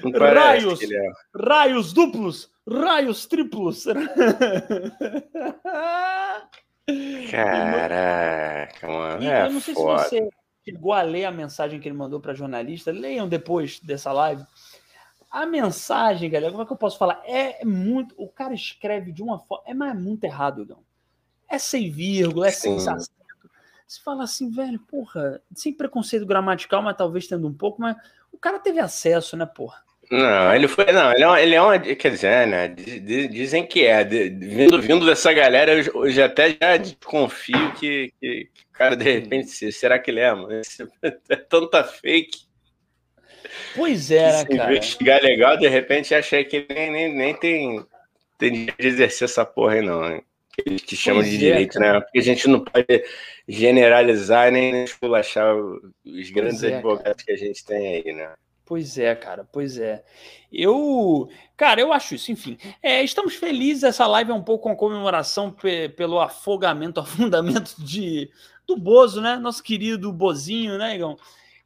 não 0.02 0.10
Raios. 0.18 0.80
é. 0.82 1.08
Raios 1.36 1.92
duplos, 1.92 2.50
raios 2.68 3.26
triplos. 3.26 3.84
Caraca, 7.30 8.86
mano. 8.88 9.22
É 9.24 9.46
eu 9.46 9.52
não 9.52 9.60
sei 9.60 9.74
foda. 9.74 10.04
se 10.04 10.08
você 10.20 10.28
chegou 10.64 10.92
a 10.92 11.02
ler 11.02 11.24
a 11.24 11.30
mensagem 11.32 11.80
que 11.80 11.88
ele 11.88 11.96
mandou 11.96 12.20
para 12.20 12.34
jornalista. 12.34 12.90
Leiam 12.90 13.28
depois 13.28 13.80
dessa 13.80 14.12
live. 14.12 14.44
A 15.30 15.46
mensagem, 15.46 16.28
galera, 16.30 16.50
como 16.52 16.62
é 16.62 16.66
que 16.66 16.72
eu 16.72 16.76
posso 16.76 16.98
falar? 16.98 17.22
É 17.24 17.64
muito. 17.64 18.14
O 18.18 18.28
cara 18.28 18.52
escreve 18.54 19.12
de 19.12 19.22
uma 19.22 19.38
forma. 19.38 19.64
É 19.66 19.74
mas 19.74 19.90
é 19.90 19.94
muito 19.98 20.24
errado, 20.24 20.62
Igão. 20.62 20.78
É 21.48 21.58
sem 21.58 21.90
vírgula, 21.90 22.48
é 22.48 22.50
Sim. 22.50 22.76
acento. 22.76 23.10
Você 23.92 24.00
fala 24.02 24.24
assim, 24.24 24.50
velho, 24.50 24.78
porra, 24.80 25.38
sem 25.54 25.70
preconceito 25.70 26.24
gramatical, 26.24 26.82
mas 26.82 26.96
talvez 26.96 27.26
tendo 27.26 27.46
um 27.46 27.52
pouco, 27.52 27.78
mas 27.82 27.94
o 28.32 28.38
cara 28.38 28.58
teve 28.58 28.80
acesso, 28.80 29.36
né, 29.36 29.44
porra? 29.44 29.82
Não, 30.10 30.54
ele 30.54 30.66
foi. 30.66 30.86
Não, 30.92 31.12
ele 31.12 31.22
é, 31.22 31.26
uma, 31.26 31.40
ele 31.42 31.54
é 31.54 31.60
uma. 31.62 31.78
Quer 31.78 32.10
dizer, 32.10 32.46
né? 32.46 32.68
diz- 32.68 33.04
diz- 33.04 33.30
Dizem 33.30 33.66
que 33.66 33.84
é. 33.84 34.02
vindo, 34.02 34.80
vindo 34.80 35.04
dessa 35.04 35.30
galera, 35.34 35.74
eu, 35.74 36.06
eu 36.06 36.10
já 36.10 36.24
até 36.24 36.56
já 36.58 36.78
desconfio 36.78 37.74
que, 37.74 38.10
que, 38.18 38.48
que 38.54 38.62
o 38.70 38.72
cara, 38.72 38.96
de 38.96 39.04
repente, 39.04 39.48
se- 39.50 39.70
será 39.70 39.98
que 39.98 40.10
ele 40.10 40.20
é, 40.20 40.32
mano? 40.34 40.48
É 41.28 41.36
tanta 41.36 41.84
fake. 41.84 42.46
Pois 43.76 44.10
é, 44.10 44.32
né, 44.32 44.38
se 44.38 44.46
cara? 44.46 44.70
investigar 44.72 45.22
legal, 45.22 45.58
de 45.58 45.68
repente, 45.68 46.14
achei 46.14 46.44
que 46.44 46.66
nem, 46.70 46.90
nem, 46.90 47.14
nem 47.14 47.34
tem 47.34 47.84
tem 48.38 48.66
de 48.66 48.74
exercer 48.78 49.26
essa 49.26 49.44
porra 49.44 49.74
aí, 49.74 49.82
não. 49.82 50.02
Hein? 50.10 50.24
Que, 50.52 50.76
que 50.76 50.94
chamam 50.96 51.22
Pois 51.22 51.30
de 51.30 51.36
é, 51.36 51.38
direito, 51.38 51.78
cara. 51.78 51.94
né? 51.94 52.00
Porque 52.00 52.18
a 52.18 52.22
gente 52.22 52.46
não 52.46 52.60
pode 52.60 53.04
generalizar 53.48 54.52
nem 54.52 54.84
esculachar 54.84 55.54
os 55.56 56.30
grandes 56.30 56.62
é, 56.62 56.74
advogados 56.74 57.24
que 57.24 57.32
a 57.32 57.36
gente 57.36 57.64
tem 57.64 57.96
aí, 58.04 58.12
né? 58.12 58.32
Pois 58.64 58.96
é, 58.98 59.14
cara, 59.14 59.44
pois 59.50 59.78
é. 59.78 60.04
Eu, 60.52 61.28
cara, 61.56 61.80
eu 61.80 61.92
acho 61.92 62.14
isso, 62.14 62.30
enfim. 62.30 62.56
É, 62.82 63.02
estamos 63.02 63.34
felizes, 63.34 63.82
essa 63.82 64.06
live 64.06 64.30
é 64.30 64.34
um 64.34 64.42
pouco 64.42 64.68
uma 64.68 64.76
comemoração 64.76 65.50
pe- 65.50 65.88
pelo 65.90 66.20
afogamento, 66.20 67.00
afundamento 67.00 67.74
de, 67.78 68.30
do 68.66 68.76
Bozo, 68.76 69.20
né? 69.20 69.36
Nosso 69.36 69.62
querido 69.62 70.12
Bozinho, 70.12 70.78
né, 70.78 70.94
Igão? 70.94 71.16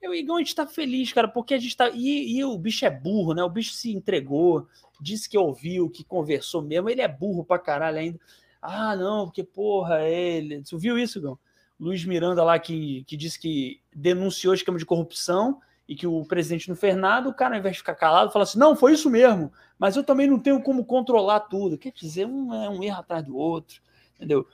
Eu 0.01 0.15
Igão, 0.15 0.37
a 0.37 0.39
gente 0.39 0.55
tá 0.55 0.67
feliz, 0.67 1.13
cara, 1.13 1.27
porque 1.27 1.55
a 1.55 1.59
gente 1.59 1.77
tá. 1.77 1.91
E, 1.91 2.39
e 2.39 2.45
o 2.45 2.57
bicho 2.57 2.85
é 2.87 2.91
burro, 2.91 3.35
né? 3.35 3.43
O 3.43 3.51
bicho 3.51 3.73
se 3.73 3.93
entregou, 3.93 4.67
disse 5.01 5.29
que 5.29 5.37
ouviu, 5.37 5.91
que 5.91 6.05
conversou 6.05 6.63
mesmo. 6.63 6.89
Ele 6.89 7.01
é 7.03 7.09
burro 7.09 7.45
pra 7.45 7.59
caralho 7.59 7.99
ainda. 7.99 8.21
Ah, 8.61 8.97
não, 8.97 9.27
porque 9.27 9.45
porra, 9.45 10.03
ele. 10.03 10.65
Você 10.65 10.77
viu 10.77 10.99
isso, 10.99 11.19
Igão? 11.19 11.39
Luiz 11.79 12.05
Miranda 12.05 12.43
lá 12.43 12.59
que, 12.59 13.05
que 13.07 13.17
disse 13.17 13.39
que 13.39 13.81
denunciou 13.95 14.55
esquema 14.55 14.79
de 14.79 14.87
corrupção 14.87 15.61
e 15.89 15.95
que 15.95 16.07
o 16.07 16.25
presidente 16.25 16.69
não 16.69 16.75
fez 16.77 16.97
nada, 16.97 17.29
o 17.29 17.35
cara, 17.35 17.55
ao 17.55 17.59
invés 17.61 17.75
de 17.75 17.81
ficar 17.81 17.95
calado, 17.95 18.33
fala 18.33 18.43
assim: 18.45 18.59
não, 18.59 18.75
foi 18.75 18.93
isso 18.95 19.11
mesmo, 19.11 19.53
mas 19.79 19.95
eu 19.97 20.03
também 20.03 20.27
não 20.27 20.39
tenho 20.39 20.61
como 20.63 20.85
controlar 20.85 21.41
tudo. 21.41 21.79
Quer 21.79 21.93
dizer, 21.93 22.27
um 22.27 22.53
é 22.55 22.69
um 22.69 22.83
erro 22.83 22.99
atrás 23.01 23.23
do 23.25 23.37
outro, 23.37 23.81
entendeu? 24.17 24.47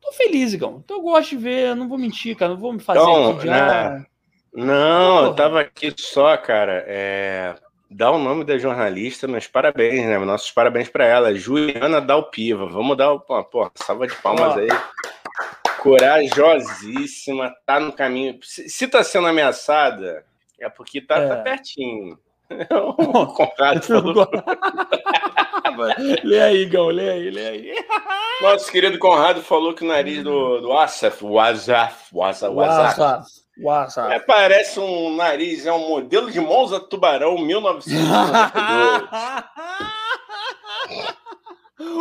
Tô 0.00 0.12
feliz, 0.12 0.52
Igão. 0.52 0.80
Então 0.84 0.96
eu 0.96 1.02
gosto 1.02 1.30
de 1.30 1.36
ver, 1.36 1.68
eu 1.68 1.76
não 1.76 1.88
vou 1.88 1.98
mentir, 1.98 2.36
cara, 2.36 2.52
não 2.52 2.60
vou 2.60 2.72
me 2.72 2.80
fazer 2.80 3.00
Então, 3.00 3.30
aqui 3.30 3.40
de. 3.42 3.48
ah, 3.50 4.06
Não, 4.52 5.18
eu 5.18 5.24
Porra. 5.26 5.36
tava 5.36 5.60
aqui 5.60 5.94
só, 5.96 6.36
cara. 6.36 6.84
É... 6.86 7.54
Dá 7.92 8.08
o 8.08 8.18
nome 8.18 8.44
da 8.44 8.56
jornalista, 8.56 9.26
mas 9.26 9.48
parabéns, 9.48 10.06
né? 10.06 10.16
Nossos 10.18 10.52
parabéns 10.52 10.88
para 10.88 11.04
ela, 11.04 11.34
Juliana 11.34 12.00
Dalpiva. 12.00 12.64
Vamos 12.64 12.96
dar 12.96 13.10
o 13.10 13.18
pô, 13.18 13.42
porra, 13.42 13.72
salva 13.74 14.06
de 14.06 14.14
palmas 14.14 14.56
aí. 14.56 14.68
Corajosíssima, 15.80 17.52
tá 17.66 17.80
no 17.80 17.92
caminho. 17.92 18.38
Se, 18.44 18.86
tá 18.86 19.02
sendo 19.02 19.26
ameaçada, 19.26 20.24
é 20.60 20.68
porque 20.68 21.00
tá, 21.00 21.16
É. 21.16 21.28
tá 21.28 21.36
pertinho. 21.38 22.16
o 22.70 23.26
Conrado 23.26 23.82
falou. 23.82 24.28
lê 26.22 26.40
aí, 26.42 26.62
Igão, 26.62 26.86
lê 26.90 27.10
aí, 27.10 27.28
lê 27.28 27.48
aí. 27.48 27.74
Nosso 28.40 28.70
querido 28.70 29.00
Conrado 29.00 29.42
falou 29.42 29.74
que 29.74 29.84
o 29.84 29.88
nariz 29.88 30.22
do, 30.22 30.60
do 30.60 30.72
Asaf, 30.72 31.24
o 31.24 31.40
Asaf, 31.40 32.04
o 32.12 32.22
Asaf, 32.22 32.54
o 32.54 32.60
Asaf, 32.60 33.26
WhatsApp. 33.62 34.14
É, 34.14 34.18
parece 34.18 34.80
um 34.80 35.14
nariz, 35.14 35.66
é 35.66 35.72
um 35.72 35.88
modelo 35.88 36.30
de 36.30 36.40
Monza 36.40 36.80
Tubarão 36.80 37.38
1992. 37.38 39.10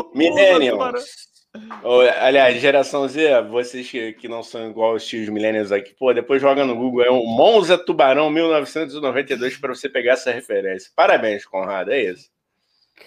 Millennials. 0.14 1.06
Ô, 1.84 2.02
aliás, 2.22 2.62
geração 2.62 3.08
Z, 3.08 3.42
vocês 3.50 3.90
que, 3.90 4.14
que 4.14 4.28
não 4.28 4.44
são 4.44 4.70
igual 4.70 4.94
os 4.94 5.06
tios 5.06 5.28
millennials 5.30 5.72
aqui, 5.72 5.96
pô, 5.98 6.14
depois 6.14 6.42
joga 6.42 6.64
no 6.64 6.76
Google, 6.76 7.04
é 7.04 7.12
um 7.12 7.26
Monza 7.26 7.78
Tubarão 7.78 8.30
1992 8.30 9.58
para 9.58 9.74
você 9.74 9.90
pegar 9.90 10.14
essa 10.14 10.32
referência. 10.32 10.92
Parabéns, 10.96 11.46
Conrado, 11.46 11.92
é 11.92 12.04
isso. 12.04 12.30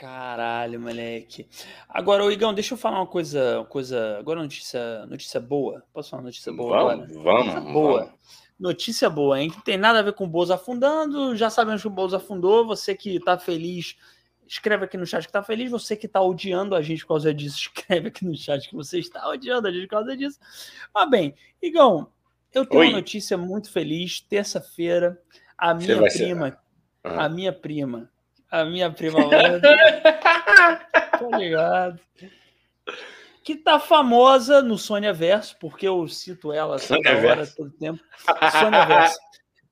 Caralho, 0.01 0.81
moleque. 0.81 1.47
Agora, 1.89 2.25
Igão, 2.33 2.53
deixa 2.55 2.75
eu 2.75 2.79
falar 2.79 2.99
uma 2.99 3.07
coisa, 3.07 3.59
uma 3.59 3.67
coisa. 3.67 4.19
Agora 4.19 4.43
notícia, 4.43 5.07
notícia 5.07 5.39
boa. 5.39 5.85
Posso 5.93 6.11
falar 6.11 6.23
uma 6.23 6.27
notícia 6.27 6.53
boa 6.53 6.79
agora? 6.79 6.97
Vamos, 6.97 7.23
vamos, 7.23 7.47
Notícia 7.47 7.73
boa. 7.73 8.05
vamos. 8.05 8.42
Notícia 8.63 9.11
boa, 9.11 9.41
hein? 9.41 9.51
Que 9.51 9.57
não 9.57 9.65
tem 9.65 9.77
nada 9.77 9.99
a 9.99 10.03
ver 10.03 10.13
com 10.13 10.23
o 10.23 10.29
Bozo 10.29 10.53
afundando. 10.55 11.35
Já 11.35 11.51
sabemos 11.51 11.81
que 11.83 11.89
o 11.89 11.91
Bozo 11.91 12.15
afundou. 12.15 12.65
Você 12.65 12.95
que 12.95 13.19
tá 13.19 13.37
feliz, 13.37 13.97
escreve 14.47 14.85
aqui 14.85 14.97
no 14.97 15.05
chat 15.05 15.27
que 15.27 15.33
tá 15.33 15.43
feliz. 15.43 15.69
Você 15.69 15.97
que 15.97 16.07
tá 16.07 16.23
odiando 16.23 16.77
a 16.77 16.81
gente 16.81 17.01
por 17.03 17.09
causa 17.09 17.35
disso, 17.35 17.57
escreve 17.75 18.07
aqui 18.09 18.25
no 18.25 18.37
chat 18.37 18.69
que 18.69 18.77
você 18.77 19.01
está 19.01 19.29
odiando 19.29 19.67
a 19.67 19.73
gente 19.73 19.89
por 19.89 19.97
causa 19.97 20.17
disso. 20.17 20.39
Mas 20.95 21.11
bem, 21.11 21.35
Igão, 21.61 22.07
eu 22.55 22.65
tenho 22.65 22.83
Oi. 22.83 22.87
uma 22.91 22.99
notícia 22.99 23.37
muito 23.37 23.69
feliz. 23.69 24.21
Terça-feira, 24.21 25.21
a 25.59 25.75
minha 25.75 26.09
ser- 26.09 26.27
prima, 26.27 26.57
Ah. 27.03 27.25
a 27.25 27.29
minha 27.29 27.53
prima, 27.53 28.09
a 28.49 28.65
minha 28.65 28.93
prima 28.93 29.19
Tô 31.19 31.37
ligado. 31.37 31.99
Que 33.45 33.57
tá 33.57 33.79
famosa 33.81 34.63
no 34.63 34.79
Sônia 34.79 35.13
Verso, 35.13 35.57
porque 35.61 35.87
eu 35.87 36.07
cito 36.09 36.53
ela 36.53 36.79
toda 36.79 37.11
hora, 37.11 37.21
Verso. 37.21 37.57
todo 37.57 37.71
tempo. 37.73 38.03
Sônia 38.61 38.85
Verso. 38.87 39.19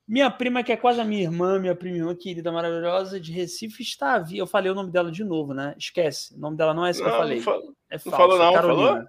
Minha 0.08 0.28
prima, 0.28 0.62
que 0.64 0.72
é 0.72 0.76
quase 0.76 1.00
a 1.00 1.04
minha 1.04 1.22
irmã, 1.22 1.58
minha 1.60 1.74
prima 1.76 1.96
irmã 1.98 2.16
querida, 2.16 2.50
maravilhosa, 2.50 3.20
de 3.20 3.30
Recife, 3.30 3.80
está 3.82 4.18
vi. 4.18 4.38
Eu 4.38 4.46
falei 4.46 4.70
o 4.72 4.74
nome 4.74 4.90
dela 4.90 5.10
de 5.12 5.22
novo, 5.22 5.54
né? 5.54 5.72
Esquece. 5.78 6.34
O 6.34 6.38
nome 6.38 6.56
dela 6.56 6.74
não 6.74 6.84
é 6.84 6.90
esse 6.90 7.00
que 7.00 7.06
eu 7.06 7.12
Não, 7.12 7.18
falei. 7.18 7.40
não 7.40 7.52
É 7.88 7.94
não 7.94 8.00
falso. 8.00 8.10
falou 8.16 8.38
não, 8.38 8.52
Carolina. 8.52 8.88
falou? 8.88 9.04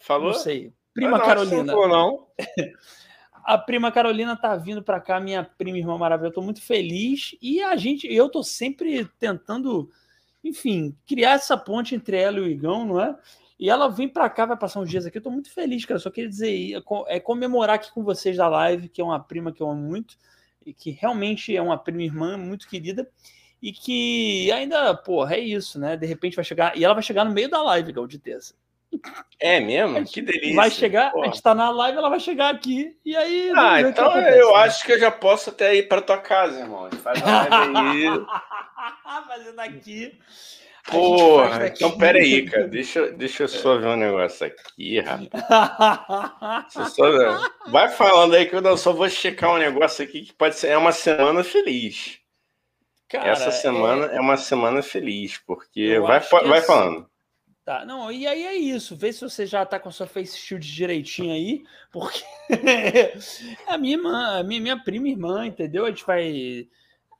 Falou? 0.00 0.26
Não 0.32 0.34
sei. 0.34 0.72
Prima 0.92 1.16
Ah, 1.16 1.20
não, 1.20 1.26
Carolina. 1.26 1.62
Não 1.62 1.74
falou, 1.74 1.88
não. 1.88 2.26
A 3.44 3.58
prima 3.58 3.90
Carolina 3.90 4.36
tá 4.36 4.56
vindo 4.56 4.82
para 4.82 5.00
cá, 5.00 5.18
minha 5.20 5.42
prima 5.44 5.78
irmã 5.78 5.96
maravilhosa. 5.98 6.30
Eu 6.32 6.34
tô 6.34 6.42
muito 6.42 6.60
feliz 6.62 7.36
e 7.40 7.60
a 7.62 7.76
gente, 7.76 8.12
eu 8.12 8.28
tô 8.28 8.42
sempre 8.42 9.04
tentando, 9.18 9.90
enfim, 10.44 10.96
criar 11.06 11.32
essa 11.32 11.56
ponte 11.56 11.94
entre 11.94 12.16
ela 12.16 12.38
e 12.38 12.40
o 12.40 12.46
Igão, 12.48 12.84
não 12.84 13.00
é? 13.00 13.16
E 13.62 13.70
ela 13.70 13.86
vem 13.86 14.08
para 14.08 14.28
cá, 14.28 14.44
vai 14.44 14.56
passar 14.56 14.80
uns 14.80 14.90
dias 14.90 15.06
aqui. 15.06 15.18
Eu 15.18 15.22
tô 15.22 15.30
muito 15.30 15.48
feliz, 15.48 15.84
cara. 15.84 16.00
Só 16.00 16.10
queria 16.10 16.28
dizer, 16.28 16.82
é 17.06 17.20
comemorar 17.20 17.76
aqui 17.76 17.92
com 17.92 18.02
vocês 18.02 18.36
da 18.36 18.48
live, 18.48 18.88
que 18.88 19.00
é 19.00 19.04
uma 19.04 19.20
prima 19.20 19.52
que 19.52 19.62
eu 19.62 19.70
amo 19.70 19.80
muito 19.80 20.16
e 20.66 20.74
que 20.74 20.90
realmente 20.90 21.56
é 21.56 21.62
uma 21.62 21.78
prima 21.78 22.02
irmã 22.02 22.36
muito 22.36 22.68
querida 22.68 23.08
e 23.62 23.70
que 23.70 24.50
ainda, 24.50 24.92
porra, 24.96 25.36
é 25.36 25.38
isso, 25.38 25.78
né? 25.78 25.96
De 25.96 26.04
repente 26.04 26.34
vai 26.34 26.44
chegar 26.44 26.76
e 26.76 26.84
ela 26.84 26.92
vai 26.92 27.04
chegar 27.04 27.24
no 27.24 27.30
meio 27.30 27.48
da 27.48 27.62
live, 27.62 27.90
Igão, 27.90 28.04
de 28.04 28.18
terça. 28.18 28.52
É 29.38 29.60
mesmo? 29.60 30.04
Que 30.06 30.20
delícia. 30.20 30.56
Vai 30.56 30.68
chegar, 30.68 31.12
Porra. 31.12 31.26
a 31.26 31.28
gente 31.28 31.40
tá 31.40 31.54
na 31.54 31.70
live, 31.70 31.98
ela 31.98 32.10
vai 32.10 32.18
chegar 32.18 32.52
aqui 32.52 32.96
e 33.04 33.14
aí. 33.14 33.52
Ah, 33.54 33.80
então 33.80 34.10
acontece, 34.10 34.40
eu 34.40 34.50
né? 34.50 34.58
acho 34.58 34.84
que 34.84 34.90
eu 34.90 34.98
já 34.98 35.10
posso 35.12 35.50
até 35.50 35.72
ir 35.76 35.84
para 35.86 36.02
tua 36.02 36.18
casa, 36.18 36.58
irmão. 36.58 36.86
A 36.86 36.90
gente 36.90 37.00
faz 37.00 37.22
a 37.22 37.48
live 37.48 37.76
aí. 37.76 38.26
Fazendo 39.28 39.60
aqui. 39.60 40.18
Porra, 40.90 41.68
então 41.68 41.96
pera 41.96 42.18
aí, 42.18 42.44
cara. 42.44 42.66
Deixa, 42.66 42.98
eu- 42.98 43.16
deixa 43.16 43.44
eu 43.44 43.48
só 43.48 43.78
ver 43.78 43.86
um 43.86 43.96
negócio 43.96 44.46
aqui, 44.46 44.98
rapaz. 45.00 45.44
Só- 46.94 47.50
Vai 47.70 47.88
falando 47.90 48.34
aí 48.34 48.46
que 48.46 48.54
eu 48.56 48.76
só 48.76 48.92
vou 48.92 49.08
checar 49.08 49.52
um 49.54 49.58
negócio 49.58 50.04
aqui 50.04 50.22
que 50.22 50.32
pode 50.32 50.56
ser. 50.56 50.68
É 50.68 50.76
uma 50.76 50.92
semana 50.92 51.44
feliz. 51.44 52.18
Cara, 53.08 53.28
Essa 53.28 53.50
semana 53.50 54.06
é- 54.06 54.16
é... 54.16 54.20
uma 54.20 54.36
semana 54.36 54.82
feliz, 54.82 55.38
porque 55.46 55.98
vai, 56.00 56.20
vai 56.20 56.62
falando. 56.62 57.06
Tá, 57.64 57.84
não, 57.84 58.10
e 58.10 58.26
aí 58.26 58.42
é 58.44 58.54
isso. 58.56 58.96
Vê 58.96 59.12
se 59.12 59.20
você 59.20 59.46
já 59.46 59.64
tá 59.64 59.78
com 59.78 59.88
a 59.88 59.92
sua 59.92 60.06
face 60.06 60.36
shield 60.36 60.66
direitinho 60.66 61.32
aí, 61.32 61.62
porque 61.92 62.24
a 63.68 63.78
minha 63.78 63.94
irmã, 63.96 64.40
a 64.40 64.42
minha, 64.42 64.60
minha 64.60 64.82
prima 64.82 65.08
irmã, 65.08 65.46
entendeu? 65.46 65.84
A 65.86 65.90
gente 65.90 66.04
vai. 66.04 66.66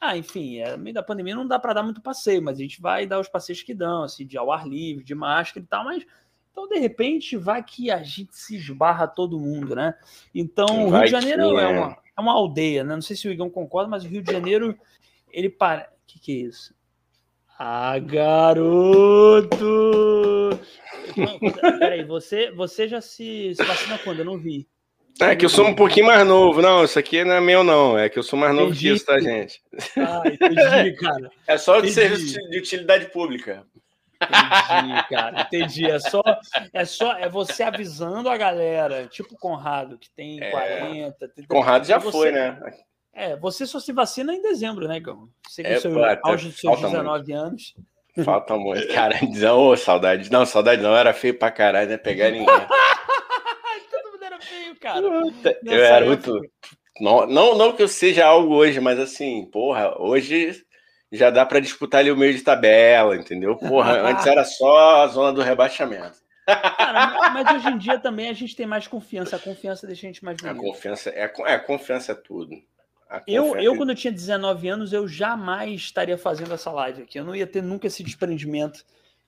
Ah, 0.05 0.17
enfim, 0.17 0.59
é, 0.59 0.77
no 0.77 0.83
meio 0.83 0.95
da 0.95 1.03
pandemia 1.03 1.37
não 1.37 1.47
dá 1.47 1.61
para 1.61 1.75
dar 1.75 1.85
muito 1.85 2.03
passeio, 2.03 2.43
mas 2.43 2.59
a 2.59 2.61
gente 2.61 2.81
vai 2.81 3.07
dar 3.07 3.21
os 3.21 3.29
passeios 3.29 3.63
que 3.63 3.73
dão, 3.73 4.03
assim, 4.03 4.27
de 4.27 4.37
ao 4.37 4.51
ar 4.51 4.67
livre, 4.67 5.05
de 5.05 5.15
máscara 5.15 5.65
e 5.65 5.69
tal, 5.69 5.85
mas. 5.85 6.05
Então, 6.51 6.67
de 6.67 6.77
repente, 6.77 7.37
vai 7.37 7.63
que 7.63 7.89
a 7.89 8.03
gente 8.03 8.37
se 8.37 8.57
esbarra 8.57 9.07
todo 9.07 9.39
mundo, 9.39 9.77
né? 9.77 9.95
Então, 10.35 10.87
o 10.87 10.91
Rio 10.91 11.05
de 11.05 11.07
Janeiro 11.07 11.51
que, 11.51 11.57
é, 11.57 11.63
é. 11.63 11.69
uma, 11.69 11.97
é 12.17 12.21
uma 12.21 12.33
aldeia, 12.33 12.83
né? 12.83 12.97
Não 12.97 13.01
sei 13.01 13.15
se 13.15 13.29
o 13.29 13.33
Igão 13.33 13.49
concorda, 13.49 13.89
mas 13.89 14.05
o 14.05 14.09
Rio 14.09 14.23
de 14.23 14.33
Janeiro, 14.33 14.77
ele 15.31 15.49
para. 15.49 15.89
O 15.93 16.07
que, 16.09 16.19
que 16.19 16.33
é 16.33 16.49
isso? 16.49 16.75
Ah, 17.57 17.97
garoto! 18.01 19.57
Não, 21.17 21.79
Peraí, 21.79 22.05
você, 22.05 22.51
você 22.51 22.89
já 22.89 23.01
se, 23.01 23.55
se 23.55 23.65
vacina 23.65 23.99
quando? 23.99 24.19
Eu 24.19 24.25
não 24.25 24.37
vi. 24.37 24.67
É 25.21 25.37
que 25.37 25.45
eu 25.45 25.49
sou 25.49 25.67
um 25.67 25.75
pouquinho 25.75 26.07
mais 26.07 26.27
novo. 26.27 26.61
Não, 26.63 26.85
isso 26.85 26.99
aqui 26.99 27.23
não 27.25 27.35
é 27.35 27.41
meu, 27.41 27.63
não. 27.63 27.97
É 27.99 28.09
que 28.09 28.19
eu 28.19 28.23
sou 28.23 28.39
mais 28.39 28.53
novo 28.55 28.71
Entendi. 28.71 28.89
que 28.89 28.95
isso, 28.95 29.07
tá, 29.07 29.21
gente? 29.21 29.61
Ah, 29.97 30.23
entendi, 30.27 30.97
cara. 30.97 31.31
É 31.47 31.59
só 31.59 31.81
de 31.81 31.91
Entendi. 31.91 31.95
serviço 31.95 32.51
de 32.51 32.59
utilidade 32.59 33.07
pública. 33.07 33.65
Entendi, 34.21 35.09
cara. 35.09 35.41
Entendi. 35.43 35.87
É 35.91 35.99
só, 35.99 36.23
é 36.73 36.85
só 36.85 37.13
é 37.19 37.29
você 37.29 37.63
avisando 37.63 38.29
a 38.29 38.37
galera, 38.37 39.07
tipo 39.07 39.35
o 39.35 39.39
Conrado, 39.39 39.99
que 39.99 40.09
tem 40.11 40.43
É. 40.43 40.51
40. 40.51 41.29
30, 41.29 41.49
Conrado 41.49 41.87
já 41.87 41.99
você- 41.99 42.11
foi, 42.19 42.31
né? 42.33 42.59
É, 43.15 43.37
você 43.37 43.67
só 43.67 43.79
se 43.79 43.93
vacina 43.93 44.33
em 44.35 44.41
dezembro, 44.41 44.89
né, 44.89 44.97
Igão? 44.97 45.29
Você 45.47 45.63
É, 45.63 45.77
o 45.77 45.81
seu 45.81 45.93
auge 46.25 46.49
dos 46.49 46.59
seus 46.59 46.81
falta 46.81 46.89
19 46.97 47.33
anos. 47.33 47.75
Falta 48.25 48.57
muito. 48.57 48.89
Cara, 48.93 49.15
ô, 49.55 49.77
saudade. 49.77 50.31
Não, 50.33 50.47
saudade 50.47 50.83
não, 50.83 50.97
era 50.97 51.13
feio 51.13 51.39
pra 51.39 51.51
caralho, 51.51 51.91
né? 51.91 51.97
Pegar 51.99 52.31
ninguém. 52.31 52.47
Cara. 54.83 55.01
eu 55.01 55.85
era 55.85 56.05
época. 56.07 56.31
muito. 56.33 56.51
Não, 57.01 57.27
não, 57.27 57.57
não 57.57 57.73
que 57.73 57.83
eu 57.83 57.89
seja 57.89 58.27
algo 58.27 58.55
hoje, 58.55 58.79
mas 58.81 58.99
assim, 58.99 59.47
porra, 59.47 59.95
hoje 59.99 60.63
já 61.11 61.31
dá 61.31 61.47
pra 61.47 61.61
disputar 61.61 62.01
ali 62.01 62.11
o 62.11 62.17
meio 62.17 62.35
de 62.35 62.43
tabela, 62.43 63.17
entendeu? 63.17 63.57
Porra, 63.57 63.93
antes 64.11 64.27
era 64.27 64.45
só 64.45 65.03
a 65.03 65.07
zona 65.09 65.33
do 65.33 65.41
rebaixamento. 65.43 66.21
Cara, 66.47 67.31
mas 67.31 67.55
hoje 67.57 67.69
em 67.69 67.79
dia 67.79 67.99
também 67.99 68.29
a 68.29 68.33
gente 68.33 68.57
tem 68.57 68.67
mais 68.67 68.87
confiança. 68.87 69.37
A 69.37 69.39
confiança 69.39 69.87
deixa 69.87 70.07
a 70.07 70.11
gente 70.11 70.25
mais 70.25 70.37
A 70.45 70.53
bonito. 70.53 70.63
confiança 70.73 71.11
é, 71.11 71.25
a- 71.25 71.51
é, 71.51 71.55
a 71.55 71.61
confiança 71.61 72.13
é 72.13 72.15
tudo. 72.15 72.55
Eu, 73.27 73.45
confiança- 73.45 73.63
eu, 73.65 73.77
quando 73.77 73.91
eu 73.91 73.95
tinha 73.97 74.13
19 74.13 74.69
anos, 74.69 74.93
eu 74.93 75.07
jamais 75.07 75.81
estaria 75.83 76.19
fazendo 76.19 76.53
essa 76.55 76.71
live 76.73 77.03
aqui. 77.03 77.19
Eu 77.19 77.25
não 77.25 77.37
ia 77.37 77.47
ter 77.47 77.63
nunca 77.63 77.87
esse 77.87 78.03
desprendimento 78.03 78.85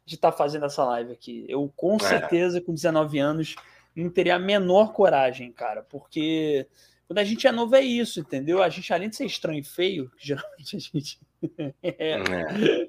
de 0.06 0.16
estar 0.16 0.32
fazendo 0.32 0.66
essa 0.66 0.84
live 0.84 1.12
aqui. 1.12 1.44
Eu, 1.48 1.70
com 1.76 1.96
É. 1.96 1.98
certeza, 2.00 2.60
com 2.60 2.72
19 2.74 3.18
anos, 3.18 3.54
não 4.02 4.10
teria 4.10 4.36
a 4.36 4.38
menor 4.38 4.92
coragem, 4.92 5.52
cara, 5.52 5.82
porque 5.82 6.66
quando 7.06 7.18
a 7.18 7.24
gente 7.24 7.46
é 7.46 7.52
novo 7.52 7.76
é 7.76 7.80
isso, 7.80 8.18
entendeu? 8.20 8.62
A 8.62 8.68
gente, 8.68 8.92
além 8.92 9.08
de 9.08 9.16
ser 9.16 9.26
estranho 9.26 9.60
e 9.60 9.64
feio, 9.64 10.10
que 10.16 10.26
geralmente 10.26 10.76
a 10.76 10.78
gente 10.78 11.18
é, 11.82 12.12
É. 12.18 12.88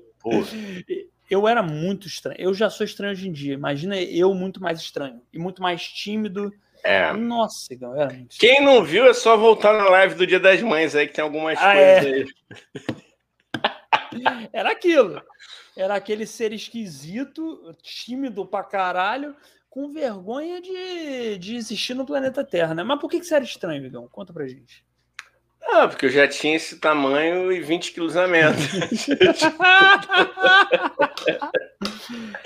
Eu 1.29 1.47
era 1.47 1.61
muito 1.63 2.07
estranho. 2.07 2.39
Eu 2.39 2.53
já 2.53 2.69
sou 2.69 2.85
estranho 2.85 3.11
hoje 3.11 3.27
em 3.27 3.31
dia. 3.31 3.53
Imagina 3.55 3.99
eu 3.99 4.33
muito 4.33 4.61
mais 4.61 4.79
estranho 4.79 5.21
e 5.33 5.39
muito 5.39 5.61
mais 5.61 5.81
tímido. 5.83 6.53
é. 6.83 7.11
Nossa, 7.13 7.73
Igão, 7.73 7.93
eu 7.95 8.01
era 8.01 8.13
muito. 8.13 8.37
Quem 8.37 8.61
não 8.63 8.83
viu 8.83 9.05
é 9.07 9.13
só 9.13 9.35
voltar 9.35 9.73
na 9.73 9.89
live 9.89 10.13
do 10.15 10.27
Dia 10.27 10.39
das 10.39 10.61
Mães 10.61 10.95
aí, 10.95 11.07
que 11.07 11.13
tem 11.13 11.23
algumas 11.23 11.57
Ah, 11.59 11.73
coisas 11.73 12.05
é. 12.05 12.11
aí. 12.11 12.25
Era 14.53 14.71
aquilo. 14.71 15.21
Era 15.75 15.95
aquele 15.95 16.25
ser 16.25 16.53
esquisito, 16.53 17.75
tímido 17.81 18.45
pra 18.45 18.63
caralho, 18.63 19.35
com 19.75 19.91
vergonha 19.91 20.61
de, 20.61 21.37
de 21.37 21.57
existir 21.57 21.93
no 21.93 22.05
planeta 22.05 22.45
Terra, 22.45 22.73
né? 22.73 22.81
Mas 22.81 22.97
por 22.97 23.09
que, 23.09 23.19
que 23.19 23.25
você 23.25 23.35
era 23.35 23.43
estranho, 23.43 23.85
Igão? 23.85 24.07
Conta 24.09 24.31
pra 24.31 24.47
gente. 24.47 24.85
Ah, 25.69 25.85
porque 25.85 26.05
eu 26.05 26.09
já 26.09 26.25
tinha 26.29 26.55
esse 26.55 26.79
tamanho 26.79 27.51
e 27.51 27.59
20 27.59 27.91
quilos 27.91 28.15
a 28.15 28.25
menos. 28.25 28.55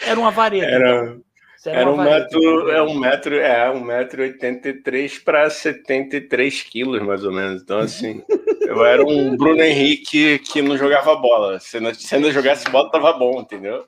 era 0.01 0.19
uma 0.19 0.31
vareta. 0.31 0.65
Era, 0.65 1.17
Você 1.55 1.69
era 1.69 1.87
um 1.89 1.93
uma 1.93 2.03
vareta. 2.05 2.35
metro, 2.35 2.71
é 2.71 2.81
um 2.81 2.99
metro, 2.99 3.35
é, 3.35 3.69
um 3.71 3.79
metro 3.81 4.25
e 4.25 4.29
83 4.29 5.19
para 5.19 5.47
73 5.51 6.63
quilos, 6.63 7.03
mais 7.03 7.23
ou 7.23 7.31
menos. 7.31 7.61
Então, 7.61 7.77
assim, 7.77 8.23
eu 8.61 8.83
era 8.83 9.03
um 9.05 9.37
Bruno 9.37 9.61
Henrique 9.61 10.39
que 10.39 10.63
não 10.63 10.75
jogava 10.77 11.15
bola. 11.15 11.59
Se 11.59 11.79
não- 11.79 11.93
se 11.93 12.15
ainda 12.15 12.31
jogasse 12.31 12.67
bola, 12.71 12.89
tava 12.89 13.13
bom, 13.13 13.39
entendeu? 13.41 13.85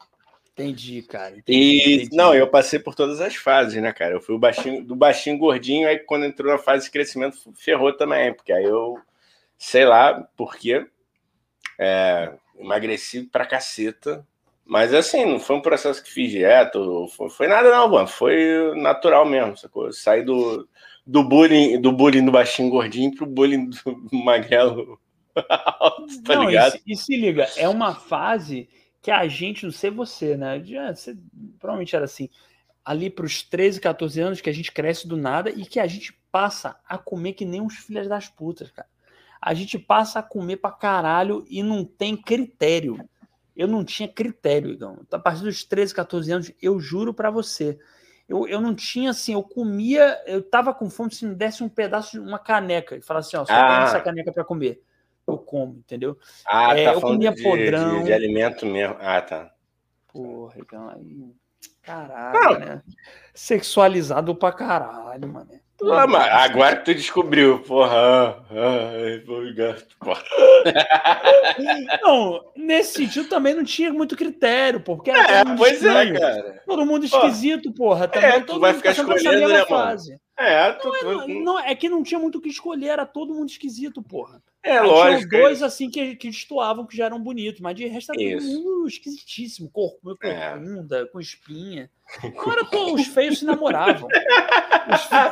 Entendi, 0.53 1.01
cara. 1.03 1.35
entendi, 1.37 1.77
E 1.77 2.03
entendi. 2.03 2.15
não, 2.15 2.33
eu 2.33 2.47
passei 2.47 2.79
por 2.79 2.93
todas 2.95 3.19
as 3.21 3.35
fases, 3.35 3.81
né, 3.81 3.91
cara? 3.93 4.13
Eu 4.15 4.21
fui 4.21 4.35
o 4.35 4.39
baixinho, 4.39 4.83
do 4.83 4.95
baixinho 4.95 5.37
gordinho, 5.37 5.87
aí 5.87 5.99
quando 5.99 6.25
entrou 6.25 6.51
na 6.51 6.57
fase 6.57 6.85
de 6.85 6.91
crescimento, 6.91 7.37
ferrou 7.55 7.93
também, 7.95 8.33
porque 8.33 8.51
aí 8.53 8.63
eu, 8.65 8.97
sei 9.57 9.85
lá 9.85 10.21
por 10.35 10.55
quê, 10.55 10.85
é, 11.79 12.33
emagreci 12.59 13.23
pra 13.23 13.45
caceta. 13.45 14.25
Mas 14.65 14.93
assim, 14.93 15.25
não 15.25 15.39
foi 15.39 15.55
um 15.57 15.61
processo 15.61 16.03
que 16.03 16.11
fiz 16.11 16.31
direto, 16.31 17.07
foi, 17.09 17.29
foi 17.29 17.47
nada 17.47 17.69
não, 17.71 17.89
mano. 17.89 18.07
Foi 18.07 18.73
natural 18.75 19.25
mesmo, 19.25 19.57
sacou? 19.57 19.87
Eu 19.87 19.93
saí 19.93 20.23
do, 20.23 20.67
do 21.05 21.23
bullying 21.23 21.81
do 21.81 21.91
bullying 21.91 22.23
do 22.25 22.31
baixinho 22.31 22.69
gordinho 22.69 23.13
pro 23.15 23.25
bullying 23.25 23.69
do 23.69 23.77
magrelo 24.23 24.99
alto, 25.49 26.23
tá 26.23 26.35
Não, 26.35 26.49
e 26.49 26.57
ligado? 26.57 26.71
se- 26.71 26.81
E, 26.85 26.95
se 26.95 27.17
liga, 27.17 27.47
é 27.57 27.67
uma 27.67 27.95
fase 27.95 28.69
que 29.01 29.09
a 29.11 29.27
gente, 29.27 29.65
não 29.65 29.71
sei 29.71 29.89
você, 29.89 30.37
né? 30.37 30.63
Já, 30.63 30.93
você, 30.93 31.17
provavelmente 31.59 31.95
era 31.95 32.05
assim. 32.05 32.29
Ali 32.83 33.09
para 33.09 33.25
os 33.25 33.43
13, 33.43 33.79
14 33.79 34.19
anos 34.21 34.41
que 34.41 34.49
a 34.49 34.53
gente 34.53 34.71
cresce 34.71 35.07
do 35.07 35.17
nada 35.17 35.49
e 35.49 35.65
que 35.65 35.79
a 35.79 35.87
gente 35.87 36.13
passa 36.31 36.79
a 36.87 36.97
comer 36.97 37.33
que 37.33 37.45
nem 37.45 37.61
uns 37.61 37.75
filhos 37.77 38.07
das 38.07 38.27
putas, 38.27 38.71
cara. 38.71 38.87
A 39.41 39.53
gente 39.53 39.77
passa 39.79 40.19
a 40.19 40.23
comer 40.23 40.57
pra 40.57 40.71
caralho 40.71 41.45
e 41.49 41.63
não 41.63 41.83
tem 41.83 42.15
critério. 42.15 42.97
Eu 43.55 43.67
não 43.67 43.83
tinha 43.83 44.07
critério, 44.07 44.71
Igão. 44.71 44.99
A 45.11 45.19
partir 45.19 45.41
dos 45.43 45.63
13, 45.63 45.93
14 45.93 46.31
anos, 46.31 46.51
eu 46.61 46.79
juro 46.79 47.13
pra 47.13 47.29
você. 47.29 47.77
Eu, 48.29 48.47
eu 48.47 48.61
não 48.61 48.73
tinha 48.73 49.09
assim, 49.09 49.33
eu 49.33 49.43
comia, 49.43 50.21
eu 50.25 50.41
tava 50.41 50.73
com 50.73 50.89
fome 50.89 51.13
se 51.13 51.25
me 51.25 51.35
desse 51.35 51.63
um 51.63 51.67
pedaço 51.69 52.11
de 52.11 52.19
uma 52.19 52.39
caneca 52.39 52.95
e 52.95 53.01
falasse 53.01 53.35
assim, 53.35 53.37
ó, 53.37 53.45
só 53.45 53.53
Ah. 53.53 53.67
tem 53.75 53.83
essa 53.83 53.99
caneca 53.99 54.31
pra 54.31 54.43
comer. 54.45 54.81
Eu 55.33 55.37
como, 55.37 55.77
entendeu? 55.77 56.17
Ah, 56.45 56.77
É, 56.77 56.85
tá 56.85 56.93
eu 56.93 57.01
falando 57.01 57.17
comia 57.17 57.31
de, 57.33 57.43
podrão. 57.43 57.99
de, 57.99 58.05
de 58.05 58.13
alimento 58.13 58.65
mesmo. 58.65 58.95
Ah, 58.99 59.21
tá. 59.21 59.53
Porra, 60.07 60.55
então 60.57 60.89
aí. 60.89 61.33
Caralho, 61.91 62.59
né? 62.59 62.81
Sexualizado 63.33 64.33
pra 64.35 64.51
caralho, 64.51 65.27
mano. 65.27 65.49
Ah, 65.83 66.05
mas 66.05 66.27
agora 66.51 66.75
que 66.77 66.85
tu 66.85 66.93
descobriu, 66.93 67.59
porra. 67.63 67.95
Ah, 67.97 68.43
ah, 68.51 69.75
porra. 69.99 70.23
Não, 72.03 72.39
nesse 72.55 72.93
sentido 73.03 73.27
também 73.27 73.55
não 73.55 73.63
tinha 73.63 73.91
muito 73.91 74.15
critério, 74.15 74.79
pô, 74.79 74.95
porque 74.95 75.09
era 75.09 75.19
É, 75.21 75.37
todo 75.39 75.47
mundo 75.49 75.57
pois 75.57 75.73
estranho, 75.73 76.15
é, 76.15 76.19
cara. 76.19 76.63
todo 76.67 76.85
mundo 76.85 77.05
esquisito, 77.05 77.73
porra. 77.73 78.07
Também 78.07 78.29
É, 78.29 78.39
tu 78.41 78.45
todo 78.45 78.59
vai 78.59 78.71
mundo 78.71 78.77
ficar 78.77 78.91
essa 78.91 79.01
escolhendo, 79.01 79.29
mesma 79.31 79.47
né, 79.47 79.53
mano? 79.53 79.65
fase. 79.67 80.17
É, 80.37 80.71
tu, 80.73 80.87
Não, 81.03 81.25
tu- 81.27 81.27
não, 81.43 81.59
é 81.59 81.75
que 81.75 81.89
não 81.89 82.03
tinha 82.03 82.19
muito 82.19 82.37
o 82.37 82.41
que 82.41 82.49
escolher, 82.49 82.87
era 82.87 83.05
todo 83.05 83.33
mundo 83.33 83.49
esquisito, 83.49 84.01
porra. 84.01 84.41
é 84.63 84.77
Aí 84.79 84.87
lógico. 84.87 85.29
Tinha 85.29 85.39
os 85.41 85.45
dois 85.47 85.63
assim 85.63 85.89
que, 85.89 86.15
que 86.15 86.29
destoavam, 86.29 86.85
que 86.85 86.95
já 86.97 87.05
eram 87.05 87.19
bonitos, 87.21 87.59
mas 87.61 87.75
de 87.75 87.85
resto 87.87 88.11
era 88.11 88.19
todo 88.39 88.43
mundo 88.43 88.87
esquisitíssimo, 88.87 89.69
corpo, 89.71 90.17
É. 90.23 90.51
corcunda, 90.51 91.07
com 91.11 91.19
espinha. 91.19 91.80
Não 92.23 92.51
era 92.51 92.65
pô, 92.65 92.93
os 92.93 93.07
feios 93.07 93.39
se 93.39 93.45
namoravam. 93.45 94.07
Os 94.93 95.03
fe- 95.05 95.31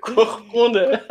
Corcunda. 0.14 1.04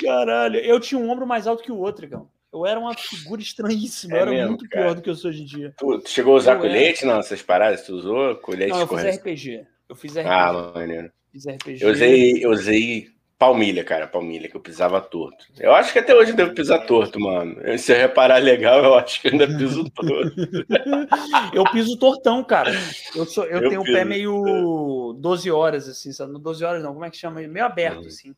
Caralho, 0.00 0.58
eu 0.60 0.78
tinha 0.80 1.00
um 1.00 1.10
ombro 1.10 1.26
mais 1.26 1.46
alto 1.46 1.62
que 1.62 1.72
o 1.72 1.78
outro, 1.78 2.04
Igão. 2.04 2.28
Eu 2.52 2.64
era 2.64 2.78
uma 2.78 2.94
figura 2.94 3.40
estranhíssima, 3.42 4.14
É 4.14 4.18
eu 4.18 4.22
era 4.22 4.30
mesmo, 4.30 4.48
muito 4.50 4.68
cara. 4.68 4.84
pior 4.86 4.94
do 4.94 5.02
que 5.02 5.10
eu 5.10 5.14
sou 5.16 5.30
hoje 5.30 5.42
em 5.42 5.44
dia. 5.44 5.74
Tu, 5.76 5.98
tu 6.00 6.08
chegou 6.08 6.34
a 6.34 6.36
usar 6.36 6.52
Eu 6.52 6.58
era. 6.60 6.68
colete? 6.68 7.04
Não, 7.04 7.18
essas 7.18 7.42
paradas 7.42 7.84
tu 7.84 7.94
usou? 7.94 8.36
Colete 8.36 8.70
Não, 8.70 8.80
eu 8.80 8.86
fiz 8.86 8.96
correção? 9.00 9.20
RPG. 9.20 9.66
Eu 9.88 9.96
fiz 9.96 10.12
RPG. 10.16 10.28
Ah, 10.28 10.52
maneiro. 10.74 11.12
fiz 11.32 11.46
RPG. 11.46 11.84
Eu 11.84 11.90
usei, 11.90 12.44
eu 12.44 12.50
usei 12.50 13.08
palmilha, 13.46 13.84
cara, 13.84 14.06
palmilha, 14.06 14.48
que 14.48 14.56
eu 14.56 14.60
pisava 14.60 15.00
torto. 15.00 15.46
Eu 15.58 15.74
acho 15.74 15.92
que 15.92 15.98
até 15.98 16.14
hoje 16.14 16.30
eu 16.32 16.36
devo 16.36 16.54
pisar 16.54 16.84
torto, 16.86 17.20
mano. 17.20 17.56
Se 17.78 17.92
eu 17.92 17.96
reparar 17.96 18.38
legal, 18.38 18.82
eu 18.82 18.94
acho 18.94 19.20
que 19.20 19.28
eu 19.28 19.32
ainda 19.32 19.46
piso 19.46 19.84
torto. 19.90 20.34
Eu 21.52 21.64
piso 21.64 21.96
tortão, 21.98 22.42
cara. 22.42 22.72
Eu, 23.14 23.24
sou, 23.26 23.44
eu, 23.44 23.60
Eu 23.62 23.68
tenho 23.68 23.82
o 23.82 23.84
pé 23.84 24.04
meio 24.04 25.14
12 25.18 25.50
horas, 25.50 25.88
assim, 25.88 26.12
sabe? 26.12 26.32
Não 26.32 26.40
12 26.40 26.64
horas 26.64 26.82
não, 26.82 26.92
como 26.92 27.04
é 27.04 27.10
que 27.10 27.16
chama? 27.16 27.40
Meio 27.42 27.64
aberto, 27.66 28.00
Uhum. 28.00 28.06
assim. 28.06 28.34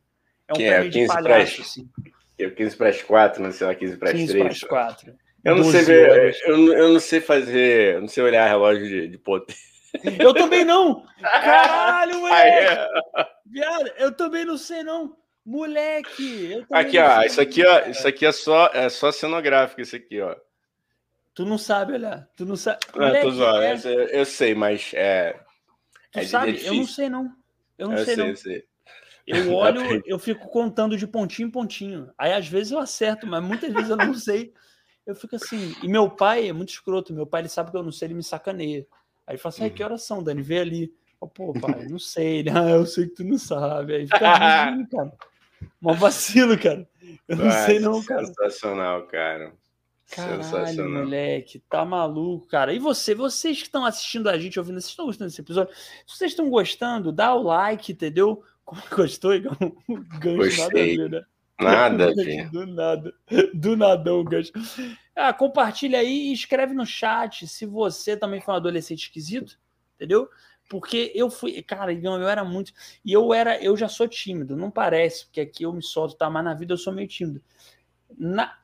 É 0.48 0.52
um 0.52 0.56
Que 0.56 0.62
pé 0.64 0.68
é 0.68 0.78
meio 0.80 0.90
de 0.90 0.98
15 1.00 1.12
pra 1.12 1.22
palhaço, 1.22 1.60
as- 1.62 1.66
assim. 1.68 1.88
Eu 2.38 2.50
15 2.54 2.76
para 2.76 2.88
as 2.90 3.02
4, 3.02 3.42
não 3.42 3.52
sei 3.52 3.66
lá, 3.66 3.74
15 3.74 3.96
para 3.96 4.08
as 4.10 4.14
15 4.14 4.32
3. 4.32 4.42
para 4.44 4.52
as 4.52 4.60
4. 4.60 5.12
Eu 5.44 5.56
não 5.56 5.64
sei 5.64 5.72
12 5.80 5.84
ver, 5.86 6.36
eu, 6.46 6.72
eu 6.72 6.88
não 6.92 7.00
sei 7.00 7.20
fazer, 7.20 7.94
eu 7.94 8.00
não 8.02 8.08
sei 8.08 8.22
olhar 8.24 8.46
relógio 8.48 8.86
de, 8.86 9.08
de 9.08 9.18
potência. 9.18 9.62
Eu 10.18 10.34
também 10.34 10.64
não! 10.64 11.06
Caralho, 11.20 12.18
moleque! 12.20 12.66
É. 12.66 12.88
Viado, 13.46 13.92
eu 13.98 14.12
também 14.12 14.44
não 14.44 14.56
sei, 14.58 14.82
não. 14.82 15.16
Moleque! 15.44 16.64
Aqui, 16.72 16.98
não 16.98 17.06
ó, 17.06 17.22
isso 17.22 17.40
aqui, 17.40 17.62
não, 17.62 17.70
ó, 17.70 17.74
cara. 17.78 17.90
isso 17.90 18.08
aqui 18.08 18.26
é 18.26 18.32
só, 18.32 18.66
é 18.74 18.88
só 18.88 19.12
cenográfico, 19.12 19.80
isso 19.80 19.94
aqui, 19.96 20.20
ó. 20.20 20.34
Tu 21.34 21.44
não 21.44 21.58
sabe 21.58 21.92
olhar. 21.92 22.28
Tu 22.36 22.44
não 22.46 22.56
sabe. 22.56 22.78
Não, 22.94 23.06
Moleque, 23.06 23.30
zoando, 23.30 23.64
é- 23.88 23.94
eu, 23.94 24.00
eu 24.08 24.24
sei, 24.24 24.54
mas 24.54 24.90
é. 24.94 25.38
tu 26.10 26.18
é 26.20 26.24
sabe? 26.24 26.56
é 26.64 26.68
eu 26.68 26.74
não 26.74 26.86
sei, 26.86 27.08
não. 27.08 27.30
Eu 27.78 27.88
não 27.88 27.96
Eu 27.96 28.04
sei, 28.04 28.14
sei, 28.14 28.24
não. 28.24 28.30
eu 28.30 28.36
sei. 28.36 28.64
Eu 29.26 29.52
olho, 29.54 29.80
Aprende. 29.82 30.02
eu 30.06 30.18
fico 30.18 30.48
contando 30.48 30.96
de 30.96 31.06
pontinho 31.06 31.48
em 31.48 31.50
pontinho. 31.50 32.10
Aí 32.16 32.32
às 32.32 32.48
vezes 32.48 32.72
eu 32.72 32.78
acerto, 32.78 33.26
mas 33.26 33.42
muitas 33.44 33.72
vezes 33.72 33.90
eu 33.90 33.96
não 33.96 34.14
sei. 34.14 34.52
Eu 35.06 35.14
fico 35.14 35.36
assim. 35.36 35.76
E 35.82 35.88
meu 35.88 36.08
pai 36.10 36.48
é 36.48 36.52
muito 36.52 36.70
escroto. 36.70 37.12
Meu 37.12 37.26
pai 37.26 37.42
ele 37.42 37.48
sabe 37.48 37.70
que 37.70 37.76
eu 37.76 37.82
não 37.82 37.92
sei, 37.92 38.06
ele 38.08 38.14
me 38.14 38.22
sacaneia. 38.24 38.86
Aí 39.26 39.36
fala 39.38 39.54
assim: 39.54 39.64
"Ah, 39.64 39.70
que 39.70 39.82
horas 39.82 40.02
são, 40.04 40.22
Dani? 40.22 40.42
Vê 40.42 40.58
ali. 40.60 40.92
Eu, 41.20 41.28
Pô, 41.28 41.52
pai, 41.52 41.86
não 41.88 41.98
sei. 41.98 42.38
Ele, 42.38 42.50
ah, 42.54 42.70
eu 42.70 42.86
sei 42.86 43.06
que 43.08 43.16
tu 43.16 43.24
não 43.24 43.38
sabe. 43.38 43.94
Aí 43.94 44.06
fica 44.06 44.70
ruim, 44.70 44.86
cara. 44.90 45.12
Mó 45.80 45.92
vacilo, 45.94 46.58
cara. 46.58 46.86
Eu 47.26 47.36
não 47.36 47.46
Ah, 47.46 47.66
sei, 47.66 47.78
não, 47.80 48.02
cara. 48.04 48.26
Sensacional, 48.26 49.06
cara. 49.06 49.52
Caralho, 50.14 50.42
Sensacional. 50.44 51.02
moleque, 51.04 51.58
tá 51.68 51.84
maluco, 51.84 52.46
cara. 52.46 52.72
E 52.72 52.78
você, 52.78 53.12
vocês 53.14 53.56
que 53.58 53.64
estão 53.64 53.84
assistindo 53.84 54.28
a 54.28 54.38
gente, 54.38 54.56
ouvindo, 54.58 54.74
vocês 54.80 54.90
estão 54.90 55.06
gostando 55.06 55.28
desse 55.30 55.40
episódio? 55.40 55.74
Se 56.06 56.16
vocês 56.16 56.30
estão 56.30 56.48
gostando, 56.48 57.10
dá 57.10 57.34
o 57.34 57.42
like, 57.42 57.90
entendeu? 57.92 58.40
Como 58.64 58.80
gostou, 58.94 59.34
Igão? 59.34 59.56
O 59.88 59.96
gancho 60.20 60.20
nada 60.20 60.36
a 60.36 60.36
Gostei. 60.36 60.96
ver, 60.96 61.10
né? 61.10 61.22
Nada. 61.60 62.14
Do 62.52 62.66
nada. 62.66 63.14
Do 63.54 63.76
nadão, 63.76 64.22
gancho. 64.22 64.52
Ah, 65.16 65.32
compartilha 65.32 65.98
aí 66.00 66.28
e 66.28 66.32
escreve 66.32 66.74
no 66.74 66.84
chat 66.86 67.46
se 67.48 67.64
você 67.66 68.16
também 68.16 68.40
foi 68.40 68.52
um 68.54 68.58
adolescente 68.58 69.04
esquisito, 69.04 69.58
entendeu? 69.96 70.28
Porque 70.68 71.12
eu 71.14 71.30
fui, 71.30 71.62
cara, 71.62 71.92
eu 71.92 72.28
era 72.28 72.44
muito. 72.44 72.72
E 73.04 73.12
eu 73.12 73.32
era, 73.32 73.62
eu 73.62 73.76
já 73.76 73.88
sou 73.88 74.06
tímido, 74.08 74.56
não 74.56 74.70
parece, 74.70 75.24
porque 75.26 75.40
aqui 75.40 75.62
eu 75.64 75.72
me 75.72 75.82
solto, 75.82 76.16
tá? 76.16 76.28
Mas 76.28 76.44
na 76.44 76.54
vida 76.54 76.74
eu 76.74 76.78
sou 76.78 76.92
meio 76.92 77.08
tímido. 77.08 77.42
Na, 78.18 78.56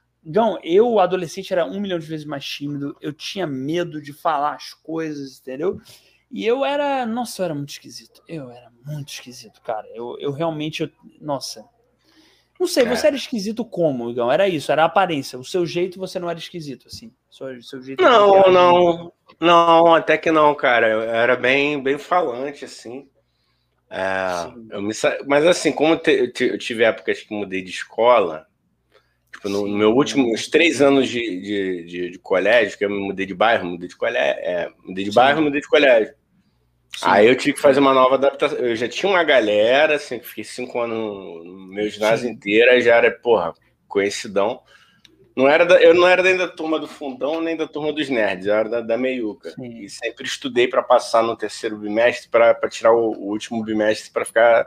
eu, 0.65 0.99
adolescente, 1.01 1.53
era 1.53 1.65
um 1.66 1.81
milhão 1.81 1.99
de 1.99 2.07
vezes 2.07 2.27
mais 2.27 2.45
tímido. 2.45 2.97
Eu 3.01 3.12
tinha 3.12 3.47
medo 3.47 4.01
de 4.03 4.12
falar 4.12 4.55
as 4.55 4.74
coisas, 4.74 5.41
entendeu? 5.41 5.81
E 6.31 6.47
eu 6.47 6.65
era. 6.65 7.07
Nossa, 7.07 7.43
eu 7.43 7.45
era 7.47 7.55
muito 7.55 7.70
esquisito. 7.70 8.23
Eu 8.29 8.51
era 8.51 8.70
muito 8.87 9.09
esquisito, 9.12 9.61
cara. 9.62 9.87
Eu, 9.95 10.16
eu 10.20 10.33
realmente. 10.33 10.83
eu- 10.83 10.91
nossa. 11.20 11.65
Não 12.63 12.69
sei, 12.69 12.85
você 12.85 13.07
É. 13.07 13.09
era 13.09 13.17
esquisito 13.17 13.65
como, 13.65 14.09
Igão? 14.09 14.31
Era 14.31 14.49
isso, 14.49 14.71
era 14.71 14.83
a 14.85 14.87
aparência. 14.87 15.37
O 15.37 15.45
seu 15.45 15.67
jeito 15.67 15.99
você 15.99 16.21
não 16.21 16.31
era 16.31 16.39
esquisito, 16.39 16.87
assim. 16.87 17.13
Seu, 17.29 17.61
seu 17.61 17.83
jeito 17.83 18.01
Não, 18.01 18.41
não, 18.53 19.13
não, 19.41 19.95
até 19.97 20.17
que 20.17 20.31
não, 20.31 20.55
cara. 20.55 20.89
Eu 20.89 21.01
era 21.03 21.35
bem, 21.35 21.83
bem 21.83 21.99
falante, 21.99 22.65
assim. 22.65 23.09
É, 23.91 24.53
eu 24.77 24.83
me 24.83 24.95
sa- 24.95 25.19
mas 25.27 25.47
assim, 25.47 25.73
como 25.73 25.97
te- 25.97 26.13
eu 26.13 26.33
ti- 26.33 26.45
eu 26.45 26.59
tive 26.59 26.85
épocas 26.85 27.23
que 27.23 27.35
mudei 27.35 27.63
de 27.63 27.71
escola, 27.71 28.47
Tipo, 29.33 29.49
no, 29.49 29.67
no 29.69 29.77
meu 29.79 29.93
últimos 29.95 30.49
três 30.49 30.83
anos 30.83 31.09
de, 31.09 31.21
de, 31.21 31.85
de, 31.87 32.11
de 32.11 32.19
colégio, 32.19 32.79
que 32.79 32.85
eu 32.85 32.91
me 32.91 33.01
mudei 33.01 33.27
de 33.27 33.35
bairro, 33.35 33.67
mudei 33.67 33.89
de 33.89 33.97
colégio, 33.97 34.41
é, 34.43 34.71
mudei 34.85 35.05
de 35.05 35.11
Sim. 35.11 35.17
bairro, 35.17 35.43
mudei 35.43 35.61
de 35.61 35.69
colégio. 35.69 36.15
Sim. 36.97 37.06
Aí 37.09 37.27
eu 37.27 37.36
tive 37.36 37.55
que 37.55 37.60
fazer 37.60 37.81
uma 37.81 37.94
nova 37.94 38.14
adaptação. 38.16 38.59
Eu 38.59 38.77
já 38.77 38.89
tinha 38.89 39.10
uma 39.10 39.24
galera, 39.24 39.97
assim, 39.97 40.19
que 40.19 40.27
fiquei 40.28 40.44
cinco 40.44 40.78
anos 40.81 40.98
no 41.44 41.66
meu 41.69 41.89
ginásio 41.89 42.27
Sim. 42.28 42.35
inteiro, 42.35 42.70
aí 42.70 42.82
já 42.82 42.97
era, 42.97 43.10
porra, 43.10 43.55
conhecidão. 43.89 44.60
Não 45.35 45.48
era 45.48 45.64
da- 45.64 45.81
eu 45.81 45.94
não 45.94 46.06
era 46.06 46.23
nem 46.23 46.36
da 46.36 46.47
turma 46.47 46.78
do 46.78 46.86
fundão, 46.86 47.40
nem 47.40 47.56
da 47.56 47.66
turma 47.66 47.90
dos 47.93 48.10
nerds, 48.10 48.47
eu 48.47 48.55
era 48.55 48.69
da, 48.69 48.81
da 48.82 48.98
meiuca. 48.98 49.51
Sim. 49.52 49.78
E 49.85 49.89
sempre 49.89 50.27
estudei 50.27 50.69
para 50.69 50.82
passar 50.82 51.23
no 51.23 51.35
terceiro 51.35 51.78
bimestre, 51.78 52.28
para 52.28 52.55
tirar 52.69 52.93
o, 52.93 53.12
o 53.12 53.28
último 53.31 53.64
bimestre 53.64 54.10
para 54.10 54.27
ficar 54.27 54.66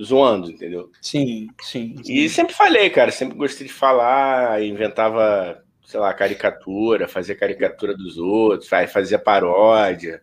zoando, 0.00 0.50
entendeu? 0.50 0.90
Sim, 1.00 1.48
sim. 1.60 1.96
E 2.06 2.28
sempre 2.28 2.54
falei, 2.54 2.88
cara, 2.88 3.10
sempre 3.10 3.36
gostei 3.36 3.66
de 3.66 3.72
falar, 3.72 4.62
inventava, 4.62 5.62
sei 5.84 6.00
lá, 6.00 6.14
caricatura, 6.14 7.08
fazia 7.08 7.34
caricatura 7.36 7.94
dos 7.96 8.16
outros, 8.16 8.68
fa- 8.68 8.86
fazia 8.88 9.18
paródia. 9.18 10.22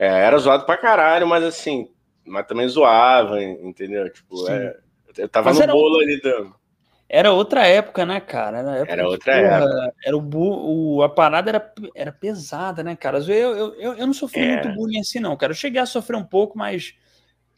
É, 0.00 0.06
era 0.06 0.38
zoado 0.38 0.64
pra 0.64 0.78
caralho, 0.78 1.26
mas 1.28 1.44
assim, 1.44 1.88
mas 2.26 2.46
também 2.46 2.66
zoava, 2.66 3.42
entendeu? 3.42 4.10
Tipo, 4.10 4.48
é, 4.48 4.76
eu 5.18 5.28
tava 5.28 5.50
Mas 5.50 5.60
no 5.60 5.66
bolo 5.72 5.98
ali 6.00 6.18
do. 6.20 6.54
Era 7.08 7.32
outra 7.32 7.66
época, 7.66 8.06
né, 8.06 8.20
cara? 8.20 8.58
Era, 8.58 8.70
época 8.76 8.92
Era 8.92 9.08
outra 9.08 9.40
porra, 9.40 9.92
Era 10.04 10.16
o, 10.16 10.20
bu- 10.20 10.96
o- 10.96 11.02
a 11.02 11.08
parada 11.08 11.50
era, 11.50 11.72
era 11.94 12.12
pesada, 12.12 12.82
né, 12.84 12.94
cara? 12.96 13.18
Eu, 13.18 13.56
eu, 13.56 13.74
eu, 13.74 13.94
eu 13.94 14.06
não 14.06 14.14
sofri 14.14 14.40
É. 14.40 14.46
muito 14.46 14.68
bullying 14.68 15.00
assim, 15.00 15.18
não, 15.20 15.36
cara. 15.36 15.50
Eu 15.52 15.56
cheguei 15.56 15.80
a 15.80 15.86
sofrer 15.86 16.16
um 16.16 16.24
pouco, 16.24 16.56
mas 16.56 16.94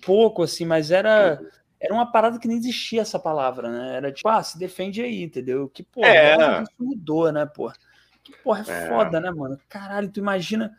pouco, 0.04 0.42
assim, 0.42 0.64
mas 0.64 0.90
era, 0.90 1.40
era 1.80 1.92
uma 1.94 2.10
parada 2.10 2.38
que 2.38 2.48
nem 2.48 2.56
existia 2.56 3.02
essa 3.02 3.18
palavra, 3.18 3.70
né? 3.70 3.96
Era 3.96 4.12
tipo, 4.12 4.28
ah, 4.28 4.42
se 4.42 4.58
defende 4.58 5.02
aí, 5.02 5.22
entendeu? 5.22 5.68
Que, 5.68 5.82
porra, 5.82 6.08
É. 6.08 6.64
mudou, 6.78 7.30
né, 7.30 7.46
porra? 7.46 7.74
Que 8.24 8.32
porra 8.42 8.60
é, 8.60 8.72
É. 8.72 8.88
foda, 8.88 9.20
né, 9.20 9.30
mano? 9.30 9.58
Caralho, 9.68 10.10
tu 10.10 10.18
imagina. 10.18 10.72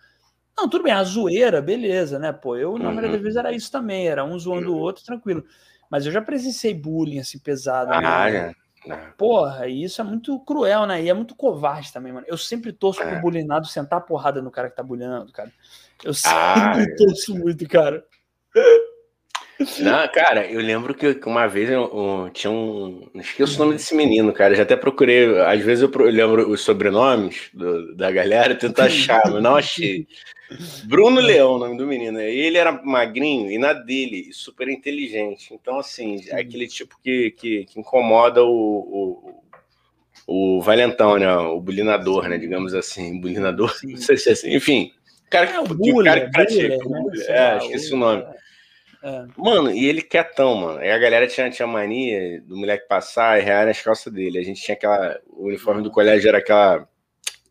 Não, 0.55 0.69
tudo 0.69 0.84
bem, 0.84 0.93
a 0.93 1.03
zoeira, 1.03 1.61
beleza, 1.61 2.19
né, 2.19 2.31
pô? 2.31 2.55
Eu, 2.55 2.77
na 2.77 2.85
maioria 2.85 3.09
Uhum. 3.09 3.13
das 3.15 3.21
vezes, 3.21 3.38
era 3.38 3.51
isso 3.51 3.71
também, 3.71 4.07
era 4.07 4.23
um 4.23 4.38
zoando 4.38 4.73
o 4.73 4.77
outro, 4.77 5.03
tranquilo. 5.03 5.43
Mas 5.89 6.05
eu 6.05 6.11
já 6.11 6.21
presenciei 6.21 6.73
bullying, 6.73 7.19
assim, 7.19 7.39
pesado. 7.39 7.91
Ah, 7.93 8.30
né? 8.30 8.53
é. 8.88 8.95
Porra, 9.17 9.67
e 9.67 9.84
isso 9.84 10.01
é 10.01 10.03
muito 10.03 10.38
cruel, 10.41 10.85
né? 10.85 11.01
E 11.01 11.09
é 11.09 11.13
muito 11.13 11.35
covarde 11.35 11.91
também, 11.93 12.11
mano. 12.11 12.25
Eu 12.30 12.38
sempre 12.38 12.71
torço 12.73 13.01
É. 13.01 13.09
pro 13.11 13.21
bulinado 13.21 13.65
sentar 13.67 13.99
a 13.99 14.01
porrada 14.01 14.41
no 14.41 14.51
cara 14.51 14.69
que 14.69 14.75
tá 14.75 14.84
bulhando, 14.84 15.31
cara. 15.31 15.51
Eu 16.03 16.13
sempre 16.13 16.38
Ah, 16.38 16.73
é. 16.81 16.85
torço 16.97 17.34
muito, 17.35 17.67
cara. 17.67 18.03
Não, 19.80 20.07
cara, 20.11 20.45
eu 20.51 20.59
lembro 20.59 20.93
que 20.93 21.17
uma 21.25 21.47
vez 21.47 21.69
eu, 21.69 21.84
eu 21.84 22.30
tinha 22.34 22.51
um. 22.51 23.07
Não 23.13 23.21
esqueço 23.21 23.55
o 23.55 23.59
nome 23.59 23.73
desse 23.77 23.95
menino, 23.95 24.34
cara. 24.34 24.53
Já 24.55 24.63
até 24.63 24.75
procurei. 24.75 25.39
Às 25.41 25.61
vezes 25.61 25.84
eu, 25.84 25.91
eu 26.01 26.11
lembro 26.11 26.49
os 26.49 26.61
sobrenomes 26.61 27.49
do- 27.53 27.95
da 27.95 28.11
galera, 28.11 28.55
tento 28.55 28.80
achar, 28.81 29.21
mas 29.31 29.41
não 29.41 29.55
achei. 29.55 30.07
Bruno 30.85 31.19
Leão, 31.19 31.53
o 31.53 31.59
nome 31.59 31.77
do 31.77 31.88
menino. 31.88 32.21
E 32.21 32.39
ele 32.39 32.57
era 32.57 32.71
magrinho 32.71 33.51
e 33.51 33.57
na 33.57 33.73
dele, 33.73 34.31
super 34.31 34.67
inteligente. 34.67 35.53
Então, 35.53 35.80
assim, 35.80 36.21
é 36.30 36.39
aquele 36.41 36.67
tipo 36.67 36.97
que, 37.03 37.31
que, 37.31 37.65
que 37.65 37.80
incomoda 37.80 38.43
o, 38.43 39.43
o, 40.27 40.57
o 40.57 40.61
valentão, 40.61 41.17
né? 41.17 41.35
O 41.35 41.59
bulinador, 41.59 42.27
né? 42.27 42.38
Digamos 42.38 42.73
assim. 42.73 43.19
Bulinador, 43.21 43.75
Sim. 43.77 43.91
não 43.91 43.97
sei 43.97 44.17
se 44.17 44.30
é 44.30 44.34
assim. 44.34 44.55
Enfim, 44.55 44.91
o 45.25 45.30
cara 45.30 45.47
que, 45.47 45.53
É 45.53 45.59
o 45.59 45.63
bullying, 45.63 46.03
cara 46.03 46.25
que 46.25 46.31
pratica. 46.31 46.77
bullying, 46.84 47.17
né? 47.17 47.25
É, 47.27 47.57
esqueci 47.57 47.93
o 47.93 47.97
nome. 47.97 48.23
É. 49.03 49.25
Mano, 49.35 49.69
e 49.69 49.85
ele 49.85 50.01
quietão, 50.01 50.55
mano. 50.55 50.80
Aí 50.80 50.89
a 50.89 50.97
galera 50.97 51.27
tinha, 51.27 51.49
tinha 51.49 51.67
mania 51.67 52.41
do 52.41 52.55
moleque 52.55 52.88
passar 52.88 53.38
e 53.38 53.43
rear 53.43 53.65
nas 53.65 53.81
calças 53.81 54.11
dele. 54.13 54.39
A 54.39 54.43
gente 54.43 54.61
tinha 54.61 54.75
aquela. 54.75 55.19
O 55.27 55.47
uniforme 55.47 55.84
do 55.84 55.91
colégio 55.91 56.30
era 56.30 56.38
aquela 56.38 56.88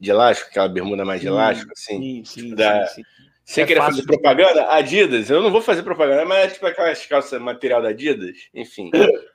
de 0.03 0.11
elástico, 0.11 0.51
aquela 0.51 0.69
bermuda 0.69 1.05
mais 1.05 1.21
de 1.21 1.29
elástico, 1.29 1.71
assim. 1.73 2.01
Sim, 2.01 2.25
sim, 2.25 2.55
Da- 2.57 2.87
sim, 2.89 2.97
sim. 2.97 3.03
Sem 3.45 3.65
É 3.65 3.67
querer 3.67 3.81
fácil 3.81 3.95
fazer 3.97 4.03
de- 4.03 4.07
propaganda, 4.09 4.73
Adidas. 4.73 5.31
Eu 5.31 5.43
não 5.43 5.51
vou 5.51 5.61
fazer 5.63 5.83
propaganda, 5.83 6.25
mas 6.25 6.45
é 6.45 6.49
tipo 6.49 6.67
aquelas 6.67 7.07
calças 7.07 7.41
material 7.41 7.81
da 7.81 7.89
Adidas. 7.91 8.37
Enfim. 8.53 8.91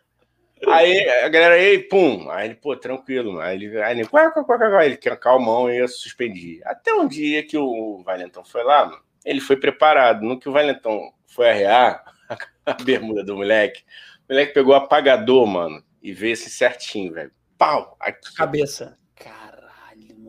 Aí 0.67 1.07
a 1.23 1.29
galera 1.29 1.53
aí, 1.55 1.77
pum. 1.79 2.29
Aí 2.31 2.47
ele, 2.47 2.55
pô, 2.55 2.75
tranquilo, 2.75 3.33
mano. 3.33 3.41
Aí 3.45 3.55
ele, 3.55 3.79
aí 3.81 3.99
ele, 3.99 4.07
quá, 4.07 4.31
quá, 4.31 4.43
quá, 4.43 4.57
quá, 4.57 4.69
quá. 4.71 4.85
ele 4.85 4.97
quer 4.97 5.15
calmão 5.19 5.69
e 5.71 5.77
eu 5.77 5.87
suspendi. 5.87 6.59
Até 6.65 6.91
um 6.93 7.07
dia 7.07 7.45
que 7.45 7.55
o 7.57 8.01
Valentão 8.03 8.43
foi 8.43 8.63
lá, 8.63 8.87
mano, 8.87 8.99
ele 9.23 9.39
foi 9.39 9.55
preparado. 9.55 10.23
No 10.23 10.39
que 10.39 10.49
o 10.49 10.51
Valentão 10.51 11.13
foi 11.27 11.49
arrear 11.49 12.03
a 12.65 12.73
bermuda 12.73 13.23
do 13.23 13.35
moleque, 13.35 13.83
o 14.27 14.33
moleque 14.33 14.53
pegou 14.53 14.73
o 14.73 14.77
apagador, 14.77 15.45
mano, 15.45 15.83
e 16.01 16.11
veio 16.11 16.33
assim 16.33 16.49
certinho, 16.49 17.13
velho. 17.13 17.31
Pau! 17.57 17.95
Aqui. 17.99 18.33
Cabeça. 18.35 18.97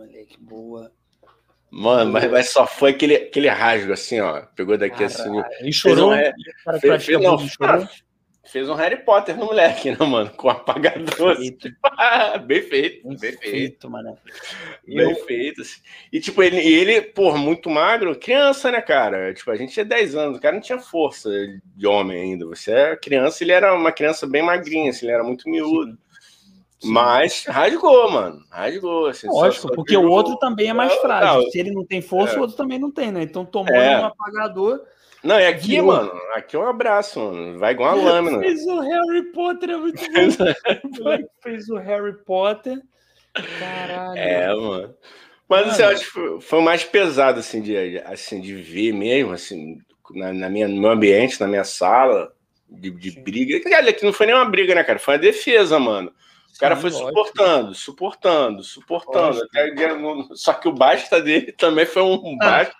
Caralho, 0.08 0.12
moleque, 0.12 0.36
boa. 0.40 0.92
Mano, 1.70 2.12
mas, 2.12 2.30
mas 2.30 2.50
só 2.50 2.66
foi 2.66 2.90
aquele, 2.92 3.14
aquele 3.16 3.48
rasgo 3.48 3.92
assim, 3.92 4.20
ó. 4.20 4.42
Pegou 4.56 4.78
daqui 4.78 5.04
assim. 5.04 5.30
E 5.62 5.72
chorou. 5.72 6.10
um- 6.10 6.14
é, 6.14 6.30
o 6.30 6.64
cara 6.64 6.80
fez- 6.80 7.04
fez- 7.04 7.20
não, 7.20 7.38
chorou. 7.38 7.86
Fez 8.50 8.66
um 8.66 8.74
Harry 8.74 8.96
Potter 9.04 9.36
no 9.36 9.44
moleque, 9.44 9.90
né, 9.90 9.98
mano? 10.06 10.30
Com 10.30 10.48
apagador. 10.48 11.32
assim. 11.32 11.42
Feito, 11.42 11.68
bem 12.46 12.62
feito, 12.62 13.06
bem 13.08 13.18
feito. 13.18 13.40
feito, 13.40 13.90
mano. 13.90 14.16
Bem 14.86 15.14
feito. 15.26 15.60
assim. 15.60 15.82
E 16.10 16.18
tipo, 16.18 16.42
ele, 16.42 16.56
ele, 16.56 17.02
porra, 17.02 17.36
muito 17.36 17.68
magro, 17.68 18.18
criança, 18.18 18.72
né, 18.72 18.80
cara? 18.80 19.34
Tipo, 19.34 19.50
a 19.50 19.56
gente 19.56 19.74
tinha 19.74 19.84
10 19.84 20.14
anos, 20.14 20.38
o 20.38 20.40
cara 20.40 20.54
não 20.54 20.62
tinha 20.62 20.78
força 20.78 21.28
de 21.76 21.86
homem 21.86 22.18
ainda. 22.18 22.46
Você 22.46 22.72
é 22.72 22.96
criança, 22.96 23.44
ele 23.44 23.52
era 23.52 23.74
uma 23.74 23.92
criança 23.92 24.26
bem 24.26 24.40
magrinha, 24.40 24.88
assim, 24.88 25.04
ele 25.04 25.12
era 25.14 25.22
muito 25.24 25.46
miúdo. 25.50 25.92
Sim. 25.92 25.98
Mas 26.84 27.44
rasgou, 27.46 28.10
mano. 28.10 28.40
Rasgou. 28.50 29.06
Assim, 29.06 29.26
Lógico, 29.28 29.68
só 29.68 29.74
porque 29.74 29.96
o 29.96 30.08
outro 30.08 30.36
também 30.36 30.68
é 30.68 30.72
mais 30.72 30.92
frágil. 30.94 31.42
não. 31.42 31.50
Se 31.50 31.58
ele 31.58 31.72
não 31.72 31.84
tem 31.84 32.00
força, 32.00 32.34
É. 32.36 32.38
o 32.38 32.42
outro 32.42 32.56
também 32.56 32.78
não 32.78 32.90
tem, 32.90 33.10
né? 33.10 33.22
Então 33.22 33.44
tomou 33.44 33.74
É. 33.74 33.98
um 34.00 34.04
apagador. 34.06 34.80
Não, 35.24 35.34
é 35.34 35.48
aqui, 35.48 35.72
Virou. 35.72 35.86
mano. 35.88 36.12
Aqui 36.34 36.54
é 36.54 36.58
um 36.60 36.68
abraço, 36.68 37.18
mano. 37.18 37.58
Vai 37.58 37.72
igual 37.72 37.96
uma 37.98 38.04
lâmina. 38.12 38.38
Fez 38.38 38.64
o 38.66 38.80
Harry 38.80 39.32
Potter, 39.32 39.70
é 39.70 39.76
muito 39.76 40.00
bom. 40.00 40.08
Moleque 41.02 41.28
fez 41.42 41.68
o 41.68 41.76
Harry 41.76 42.12
Potter. 42.24 42.80
Caralho. 43.58 44.18
É, 44.18 44.54
mano. 44.54 44.94
Mas 45.48 45.60
Mano. 45.60 45.72
assim, 45.72 45.82
eu 45.82 45.88
acho 45.88 46.12
que 46.12 46.40
foi, 46.46 46.60
mais 46.60 46.84
pesado, 46.84 47.40
assim, 47.40 47.62
de, 47.62 47.98
assim, 48.04 48.40
de 48.40 48.54
ver 48.54 48.92
mesmo, 48.92 49.32
assim, 49.32 49.78
na, 50.14 50.32
na 50.32 50.48
minha, 50.48 50.68
no 50.68 50.78
meu 50.80 50.90
ambiente, 50.90 51.40
na 51.40 51.46
minha 51.48 51.64
sala, 51.64 52.30
de, 52.68 52.90
de 52.90 53.12
briga. 53.20 53.56
Aliás, 53.66 53.96
que 53.96 54.04
não 54.04 54.12
foi 54.12 54.26
nem 54.26 54.34
uma 54.34 54.44
briga, 54.44 54.74
né, 54.74 54.84
cara? 54.84 54.98
Foi 54.98 55.14
uma 55.14 55.20
defesa, 55.20 55.78
mano. 55.78 56.12
O 56.58 56.60
cara 56.60 56.74
foi 56.74 56.90
lógico. 56.90 57.08
suportando, 57.08 57.74
suportando, 57.74 58.62
suportando. 58.64 59.40
Até 59.44 59.70
Só 60.34 60.52
que 60.52 60.66
o 60.68 60.72
basta 60.72 61.22
dele 61.22 61.52
também 61.52 61.86
foi 61.86 62.02
um 62.02 62.36
Ah, 62.42 62.46
basta. 62.64 62.74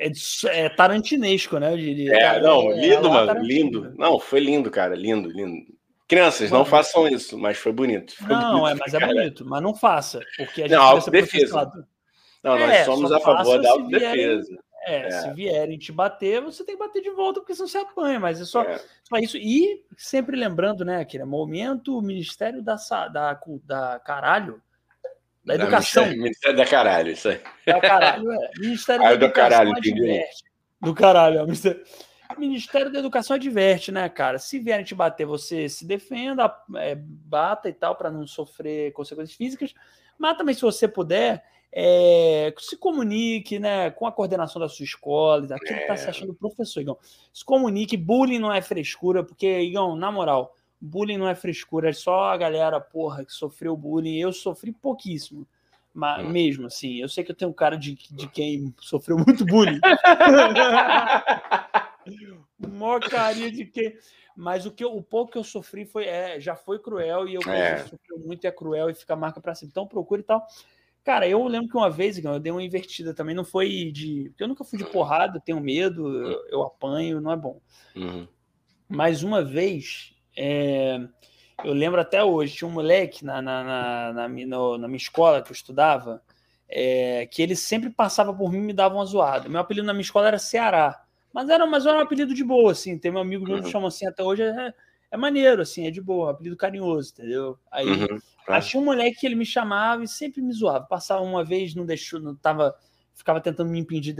É, 0.00 0.08
de- 0.08 0.48
é 0.48 0.70
tarantinesco, 0.70 1.58
né? 1.58 1.70
Eu 1.74 1.76
diria. 1.76 2.16
É, 2.16 2.20
Cara, 2.20 2.40
não, 2.40 2.72
é 2.72 2.76
lindo, 2.80 3.08
lá 3.10 3.26
mano, 3.26 3.42
lindo. 3.42 3.94
Não, 3.98 4.18
foi 4.18 4.40
lindo, 4.40 4.70
cara, 4.70 4.94
lindo, 4.94 5.28
lindo. 5.30 5.66
Crianças, 6.08 6.50
não 6.50 6.64
façam 6.64 7.06
isso, 7.06 7.38
mas 7.38 7.58
foi 7.58 7.72
bonito. 7.72 8.14
Foi 8.16 8.26
Não, 8.34 8.60
bonito 8.62 8.68
é, 8.68 8.74
mas 8.80 8.94
é 8.94 8.98
caralho. 8.98 9.18
bonito. 9.18 9.44
Mas 9.44 9.62
não 9.62 9.74
faça. 9.74 10.20
Porque 10.38 10.62
a 10.62 10.68
gente 10.68 10.76
Não, 10.78 10.92
vai 10.92 11.00
ser 11.02 11.10
processado. 11.10 11.86
Não, 12.42 12.58
nós 12.58 12.70
É, 12.70 12.84
somos 12.84 13.12
a 13.12 13.20
favor 13.20 13.60
da 13.60 13.70
autodefesa. 13.70 14.58
É, 14.84 15.06
É. 15.06 15.10
se 15.10 15.32
vierem 15.32 15.78
te 15.78 15.92
bater, 15.92 16.40
você 16.42 16.64
tem 16.64 16.76
que 16.76 16.82
bater 16.84 17.00
de 17.02 17.10
volta, 17.10 17.40
porque 17.40 17.54
senão 17.54 17.68
você 17.68 17.78
apanha. 17.78 18.18
Mas 18.18 18.40
é 18.40 18.44
só, 18.44 18.62
É. 18.62 18.78
só 19.04 19.16
isso. 19.18 19.36
E 19.36 19.84
sempre 19.96 20.36
lembrando, 20.36 20.84
né, 20.84 21.00
aquele 21.00 21.24
momento, 21.24 21.96
o 21.98 22.02
Ministério 22.02 22.62
da, 22.62 22.76
da, 23.12 23.40
da 23.64 24.00
Caralho, 24.04 24.60
da 25.44 25.56
Da 25.56 25.62
Educação. 25.62 26.02
Ministério, 26.04 26.22
Ministério 26.22 26.56
da 26.56 26.66
Caralho, 26.66 27.10
isso 27.12 27.28
aí. 27.28 27.40
É 27.66 27.76
o 27.76 27.80
caralho, 27.80 28.32
é. 28.32 28.50
Ministério 28.58 29.04
Ah, 29.04 29.10
da 29.10 29.16
do 29.16 29.24
Educação 29.24 29.50
caralho, 29.50 29.76
adverte. 29.76 30.44
Do 30.80 30.94
caralho, 30.94 31.38
é 31.38 31.42
o 31.42 31.46
Ministério... 31.46 31.84
Ministério 32.38 32.90
da 32.90 32.98
Educação 32.98 33.36
adverte, 33.36 33.92
né, 33.92 34.08
cara? 34.08 34.38
Se 34.38 34.58
vierem 34.58 34.84
te 34.86 34.94
bater, 34.94 35.26
você 35.26 35.68
se 35.68 35.86
defenda, 35.86 36.50
é, 36.76 36.94
bata 36.96 37.68
e 37.68 37.72
tal, 37.74 37.94
para 37.94 38.10
não 38.10 38.26
sofrer 38.26 38.90
consequências 38.92 39.36
físicas. 39.36 39.74
Mas 40.16 40.36
também, 40.38 40.54
se 40.54 40.62
você 40.62 40.88
puder, 40.88 41.44
é, 41.72 42.52
se 42.58 42.76
comunique, 42.76 43.58
né, 43.58 43.90
com 43.90 44.06
a 44.06 44.12
coordenação 44.12 44.60
da 44.60 44.68
sua 44.68 44.84
escola, 44.84 45.44
aquilo 45.54 45.80
que 45.80 45.86
tá 45.86 45.96
se 45.96 46.06
É. 46.06 46.10
achando 46.10 46.34
professor, 46.34 46.80
Igão. 46.80 46.98
Se 47.32 47.44
comunique, 47.44 47.96
bullying 47.96 48.38
não 48.38 48.52
é 48.52 48.60
frescura, 48.60 49.24
porque, 49.24 49.60
Igão, 49.60 49.96
na 49.96 50.12
moral, 50.12 50.54
bullying 50.80 51.16
não 51.16 51.28
é 51.28 51.34
frescura, 51.34 51.90
é 51.90 51.92
só 51.92 52.24
a 52.24 52.36
galera, 52.36 52.80
porra, 52.80 53.24
que 53.24 53.32
sofreu 53.32 53.76
bullying. 53.76 54.18
Eu 54.18 54.32
sofri 54.32 54.72
pouquíssimo. 54.72 55.46
Mas 55.94 56.26
Hum. 56.26 56.30
mesmo 56.30 56.66
assim, 56.66 56.96
eu 56.96 57.08
sei 57.08 57.22
que 57.22 57.30
eu 57.32 57.36
tenho 57.36 57.50
um 57.50 57.54
cara 57.54 57.76
de, 57.76 57.94
de 58.10 58.26
quem 58.28 58.74
sofreu 58.80 59.16
muito 59.18 59.44
bullying. 59.44 59.78
Mó 62.58 62.98
carinha 62.98 63.50
de 63.50 63.64
quem. 63.66 63.94
Mas 64.34 64.64
o, 64.66 64.70
que 64.70 64.82
eu- 64.82 64.96
o 64.96 65.02
pouco 65.02 65.32
que 65.32 65.38
eu 65.38 65.44
sofri 65.44 65.84
foi, 65.84 66.04
é, 66.06 66.40
já 66.40 66.56
foi 66.56 66.78
cruel 66.78 67.28
e 67.28 67.34
eu 67.34 67.42
É. 67.48 67.78
sofreu 67.78 68.18
muito 68.24 68.44
e 68.44 68.46
é 68.46 68.50
cruel 68.50 68.88
e 68.88 68.94
fica 68.94 69.12
a 69.12 69.16
marca 69.16 69.40
pra 69.40 69.54
cima. 69.54 69.68
Então 69.70 69.86
procure 69.86 70.22
e 70.22 70.24
tal. 70.24 70.46
Cara, 71.04 71.28
eu 71.28 71.44
lembro 71.48 71.68
que 71.68 71.76
uma 71.76 71.90
vez, 71.90 72.22
eu 72.22 72.38
dei 72.38 72.52
uma 72.52 72.62
invertida 72.62 73.12
também, 73.14 73.34
não 73.34 73.44
foi 73.44 73.90
de. 73.92 74.28
Porque 74.30 74.44
eu 74.44 74.48
nunca 74.48 74.64
fui 74.64 74.78
de 74.78 74.84
porrada, 74.84 75.38
eu 75.38 75.40
tenho 75.42 75.60
medo, 75.60 76.08
eu, 76.08 76.46
eu 76.48 76.62
apanho, 76.62 77.20
não 77.20 77.32
é 77.32 77.36
bom. 77.36 77.60
Uhum. 77.96 78.26
Mas 78.88 79.22
uma 79.22 79.42
vez, 79.44 80.14
é, 80.36 81.00
Eu 81.64 81.74
lembro 81.74 82.00
até 82.00 82.24
hoje, 82.24 82.56
tinha 82.56 82.68
um 82.68 82.72
moleque 82.72 83.24
na, 83.24 83.42
na, 83.42 83.64
na, 83.64 84.14
na, 84.14 84.28
no- 84.28 84.78
na 84.78 84.88
minha 84.88 84.98
escola 84.98 85.42
que 85.42 85.50
eu 85.50 85.54
estudava, 85.54 86.22
é, 86.68 87.26
que 87.28 87.42
ele 87.42 87.56
sempre 87.56 87.90
passava 87.90 88.34
por 88.34 88.52
mim 88.52 88.58
e 88.58 88.62
me 88.62 88.72
dava 88.74 88.96
uma 88.96 89.04
zoada. 89.06 89.48
Meu 89.48 89.60
apelido 89.60 89.86
na 89.86 89.94
minha 89.94 90.02
escola 90.02 90.28
era 90.28 90.38
Ceará. 90.38 91.02
Mas 91.32 91.48
era, 91.50 91.66
mas 91.66 91.86
era 91.86 91.98
um 91.98 92.02
apelido 92.02 92.34
de 92.34 92.44
boa, 92.44 92.72
assim. 92.72 92.98
Tem 92.98 93.12
um 93.12 93.18
amigo 93.18 93.46
meu 93.46 93.60
que 93.60 93.66
Uhum. 93.66 93.72
chama 93.72 93.88
assim 93.88 94.06
até 94.06 94.22
hoje, 94.24 94.42
é, 94.44 94.74
é 95.12 95.16
maneiro, 95.18 95.62
assim, 95.62 95.86
é 95.86 95.92
de 95.92 96.00
boa, 96.02 96.32
apelido 96.32 96.56
carinhoso, 96.56 97.12
entendeu? 97.12 97.58
Aí, 97.70 97.86
Uhum, 97.88 98.18
Aí 98.48 98.60
tinha 98.62 98.80
um 98.82 98.84
moleque 98.86 99.20
que 99.20 99.26
ele 99.26 99.36
me 99.36 99.46
chamava 99.46 100.02
e 100.04 100.08
sempre 100.08 100.42
me 100.42 100.52
zoava. 100.52 100.84
Passava 100.86 101.22
uma 101.22 101.44
vez, 101.44 101.74
não 101.76 101.86
deixou, 101.86 102.18
não 102.20 102.34
tava, 102.34 102.74
ficava 103.14 103.40
tentando 103.40 103.70
me 103.70 103.78
impedir, 103.78 104.16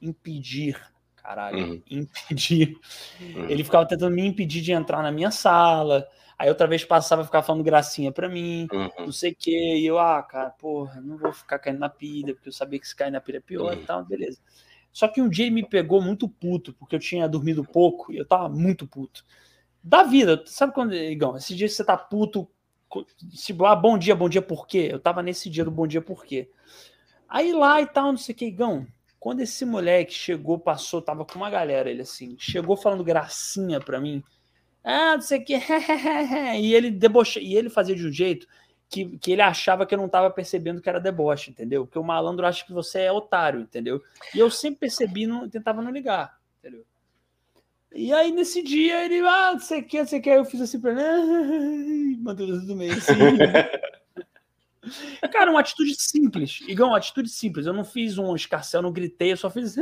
impedir, 0.00 0.80
caralho, 1.16 1.58
Uhum. 1.58 1.82
impedir. 1.90 2.76
Uhum. 3.20 3.50
Ele 3.50 3.64
ficava 3.64 3.86
tentando 3.86 4.14
me 4.14 4.26
impedir 4.26 4.62
de 4.62 4.72
entrar 4.72 5.02
na 5.02 5.12
minha 5.12 5.30
sala. 5.30 6.06
Aí 6.38 6.48
outra 6.48 6.66
vez 6.66 6.84
passava, 6.84 7.22
ficava 7.24 7.44
falando 7.46 7.62
gracinha 7.62 8.10
pra 8.10 8.26
mim, 8.28 8.66
Uhum. 8.72 8.88
não 8.98 9.12
sei 9.12 9.32
o 9.32 9.36
quê. 9.38 9.76
E 9.78 9.84
eu, 9.86 9.98
ah, 9.98 10.22
cara, 10.22 10.50
porra, 10.50 10.98
não 11.02 11.18
vou 11.18 11.32
ficar 11.32 11.58
caindo 11.58 11.78
na 11.78 11.88
pilha, 11.90 12.34
porque 12.34 12.48
eu 12.48 12.52
sabia 12.52 12.80
que 12.80 12.88
se 12.88 12.96
cair 12.96 13.10
na 13.10 13.20
pilha 13.20 13.36
é 13.38 13.40
pior 13.40 13.74
Uhum. 13.74 13.82
e 13.82 13.86
tal, 13.86 14.04
beleza. 14.06 14.38
Só 14.92 15.08
que 15.08 15.22
um 15.22 15.28
dia 15.28 15.46
ele 15.46 15.54
me 15.54 15.66
pegou 15.66 16.02
muito 16.02 16.28
puto, 16.28 16.72
porque 16.74 16.96
eu 16.96 17.00
tinha 17.00 17.28
dormido 17.28 17.64
pouco 17.64 18.12
e 18.12 18.16
eu 18.16 18.26
tava 18.26 18.48
muito 18.48 18.86
puto. 18.86 19.24
Da 19.82 20.02
vida, 20.02 20.42
sabe 20.46 20.74
quando, 20.74 20.94
Igão, 20.94 21.36
esse 21.36 21.54
dia 21.54 21.68
você 21.68 21.84
tá 21.84 21.96
puto, 21.96 22.48
se, 23.32 23.56
ah, 23.64 23.76
bom 23.76 23.96
dia, 23.96 24.14
bom 24.14 24.28
dia, 24.28 24.42
por 24.42 24.66
quê? 24.66 24.88
Eu 24.90 24.98
tava 24.98 25.22
nesse 25.22 25.48
dia 25.48 25.64
do 25.64 25.70
bom 25.70 25.86
dia, 25.86 26.02
por 26.02 26.24
quê? 26.24 26.50
Aí 27.28 27.52
lá 27.52 27.80
e 27.80 27.86
tal, 27.86 28.06
não 28.06 28.18
sei 28.18 28.34
o 28.34 28.38
que, 28.38 28.46
Igão, 28.46 28.86
quando 29.18 29.40
esse 29.40 29.64
moleque 29.64 30.12
chegou, 30.12 30.58
passou, 30.58 31.00
tava 31.00 31.24
com 31.24 31.36
uma 31.36 31.48
galera, 31.48 31.88
ele 31.88 32.02
assim, 32.02 32.36
chegou 32.38 32.76
falando 32.76 33.04
gracinha 33.04 33.80
pra 33.80 34.00
mim, 34.00 34.22
ah, 34.82 35.14
não 35.14 35.20
sei 35.22 35.38
o 35.38 35.44
que, 35.44 35.54
e 36.58 36.74
ele 36.74 36.90
deboche, 36.90 37.38
e 37.40 37.54
ele 37.54 37.70
fazia 37.70 37.94
de 37.94 38.06
um 38.06 38.12
jeito 38.12 38.46
que, 38.90 39.16
que 39.18 39.32
ele 39.32 39.40
achava 39.40 39.86
que 39.86 39.94
eu 39.94 39.98
não 39.98 40.08
tava 40.08 40.28
percebendo 40.30 40.82
que 40.82 40.88
era 40.88 40.98
deboche, 40.98 41.50
entendeu? 41.50 41.86
Porque 41.86 41.98
o 41.98 42.02
malandro 42.02 42.44
acha 42.44 42.66
que 42.66 42.72
você 42.72 43.02
é 43.02 43.12
otário, 43.12 43.60
entendeu? 43.60 44.02
E 44.34 44.40
eu 44.40 44.50
sempre 44.50 44.80
percebi, 44.80 45.26
não, 45.26 45.48
tentava 45.48 45.80
não 45.80 45.92
ligar, 45.92 46.36
entendeu? 46.58 46.84
E 47.92 48.12
aí, 48.12 48.32
nesse 48.32 48.62
dia, 48.62 49.04
ele, 49.04 49.20
ah, 49.20 49.52
não 49.52 49.60
sei 49.60 49.80
o 49.80 49.84
que, 49.84 49.98
não 49.98 50.06
sei 50.06 50.18
o 50.18 50.22
que, 50.22 50.30
eu 50.30 50.44
fiz 50.44 50.60
assim 50.60 50.80
pra 50.80 50.92
ele, 50.92 52.16
mandou 52.18 52.46
do 52.46 52.76
meio, 52.76 52.92
assim. 52.92 53.12
Cara, 55.30 55.50
uma 55.50 55.60
atitude 55.60 55.94
simples, 55.94 56.60
igual 56.66 56.90
uma 56.90 56.98
atitude 56.98 57.28
simples, 57.28 57.66
eu 57.66 57.72
não 57.72 57.84
fiz 57.84 58.18
um 58.18 58.34
escarcel, 58.34 58.82
não 58.82 58.92
gritei, 58.92 59.32
eu 59.32 59.36
só 59.36 59.48
fiz... 59.48 59.76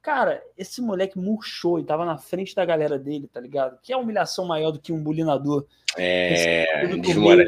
Cara, 0.00 0.42
esse 0.56 0.80
moleque 0.80 1.18
murchou 1.18 1.78
e 1.78 1.84
tava 1.84 2.04
na 2.04 2.16
frente 2.16 2.54
da 2.54 2.64
galera 2.64 2.98
dele, 2.98 3.28
tá 3.28 3.40
ligado? 3.40 3.78
Que 3.82 3.92
é 3.92 3.96
humilhação 3.96 4.46
maior 4.46 4.70
do 4.70 4.80
que 4.80 4.92
um 4.92 5.02
bulinador. 5.02 5.66
É, 5.96 6.64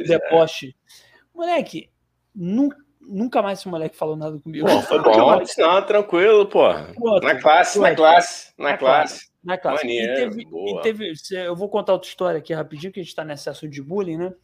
deboche. 0.04 0.74
Moleque, 1.34 1.88
nu- 2.34 2.68
nunca 3.00 3.40
mais 3.40 3.58
esse 3.60 3.68
moleque 3.68 3.96
falou 3.96 4.16
nada 4.16 4.38
comigo. 4.38 4.66
Pô, 4.66 4.82
foi 4.82 4.98
Nunca 4.98 5.10
bom, 5.10 5.26
mais. 5.26 5.56
não, 5.56 5.86
tranquilo, 5.86 6.46
pô. 6.46 6.68
Pronto, 6.94 7.22
Na 7.24 7.40
classe, 7.40 7.78
na 7.78 7.94
classe, 7.94 8.52
na 8.58 8.70
Na 8.72 8.76
classe. 8.78 9.30
Na 9.42 9.56
classe. 9.56 9.84
Maneiro, 9.84 10.12
e 10.12 10.16
teve, 10.16 10.44
boa. 10.44 10.80
e 10.80 10.82
teve- 10.82 11.12
eu 11.32 11.56
vou 11.56 11.68
contar 11.68 11.94
outra 11.94 12.08
história 12.08 12.38
aqui 12.38 12.52
rapidinho, 12.52 12.92
que 12.92 13.00
a 13.00 13.02
gente 13.02 13.14
tá 13.14 13.24
nesse 13.24 13.48
assunto 13.48 13.70
de 13.70 13.80
bullying, 13.82 14.18
né? 14.18 14.34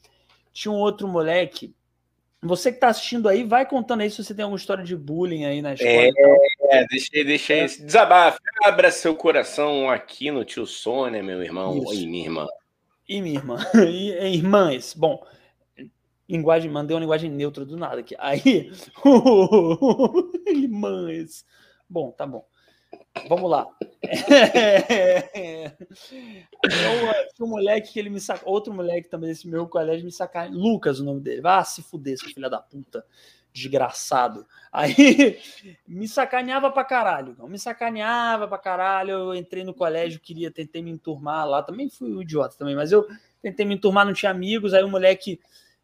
Tinha 0.52 0.72
um 0.72 0.78
outro 0.78 1.06
moleque. 1.06 1.74
Você 2.42 2.70
que 2.72 2.78
tá 2.78 2.88
assistindo 2.88 3.28
aí, 3.28 3.44
vai 3.44 3.66
contando 3.66 4.02
aí 4.02 4.10
se 4.10 4.22
você 4.22 4.34
tem 4.34 4.42
alguma 4.44 4.56
história 4.58 4.84
de 4.84 4.96
bullying 4.96 5.44
aí 5.44 5.60
na 5.60 5.74
escola. 5.74 5.90
É. 5.90 6.10
É, 6.70 6.86
deixa, 6.86 7.10
deixa 7.12 7.54
esse 7.54 7.82
desabafo. 7.84 8.38
Abra 8.64 8.90
seu 8.90 9.14
coração 9.14 9.90
aqui 9.90 10.30
no 10.30 10.44
tio 10.44 10.66
Sônia, 10.66 11.22
meu 11.22 11.42
irmão 11.42 11.78
Isso. 11.78 11.94
e 11.94 12.06
minha 12.06 12.24
irmã. 12.24 12.46
E 13.08 13.22
minha 13.22 13.36
irmã. 13.36 13.56
E, 13.88 14.12
e 14.12 14.36
irmãs. 14.36 14.94
Bom, 14.94 15.24
linguagem, 16.28 16.70
mandei 16.70 16.94
uma 16.94 17.00
linguagem 17.00 17.30
neutra 17.30 17.64
do 17.64 17.76
nada 17.76 18.00
aqui. 18.00 18.14
Aí, 18.18 18.70
irmãs. 20.46 21.44
Bom, 21.88 22.10
tá 22.10 22.26
bom. 22.26 22.44
Vamos 23.28 23.50
lá. 23.50 23.66
Eu, 24.02 24.10
eh, 25.34 27.28
tinha 27.34 27.46
um 27.46 27.48
moleque 27.48 27.92
que 27.92 27.98
ele 27.98 28.10
me 28.10 28.20
saca, 28.20 28.48
outro 28.48 28.72
moleque 28.72 29.08
também 29.08 29.30
desse 29.30 29.48
meu 29.48 29.66
colégio 29.66 30.04
me 30.04 30.12
sacar, 30.12 30.50
Lucas, 30.50 31.00
o 31.00 31.04
nome 31.04 31.20
dele. 31.20 31.40
Vá 31.40 31.64
se 31.64 31.82
fuder, 31.82 32.18
seu 32.18 32.28
filho 32.28 32.50
da 32.50 32.60
puta, 32.60 33.04
desgraçado. 33.56 34.46
Aí 34.70 35.38
me 35.88 36.06
sacaneava 36.06 36.70
pra 36.70 36.84
caralho, 36.84 37.34
não. 37.38 37.48
me 37.48 37.58
sacaneava 37.58 38.46
pra 38.46 38.58
caralho. 38.58 39.10
Eu 39.10 39.34
entrei 39.34 39.64
no 39.64 39.72
colégio, 39.72 40.20
queria, 40.20 40.50
tentei 40.50 40.82
me 40.82 40.90
enturmar 40.90 41.48
lá, 41.48 41.62
também 41.62 41.88
fui 41.88 42.14
um 42.14 42.20
idiota 42.20 42.56
também, 42.58 42.76
mas 42.76 42.92
eu 42.92 43.06
tentei 43.40 43.64
me 43.64 43.74
enturmar, 43.74 44.04
não 44.04 44.12
tinha 44.12 44.30
amigos. 44.30 44.74
Aí 44.74 44.84
o 44.84 44.88
moleque 44.88 45.40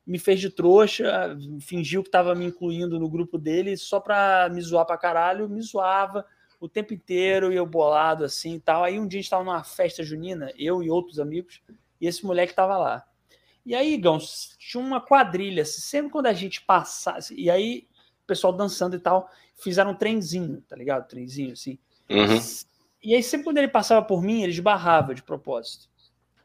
me 0.06 0.18
fez 0.18 0.40
de 0.40 0.50
trouxa, 0.50 1.36
fingiu 1.60 2.02
que 2.02 2.10
tava 2.10 2.34
me 2.34 2.44
incluindo 2.44 2.98
no 2.98 3.08
grupo 3.08 3.38
dele 3.38 3.76
só 3.76 4.00
pra 4.00 4.48
me 4.52 4.60
zoar 4.60 4.84
pra 4.84 4.98
caralho, 4.98 5.48
me 5.48 5.62
zoava 5.62 6.26
o 6.60 6.68
tempo 6.68 6.92
inteiro 6.92 7.52
e 7.52 7.56
eu 7.56 7.66
bolado 7.66 8.24
assim 8.24 8.54
e 8.54 8.60
tal. 8.60 8.84
Aí 8.84 8.98
um 8.98 9.06
dia 9.06 9.20
a 9.20 9.22
gente 9.22 9.30
tava 9.30 9.44
numa 9.44 9.64
festa 9.64 10.02
junina, 10.02 10.52
eu 10.58 10.82
e 10.82 10.90
outros 10.90 11.18
amigos, 11.18 11.62
e 12.00 12.06
esse 12.06 12.24
moleque 12.26 12.54
tava 12.54 12.76
lá. 12.76 13.04
E 13.64 13.74
aí, 13.74 13.96
Gão, 13.96 14.18
tinha 14.58 14.82
uma 14.82 15.00
quadrilha, 15.00 15.64
sempre 15.64 16.10
quando 16.10 16.26
a 16.26 16.32
gente 16.32 16.62
passasse, 16.62 17.34
e 17.34 17.48
aí 17.48 17.86
o 18.24 18.26
pessoal 18.26 18.52
dançando 18.52 18.96
e 18.96 18.98
tal, 18.98 19.28
fizeram 19.56 19.92
um 19.92 19.94
trenzinho, 19.94 20.60
tá 20.68 20.76
ligado? 20.76 21.08
Trenzinho 21.08 21.52
assim. 21.52 21.78
Uhum. 22.10 22.38
E 23.02 23.14
aí 23.14 23.22
sempre 23.22 23.44
quando 23.44 23.58
ele 23.58 23.68
passava 23.68 24.04
por 24.04 24.22
mim, 24.22 24.42
ele 24.42 24.52
esbarrava 24.52 25.14
de 25.14 25.22
propósito. 25.22 25.90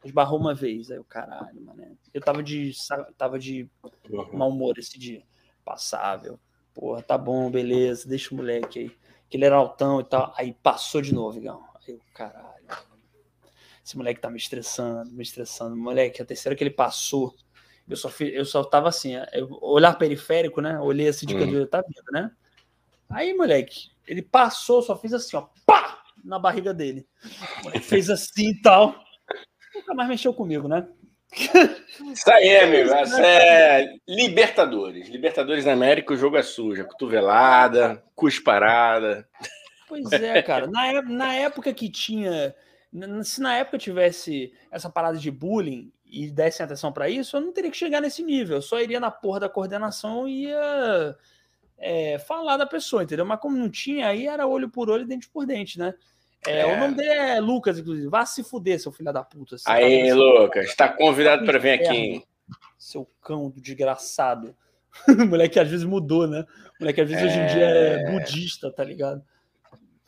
Esbarrou 0.04 0.38
uma 0.38 0.54
vez, 0.54 0.90
aí 0.90 0.98
o 0.98 1.04
caralho, 1.04 1.60
mano. 1.60 1.98
Eu 2.14 2.20
tava 2.20 2.42
de, 2.42 2.72
tava 3.16 3.38
de 3.38 3.68
Uhum. 4.08 4.36
mau 4.36 4.48
humor 4.48 4.78
esse 4.78 4.98
dia. 4.98 5.22
Passável. 5.64 6.38
Porra, 6.72 7.02
tá 7.02 7.18
bom, 7.18 7.50
beleza, 7.50 8.08
deixa 8.08 8.32
o 8.32 8.36
moleque 8.36 8.78
aí. 8.78 8.96
Que 9.28 9.36
ele 9.36 9.44
era 9.44 9.56
altão 9.56 10.00
e 10.00 10.04
tal. 10.04 10.32
Aí 10.36 10.52
passou 10.62 11.02
de 11.02 11.12
novo, 11.12 11.36
Igão. 11.38 11.62
Aí 11.74 11.94
eu, 11.94 12.00
caralho. 12.14 12.64
Esse 13.88 13.96
moleque 13.96 14.20
tá 14.20 14.28
me 14.28 14.36
estressando, 14.36 15.10
me 15.12 15.22
estressando. 15.22 15.74
Moleque, 15.74 16.20
a 16.20 16.24
terceira 16.26 16.54
que 16.54 16.62
ele 16.62 16.68
passou, 16.68 17.34
eu 17.88 17.96
só, 17.96 18.10
fiz, 18.10 18.34
eu 18.34 18.44
só 18.44 18.62
tava 18.62 18.90
assim, 18.90 19.14
eu, 19.32 19.48
olhar 19.62 19.96
periférico, 19.96 20.60
né? 20.60 20.78
Olhei 20.78 21.08
assim 21.08 21.24
de 21.24 21.34
Uhum. 21.34 21.66
tá 21.66 21.80
vindo, 21.80 22.12
né? 22.12 22.30
Aí, 23.08 23.32
moleque, 23.32 23.88
ele 24.06 24.20
passou, 24.20 24.82
só 24.82 24.94
fiz 24.94 25.14
assim, 25.14 25.38
ó, 25.38 25.46
pá! 25.64 26.02
Na 26.22 26.38
barriga 26.38 26.74
dele. 26.74 27.06
Fez 27.80 28.10
assim 28.10 28.50
e 28.50 28.60
tal. 28.60 28.94
Nunca 29.74 29.94
mais 29.94 30.06
mexeu 30.10 30.34
comigo, 30.34 30.68
né? 30.68 30.86
Isso 32.12 32.30
aí, 32.30 32.58
amigo. 32.58 32.90
Essa 32.90 33.24
é 33.24 33.86
Libertadores. 34.06 35.08
Libertadores 35.08 35.64
da 35.64 35.72
América, 35.72 36.12
o 36.12 36.16
jogo 36.16 36.36
é 36.36 36.42
sujo. 36.42 36.84
Cotovelada, 36.84 38.04
cusparada. 38.14 39.26
Pois 39.88 40.12
é, 40.12 40.42
cara. 40.42 40.66
Na, 40.66 40.86
é- 40.88 41.00
na 41.00 41.32
época 41.32 41.72
que 41.72 41.88
tinha. 41.88 42.54
Se 43.24 43.40
na 43.40 43.56
época 43.56 43.78
tivesse 43.78 44.52
essa 44.70 44.88
parada 44.88 45.18
de 45.18 45.30
bullying 45.30 45.92
e 46.06 46.30
dessem 46.30 46.64
atenção 46.64 46.92
pra 46.92 47.08
isso, 47.08 47.36
eu 47.36 47.40
não 47.40 47.52
teria 47.52 47.70
que 47.70 47.76
chegar 47.76 48.00
nesse 48.00 48.22
nível. 48.22 48.56
Eu 48.56 48.62
só 48.62 48.80
iria 48.80 48.98
na 48.98 49.10
porra 49.10 49.40
da 49.40 49.48
coordenação 49.48 50.26
e 50.26 50.44
ia 50.44 51.16
é, 51.76 52.18
falar 52.18 52.56
da 52.56 52.66
pessoa, 52.66 53.02
entendeu? 53.02 53.26
Mas 53.26 53.40
como 53.40 53.56
não 53.56 53.70
tinha, 53.70 54.08
aí 54.08 54.26
era 54.26 54.46
olho 54.46 54.70
por 54.70 54.90
olho 54.90 55.06
dente 55.06 55.28
por 55.28 55.46
dente, 55.46 55.78
né? 55.78 55.94
É, 56.46 56.60
É. 56.60 56.66
O 56.66 56.78
nome 56.78 56.94
dele 56.94 57.10
é 57.10 57.40
Lucas, 57.40 57.78
inclusive. 57.78 58.08
Vá 58.08 58.24
se 58.24 58.42
fuder, 58.42 58.80
seu 58.80 58.92
filho 58.92 59.12
da 59.12 59.22
puta. 59.22 59.56
Tá 59.56 59.72
Aí, 59.72 60.02
vendo? 60.02 60.22
Lucas, 60.22 60.66
está 60.66 60.88
convidado 60.88 61.44
para 61.44 61.58
vir 61.58 61.72
aqui. 61.72 62.24
Seu 62.78 63.08
cão 63.20 63.50
do 63.50 63.60
desgraçado. 63.60 64.56
moleque 65.28 65.60
às 65.60 65.68
vezes 65.68 65.84
mudou, 65.84 66.26
né? 66.26 66.44
Moleque 66.80 67.00
às 67.00 67.08
vezes 67.08 67.24
hoje 67.24 67.38
em 67.38 67.46
dia 67.46 67.64
é 67.64 68.10
budista, 68.10 68.72
tá 68.72 68.82
ligado? 68.82 69.22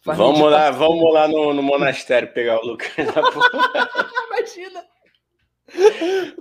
Vamos 0.05 0.51
lá, 0.51 0.71
vamos 0.71 1.13
lá 1.13 1.29
no, 1.29 1.53
no 1.53 1.63
monastério 1.63 2.33
pegar 2.33 2.59
o 2.59 2.67
Lucas. 2.67 2.91
Imagina. 4.29 4.85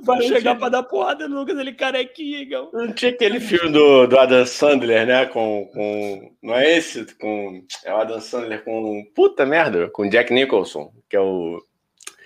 Vai 0.01 0.21
chegar 0.23 0.55
pra 0.55 0.69
dar 0.69 0.83
porrada 0.83 1.27
no 1.27 1.39
Lucas, 1.39 1.57
ele 1.59 1.73
carequinha, 1.73 2.39
igual. 2.39 2.69
Não 2.73 2.91
tinha 2.91 3.11
aquele 3.11 3.39
filme 3.39 3.71
do, 3.71 4.07
do 4.07 4.17
Adam 4.17 4.45
Sandler, 4.45 5.05
né? 5.05 5.25
Com, 5.27 5.69
com. 5.73 6.35
Não 6.41 6.55
é 6.55 6.77
esse? 6.77 7.05
Com, 7.15 7.63
é 7.85 7.93
o 7.93 7.97
Adam 7.97 8.19
Sandler 8.19 8.63
com. 8.63 9.03
Puta 9.13 9.45
merda, 9.45 9.89
com 9.89 10.09
Jack 10.09 10.33
Nicholson, 10.33 10.91
que 11.09 11.15
é 11.15 11.19
o. 11.19 11.61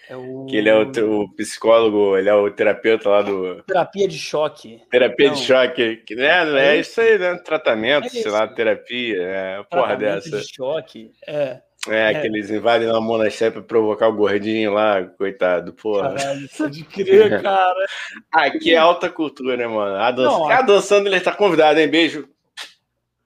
É 0.10 0.16
o... 0.18 0.46
Que 0.46 0.58
ele 0.58 0.70
é 0.70 0.76
o, 0.76 1.22
o 1.22 1.36
psicólogo, 1.36 2.18
ele 2.18 2.28
é 2.28 2.34
o 2.34 2.52
terapeuta 2.52 3.10
lá 3.10 3.22
do. 3.22 3.64
Terapia 3.64 4.08
de 4.08 4.18
choque. 4.18 4.82
Terapia 4.92 5.28
Não. 5.28 5.36
de 5.36 5.42
choque. 5.42 5.96
Que, 5.98 6.16
né, 6.16 6.60
é 6.60 6.76
É 6.76 6.80
isso 6.80 7.00
aí, 7.00 7.18
né? 7.18 7.36
Tratamento, 7.36 8.08
É 8.08 8.10
sei 8.10 8.30
lá, 8.30 8.48
terapia. 8.48 9.18
É, 9.22 9.64
porra 9.64 9.96
dessa. 9.96 10.40
de 10.40 10.54
choque. 10.54 11.12
É. 11.26 11.62
É, 11.90 12.14
que 12.14 12.28
eles 12.28 12.50
invadem 12.50 12.88
lá 12.88 12.98
o 12.98 13.02
monastério 13.02 13.56
pra 13.56 13.62
provocar 13.62 14.08
o 14.08 14.16
gordinho 14.16 14.72
lá, 14.72 15.04
coitado, 15.04 15.74
porra. 15.74 16.14
Caralho, 16.16 16.48
pode 16.58 16.84
crer, 16.86 17.42
cara. 17.42 17.86
Aqui 18.32 18.74
é 18.74 18.78
alta 18.78 19.10
cultura, 19.10 19.58
né, 19.58 19.68
mano? 19.68 19.96
Adam, 19.98 20.24
Não, 20.24 20.50
a 20.50 20.62
Dan 20.62 20.80
Sandler 20.80 21.22
tá 21.22 21.34
convidado, 21.34 21.80
hein? 21.82 21.90
Beijo. 21.90 22.30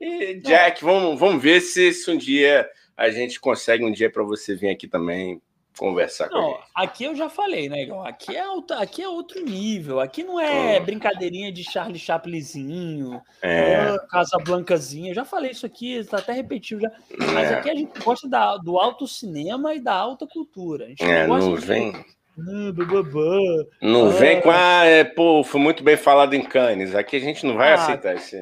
E, 0.02 0.36
Jack, 0.42 0.84
vamos, 0.84 1.20
vamos 1.20 1.42
ver 1.42 1.62
se, 1.62 1.94
se 1.94 2.10
um 2.10 2.18
dia 2.18 2.68
a 2.96 3.12
gente 3.12 3.40
consegue 3.40 3.86
um 3.86 3.92
dia 3.92 4.10
pra 4.10 4.24
você 4.24 4.56
vir 4.56 4.70
aqui 4.70 4.88
também 4.88 5.40
conversar 5.78 6.30
com 6.30 6.36
Não, 6.36 6.50
ele. 6.52 6.60
aqui 6.76 7.04
eu 7.06 7.16
já 7.16 7.30
falei, 7.30 7.70
né, 7.70 7.84
Igor? 7.84 8.06
Aqui 8.06 8.36
é, 8.36 8.42
alto, 8.42 8.74
aqui 8.74 9.02
é 9.02 9.08
outro 9.08 9.44
nível. 9.44 10.00
Aqui 10.00 10.24
não 10.24 10.40
é 10.40 10.80
Hum. 10.80 10.84
brincadeirinha 10.84 11.52
de 11.52 11.64
Charlie 11.64 12.00
Chaplinzinho, 12.00 13.22
É, 13.42 13.76
ah, 13.76 14.00
Casa 14.10 14.38
Blancazinha. 14.38 15.12
Eu 15.12 15.16
já 15.16 15.26
falei 15.26 15.52
isso 15.52 15.66
aqui, 15.66 16.04
tá 16.04 16.18
até 16.18 16.32
repetido 16.34 16.82
já. 16.82 16.92
Mas 17.34 17.52
é, 17.52 17.56
aqui 17.56 17.70
a 17.70 17.76
gente 17.76 18.00
gosta 18.04 18.28
da- 18.28 18.58
do 18.58 18.78
alto 18.80 19.08
cinema 19.08 19.74
e 19.76 19.80
da 19.80 19.94
alta 19.94 20.26
cultura. 20.28 20.86
A 20.86 20.90
gente 20.90 21.04
é, 21.04 21.26
não 21.28 21.56
de- 21.56 21.66
vem. 21.66 21.94
Ah, 22.40 22.72
bababá. 22.72 23.40
Não 23.82 24.08
Ah. 24.10 24.12
vem 24.12 24.42
com 24.42 24.52
a. 24.52 24.86
é, 24.86 25.04
pô, 25.04 25.44
foi 25.44 25.60
muito 25.60 25.84
bem 25.84 25.98
falado 25.98 26.34
em 26.36 26.44
Cannes. 26.44 26.94
Aqui 26.94 27.16
a 27.16 27.20
gente 27.20 27.44
não 27.46 27.56
vai 27.56 27.72
Ah, 27.72 27.76
aceitar 27.76 28.16
esse. 28.16 28.38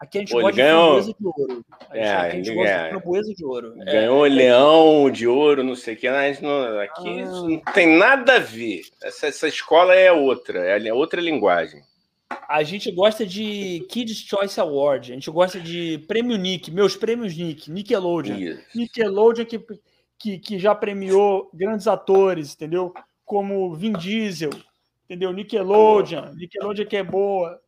Aqui 0.00 0.16
a 0.18 0.20
gente 0.22 0.30
Pô, 0.32 0.40
gosta 0.40 0.56
ganhou- 0.56 1.00
de 1.00 1.12
framboesa 1.12 1.14
de 1.20 1.26
ouro. 1.26 1.64
A 1.90 1.94
gente, 1.94 2.04
É, 2.06 2.12
aqui 2.16 2.26
a 2.26 2.30
gente 2.30 2.54
gosta 2.54 2.72
ganha- 2.72 2.82
de 2.84 2.88
framboesa 2.90 3.34
de 3.34 3.44
ouro. 3.44 3.74
É, 3.82 3.84
Ganhou 3.84 4.22
leão 4.24 5.10
de 5.10 5.26
ouro, 5.28 5.62
não 5.62 5.76
sei 5.76 5.94
o 5.94 5.96
que. 5.98 6.10
Gente 6.10 6.42
não- 6.42 6.78
aqui 6.80 7.08
Ah. 7.08 7.22
isso 7.22 7.48
não 7.48 7.58
tem 7.74 7.98
nada 7.98 8.36
a 8.36 8.38
ver. 8.38 8.82
Essa, 9.02 9.26
essa 9.26 9.46
escola 9.46 9.94
é 9.94 10.10
outra, 10.10 10.58
é 10.60 10.92
outra 10.92 11.20
linguagem. 11.20 11.82
a 12.48 12.62
gente 12.62 12.90
gosta 12.92 13.26
de 13.26 13.84
Kids 13.90 14.18
Choice 14.18 14.58
Award. 14.60 15.10
A 15.10 15.14
gente 15.14 15.30
gosta 15.30 15.58
de 15.60 15.98
prêmio 16.08 16.36
Nick, 16.36 16.70
meus 16.70 16.96
prêmios 16.96 17.36
Nick, 17.36 17.70
Nickelodeon. 17.70 18.36
Isso. 18.38 18.62
Nickelodeon 18.74 19.44
que, 19.44 19.60
que, 20.18 20.38
que 20.38 20.58
já 20.58 20.72
premiou 20.74 21.50
grandes 21.52 21.86
atores, 21.88 22.54
entendeu? 22.54 22.94
Como 23.24 23.74
Vin 23.74 23.92
Diesel, 23.92 24.50
entendeu? 25.04 25.32
Nickelodeon, 25.32 26.32
Nickelodeon 26.34 26.86
que 26.86 26.96
é 26.96 27.02
boa. 27.04 27.60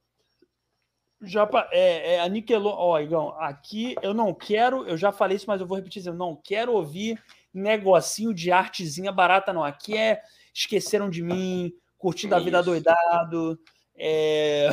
Já 1.22 1.48
é, 1.70 2.14
é 2.14 2.20
a 2.20 2.28
Nickelodeon, 2.28 2.76
ó, 2.76 3.00
Igão, 3.00 3.34
aqui 3.38 3.94
eu 4.02 4.12
não 4.12 4.34
quero, 4.34 4.86
eu 4.86 4.96
já 4.96 5.12
falei 5.12 5.36
isso, 5.36 5.46
mas 5.46 5.60
eu 5.60 5.66
vou 5.66 5.76
repetir, 5.76 6.04
eu 6.04 6.14
não 6.14 6.34
quero 6.34 6.72
ouvir 6.72 7.22
negocinho 7.54 8.34
de 8.34 8.50
artezinha 8.50 9.12
barata, 9.12 9.52
não. 9.52 9.62
Aqui 9.62 9.96
é 9.96 10.20
Esqueceram 10.52 11.08
de 11.08 11.22
Mim, 11.22 11.72
Curtindo 11.96 12.34
a 12.34 12.40
Vida 12.40 12.58
Isso. 12.58 12.70
Doidado, 12.70 13.58
é... 13.96 14.68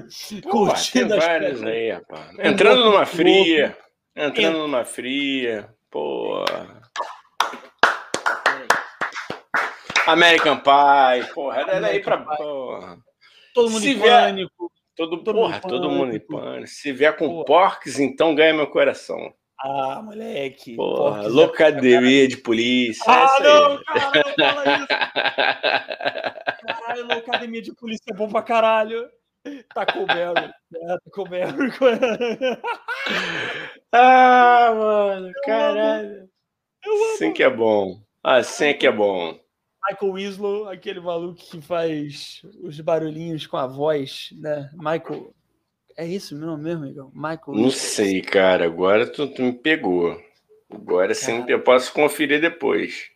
Pô, 0.42 0.66
Curtindo 0.66 1.14
as 1.14 1.24
vários 1.24 1.50
coisas. 1.60 1.68
aí, 1.68 1.90
rapaz. 1.90 2.38
Entrando 2.38 2.84
numa 2.84 3.06
fria. 3.06 3.76
Entrando 4.16 4.58
numa 4.58 4.84
fria. 4.84 5.72
Pô. 5.90 6.44
American 10.06 10.58
Pie. 10.58 11.32
Porra, 11.32 11.60
era 11.60 11.80
daí 11.80 12.00
pra. 12.00 12.18
Pie. 12.18 12.36
Porra. 12.36 12.98
Todo 13.54 13.70
mundo 13.70 13.82
Se 13.82 13.90
em 13.90 13.98
pânico. 13.98 14.71
Todo, 14.96 15.22
Todo 15.22 15.34
porra, 15.38 15.54
mundo 15.54 15.56
em 15.56 15.60
todo 15.70 15.90
mundo 15.90 16.16
em 16.16 16.20
pânico. 16.20 16.38
pânico. 16.38 16.66
Se 16.68 16.92
vier 16.92 17.16
com 17.16 17.28
Porra. 17.28 17.44
porques, 17.44 17.98
então 17.98 18.34
ganha 18.34 18.52
meu 18.54 18.66
coração. 18.68 19.32
Ah, 19.58 20.02
moleque. 20.02 20.74
Porra, 20.76 21.10
Porques 21.10 21.26
é- 21.26 21.28
loucademia 21.30 22.28
de 22.28 22.36
polícia. 22.36 23.02
é 23.10 23.12
Ah, 23.14 23.36
aí. 23.36 23.42
não, 23.42 23.82
cara, 23.84 24.22
não 24.36 24.46
fala 24.52 24.76
isso. 24.76 24.86
Caralho, 26.62 27.12
Academia 27.12 27.62
de 27.62 27.74
Polícia 27.74 28.10
é 28.10 28.14
bom 28.14 28.28
pra 28.28 28.42
caralho. 28.42 29.08
Taco 29.74 30.06
Bell. 30.06 30.34
É, 30.36 30.98
Taco 31.04 31.28
Bell. 31.28 31.48
ah, 33.92 34.72
mano, 34.74 35.32
caralho. 35.44 36.28
Assim 37.14 37.32
que 37.32 37.42
é 37.42 37.50
bom. 37.50 38.00
Assim 38.22 38.66
é 38.66 38.74
que 38.74 38.86
é 38.86 38.92
bom. 38.92 39.38
Michael 39.90 40.12
Winslow, 40.12 40.68
aquele 40.68 41.00
maluco 41.00 41.40
que 41.40 41.60
faz 41.60 42.42
os 42.62 42.78
barulhinhos 42.80 43.46
com 43.46 43.56
a 43.56 43.66
voz, 43.66 44.28
né? 44.32 44.70
Michael. 44.74 45.34
É 45.96 46.06
isso 46.06 46.34
meu 46.36 46.46
nome 46.46 46.64
mesmo, 46.64 46.86
Igor? 46.86 47.10
Michael 47.12 47.40
Não 47.48 47.64
Winslow. 47.64 47.70
sei, 47.72 48.22
cara. 48.22 48.64
Agora 48.64 49.06
tu, 49.06 49.26
tu 49.28 49.42
me 49.42 49.52
pegou. 49.52 50.18
Agora 50.70 51.14
sim 51.14 51.44
eu 51.48 51.62
posso 51.62 51.92
conferir 51.92 52.40
depois. 52.40 53.10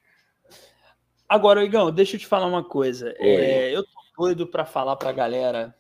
Agora, 1.29 1.65
Igão, 1.65 1.91
deixa 1.91 2.17
eu 2.17 2.21
te 2.21 2.27
falar 2.27 2.47
uma 2.47 2.63
coisa. 2.63 3.15
Oi. 3.19 3.27
É, 3.29 3.75
eu 3.75 3.83
tô 3.83 3.91
doido 4.19 4.47
pra 4.47 4.65
falar 4.65 4.95
pra 4.97 5.11
galera, 5.11 5.75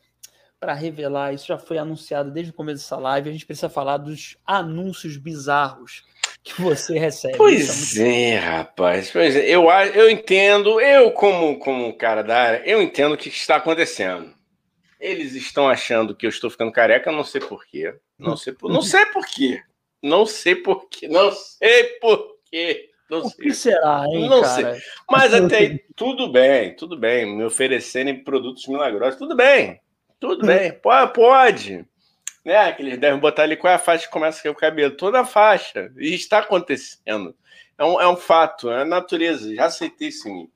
pra 0.59 0.73
revelar. 0.73 1.35
Isso 1.35 1.47
já 1.47 1.59
foi 1.59 1.79
anunciado 1.79 2.31
desde 2.33 2.51
o 2.51 2.55
começo 2.55 2.83
dessa 2.83 2.97
live. 2.97 3.29
A 3.29 3.33
gente 3.33 3.47
precisa 3.47 3.69
falar 3.69 3.99
dos 3.99 4.37
anúncios 4.45 5.17
bizarros 5.17 6.05
que 6.47 6.63
você 6.63 6.97
recebe. 6.97 7.33
Isso 7.35 7.39
Pois 7.39 7.97
é, 7.99 8.37
rapaz. 8.37 9.11
Pois 9.11 9.35
é. 9.35 9.49
Eu, 9.49 9.69
eu 9.69 10.09
entendo, 10.09 10.81
eu 10.81 11.11
como, 11.11 11.59
como 11.59 11.97
cara 11.97 12.23
da 12.23 12.41
área, 12.41 12.63
eu 12.65 12.81
entendo 12.81 13.15
o 13.15 13.17
que 13.17 13.29
está 13.29 13.57
acontecendo. 13.57 14.33
Eles 15.01 15.35
estão 15.35 15.69
achando 15.69 16.15
que 16.15 16.25
eu 16.25 16.31
estou 16.31 16.49
ficando 16.49 16.71
careca, 16.71 17.11
não 17.11 17.25
sei 17.25 17.41
porquê. 17.41 17.95
Não 18.17 18.37
sei 18.37 18.53
por, 18.53 18.71
não 18.71 18.81
sei 18.81 19.05
porquê. 19.07 19.61
Não 20.01 20.25
sei 20.25 20.55
porquê. 20.55 21.09
Não 21.09 21.33
sei 21.33 21.85
porquê. 22.01 22.91
Não 23.11 23.19
O 23.19 23.29
sei. 23.29 23.47
que 23.47 23.55
será, 23.55 24.05
hein, 24.09 24.29
Não 24.29 24.41
cara? 24.43 24.79
Mas 25.11 25.35
até 25.35 25.59
aí, 25.59 25.81
tudo 25.97 26.31
bem, 26.31 26.75
tudo 26.77 26.97
bem. 26.97 27.27
Me 27.37 27.45
oferecerem 27.45 28.23
produtos 28.23 28.67
milagrosos, 28.69 29.19
tudo 29.19 29.37
bem. 29.37 29.81
Tudo 30.21 30.47
bem. 30.47 30.73
Pode, 30.73 31.13
pode. 31.13 31.85
Né? 32.47 32.73
Que 32.73 32.81
eles 32.81 32.97
devem 32.97 33.19
botar 33.19 33.43
ali 33.43 33.57
qual 33.57 33.73
é 33.73 33.75
a 33.75 33.79
faixa 33.79 34.07
que 34.07 34.13
começa 34.13 34.41
cair 34.41 34.53
o 34.53 34.55
cabelo. 34.55 34.97
Toda 34.97 35.19
a 35.19 35.25
faixa. 35.25 35.91
E 35.99 36.15
está 36.15 36.39
acontecendo. 36.39 37.35
É 37.77 37.85
um, 37.85 38.01
é 38.01 38.09
um 38.09 38.17
fato, 38.17 38.71
é 38.71 38.83
a 38.83 38.85
natureza. 38.85 39.53
Já 39.53 39.65
aceitei 39.65 40.09
isso 40.09 40.29
em 40.29 40.33
mim. 40.33 40.51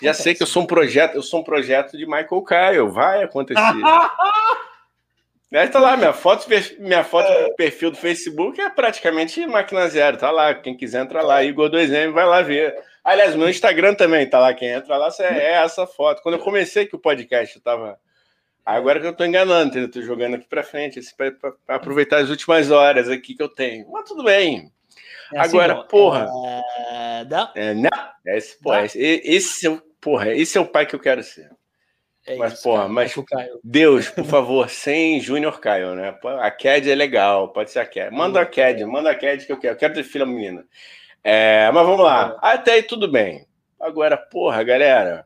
Já 0.00 0.14
sei 0.14 0.36
que 0.36 0.42
eu 0.44 0.46
sou 0.46 0.62
um 0.62 0.66
projeto, 0.66 1.16
eu 1.16 1.22
sou 1.22 1.40
um 1.40 1.44
projeto 1.44 1.98
de 1.98 2.06
Michael 2.06 2.44
Kyle. 2.44 2.90
Vai 2.90 3.24
acontecer. 3.24 3.60
Aí 5.52 5.68
tá 5.68 5.80
lá, 5.80 5.96
minha 5.96 6.14
foto, 6.14 6.46
minha 6.78 7.04
foto 7.04 7.28
do 7.28 7.54
perfil 7.56 7.90
do 7.90 7.96
Facebook 7.96 8.58
é 8.58 8.70
praticamente 8.70 9.44
máquina 9.46 9.86
zero. 9.88 10.16
Tá 10.16 10.30
lá, 10.30 10.54
quem 10.54 10.74
quiser 10.74 11.02
entra 11.02 11.22
lá, 11.22 11.44
Igor 11.44 11.68
2M, 11.68 12.12
vai 12.12 12.24
lá 12.24 12.40
ver. 12.40 12.74
Aliás, 13.04 13.34
meu 13.34 13.50
Instagram 13.50 13.94
também 13.94 14.26
tá 14.26 14.38
lá, 14.38 14.54
quem 14.54 14.68
entra 14.68 14.96
lá 14.96 15.10
é 15.20 15.54
essa 15.54 15.86
foto. 15.86 16.22
Quando 16.22 16.36
eu 16.36 16.40
comecei 16.40 16.86
que 16.86 16.96
o 16.96 17.00
podcast 17.00 17.56
eu 17.56 17.62
tava. 17.62 17.98
Agora 18.64 19.00
que 19.00 19.06
eu 19.06 19.12
tô 19.16 19.24
enganando, 19.24 19.70
entendeu? 19.70 19.90
Tô 19.90 20.00
jogando 20.02 20.34
aqui 20.36 20.46
pra 20.46 20.62
frente, 20.62 20.98
assim, 20.98 21.10
pra 21.16 21.32
aproveitar 21.68 22.18
as 22.18 22.30
últimas 22.30 22.70
horas 22.70 23.08
aqui 23.08 23.34
que 23.34 23.42
eu 23.42 23.48
tenho. 23.48 23.90
Mas 23.90 24.08
tudo 24.08 24.22
bem. 24.24 24.70
É 25.34 25.40
assim, 25.40 25.50
Agora, 25.56 25.74
não. 25.74 25.86
porra. 25.86 26.28
É, 26.92 27.24
dá- 27.24 27.52
É, 27.56 27.74
não, 27.74 27.90
esse, 28.26 28.60
porra, 28.60 28.84
esse, 28.84 28.98
esse 29.24 29.66
é 29.66 29.70
o, 29.70 29.80
porra, 30.00 30.32
esse 30.34 30.56
é 30.56 30.60
o 30.60 30.66
pai 30.66 30.86
que 30.86 30.94
eu 30.94 31.00
quero 31.00 31.22
ser. 31.24 31.50
é 32.26 32.36
Mas, 32.36 32.52
isso, 32.52 32.62
porra, 32.62 32.82
cara. 32.82 32.92
mas- 32.92 33.14
Caio. 33.14 33.60
Deus, 33.64 34.08
por 34.10 34.24
favor, 34.26 34.68
sem 34.70 35.18
Júnior 35.20 35.58
Caio, 35.58 35.94
né? 35.96 36.16
A 36.40 36.50
Cad 36.50 36.88
é 36.88 36.94
legal, 36.94 37.48
pode 37.52 37.70
ser 37.72 37.80
a 37.80 37.86
Cad. 37.86 38.14
Manda 38.14 38.40
a 38.40 38.46
Cad, 38.46 38.84
manda 38.84 39.10
a 39.10 39.14
Cad 39.14 39.44
que 39.44 39.52
eu 39.52 39.58
quero. 39.58 39.74
Eu 39.74 39.78
quero 39.78 39.94
ter 39.94 40.04
filha 40.04 40.24
menina. 40.26 40.64
É, 41.24 41.68
mas 41.72 41.84
vamos 41.86 42.04
lá. 42.04 42.36
Até 42.40 42.74
aí 42.74 42.82
tudo 42.82 43.08
bem. 43.10 43.46
Agora, 43.80 44.16
porra, 44.16 44.62
galera, 44.62 45.24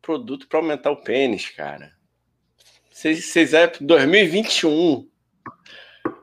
produto 0.00 0.46
para 0.48 0.58
aumentar 0.60 0.90
o 0.90 1.02
pênis, 1.02 1.50
cara. 1.50 1.92
Vocês, 2.92 3.54
é 3.54 3.72
2021. 3.80 5.06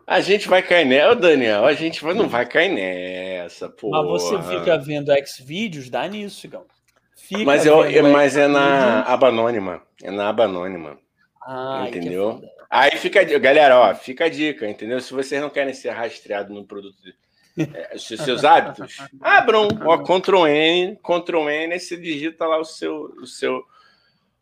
A 0.05 0.21
gente 0.21 0.47
vai 0.47 0.61
cair 0.63 0.85
nessa, 0.85 1.15
Daniel. 1.15 1.65
A 1.65 1.73
gente 1.73 2.03
vai- 2.03 2.13
não 2.13 2.27
vai 2.27 2.45
cair 2.45 2.69
nessa, 2.69 3.69
porra. 3.69 4.01
Mas 4.03 4.21
você 4.23 4.41
fica 4.41 4.77
vendo 4.77 5.11
X-Vídeos, 5.11 5.89
dá 5.89 6.07
nisso, 6.07 6.45
Igão. 6.45 6.65
Fica 7.15 7.43
Mas, 7.43 7.65
eu, 7.65 7.75
mas 8.11 8.35
é 8.35 8.47
na 8.47 9.01
aba 9.03 9.27
anônima. 9.27 9.83
É 10.01 10.09
na 10.09 10.29
aba 10.29 10.45
anônima. 10.45 10.97
Ah, 11.45 11.85
entendeu? 11.87 12.41
Aí 12.69 12.91
fica 12.91 13.21
a 13.21 13.23
dica, 13.23 13.39
galera, 13.39 13.77
ó, 13.79 13.95
fica 13.95 14.25
a 14.25 14.29
dica, 14.29 14.67
entendeu? 14.67 14.99
Se 14.99 15.13
vocês 15.13 15.41
não 15.41 15.49
querem 15.49 15.73
ser 15.73 15.89
rastreados 15.89 16.55
no 16.55 16.65
produto, 16.65 16.95
é, 17.57 17.97
seus 17.97 18.43
hábitos, 18.45 18.97
abram, 19.21 19.67
ó, 19.85 19.97
Ctrl 19.97 20.47
N, 20.47 20.95
Ctrl 20.97 21.49
N, 21.49 21.73
aí 21.73 21.79
você 21.79 21.97
digita 21.97 22.45
lá 22.45 22.59
o 22.59 22.63
seu, 22.65 23.13
o 23.21 23.25
seu, 23.25 23.63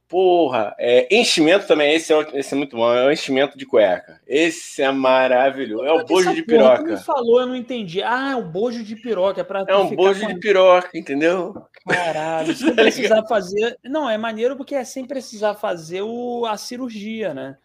porra, 0.07 0.73
é, 0.79 1.13
enchimento 1.13 1.67
também, 1.67 1.93
esse 1.93 2.13
é, 2.13 2.27
esse 2.33 2.53
é 2.53 2.57
muito 2.57 2.75
bom, 2.77 2.93
é 2.93 3.05
o 3.07 3.11
enchimento 3.11 3.57
de 3.57 3.65
cueca, 3.65 4.21
esse 4.25 4.81
é 4.81 4.91
maravilhoso, 4.91 5.83
é 5.85 5.91
o 5.91 6.05
bojo 6.05 6.33
de 6.33 6.43
porra, 6.43 6.77
tu 6.77 6.81
me 6.83 6.87
piroca, 6.87 6.97
falou, 7.03 7.41
eu 7.41 7.47
não 7.47 7.55
entendi. 7.55 8.01
Ah, 8.01 8.31
é 8.31 8.35
o 8.35 8.43
bojo 8.43 8.83
de 8.83 8.95
piroca, 8.95 9.41
é 9.41 9.43
pra 9.43 9.65
é 9.67 9.75
um 9.75 9.93
bojo 9.95 10.21
com 10.21 10.27
de 10.27 10.39
piroca, 10.39 10.97
entendeu? 10.97 11.61
Caralho, 11.87 12.53
sem 12.55 12.73
Tá 12.73 12.81
precisar 12.83 13.23
fazer. 13.27 13.77
Não, 13.83 14.09
é 14.09 14.17
maneiro 14.17 14.55
porque 14.55 14.75
é 14.75 14.83
sem 14.83 15.05
precisar 15.05 15.55
fazer 15.55 16.01
o... 16.01 16.45
a 16.45 16.55
cirurgia, 16.57 17.33
né? 17.33 17.57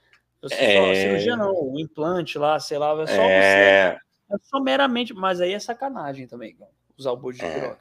Só- 0.44 0.54
É. 0.56 0.90
A 0.90 0.94
cirurgia 0.94 1.36
não, 1.36 1.52
o 1.52 1.78
implante 1.78 2.36
lá, 2.38 2.58
sei 2.58 2.78
lá, 2.78 2.90
é 3.02 3.06
só 3.06 3.16
você. 3.16 3.18
É, 3.22 3.98
É 4.32 4.36
só 4.42 4.60
meramente. 4.60 5.14
Mas 5.14 5.40
aí 5.40 5.52
é 5.52 5.58
sacanagem 5.60 6.26
também, 6.26 6.56
usar 6.98 7.12
o 7.12 7.16
bojo 7.16 7.38
de 7.38 7.44
É. 7.44 7.54
piroca. 7.54 7.78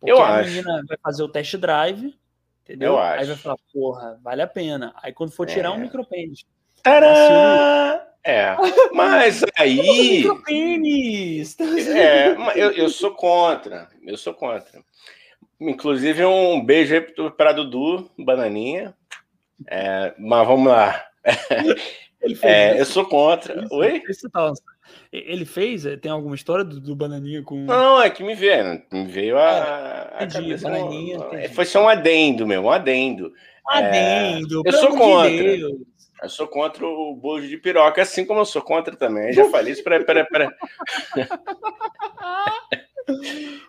Porque 0.00 0.12
Eu 0.12 0.22
a 0.22 0.36
acho. 0.36 0.50
menina 0.50 0.82
vai 0.88 0.96
fazer 1.02 1.22
o 1.22 1.28
test 1.28 1.56
drive, 1.56 2.14
entendeu? 2.64 2.94
Eu 2.94 2.98
Aí 2.98 3.20
acho. 3.20 3.28
vai 3.28 3.36
falar, 3.36 3.56
porra, 3.72 4.18
vale 4.22 4.42
a 4.42 4.46
pena. 4.46 4.92
Aí 5.02 5.12
quando 5.12 5.30
for 5.32 5.46
tirar 5.46 5.68
É. 5.68 5.72
um 5.72 5.78
micropênis. 5.78 6.44
Tadã! 6.82 8.00
é, 8.24 8.56
mas 8.92 9.42
aí... 9.56 10.18
Micropênis! 10.18 11.56
É, 11.60 12.34
eu, 12.56 12.72
eu 12.72 12.88
sou 12.88 13.12
contra. 13.12 13.88
Eu 14.02 14.16
sou 14.16 14.34
contra. 14.34 14.82
Inclusive, 15.60 16.24
um 16.24 16.62
beijo 16.64 16.94
aí 16.94 17.30
para 17.30 17.52
Dudu, 17.52 18.10
Bananinha. 18.18 18.94
É, 19.68 20.12
mas 20.18 20.46
vamos 20.46 20.66
lá. 20.70 21.06
Ele 22.24 22.34
fez 22.34 22.52
É, 22.52 22.80
eu 22.80 22.84
sou 22.86 23.04
contra. 23.04 23.64
Isso, 23.64 23.74
Oi? 23.74 24.02
isso 24.08 24.30
tá. 24.30 24.52
Ele 25.12 25.44
fez? 25.44 25.84
Tem 26.00 26.10
alguma 26.10 26.34
história 26.34 26.64
do, 26.64 26.80
do 26.80 26.96
Bananinha 26.96 27.42
com. 27.42 27.64
Não, 27.64 28.00
é 28.00 28.10
que 28.10 28.22
me 28.24 28.34
veio, 28.34 28.64
né? 28.64 28.82
me 28.92 29.06
veio 29.06 29.38
a, 29.38 30.10
a 30.12 30.16
É, 30.20 30.24
entendi, 30.24 30.56
cabeça. 30.56 30.68
bananinha, 30.70 31.18
não-. 31.18 31.48
Foi 31.54 31.64
só 31.64 31.84
um 31.84 31.88
adendo, 31.88 32.46
meu, 32.46 32.62
um 32.62 32.70
adendo. 32.70 33.32
Adendo! 33.68 34.58
eu 34.58 34.62
pelo 34.62 34.76
sou 34.78 34.90
de 34.92 34.98
contra. 34.98 35.30
Deus. 35.30 35.72
Eu 36.22 36.28
sou 36.28 36.48
contra 36.48 36.86
o 36.86 37.14
bojo 37.14 37.46
de 37.46 37.58
piroca, 37.58 38.00
assim 38.00 38.24
como 38.24 38.40
eu 38.40 38.44
sou 38.46 38.62
contra 38.62 38.96
também. 38.96 39.26
Eu 39.28 39.32
já 39.34 39.50
falei 39.50 39.72
isso. 39.72 39.84
Peraí, 39.84 40.04
peraí, 40.04 40.24
peraí. 40.24 40.48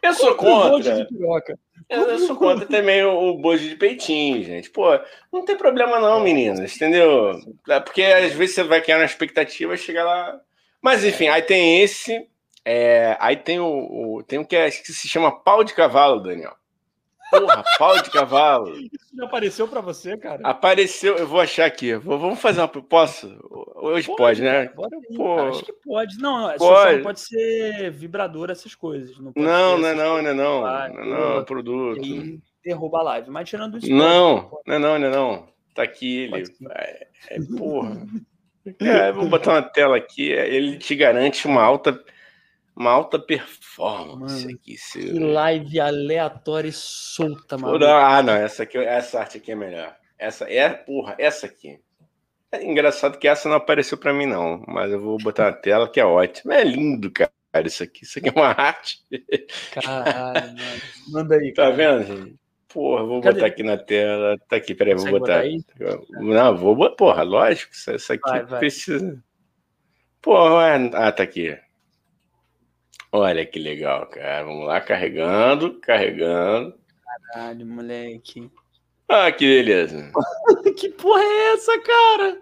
Eu 0.02 0.14
sou 0.14 0.36
Contra 0.36 0.68
o 0.68 0.70
bojo 0.70 0.96
de 0.96 1.06
piroca. 1.08 1.60
Eu, 1.90 2.18
sou 2.20 2.36
contra 2.36 2.66
também 2.66 3.04
o, 3.04 3.12
o 3.32 3.38
bojo 3.38 3.68
de 3.68 3.76
peitinho, 3.76 4.44
gente. 4.44 4.70
Pô, 4.72 4.86
não 5.32 5.46
tem 5.46 5.56
problema 5.56 6.00
não, 6.00 6.20
meninas, 6.20 6.76
entendeu? 6.76 7.40
É 7.70 7.80
Porque 7.80 8.02
às 8.04 8.34
vezes 8.34 8.56
você 8.56 8.64
vai 8.64 8.82
criar 8.82 8.98
uma 8.98 9.06
expectativa, 9.06 9.78
chega 9.78 10.04
lá. 10.04 10.40
Mas 10.82 11.04
enfim, 11.04 11.28
aí 11.28 11.42
tem 11.42 11.82
esse. 11.82 12.28
é, 12.64 13.16
aí 13.20 13.38
tem 13.38 13.60
o, 13.60 14.18
o- 14.18 14.24
Tem 14.24 14.40
um 14.40 14.44
que, 14.44 14.56
é, 14.56 14.70
que 14.70 14.92
se 14.94 15.08
chama 15.08 15.32
pau 15.44 15.64
de 15.64 15.74
cavalo, 15.74 16.22
Daniel. 16.22 16.56
Porra, 17.32 17.64
pau 17.78 18.02
de 18.02 18.10
cavalo. 18.12 18.70
Isso 18.78 18.90
já 19.18 19.26
apareceu 19.26 19.68
pra 19.68 19.82
você, 19.82 20.16
cara? 20.18 20.42
Apareceu, 20.44 21.18
eu 21.18 21.28
vou 21.28 21.40
achar 21.42 21.66
aqui. 21.66 21.96
Vou- 21.96 22.20
vamos 22.20 22.40
fazer 22.40 22.60
uma. 22.62 22.68
Posso? 22.68 23.36
Hoje 23.76 24.08
pode, 24.16 24.42
né? 24.42 24.68
cara, 24.68 24.90
Pô. 25.16 25.36
cara, 25.36 25.50
Acho 25.50 25.66
que 25.66 25.74
pode. 25.74 26.18
Não, 26.20 26.48
não, 26.48 26.58
Pode. 26.58 26.98
Não 26.98 27.04
pode 27.04 27.20
ser 27.20 27.92
vibrador, 27.92 28.50
essas 28.52 28.76
coisas. 28.76 29.18
Não, 29.20 29.34
pode 29.34 29.46
Não, 29.46 29.78
não 29.78 29.88
é 29.88 29.94
não, 29.96 30.22
não 30.22 30.30
é 30.30 30.34
não. 30.34 30.62
Não, 30.62 30.78
é 30.78 30.90
não, 31.06 31.32
é 31.34 31.40
pô, 31.40 31.46
produto. 31.46 32.06
E 32.06 32.40
derruba 32.64 33.00
a 33.00 33.04
live. 33.04 33.30
Mas 33.32 33.50
tirando 33.50 33.78
isso. 33.78 33.90
Não, 33.90 34.44
pode, 34.50 34.62
não 34.68 34.76
é 34.76 34.80
não, 34.80 35.00
não 35.00 35.08
é 35.08 35.12
não. 35.12 35.48
Tá 35.74 35.84
aqui 35.84 36.20
ele. 36.24 36.32
Pode. 36.32 36.52
É, 36.72 37.08
é, 37.32 37.38
porra. 37.58 38.08
É, 38.80 39.12
vou 39.12 39.28
botar 39.28 39.52
uma 39.52 39.62
tela 39.62 39.98
aqui. 39.98 40.34
é, 40.34 40.48
Ele 40.48 40.78
te 40.78 40.96
garante 40.96 41.46
uma 41.48 41.62
alta, 41.62 42.02
uma 42.76 42.92
alta 42.92 43.18
performance 43.18 44.46
Mano, 44.46 44.56
aqui. 44.58 44.76
Que 44.92 45.20
live 45.20 45.80
aleatória 45.80 46.68
e 46.70 46.74
solta, 46.74 47.58
mano. 47.58 47.86
Ah, 47.86 48.22
não, 48.22 48.34
essa 48.34 48.64
aqui, 48.64 48.78
essa 48.78 49.20
arte 49.20 49.38
aqui 49.38 49.52
é 49.52 49.56
melhor. 49.56 49.96
Essa 50.18 50.52
é, 50.52 50.70
porra, 50.70 51.16
essa 51.18 51.46
aqui. 51.46 51.80
É 52.52 52.64
engraçado 52.64 53.18
que 53.18 53.28
essa 53.28 53.50
não 53.50 53.56
apareceu 53.58 53.98
pra 53.98 54.14
mim 54.14 54.26
não, 54.26 54.64
mas 54.68 54.92
eu 54.92 55.00
vou 55.02 55.18
botar 55.18 55.46
na 55.46 55.54
tela 55.54 55.90
que 55.90 56.00
é 56.00 56.06
ótimo. 56.06 56.52
É 56.54 56.64
lindo, 56.64 57.12
cara, 57.12 57.32
isso 57.66 57.84
aqui. 57.84 58.04
Isso 58.04 58.20
aqui 58.20 58.30
é 58.30 58.32
uma 58.32 58.48
arte. 58.48 59.00
Caralho, 59.74 60.48
mano. 60.56 60.82
Manda 61.10 61.36
aí, 61.36 61.54
Tá 61.54 61.64
cara. 61.64 61.76
vendo, 61.76 62.04
gente? 62.06 62.36
Porra, 62.68 63.06
vou 63.06 63.22
Cadê? 63.22 63.36
botar 63.36 63.48
aqui 63.48 63.64
na 63.64 63.78
tela. 63.78 64.38
Tá 64.50 64.58
aqui, 64.58 64.76
peraí, 64.76 64.96
vou 64.96 65.10
botar. 65.10 65.44
botar? 65.44 66.02
Não, 66.22 66.58
vou 66.58 66.76
botar. 66.76 66.96
Porra, 66.96 67.24
lógico, 67.24 67.74
isso, 67.74 67.92
isso 67.92 68.12
aqui 68.14 68.30
Vai, 68.30 68.46
vai. 68.46 68.60
precisa. 68.60 69.24
Porra, 70.22 70.76
ah, 70.94 71.12
tá 71.12 71.24
aqui. 71.24 71.58
Olha 73.18 73.46
que 73.46 73.60
legal, 73.60 74.06
cara. 74.08 74.44
Vamos 74.44 74.68
lá, 74.68 74.82
carregando, 74.82 75.80
carregando. 75.80 76.74
Caralho, 77.34 77.66
moleque. 77.66 78.50
Ah, 79.08 79.32
que 79.32 79.46
beleza. 79.46 80.12
que 80.78 80.90
porra 80.90 81.22
é 81.22 81.54
essa, 81.54 81.80
cara? 81.80 82.38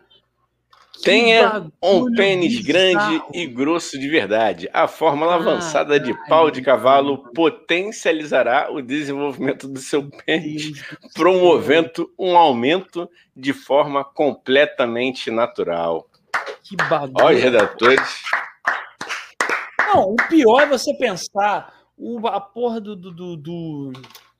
Tenha 1.04 1.70
um 1.82 2.06
bagulho 2.06 2.16
pênis 2.16 2.62
grande 2.62 2.94
bizarro. 2.94 3.32
e 3.34 3.46
grosso 3.46 4.00
de 4.00 4.08
verdade. 4.08 4.70
A 4.72 4.88
fórmula 4.88 5.34
Ah, 5.34 5.36
avançada 5.36 6.00
de 6.00 6.14
pau 6.30 6.50
de 6.50 6.62
cavalo 6.62 7.30
potencializará 7.34 8.72
o 8.72 8.82
desenvolvimento 8.82 9.68
do 9.68 9.80
seu 9.80 10.10
pênis, 10.26 10.82
promovendo 11.14 12.10
um 12.18 12.38
aumento 12.38 13.10
de 13.36 13.52
forma 13.52 14.04
completamente 14.06 15.30
natural. 15.30 16.08
Que 16.64 16.78
bagulho. 16.78 17.36
Os 17.36 17.42
redatores. 17.44 18.22
Não, 19.94 20.12
o 20.12 20.16
pior 20.30 20.62
é 20.62 20.66
você 20.68 20.94
pensar 20.98 21.82
o, 21.98 22.28
a 22.28 22.40
porra 22.42 22.82
do, 22.82 22.96
do, 22.96 23.12
do, 23.38 23.92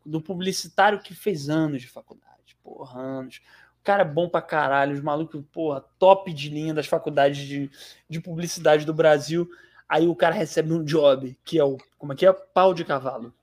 do- 0.06 0.22
publicitário 0.22 1.00
que 1.00 1.14
fez 1.14 1.50
anos 1.50 1.82
de 1.82 1.88
faculdade. 1.88 2.56
Porra, 2.64 3.00
anos. 3.00 3.42
O 3.80 3.84
cara 3.84 4.02
é 4.04 4.06
bom 4.06 4.30
pra 4.30 4.42
caralho, 4.42 4.94
os 4.94 5.02
malucos, 5.02 5.44
porra, 5.52 5.84
top 6.00 6.32
de 6.34 6.50
linha 6.50 6.74
das 6.74 6.88
faculdades 6.88 7.46
de, 7.46 7.70
de 8.10 8.20
publicidade 8.22 8.86
do 8.86 8.94
Brasil. 8.94 9.50
Aí 9.90 10.08
o 10.08 10.16
cara 10.16 10.34
recebe 10.34 10.74
um 10.74 10.84
job, 10.84 11.38
que 11.44 11.60
é 11.60 11.64
o. 11.64 11.78
Como 11.98 12.14
é 12.14 12.16
que 12.16 12.26
é? 12.26 12.32
Pau 12.34 12.74
de 12.74 12.86
cavalo. 12.86 13.34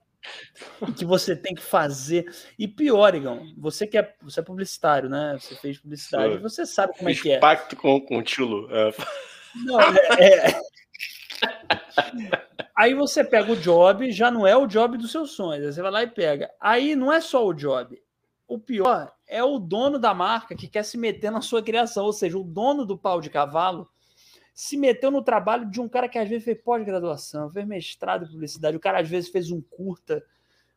Que 0.96 1.04
você 1.04 1.34
tem 1.36 1.54
que 1.54 1.62
fazer. 1.62 2.26
E 2.58 2.66
pior, 2.68 3.14
Igão, 3.14 3.52
você 3.56 3.86
que 3.86 3.96
é, 3.96 4.14
você 4.22 4.40
é 4.40 4.42
publicitário, 4.42 5.08
né? 5.08 5.36
Você 5.40 5.54
fez 5.56 5.78
publicidade, 5.78 6.32
Sou. 6.34 6.42
você 6.42 6.66
sabe 6.66 6.94
como 6.96 7.08
é 7.08 7.12
Fiz 7.14 7.22
que 7.22 7.30
é. 7.32 7.38
pacto 7.38 7.76
com, 7.76 8.00
com 8.00 8.18
o 8.18 8.22
Tilo. 8.22 8.68
É, 8.70 8.92
Não, 9.64 9.80
é- 9.80 10.48
é. 10.48 10.60
Aí 12.74 12.94
você 12.94 13.22
pega 13.22 13.52
o 13.52 13.56
job, 13.56 14.10
já 14.10 14.30
não 14.30 14.46
é 14.46 14.56
o 14.56 14.66
job 14.66 14.96
dos 14.96 15.12
seus 15.12 15.32
sonhos. 15.32 15.66
Aí 15.66 15.72
você 15.72 15.82
vai 15.82 15.90
lá 15.90 16.02
e 16.02 16.06
pega. 16.06 16.50
Aí 16.60 16.96
não 16.96 17.12
é 17.12 17.20
só 17.20 17.46
o 17.46 17.52
job. 17.52 18.00
O 18.48 18.58
pior 18.58 19.12
é 19.26 19.44
o 19.44 19.58
dono 19.58 19.98
da 19.98 20.14
marca 20.14 20.56
que 20.56 20.66
quer 20.66 20.82
se 20.82 20.96
meter 20.96 21.30
na 21.30 21.40
sua 21.40 21.62
criação. 21.62 22.04
Ou 22.04 22.12
seja, 22.12 22.38
o 22.38 22.44
dono 22.44 22.84
do 22.84 22.96
pau 22.96 23.20
de 23.20 23.30
cavalo 23.30 23.88
se 24.54 24.76
meteu 24.76 25.10
no 25.10 25.22
trabalho 25.22 25.70
de 25.70 25.80
um 25.80 25.88
cara 25.88 26.08
que 26.08 26.18
às 26.18 26.28
vezes 26.28 26.44
fez 26.44 26.60
pós-graduação, 26.60 27.50
fez 27.50 27.66
mestrado 27.66 28.24
em 28.24 28.28
publicidade. 28.28 28.76
O 28.76 28.80
cara 28.80 29.00
às 29.00 29.08
vezes 29.08 29.30
fez 29.30 29.50
um 29.50 29.60
curta 29.60 30.24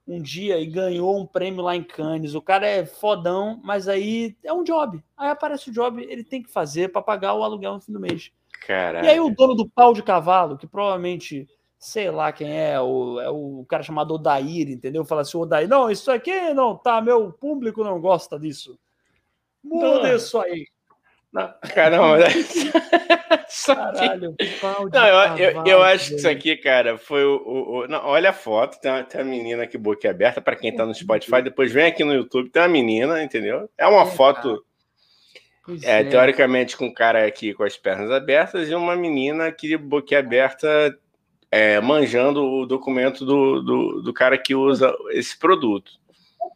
um 0.08 0.22
dia 0.22 0.60
e 0.60 0.66
ganhou 0.66 1.18
um 1.18 1.26
prêmio 1.26 1.62
lá 1.62 1.76
em 1.76 1.84
Cannes. 1.84 2.36
O 2.36 2.42
cara 2.42 2.68
é 2.68 2.86
fodão, 2.86 3.60
mas 3.64 3.88
aí 3.88 4.36
é 4.44 4.52
um 4.52 4.64
job. 4.64 5.02
Aí 5.18 5.30
aparece 5.30 5.70
o 5.70 5.74
job, 5.74 6.02
ele 6.04 6.24
tem 6.24 6.44
que 6.44 6.52
fazer 6.52 6.92
para 6.92 7.02
pagar 7.02 7.34
o 7.34 7.44
aluguel 7.44 7.74
no 7.74 7.82
fim 7.82 7.94
do 7.94 8.00
mês. 8.00 8.32
Caralho. 8.68 9.06
E 9.06 9.10
aí 9.10 9.20
o 9.20 9.30
dono 9.30 9.56
do 9.56 9.70
pau 9.70 9.94
de 9.94 10.02
cavalo, 10.04 10.58
que 10.58 10.66
provavelmente, 10.68 11.48
sei 11.78 12.10
lá 12.12 12.32
quem 12.32 12.50
é, 12.58 12.80
o, 12.80 13.20
é 13.20 13.30
o 13.30 13.66
cara 13.68 13.84
chamado 13.84 14.14
Odair, 14.14 14.70
entendeu? 14.70 15.04
Fala 15.04 15.22
assim, 15.22 15.38
Odair, 15.38 15.68
não, 15.68 15.90
isso 15.90 16.12
aqui 16.12 16.54
não 16.54 16.76
tá, 16.78 17.02
meu 17.02 17.32
público 17.32 17.84
não 17.84 18.00
gosta 18.00 18.40
disso. 18.40 18.78
Muda 19.64 20.10
Não. 20.10 20.16
isso 20.16 20.40
aí. 20.40 20.68
Não, 21.32 21.52
caramba, 21.74 22.18
Caralho, 23.66 24.36
pau 24.60 24.90
de 24.90 24.98
Não, 24.98 25.06
eu, 25.08 25.38
eu, 25.38 25.48
cavalo, 25.54 25.70
eu 25.70 25.84
acho 25.84 26.10
que 26.10 26.16
isso 26.16 26.28
aqui, 26.30 26.58
cara, 26.58 26.98
foi 26.98 27.24
o. 27.24 27.36
o- 27.38 27.78
o- 27.80 27.88
não, 27.88 28.04
olha 28.06 28.30
a 28.32 28.34
foto, 28.34 28.80
tem 28.80 28.92
uma, 28.92 29.04
tem 29.04 29.22
uma 29.22 29.30
menina 29.30 29.64
aqui 29.64 29.78
boquiaberta, 29.78 30.42
para 30.42 30.56
quem 30.56 30.76
tá 30.76 30.86
no 30.86 30.94
Spotify, 30.94 31.42
depois 31.42 31.72
vem 31.72 31.86
aqui 31.86 32.04
no 32.04 32.14
YouTube, 32.14 32.50
tem 32.50 32.62
uma 32.62 32.68
menina, 32.68 33.24
entendeu? 33.24 33.70
É 33.78 33.86
uma 33.88 34.04
É, 34.04 34.06
foto, 34.06 34.64
é, 35.84 36.02
é. 36.02 36.04
teoricamente, 36.04 36.76
com 36.76 36.86
um 36.86 36.94
cara 36.94 37.26
aqui 37.26 37.54
com 37.54 37.64
as 37.64 37.78
pernas 37.78 38.12
abertas 38.12 38.70
e 38.70 38.76
uma 38.76 38.96
menina 38.96 39.48
aqui 39.48 39.78
boquiaberta 39.78 40.98
é, 41.50 41.80
manjando 41.80 42.44
o 42.44 42.66
documento 42.66 43.24
do, 43.24 43.62
do, 43.62 44.02
do 44.02 44.14
cara 44.14 44.38
que 44.38 44.56
usa 44.56 44.92
esse 45.12 45.38
produto. 45.38 45.92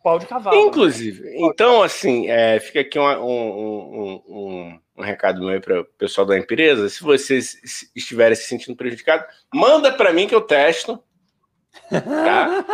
pau 0.03 0.17
de 0.17 0.25
cavalo. 0.25 0.57
né? 0.57 0.63
Inclusive, 0.63 1.35
então, 1.35 1.83
assim, 1.83 2.27
é, 2.27 2.59
fica 2.59 2.81
aqui 2.81 2.97
um, 2.97 3.05
um, 3.05 4.21
um, 4.27 4.79
um 4.97 5.01
recado 5.03 5.45
meu 5.45 5.61
para 5.61 5.81
o 5.81 5.85
pessoal 5.85 6.25
da 6.25 6.37
empresa. 6.37 6.89
Se 6.89 7.03
vocês 7.03 7.89
estiverem 7.95 8.35
se 8.35 8.45
sentindo 8.45 8.75
prejudicados, 8.75 9.27
manda 9.53 9.91
para 9.91 10.11
mim 10.11 10.27
que 10.27 10.33
eu 10.33 10.41
testo, 10.41 10.99
tá? 11.89 12.65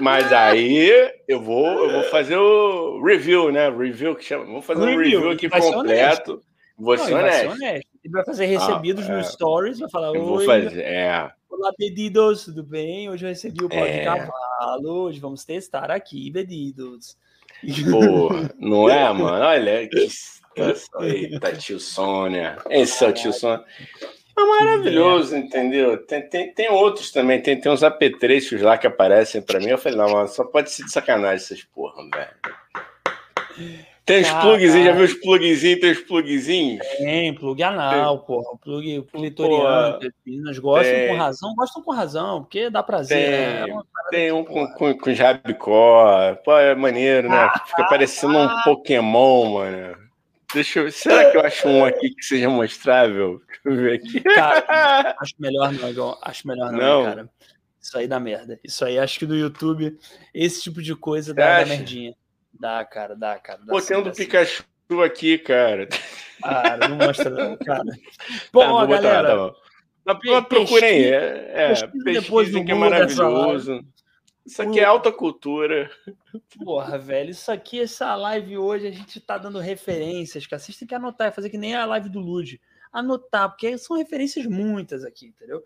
Mas 0.00 0.32
aí 0.32 1.12
eu 1.26 1.40
vou, 1.40 1.66
eu 1.66 1.90
vou 1.92 2.02
fazer 2.04 2.36
o 2.36 3.02
review, 3.02 3.50
né? 3.52 3.68
Review 3.70 4.14
que 4.14 4.24
chama. 4.24 4.44
Vamos 4.44 4.64
fazer 4.64 4.82
um 4.82 4.86
Review, 4.86 5.20
review 5.20 5.30
aqui 5.30 5.48
completo. 5.48 6.40
Vou 6.78 6.96
Não, 6.96 7.04
ser 7.04 7.12
ele 7.12 7.22
vai 7.22 7.32
ser 7.32 7.46
honesto. 7.48 7.62
honesto. 7.62 7.88
Ele 8.04 8.12
vai 8.12 8.24
fazer 8.24 8.46
recebidos 8.46 9.08
Ah, 9.08 9.12
é. 9.12 9.16
nos 9.16 9.26
stories, 9.32 9.78
vai 9.78 9.90
falar, 9.90 10.14
Eu 10.14 10.24
vou 10.24 10.36
oi, 10.38 10.44
fazer. 10.46 10.80
É. 10.82 11.30
olá, 11.48 11.72
pedidos, 11.76 12.44
tudo 12.44 12.62
bem? 12.62 13.08
Hoje 13.08 13.24
eu 13.24 13.28
recebi 13.30 13.64
o 13.64 13.68
de 13.68 13.76
É. 13.76 14.04
cavalo, 14.04 15.04
hoje 15.06 15.18
vamos 15.18 15.44
testar 15.44 15.90
aqui, 15.90 16.30
pedidos. 16.30 17.16
Porra, 17.90 18.50
não 18.58 18.88
é, 18.90 19.10
mano? 19.14 19.44
Olha 19.44 19.88
que 19.88 20.08
situação. 20.10 21.02
Eita, 21.02 21.52
tio 21.56 21.80
Sônia. 21.80 22.58
Esse 22.70 23.04
é 23.04 23.08
o 23.08 23.12
tio 23.12 23.32
Sônia. 23.32 23.64
É 24.38 24.44
maravilhoso, 24.44 25.34
entendeu? 25.36 25.96
Tem, 26.06 26.28
tem, 26.28 26.52
tem 26.52 26.70
outros 26.70 27.10
também, 27.10 27.40
tem, 27.40 27.58
tem 27.58 27.72
uns 27.72 27.82
apetrechos 27.82 28.60
lá 28.60 28.76
que 28.76 28.86
aparecem 28.86 29.40
pra 29.40 29.58
mim. 29.58 29.68
Eu 29.68 29.78
falei, 29.78 29.96
não, 29.96 30.12
mano, 30.12 30.28
só 30.28 30.44
pode 30.44 30.70
ser 30.70 30.84
de 30.84 30.92
sacanagem 30.92 31.36
essas 31.36 31.64
porra, 31.64 32.02
velho. 32.10 33.86
Tem 34.04 34.20
os 34.20 34.28
Caralho. 34.28 34.50
plugzinhos, 34.50 34.86
já 34.86 34.92
viu 34.92 35.04
os 35.04 35.14
plugzinhos? 35.14 35.80
Tem 35.80 35.90
os 35.90 36.00
plugzinhos? 36.00 36.86
Tem, 36.98 37.34
plug 37.34 37.60
anal, 37.62 38.20
porra. 38.20 38.52
O 38.52 38.58
plug 38.58 39.02
clitoriano, 39.12 39.98
as 40.00 40.12
meninas 40.24 40.58
gostam 40.60 40.94
Tem. 40.94 41.08
com 41.08 41.16
razão, 41.16 41.54
gostam 41.56 41.82
com 41.82 41.92
razão, 41.92 42.42
porque 42.42 42.70
dá 42.70 42.84
prazer. 42.84 43.18
Tem. 43.18 43.30
né? 43.30 43.82
É 43.82 44.10
Tem 44.10 44.32
um 44.32 44.44
com, 44.44 44.64
com, 44.74 44.96
com 44.96 45.12
rabicó. 45.12 46.36
Pô, 46.44 46.56
é 46.56 46.74
maneiro, 46.76 47.28
né? 47.28 47.50
Fica 47.66 47.84
parecendo 47.88 48.38
um 48.38 48.62
Pokémon, 48.62 49.54
mano. 49.54 50.05
Deixa 50.54 50.80
eu... 50.80 50.90
Será 50.92 51.30
que 51.30 51.36
eu 51.36 51.40
acho 51.46 51.68
um 51.68 51.84
aqui 51.84 52.10
que 52.14 52.24
seja 52.24 52.48
mostrável? 52.48 53.40
Deixa 53.46 53.60
eu 53.64 53.76
ver 53.76 53.92
aqui. 53.94 54.20
Cara, 54.20 55.16
acho 55.20 55.34
melhor 55.38 55.72
não, 55.72 55.90
Igor. 55.90 56.18
Acho 56.22 56.46
melhor 56.48 56.72
não, 56.72 56.78
Não. 56.78 57.04
cara. 57.04 57.30
Isso 57.80 57.96
aí 57.98 58.08
dá 58.08 58.18
merda. 58.18 58.58
Isso 58.64 58.84
aí, 58.84 58.98
acho 58.98 59.18
que 59.18 59.26
no 59.26 59.36
YouTube, 59.36 59.96
esse 60.34 60.60
tipo 60.62 60.82
de 60.82 60.94
coisa 60.96 61.32
dá, 61.32 61.60
dá 61.60 61.66
merdinha. 61.66 62.14
Dá, 62.58 62.84
cara, 62.84 63.14
dá, 63.14 63.38
cara. 63.38 63.60
Dá 63.64 63.72
Pô, 63.72 63.80
sim, 63.80 63.94
um 63.94 64.02
do 64.02 64.12
sim. 64.14 64.24
Pikachu 64.24 64.64
aqui, 65.04 65.38
cara. 65.38 65.88
Cara, 66.42 66.88
não 66.88 66.96
mostra 66.96 67.30
não, 67.30 67.56
cara. 67.64 67.84
Bom, 68.52 68.60
Tá, 68.60 68.72
ó, 68.72 68.78
vou 68.78 68.86
botar, 68.88 69.02
galera, 69.02 69.28
tá 70.04 70.14
bom. 70.14 70.18
Pe- 70.20 70.42
procurem 70.48 70.88
aí. 70.88 71.04
É, 71.04 71.52
é, 71.54 71.68
pesquisa 71.68 72.04
depois 72.20 72.50
do 72.50 72.64
que 72.64 72.70
é 72.72 72.74
Google 72.74 72.90
dessa 72.90 73.22
maravilhoso. 73.22 73.84
Isso 74.46 74.62
aqui 74.62 74.78
é 74.78 74.84
alta 74.84 75.10
cultura. 75.10 75.90
porra, 76.64 76.96
velho, 76.98 77.30
isso 77.30 77.50
aqui, 77.50 77.80
essa 77.80 78.14
live 78.14 78.56
hoje, 78.56 78.86
a 78.86 78.90
gente 78.92 79.18
tá 79.20 79.36
dando 79.36 79.58
referências. 79.58 80.46
Vocês 80.46 80.76
têm 80.78 80.86
que 80.86 80.94
anotar, 80.94 81.32
fazer 81.32 81.50
que 81.50 81.58
nem 81.58 81.74
a 81.74 81.84
live 81.84 82.08
do 82.08 82.20
Lud. 82.20 82.60
Anotar, 82.92 83.48
porque 83.50 83.76
são 83.76 83.96
referências 83.96 84.46
muitas 84.46 85.04
aqui, 85.04 85.26
entendeu? 85.26 85.62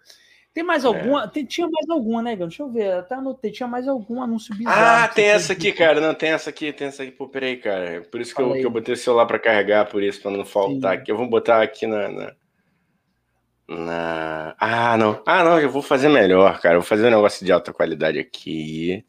Tem 0.52 0.62
É. 0.62 0.66
mais 0.66 0.84
alguma? 0.84 1.28
Tem- 1.28 1.44
tinha 1.44 1.68
mais 1.70 1.88
alguma, 1.88 2.22
né, 2.22 2.34
Gão? 2.34 2.48
Deixa 2.48 2.62
eu 2.62 2.68
ver, 2.72 2.92
até 2.94 3.14
anotei. 3.14 3.52
Tinha 3.52 3.68
mais 3.68 3.86
algum 3.86 4.20
anúncio 4.20 4.52
bizarro. 4.56 5.04
Ah, 5.04 5.08
que 5.08 5.14
tem 5.14 5.26
essa 5.26 5.52
aqui, 5.52 5.70
cara. 5.72 6.00
Não, 6.00 6.12
tem 6.12 6.30
essa 6.30 6.50
aqui, 6.50 6.72
tem 6.72 6.88
essa 6.88 7.04
aqui. 7.04 7.12
Pô, 7.12 7.28
peraí, 7.28 7.56
cara. 7.56 8.00
Por 8.10 8.20
isso 8.20 8.34
que 8.34 8.42
eu, 8.42 8.52
que 8.54 8.66
eu 8.66 8.70
botei 8.70 8.94
o 8.94 8.96
celular 8.96 9.26
pra 9.26 9.38
carregar, 9.38 9.88
por 9.88 10.02
isso, 10.02 10.20
pra 10.20 10.30
não 10.32 10.44
faltar 10.44 10.96
Sim. 10.96 11.02
aqui. 11.02 11.12
Eu 11.12 11.16
vou 11.16 11.28
botar 11.28 11.62
aqui 11.62 11.86
na, 11.86 12.08
na, 12.08 12.34
na- 13.70 14.54
Ah, 14.58 14.96
não. 14.96 15.22
Ah, 15.24 15.42
não, 15.44 15.58
eu 15.60 15.70
vou 15.70 15.80
fazer 15.82 16.08
melhor, 16.08 16.60
cara. 16.60 16.74
Eu 16.76 16.80
vou 16.80 16.88
fazer 16.88 17.06
um 17.06 17.10
negócio 17.10 17.44
de 17.46 17.52
alta 17.52 17.72
qualidade 17.72 18.18
aqui. 18.18 19.04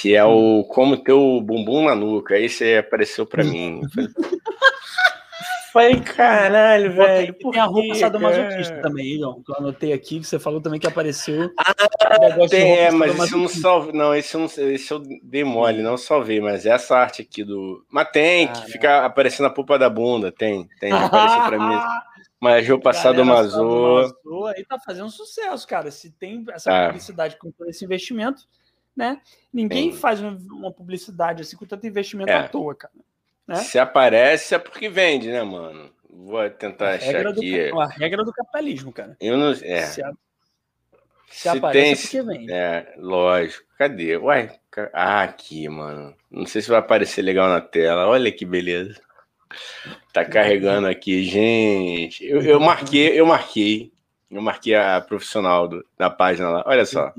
Que 0.00 0.14
é 0.14 0.24
o 0.24 0.64
como 0.64 0.96
ter 0.96 1.12
o 1.12 1.40
bumbum 1.40 1.84
na 1.84 1.94
nuca. 1.94 2.34
Aí 2.34 2.48
você 2.48 2.76
apareceu 2.76 3.26
pra 3.26 3.44
mim. 3.44 3.82
Falei, 5.72 5.98
caralho, 6.00 6.92
velho. 6.92 7.32
tem 7.32 7.58
a 7.58 7.64
roupa 7.64 7.94
sadomasoquista 7.94 8.76
também, 8.82 9.06
Igor, 9.14 9.42
que 9.42 9.50
eu 9.52 9.56
anotei 9.56 9.94
aqui, 9.94 10.20
que 10.20 10.26
você 10.26 10.38
falou 10.38 10.60
também 10.60 10.78
que 10.78 10.86
apareceu. 10.86 11.50
Ah, 11.58 11.74
Tem, 12.50 12.76
é, 12.78 12.90
mas 12.90 13.18
esse 13.18 13.32
eu 13.32 13.38
não 13.38 13.48
salvei. 13.48 13.92
Não, 13.94 14.14
esse 14.14 14.34
eu, 14.34 14.40
não, 14.40 14.46
esse 14.46 14.90
eu 14.92 15.02
dei 15.22 15.42
mole, 15.44 15.82
não 15.82 15.96
salvei, 15.96 16.42
mas 16.42 16.66
essa 16.66 16.94
arte 16.98 17.22
aqui 17.22 17.42
do. 17.42 17.82
Mas 17.90 18.10
tem, 18.10 18.48
que 18.48 18.52
Caraca. 18.52 18.70
fica 18.70 19.06
aparecendo 19.06 19.46
a 19.46 19.50
polpa 19.50 19.78
da 19.78 19.88
bunda, 19.88 20.30
tem, 20.30 20.68
tem, 20.78 20.92
apareceu 20.92 21.42
pra 21.44 21.58
mim. 21.58 21.80
Mas 22.42 22.68
o 22.68 22.76
passado 22.78 23.24
mazou. 23.24 24.04
aí 24.48 24.64
tá 24.64 24.76
fazendo 24.80 25.08
sucesso, 25.10 25.64
cara. 25.66 25.92
Se 25.92 26.10
tem 26.10 26.44
essa 26.50 26.68
Tá. 26.70 26.86
publicidade 26.86 27.36
com 27.36 27.52
todo 27.52 27.70
esse 27.70 27.84
investimento, 27.84 28.42
né? 28.96 29.20
Ninguém 29.52 29.92
Sim. 29.92 29.98
faz 29.98 30.20
um- 30.20 30.36
uma 30.50 30.72
publicidade 30.72 31.42
assim 31.42 31.56
com 31.56 31.64
tanto 31.64 31.86
investimento 31.86 32.30
É. 32.32 32.34
à 32.36 32.48
toa, 32.48 32.74
cara. 32.74 32.92
né? 33.46 33.56
Se 33.56 33.78
aparece 33.78 34.54
é 34.54 34.58
porque 34.58 34.88
vende, 34.88 35.28
né, 35.30 35.42
mano? 35.42 35.90
Vou 36.10 36.48
tentar 36.50 36.90
A 36.90 36.94
achar 36.94 37.06
regra, 37.12 37.32
do, 37.32 37.40
aqui. 37.40 37.70
a 37.70 37.86
regra 37.86 38.24
do 38.24 38.32
capitalismo, 38.32 38.92
cara. 38.92 39.16
Eu 39.20 39.36
não. 39.36 39.50
É. 39.50 39.82
Se, 39.82 40.02
a- 40.02 40.12
se 41.28 41.40
Se 41.42 41.48
aparece 41.48 42.08
tem. 42.10 42.20
é 42.20 42.22
porque 42.24 42.38
vende. 42.38 42.52
É, 42.52 42.94
lógico. 42.98 43.64
Cadê? 43.78 44.16
Uai, 44.16 44.50
ah, 44.92 45.22
aqui, 45.22 45.68
mano. 45.68 46.14
Não 46.30 46.44
sei 46.46 46.60
se 46.62 46.68
vai 46.68 46.78
aparecer 46.78 47.22
legal 47.22 47.48
na 47.48 47.60
tela. 47.60 48.06
Olha 48.08 48.30
que 48.32 48.44
beleza. 48.44 49.00
Tá 50.12 50.24
carregando 50.24 50.86
aqui, 50.86 51.24
gente. 51.24 52.24
Eu, 52.24 52.42
eu 52.42 52.60
marquei, 52.60 53.18
eu 53.18 53.26
marquei. 53.26 53.92
Eu 54.30 54.40
marquei 54.40 54.74
a 54.74 55.00
profissional 55.00 55.68
do- 55.68 55.84
da 55.98 56.08
página 56.08 56.48
lá. 56.48 56.64
Olha 56.66 56.86
só. 56.86 57.12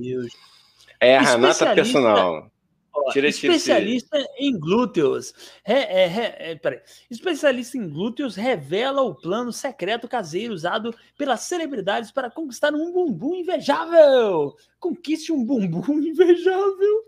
É 0.99 1.17
a 1.17 1.21
Renata 1.21 1.73
Personal. 1.75 2.51
Ó, 2.95 3.11
Tira, 3.11 3.31
tira, 3.31 3.53
especialista 3.53 4.17
em 4.37 4.57
glúteos. 4.57 5.33
É, 5.65 6.51
é, 6.51 6.55
peraí. 6.55 6.79
Especialista 7.09 7.75
em 7.77 7.89
glúteos 7.89 8.35
revela 8.35 9.01
o 9.01 9.15
plano 9.15 9.51
secreto 9.51 10.07
caseiro 10.07 10.53
usado 10.53 10.95
pelas 11.17 11.41
celebridades 11.41 12.11
para 12.11 12.29
conquistar 12.29 12.71
um 12.73 12.91
bumbum 12.91 13.35
invejável. 13.35 14.55
Conquiste 14.79 15.31
um 15.31 15.43
bumbum 15.43 15.97
invejável. 16.05 17.03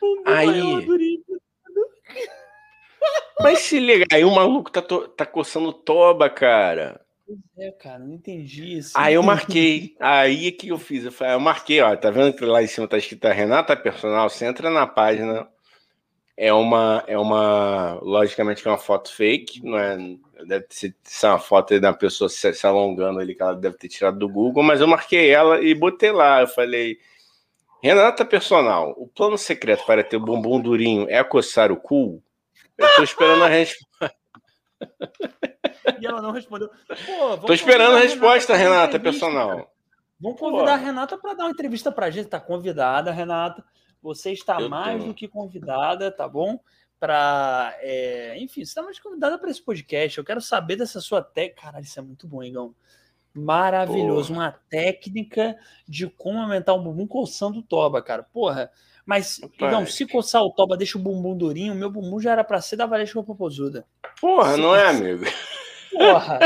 Bumbum 0.00 0.22
Aí. 0.26 0.86
Mas 3.40 3.60
se 3.60 3.78
liga, 3.78 4.06
aí 4.12 4.24
o 4.24 4.34
maluco 4.34 4.70
tá, 4.70 4.80
to- 4.80 5.08
tá 5.08 5.26
coçando 5.26 5.72
toba, 5.72 6.28
cara. 6.30 7.00
É, 7.58 7.70
cara, 7.72 7.98
não 7.98 8.14
entendi 8.14 8.78
isso. 8.78 8.92
Aí 8.96 9.14
eu 9.14 9.22
marquei. 9.22 9.94
Aí 10.00 10.48
o 10.48 10.56
que 10.56 10.68
eu 10.68 10.78
fiz? 10.78 11.04
Eu, 11.04 11.12
falei, 11.12 11.34
eu 11.34 11.40
marquei, 11.40 11.80
ó. 11.80 11.94
Tá 11.96 12.10
vendo 12.10 12.34
que 12.34 12.44
lá 12.44 12.62
em 12.62 12.66
cima 12.66 12.86
tá 12.86 12.96
escrito 12.96 13.26
Renata 13.28 13.76
Personal? 13.76 14.30
Você 14.30 14.46
entra 14.46 14.70
na 14.70 14.86
página. 14.86 15.48
É 16.38 16.52
uma, 16.52 17.02
é 17.06 17.18
uma, 17.18 17.94
logicamente 18.02 18.60
que 18.62 18.68
é 18.68 18.70
uma 18.70 18.76
foto 18.76 19.10
fake, 19.10 19.64
não 19.64 19.78
é? 19.78 19.96
Deve 20.46 20.66
ser, 20.68 20.94
ser 21.02 21.28
uma 21.28 21.38
foto 21.38 21.80
da 21.80 21.94
pessoa 21.94 22.28
se, 22.28 22.52
se 22.52 22.66
alongando 22.66 23.18
ali 23.20 23.34
que 23.34 23.42
ela 23.42 23.54
deve 23.54 23.78
ter 23.78 23.88
tirado 23.88 24.18
do 24.18 24.28
Google, 24.28 24.62
mas 24.62 24.82
eu 24.82 24.86
marquei 24.86 25.30
ela 25.30 25.62
e 25.62 25.74
botei 25.74 26.12
lá. 26.12 26.42
Eu 26.42 26.46
falei, 26.46 26.98
Renata 27.82 28.22
Personal, 28.24 28.94
o 28.98 29.08
plano 29.08 29.38
secreto 29.38 29.86
para 29.86 30.04
ter 30.04 30.18
o 30.18 30.20
bumbum 30.20 30.60
durinho 30.60 31.06
é 31.08 31.24
coçar 31.24 31.72
o 31.72 31.76
cu? 31.76 32.22
Eu 32.78 32.96
tô 32.96 33.02
esperando 33.02 33.44
a 33.44 33.48
resposta. 33.48 34.16
E 36.00 36.06
ela 36.06 36.20
não 36.20 36.32
respondeu. 36.32 36.68
Pô, 37.06 37.38
Tô 37.46 37.52
esperando 37.52 37.96
a 37.96 38.00
resposta, 38.00 38.52
uma 38.52 38.58
Renata 38.58 38.96
entrevista, 38.96 39.26
Personal. 39.26 39.72
Vamos 40.20 40.38
convidar 40.38 40.64
Pô. 40.64 40.70
a 40.70 40.76
Renata 40.76 41.18
para 41.18 41.34
dar 41.34 41.44
uma 41.44 41.50
entrevista 41.50 41.92
pra 41.92 42.10
gente. 42.10 42.28
Tá 42.28 42.40
convidada, 42.40 43.12
Renata. 43.12 43.64
Você 44.02 44.32
está 44.32 44.60
Eu 44.60 44.68
mais 44.68 45.02
do 45.02 45.14
que 45.14 45.28
convidada, 45.28 46.10
tá 46.10 46.28
bom? 46.28 46.60
Para, 46.98 47.74
enfim, 48.36 48.64
você 48.64 48.70
está 48.70 48.82
mais 48.82 48.98
convidada 48.98 49.38
para 49.38 49.50
esse 49.50 49.62
podcast. 49.62 50.18
Eu 50.18 50.24
quero 50.24 50.40
saber 50.40 50.76
dessa 50.76 51.00
sua 51.00 51.22
técnica. 51.22 51.62
Caralho, 51.62 51.84
isso 51.84 51.98
é 51.98 52.02
muito 52.02 52.26
bom, 52.26 52.42
Igão. 52.42 52.74
Maravilhoso. 53.34 54.32
Uma 54.32 54.52
técnica 54.52 55.56
de 55.86 56.08
como 56.08 56.38
aumentar 56.40 56.74
um 56.74 56.82
bumbum 56.82 57.06
coçando 57.06 57.58
o 57.58 57.62
toba, 57.62 58.00
cara. 58.02 58.22
Porra. 58.22 58.70
Mas. 59.06 59.40
Igão, 59.54 59.86
se 59.86 60.04
coçar 60.04 60.42
o 60.42 60.50
toba 60.50 60.76
deixa 60.76 60.98
o 60.98 61.00
bumbum 61.00 61.36
durinho, 61.36 61.74
meu 61.76 61.88
bumbum 61.88 62.20
já 62.20 62.32
era 62.32 62.42
para 62.42 62.60
ser 62.60 62.76
da 62.76 62.86
Valesca 62.86 63.22
Popozuda. 63.22 63.86
Porra, 64.20 64.56
não 64.56 64.74
é, 64.74 64.88
amigo? 64.88 65.24
Porra! 65.92 66.40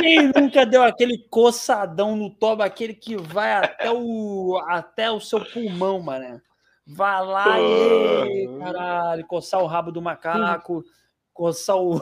Quem 0.00 0.30
nunca 0.34 0.64
deu 0.64 0.82
aquele 0.82 1.18
coçadão 1.28 2.16
no 2.16 2.30
toba, 2.30 2.64
aquele 2.64 2.94
que 2.94 3.16
vai 3.16 3.52
até 3.52 3.90
o, 3.90 4.58
até 4.68 5.10
o 5.10 5.20
seu 5.20 5.44
pulmão, 5.44 6.00
mané? 6.00 6.40
Vai 6.86 7.24
lá 7.24 7.60
e, 7.60 8.58
caralho, 8.58 9.26
coçar 9.26 9.60
o 9.60 9.66
rabo 9.66 9.92
do 9.92 10.00
macaco, 10.00 10.84
coçar 11.32 11.76
o, 11.76 12.00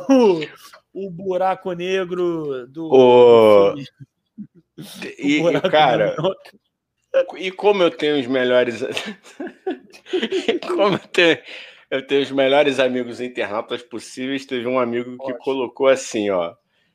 o 0.93 1.11
buraco 1.11 1.73
negro 1.73 2.67
do. 2.69 2.87
Ô, 2.87 3.75
do 3.75 3.83
E, 5.19 5.43
e, 5.43 5.61
cara, 5.69 6.11
negro. 6.11 6.35
E 7.37 7.51
como 7.51 7.83
eu 7.83 7.91
tenho 7.91 8.19
os 8.19 8.27
melhores. 8.27 8.83
como 10.67 10.95
eu 10.97 11.09
tenho, 11.13 11.39
eu 11.91 12.07
tenho 12.07 12.23
os 12.23 12.31
melhores 12.31 12.79
amigos 12.79 13.21
internautas 13.21 13.83
possíveis, 13.83 14.47
teve 14.47 14.67
um 14.67 14.79
amigo 14.79 15.17
que 15.19 15.25
Ótimo. 15.33 15.39
colocou 15.39 15.89
assim, 15.89 16.31
ó. 16.31 16.55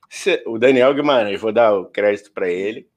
"Se- 0.10 0.42
O 0.46 0.58
Daniel 0.58 0.94
Guimarães, 0.94 1.40
vou 1.40 1.52
dar 1.52 1.74
o 1.74 1.86
crédito 1.86 2.32
para 2.32 2.50
ele. 2.50 2.88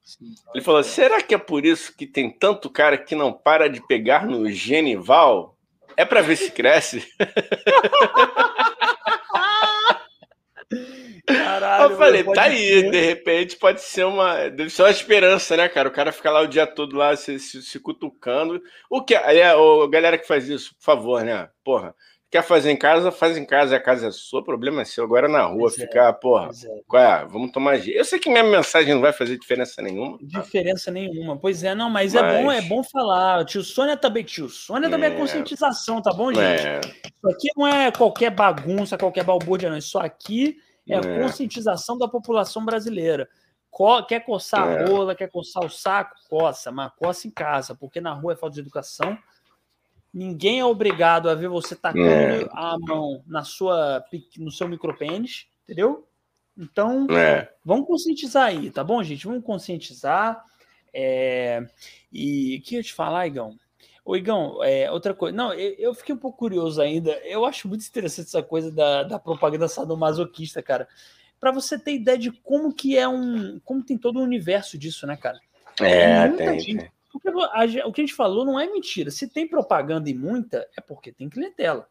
Ele 0.53 0.63
falou: 0.63 0.83
será 0.83 1.21
que 1.21 1.33
é 1.35 1.37
por 1.37 1.65
isso 1.65 1.95
que 1.95 2.05
tem 2.07 2.29
tanto 2.31 2.69
cara 2.69 2.97
que 2.97 3.15
não 3.15 3.33
para 3.33 3.67
de 3.69 3.85
pegar 3.85 4.25
no 4.25 4.49
Genival? 4.49 5.57
É 5.97 6.05
para 6.05 6.21
ver 6.21 6.37
se 6.37 6.51
cresce? 6.51 7.05
Caralho, 11.25 11.93
eu 11.93 11.97
falei, 11.97 12.23
tá 12.23 12.43
aí, 12.43 12.89
de 12.89 12.99
repente 12.99 13.55
pode 13.57 13.81
ser 13.81 14.03
uma. 14.05 14.49
Deve 14.49 14.69
ser 14.69 14.81
uma 14.83 14.89
esperança, 14.89 15.55
né, 15.55 15.69
cara? 15.69 15.89
O 15.89 15.91
cara 15.91 16.11
fica 16.11 16.31
lá 16.31 16.41
o 16.41 16.47
dia 16.47 16.65
todo 16.65 16.95
lá 16.95 17.15
se, 17.15 17.39
se, 17.39 17.61
se 17.61 17.79
cutucando. 17.79 18.61
O 18.89 19.03
que. 19.03 19.15
Aí, 19.15 19.39
é, 19.39 19.55
ô, 19.55 19.87
galera 19.87 20.17
que 20.17 20.27
faz 20.27 20.49
isso, 20.49 20.75
por 20.75 20.83
favor, 20.83 21.23
né? 21.23 21.49
Porra. 21.63 21.95
Quer 22.31 22.43
fazer 22.43 22.69
em 22.69 22.77
casa, 22.77 23.11
faz 23.11 23.35
em 23.37 23.43
casa, 23.45 23.75
a 23.75 23.79
casa 23.79 24.07
é 24.09 24.11
sua, 24.11 24.41
o 24.41 24.43
problema 24.43 24.83
é 24.83 24.85
seu. 24.85 25.03
Agora 25.03 25.27
na 25.27 25.41
rua, 25.45 25.61
Pois 25.61 25.79
é, 25.79 25.81
ficar, 25.87 26.13
porra, 26.13 26.45
Pois 26.45 26.63
é. 26.63 26.81
qual 26.87 27.01
é? 27.03 27.25
Vamos 27.25 27.51
tomar 27.51 27.77
jeito. 27.77 27.97
Eu 27.97 28.05
sei 28.05 28.19
que 28.19 28.29
minha 28.29 28.43
mensagem 28.43 28.93
não 28.93 29.01
vai 29.01 29.11
fazer 29.11 29.35
diferença 29.39 29.81
nenhuma. 29.81 30.19
Diferença 30.21 30.91
nenhuma. 30.91 31.37
Pois 31.39 31.63
é, 31.63 31.73
não, 31.73 31.89
mas, 31.89 32.13
é 32.13 32.21
Mas- 32.21 32.43
bom, 32.43 32.51
é 32.51 32.61
bom 32.61 32.83
falar. 32.83 33.43
Tio 33.45 33.63
Sônia 33.63 33.97
também, 33.97 34.23
tio 34.23 34.47
Sônia 34.47 34.89
também 34.91 35.09
é 35.09 35.13
É. 35.13 35.17
conscientização, 35.17 36.03
tá 36.03 36.13
bom, 36.13 36.31
gente? 36.31 36.67
É, 36.67 36.79
Isso 36.81 37.29
aqui 37.35 37.47
não 37.57 37.65
é 37.67 37.91
qualquer 37.91 38.29
bagunça, 38.29 38.95
qualquer 38.95 39.23
balbúrdia, 39.23 39.67
não. 39.71 39.77
Isso 39.77 39.97
aqui 39.97 40.55
é, 40.87 40.97
É. 40.97 41.19
conscientização 41.21 41.97
da 41.97 42.07
população 42.07 42.63
brasileira. 42.63 43.27
Co- 43.71 44.03
quer 44.03 44.19
coçar 44.23 44.67
a 44.67 44.71
É. 44.71 44.85
rola, 44.85 45.15
quer 45.15 45.29
coçar 45.31 45.65
o 45.65 45.69
saco, 45.69 46.15
coça, 46.29 46.71
mas 46.71 46.91
coça 46.95 47.27
em 47.27 47.31
casa, 47.31 47.73
porque 47.73 47.99
na 47.99 48.13
rua 48.13 48.33
é 48.33 48.35
falta 48.35 48.53
de 48.53 48.61
educação. 48.61 49.17
Ninguém 50.13 50.59
é 50.59 50.65
obrigado 50.65 51.29
a 51.29 51.35
ver 51.35 51.47
você 51.49 51.75
tacando 51.75 52.03
É. 52.05 52.49
a 52.51 52.77
mão 52.79 53.23
na 53.27 53.43
sua, 53.43 54.03
no 54.37 54.51
seu 54.51 54.67
micropênis, 54.67 55.47
entendeu? 55.63 56.07
Então, 56.57 57.07
é. 57.11 57.53
Vamos 57.63 57.87
conscientizar 57.87 58.47
aí, 58.47 58.69
tá 58.71 58.83
bom, 58.83 59.01
gente? 59.03 59.25
Vamos 59.25 59.43
conscientizar. 59.43 60.43
É, 60.93 61.65
E 62.11 62.57
o 62.57 62.61
que 62.65 62.75
eu 62.75 62.79
ia 62.79 62.83
te 62.83 62.93
falar, 62.93 63.27
Igão? 63.27 63.55
Ô, 64.03 64.15
Igão, 64.15 64.63
é, 64.63 64.91
outra 64.91 65.13
coisa. 65.13 65.37
Não, 65.37 65.53
eu, 65.53 65.75
eu 65.77 65.93
fiquei 65.93 66.15
um 66.15 66.17
pouco 66.17 66.39
curioso 66.39 66.81
ainda. 66.81 67.11
Eu 67.23 67.45
acho 67.45 67.67
muito 67.67 67.85
interessante 67.87 68.27
essa 68.27 68.41
coisa 68.41 68.71
da, 68.71 69.03
da 69.03 69.19
propaganda 69.19 69.67
sadomasoquista, 69.67 70.63
cara. 70.63 70.87
Para 71.39 71.51
você 71.51 71.77
ter 71.77 71.93
ideia 71.93 72.17
de 72.17 72.31
como 72.31 72.73
que 72.73 72.97
é 72.97 73.07
um. 73.07 73.59
Como 73.63 73.83
tem 73.83 73.97
todo 73.97 74.19
o 74.19 74.23
universo 74.23 74.77
disso, 74.77 75.05
né, 75.05 75.15
cara? 75.15 75.39
É, 75.79 76.27
muita 76.27 76.43
tem, 76.43 76.59
gente. 76.59 76.79
tem. 76.79 76.91
Porque 77.11 77.29
o 77.29 77.91
que 77.91 78.01
a 78.01 78.03
gente 78.03 78.13
falou 78.13 78.45
não 78.45 78.59
é 78.59 78.67
mentira. 78.67 79.09
Se 79.11 79.27
tem 79.27 79.47
propaganda 79.47 80.09
e 80.09 80.13
muita, 80.13 80.67
é 80.77 80.81
porque 80.81 81.11
tem 81.11 81.27
clientela. 81.29 81.87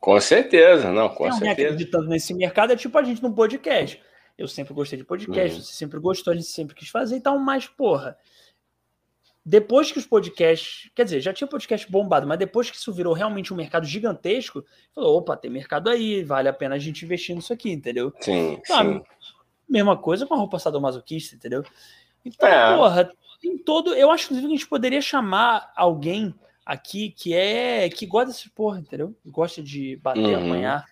Com 0.00 0.18
certeza, 0.20 0.90
não, 0.92 1.08
com 1.08 1.24
alguém 1.24 1.38
certeza. 1.40 1.68
acreditando 1.68 2.08
nesse 2.08 2.32
mercado, 2.34 2.72
é 2.72 2.76
tipo 2.76 2.96
a 2.98 3.02
gente 3.02 3.22
no 3.22 3.34
podcast. 3.34 4.00
Eu 4.36 4.48
sempre 4.48 4.74
gostei 4.74 4.98
de 4.98 5.04
podcast, 5.04 5.56
Uhum. 5.58 5.62
você 5.62 5.72
sempre 5.72 5.98
gostou, 6.00 6.32
a 6.32 6.34
gente 6.36 6.48
sempre 6.48 6.74
quis 6.74 6.88
fazer, 6.88 7.16
então, 7.16 7.38
mas, 7.38 7.66
porra, 7.66 8.18
depois 9.46 9.92
que 9.92 9.98
os 9.98 10.06
podcasts, 10.06 10.90
quer 10.94 11.04
dizer, 11.04 11.20
já 11.20 11.32
tinha 11.32 11.46
podcast 11.46 11.90
bombado, 11.90 12.26
mas 12.26 12.38
depois 12.38 12.70
que 12.70 12.76
isso 12.76 12.92
virou 12.92 13.12
realmente 13.12 13.52
um 13.52 13.56
mercado 13.56 13.86
gigantesco, 13.86 14.64
falou, 14.94 15.18
opa, 15.18 15.36
tem 15.36 15.50
mercado 15.50 15.90
aí, 15.90 16.24
vale 16.24 16.48
a 16.48 16.52
pena 16.52 16.74
a 16.74 16.78
gente 16.78 17.04
investir 17.04 17.36
nisso 17.36 17.52
aqui, 17.52 17.70
entendeu? 17.70 18.12
Sim, 18.20 18.58
Sabe? 18.64 18.94
sim. 18.94 19.02
Mesma 19.68 19.96
coisa 19.96 20.26
com 20.26 20.34
a 20.34 20.38
roupa 20.38 20.58
sadomasoquista, 20.58 21.36
entendeu? 21.36 21.62
Então, 22.24 22.48
É. 22.48 22.76
porra, 22.76 23.12
tem 23.48 23.58
todo. 23.58 23.94
Eu 23.94 24.10
acho, 24.10 24.24
inclusive, 24.24 24.46
que 24.48 24.54
a 24.54 24.56
gente 24.56 24.68
poderia 24.68 25.00
chamar 25.00 25.70
alguém 25.76 26.34
aqui 26.64 27.10
que 27.10 27.34
é. 27.34 27.88
que 27.90 28.06
gosta 28.06 28.28
desse 28.32 28.50
porra, 28.50 28.80
entendeu? 28.80 29.14
Gosta 29.26 29.62
de 29.62 29.96
bater, 29.96 30.20
Uhum. 30.22 30.46
apanhar 30.46 30.84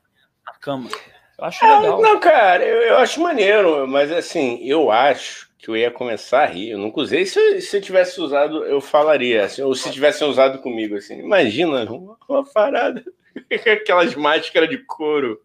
na 0.46 0.52
cama. 0.54 0.90
Eu 1.38 1.44
acho 1.46 1.64
É, 1.64 1.78
legal. 1.80 2.00
não, 2.02 2.20
cara, 2.20 2.62
eu, 2.64 2.82
eu 2.82 2.96
acho 2.98 3.20
maneiro, 3.20 3.88
mas 3.88 4.12
assim, 4.12 4.58
eu 4.62 4.90
acho 4.90 5.50
que 5.58 5.68
eu 5.68 5.76
ia 5.76 5.90
começar 5.90 6.42
a 6.42 6.46
rir. 6.46 6.70
Eu 6.70 6.78
nunca 6.78 7.00
usei. 7.00 7.24
Se 7.24 7.38
eu, 7.38 7.60
se 7.60 7.76
eu 7.76 7.80
tivesse 7.80 8.20
usado, 8.20 8.64
eu 8.64 8.80
falaria. 8.80 9.44
assim, 9.44 9.62
ou 9.62 9.74
se 9.74 9.90
tivessem 9.90 10.28
usado 10.28 10.58
comigo, 10.60 10.96
assim. 10.96 11.18
Imagina 11.20 11.84
uma, 11.90 12.16
uma 12.28 12.44
parada. 12.44 13.02
Aquelas 13.72 14.14
máscaras 14.14 14.68
de 14.68 14.78
couro. 14.78 15.40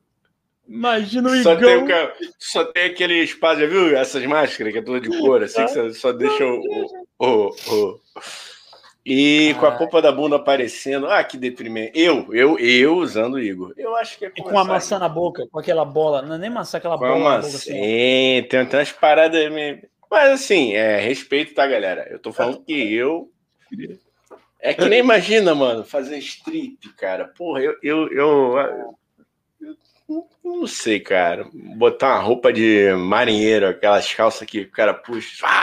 Imagina 0.68 1.30
o 1.30 1.44
Só 1.44 1.56
tem, 1.56 1.78
Igão. 1.84 2.06
o 2.08 2.12
só 2.40 2.66
tem 2.66 2.86
aquele 2.86 3.24
espaço, 3.24 3.62
já 3.62 3.68
viu 3.68 3.96
essas 3.98 4.26
máscaras 4.26 4.74
que 4.74 4.80
é 4.80 4.82
toda 4.82 5.00
de 5.00 5.10
couro, 5.18 5.46
assim, 5.46 5.66
que 5.66 5.72
só, 5.72 5.90
só 5.94 6.12
deixa 6.12 6.46
o. 6.46 6.62
o, 7.20 7.48
o- 7.50 8.00
E 9.06 9.56
com 9.60 9.66
a 9.66 9.70
Ah. 9.70 9.78
polpa 9.78 10.02
da 10.02 10.12
bunda 10.12 10.36
aparecendo. 10.36 11.08
Ah, 11.08 11.24
que 11.24 11.38
deprimente. 11.38 11.98
Eu, 11.98 12.28
eu, 12.34 12.60
eu 12.60 12.96
usando 12.98 13.36
o 13.36 13.40
Igor. 13.40 13.74
Eu 13.78 13.96
acho 13.96 14.18
que 14.18 14.26
é 14.26 14.32
E 14.36 14.42
com 14.42 14.60
a 14.60 14.66
maçã 14.66 15.00
na 15.00 15.08
boca, 15.08 15.48
com 15.50 15.58
aquela 15.60 15.86
bola. 15.86 16.22
Não 16.22 16.36
é 16.36 16.38
nem 16.38 16.50
maçã, 16.50 16.78
aquela 16.78 16.98
Com 16.98 17.06
bola 17.06 17.14
na 17.14 17.24
boca 17.24 17.36
maçã. 17.38 17.48
assim. 17.56 17.72
Sim, 17.72 18.44
tem, 18.50 18.66
tem 18.66 18.80
umas 18.80 18.92
paradas 18.92 19.50
meio. 19.52 19.82
Mas 20.12 20.32
assim, 20.34 20.74
é 20.74 20.98
respeito, 21.00 21.54
tá, 21.54 21.66
galera? 21.66 22.06
Eu 22.12 22.20
tô 22.20 22.34
falando 22.34 22.62
que 22.66 22.94
eu. 22.94 23.32
É 24.60 24.74
que 24.74 24.90
nem 24.90 25.00
imagina, 25.00 25.56
mano, 25.56 25.86
fazer 25.86 26.18
strip, 26.18 26.90
cara. 26.98 27.32
Porra, 27.38 27.62
eu, 27.62 27.76
eu- 27.82 28.12
eu 28.12 28.56
não 30.44 30.68
sei, 30.68 31.00
cara. 31.00 31.48
Botar 31.54 32.16
uma 32.16 32.22
roupa 32.24 32.52
de 32.54 32.94
marinheiro, 32.94 33.68
aquelas 33.68 34.14
calças 34.14 34.48
que 34.48 34.62
o 34.62 34.72
cara 34.72 34.94
puxa. 34.94 35.46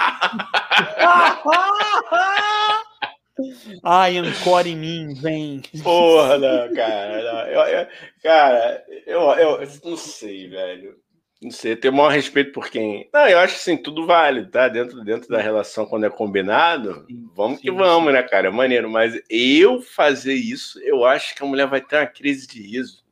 Ai, 3.82 4.16
ancore 4.18 4.70
em 4.70 4.76
mim, 4.76 5.14
vem. 5.14 5.60
Porra, 5.82 6.38
não, 6.38 6.72
cara. 6.74 7.22
não. 7.22 7.40
Eu, 7.40 7.60
eu- 7.80 7.86
cara, 8.22 8.84
eu, 9.06 9.20
eu 9.32 9.68
não 9.84 9.96
sei, 9.96 10.48
velho. 10.48 10.96
Não 11.42 11.50
sei, 11.50 11.72
eu 11.72 11.80
tenho 11.80 11.92
o 11.92 11.96
maior 11.96 12.10
respeito 12.10 12.52
por 12.52 12.70
quem. 12.70 13.08
Não, 13.12 13.28
eu 13.28 13.38
acho 13.38 13.56
assim, 13.56 13.76
tudo 13.76 14.06
válido, 14.06 14.50
tá? 14.50 14.66
Dentro, 14.68 15.04
dentro 15.04 15.28
da 15.28 15.40
relação, 15.42 15.84
quando 15.84 16.06
é 16.06 16.10
combinado, 16.10 17.06
vamos 17.34 17.60
que 17.60 17.70
Sim, 17.70 17.76
vamos, 17.76 18.12
né, 18.14 18.22
cara? 18.22 18.48
É 18.48 18.50
maneiro. 18.50 18.88
Mas 18.88 19.20
eu 19.28 19.82
fazer 19.82 20.34
isso, 20.34 20.80
eu 20.82 21.04
acho 21.04 21.34
que 21.34 21.42
a 21.42 21.46
mulher 21.46 21.66
vai 21.66 21.82
ter 21.82 21.96
uma 21.96 22.06
crise 22.06 22.46
de 22.46 22.62
riso. 22.62 23.03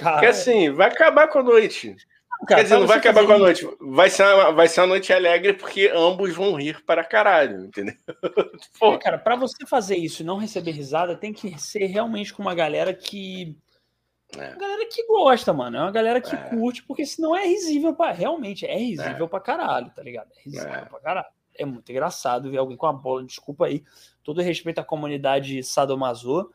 Cara, 0.00 0.12
Porque 0.14 0.26
assim, 0.26 0.70
vai 0.70 0.88
acabar 0.88 1.28
com 1.28 1.38
a 1.40 1.42
noite. 1.42 1.94
cara, 2.48 2.60
Quer 2.60 2.62
dizer, 2.62 2.78
não 2.78 2.86
vai 2.86 2.96
acabar 2.98 3.26
com 3.26 3.32
a 3.32 3.38
noite. 3.38 3.68
Vai 3.80 4.08
ser, 4.08 4.22
uma, 4.24 4.50
vai 4.52 4.66
ser 4.66 4.80
uma 4.80 4.86
noite 4.86 5.12
alegre 5.12 5.52
porque 5.52 5.92
ambos 5.94 6.34
vão 6.34 6.54
rir 6.54 6.82
para 6.84 7.04
caralho, 7.04 7.66
entendeu? 7.66 7.94
Pô, 8.80 8.94
É, 8.94 8.98
cara, 8.98 9.18
pra 9.18 9.36
você 9.36 9.66
fazer 9.66 9.96
isso 9.96 10.22
e 10.22 10.24
não 10.24 10.38
receber 10.38 10.70
risada, 10.70 11.14
tem 11.16 11.32
que 11.34 11.58
ser 11.60 11.84
realmente 11.86 12.32
com 12.32 12.40
uma 12.42 12.54
galera 12.54 12.94
que. 12.94 13.56
É. 14.38 14.48
Uma 14.50 14.56
galera 14.56 14.86
que 14.90 15.06
gosta, 15.06 15.52
mano. 15.52 15.76
É 15.76 15.80
uma 15.80 15.90
galera 15.90 16.20
que 16.20 16.34
É. 16.34 16.38
curte, 16.38 16.82
porque 16.84 17.04
senão 17.04 17.36
é 17.36 17.44
risível 17.46 17.94
pra. 17.94 18.12
Realmente, 18.12 18.64
é 18.64 18.76
risível 18.78 19.28
pra 19.28 19.40
caralho, 19.40 19.90
tá 19.94 20.02
ligado? 20.02 20.28
É 20.36 20.42
risível 20.42 20.68
É. 20.72 20.84
pra 20.86 21.00
caralho. 21.00 21.26
É 21.58 21.64
muito 21.66 21.90
engraçado 21.92 22.50
ver 22.50 22.56
alguém 22.58 22.76
com 22.76 22.86
a 22.86 22.92
bola. 22.92 23.22
Desculpa 23.24 23.66
aí. 23.66 23.82
Todo 24.24 24.40
respeito 24.40 24.78
à 24.78 24.84
comunidade 24.84 25.62
sadomaso. 25.62 26.50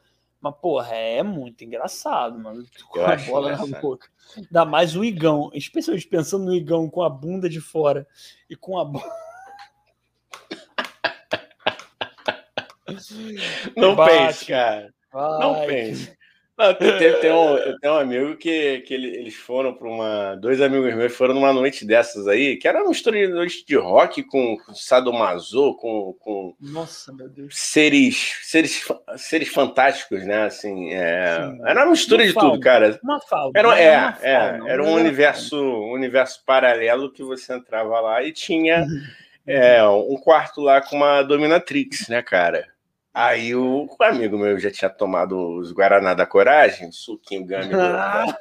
Mas, 0.45 0.55
porra, 0.57 0.93
é 0.93 1.23
muito 1.23 1.63
engraçado, 1.63 2.37
mano. 2.37 2.63
Com 2.89 2.99
Eu 2.99 3.07
a 3.07 3.15
bola 3.15 3.57
na 3.57 3.65
boca. 3.81 4.07
Ainda 4.37 4.63
mais 4.63 4.95
o 4.95 5.03
Igão. 5.03 5.49
Especialmente 5.55 6.07
pensando 6.07 6.45
no 6.45 6.53
Igão 6.53 6.87
com 6.87 7.01
a 7.01 7.09
bunda 7.09 7.49
de 7.49 7.59
fora 7.59 8.07
e 8.47 8.55
com 8.55 8.77
a 8.77 8.85
bola. 8.85 9.11
não 13.75 13.95
Bate. 13.95 14.11
pense, 14.11 14.45
cara. 14.45 14.93
Não 15.11 15.53
Vai. 15.55 15.65
pense. 15.65 16.15
Não, 16.57 16.73
tem, 16.73 16.97
tem- 17.19 17.31
um, 17.33 17.57
eu 17.57 17.77
tenho 17.79 17.93
um 17.93 17.97
amigo 17.97 18.37
que, 18.37 18.79
que 18.81 18.93
ele- 18.93 19.09
eles 19.17 19.35
foram 19.35 19.73
para 19.73 19.87
uma. 19.89 20.35
Dois 20.35 20.61
amigos 20.61 20.93
meus 20.95 21.13
foram 21.13 21.33
numa 21.33 21.51
noite 21.51 21.85
dessas 21.85 22.27
aí, 22.29 22.55
que 22.55 22.65
era 22.67 22.79
uma 22.79 22.89
mistura 22.89 23.17
de 23.17 23.27
noite 23.27 23.65
de 23.65 23.75
rock 23.75 24.23
com, 24.23 24.55
com 24.57 24.73
sadomaso, 24.73 25.75
com, 25.75 26.15
com 26.19 26.55
Nossa, 26.61 27.11
meu 27.13 27.27
Deus. 27.27 27.53
seres, 27.57 28.37
seres, 28.43 28.87
seres 29.17 29.49
fantásticos, 29.49 30.25
né? 30.25 30.43
Assim, 30.43 30.93
é, 30.93 31.39
era 31.65 31.81
uma 31.83 31.91
mistura 31.91 32.21
Uma 32.23 32.27
de 32.27 32.33
fauna. 32.33 32.51
tudo, 32.51 32.61
cara. 32.63 32.99
Uma 33.03 33.19
falda. 33.19 33.59
Era, 33.59 33.79
é, 33.79 33.97
uma 33.97 34.17
é, 34.21 34.39
fauna, 34.57 34.69
era 34.71 34.83
não 34.83 34.91
um 34.91 34.95
universo, 34.95 35.57
um 35.61 35.91
universo 35.91 36.41
paralelo 36.45 37.11
que 37.11 37.21
você 37.21 37.53
entrava 37.53 37.99
lá 37.99 38.23
e 38.23 38.31
tinha 38.31 38.85
é, 39.45 39.83
um 39.83 40.15
quarto 40.15 40.61
lá 40.61 40.79
com 40.79 40.95
uma 40.95 41.21
dominatrix, 41.21 42.07
né, 42.07 42.21
cara? 42.21 42.73
Aí 43.17 43.55
o, 43.55 43.87
amigo 44.01 44.37
meu 44.37 44.59
já 44.59 44.69
tinha 44.69 44.89
tomado 44.89 45.39
os 45.57 45.71
Guaraná 45.71 46.13
da 46.13 46.25
Coragem, 46.25 46.91
suquinho 46.91 47.45
gami. 47.45 47.69
do- 47.69 48.35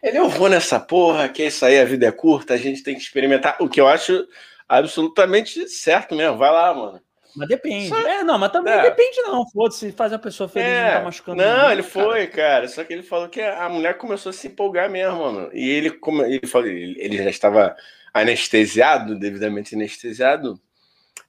Ele, 0.00 0.16
eu 0.18 0.28
vou 0.28 0.48
nessa 0.48 0.78
porra, 0.78 1.28
que 1.28 1.42
é 1.42 1.46
isso 1.46 1.64
aí, 1.64 1.80
a 1.80 1.84
vida 1.84 2.06
é 2.06 2.12
curta, 2.12 2.54
a 2.54 2.56
gente 2.56 2.84
tem 2.84 2.94
que 2.94 3.00
experimentar. 3.02 3.56
O 3.58 3.68
que 3.68 3.80
eu 3.80 3.88
acho 3.88 4.24
absolutamente 4.68 5.68
certo 5.68 6.14
mesmo. 6.14 6.36
Vai 6.38 6.52
lá, 6.52 6.72
mano. 6.72 7.00
Mas 7.34 7.48
depende. 7.48 7.88
Só- 7.88 7.98
É, 7.98 8.22
não, 8.22 8.38
mas 8.38 8.52
também 8.52 8.72
É. 8.72 8.82
depende, 8.82 9.20
não. 9.22 9.44
Foda-se, 9.50 9.90
faz 9.90 10.12
a 10.12 10.18
pessoa 10.20 10.48
feliz 10.48 10.68
não 10.68 10.74
tá 10.76 10.98
É, 11.00 11.02
machucando. 11.02 11.42
não, 11.42 11.52
ninguém, 11.56 11.72
ele 11.72 11.82
cara. 11.82 11.92
foi, 12.06 12.26
cara. 12.28 12.68
Só 12.68 12.84
que 12.84 12.92
ele 12.92 13.02
falou 13.02 13.28
que 13.28 13.40
a 13.40 13.68
mulher 13.68 13.98
começou 13.98 14.30
a 14.30 14.32
se 14.32 14.46
empolgar 14.46 14.88
mesmo, 14.88 15.18
mano. 15.18 15.50
E 15.52 15.68
ele, 15.68 15.90
como 15.90 16.22
ele 16.22 16.46
falou, 16.46 16.68
ele 16.68 17.16
já 17.16 17.28
estava 17.30 17.76
anestesiado, 18.14 19.18
devidamente 19.18 19.74
anestesiado. 19.74 20.60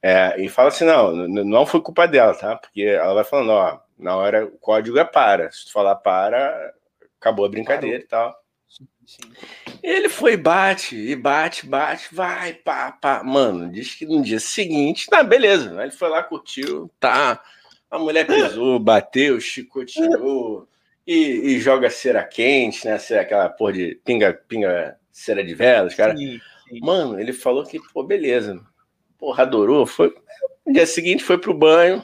É, 0.01 0.41
e 0.41 0.47
fala 0.47 0.69
assim: 0.69 0.85
não, 0.85 1.27
não 1.27 1.65
foi 1.65 1.81
culpa 1.81 2.07
dela, 2.07 2.33
tá? 2.33 2.55
Porque 2.55 2.83
ela 2.83 3.13
vai 3.13 3.23
falando: 3.23 3.49
ó, 3.49 3.79
na 3.97 4.15
hora 4.15 4.45
o 4.45 4.57
código 4.57 4.97
é 4.97 5.03
para. 5.03 5.51
Se 5.51 5.65
tu 5.65 5.73
falar 5.73 5.95
para, 5.95 6.73
acabou 7.19 7.45
a 7.45 7.49
brincadeira 7.49 7.97
e 7.97 8.07
tal. 8.07 8.35
Sim. 8.67 8.87
Ele 9.81 10.07
foi, 10.07 10.37
bate, 10.37 10.95
e 10.95 11.15
bate, 11.15 11.65
bate, 11.65 12.13
vai, 12.13 12.53
pá, 12.53 12.91
pá. 12.91 13.23
Mano, 13.23 13.71
diz 13.71 13.95
que 13.95 14.05
no 14.05 14.21
dia 14.21 14.39
seguinte, 14.39 15.07
tá, 15.07 15.23
beleza. 15.23 15.81
Ele 15.81 15.91
foi 15.91 16.09
lá, 16.09 16.21
curtiu, 16.21 16.91
tá. 16.99 17.41
A 17.89 17.97
mulher 17.97 18.27
pisou, 18.27 18.77
bateu, 18.79 19.41
chicoteou 19.41 20.67
e, 21.07 21.55
e 21.55 21.59
joga 21.59 21.89
cera 21.89 22.23
quente, 22.23 22.85
né? 22.85 22.99
Cera, 22.99 23.21
aquela 23.21 23.49
porra 23.49 23.73
de 23.73 23.99
pinga, 24.05 24.31
pinga 24.47 24.95
cera 25.11 25.43
de 25.43 25.55
velas, 25.55 25.95
cara. 25.95 26.15
Sim, 26.15 26.39
sim. 26.69 26.79
Mano, 26.81 27.19
ele 27.19 27.33
falou 27.33 27.65
que, 27.65 27.79
pô, 27.91 28.03
beleza. 28.03 28.61
Porra, 29.19 29.43
adorou. 29.43 29.85
Foi. 29.85 30.13
No 30.65 30.73
dia 30.73 30.85
seguinte 30.87 31.23
foi 31.23 31.37
pro 31.37 31.53
banho. 31.53 32.03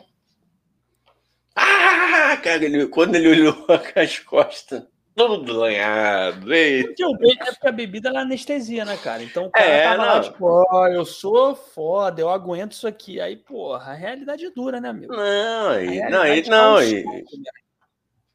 Ah, 1.55 2.37
cara, 2.43 2.65
ele, 2.65 2.87
quando 2.87 3.15
ele 3.15 3.29
olhou 3.29 3.65
as 3.95 4.19
costas, 4.19 4.83
tudo 5.15 5.53
lanhado. 5.53 6.53
Eita. 6.53 6.89
Porque, 6.89 7.05
o- 7.05 7.31
é 7.31 7.51
porque 7.51 7.67
a 7.67 7.71
bebida 7.71 8.09
ela 8.09 8.21
anestesia, 8.21 8.83
né, 8.83 8.97
cara? 8.97 9.23
Então 9.23 9.45
o 9.45 9.51
cara 9.51 9.65
É, 9.65 9.83
tava 9.83 10.05
lá, 10.05 10.15
não. 10.15 10.21
tipo, 10.21 10.45
ó, 10.69 10.87
eu 10.89 11.05
sou 11.05 11.55
foda, 11.55 12.21
eu 12.21 12.29
aguento 12.29 12.73
isso 12.73 12.87
aqui. 12.87 13.21
Aí, 13.21 13.37
porra, 13.37 13.91
a 13.91 13.95
realidade 13.95 14.45
é 14.45 14.51
dura, 14.51 14.81
né, 14.81 14.89
amigo? 14.89 15.15
Não, 15.15 15.79
e, 15.81 16.01
não, 16.09 16.27
e, 16.27 16.41
tá 16.43 16.49
não, 16.51 16.75
um 16.75 16.81
e, 16.81 17.03
né? 17.03 17.21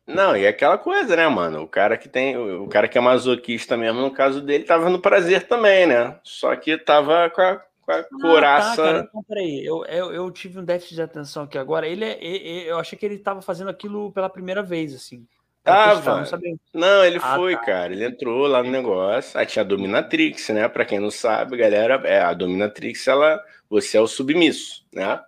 não, 0.07 0.37
e 0.37 0.47
aquela 0.47 0.79
coisa, 0.79 1.15
né, 1.15 1.29
mano? 1.29 1.63
O 1.63 1.69
cara 1.69 1.99
que 1.99 2.09
tem, 2.09 2.37
o 2.37 2.67
cara 2.69 2.89
que 2.89 2.97
é 2.97 3.01
masoquista 3.01 3.77
mesmo, 3.77 4.01
no 4.01 4.11
caso 4.11 4.41
dele, 4.41 4.65
tava 4.65 4.89
no 4.89 5.01
prazer 5.01 5.47
também, 5.47 5.87
né? 5.87 6.19
Só 6.25 6.57
que 6.57 6.79
tava 6.79 7.29
com 7.31 7.43
a, 7.43 7.63
com 8.05 8.17
a 8.17 8.19
Ah, 8.19 8.33
coraça. 8.33 8.77
tá, 8.77 8.83
cara. 8.83 9.07
Então, 9.09 9.23
peraí, 9.25 9.65
eu, 9.65 9.85
eu, 9.87 10.13
eu 10.13 10.31
tive 10.31 10.59
um 10.59 10.65
déficit 10.65 10.95
de 10.95 11.03
atenção 11.03 11.45
aqui 11.45 11.59
agora. 11.59 11.87
Ele 11.87 12.05
é, 12.05 12.19
eu 12.71 12.79
achei 12.79 12.99
que 12.99 13.05
ele 13.07 13.19
tava 13.19 13.43
fazendo 13.43 13.69
aquilo 13.71 14.11
pela 14.13 14.29
primeira 14.29 14.63
vez, 14.63 14.95
assim. 14.95 15.27
Pra 15.63 15.75
Tava. 15.95 16.21
testar, 16.21 16.39
não. 16.41 16.59
Não, 16.73 17.05
ele 17.05 17.19
Ah, 17.23 17.37
foi, 17.37 17.55
tá. 17.55 17.61
cara. 17.63 17.93
Ele 17.93 18.05
entrou 18.07 18.47
lá 18.47 18.63
no 18.63 18.71
negócio. 18.71 19.39
Aí 19.39 19.45
tinha 19.45 19.63
a 19.63 19.67
Dominatrix, 19.67 20.49
né? 20.49 20.67
Pra 20.69 20.87
quem 20.87 20.99
não 20.99 21.11
sabe, 21.11 21.57
galera, 21.59 22.01
é, 22.05 22.21
a 22.23 22.33
Dominatrix, 22.33 23.07
ela, 23.07 23.39
você 23.69 23.99
é 23.99 24.01
o 24.01 24.07
submisso, 24.07 24.85
né? 24.93 25.21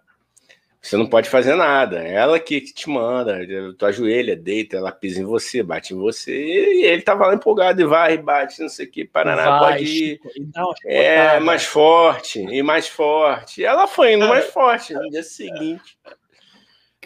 Você 0.85 0.97
não 0.97 1.07
pode 1.07 1.29
fazer 1.31 1.55
nada. 1.55 2.03
É 2.03 2.15
ela 2.15 2.41
que 2.41 2.61
te 2.61 2.91
manda. 2.91 3.39
Tu 3.79 3.87
ajoelha, 3.87 4.35
deita, 4.35 4.77
ela 4.79 4.91
pisa 4.91 5.21
em 5.21 5.25
você, 5.25 5.63
bate 5.63 5.95
em 5.95 5.97
você. 5.97 6.33
E 6.35 6.85
ele 6.85 7.03
tava 7.03 7.25
lá 7.29 7.35
empolgado 7.35 7.81
e 7.81 7.85
vai, 7.85 8.19
bate, 8.19 8.61
não 8.61 8.69
sei 8.69 8.87
o 8.87 8.91
que, 8.91 9.05
Paraná, 9.05 9.61
Vai, 9.61 9.75
pode 9.75 9.85
ir. 9.85 10.21
E 10.35 10.41
uma 10.41 10.75
É, 10.85 11.15
chicotada. 11.17 11.41
mais 11.45 11.65
forte, 11.65 12.41
e 12.41 12.63
mais 12.65 12.89
forte. 12.89 13.61
E 13.61 13.65
ela 13.65 13.87
foi 13.87 14.15
indo 14.15 14.27
mais 14.27 14.47
forte 14.47 14.93
no 14.93 15.09
dia 15.09 15.23
seguinte. 15.23 15.97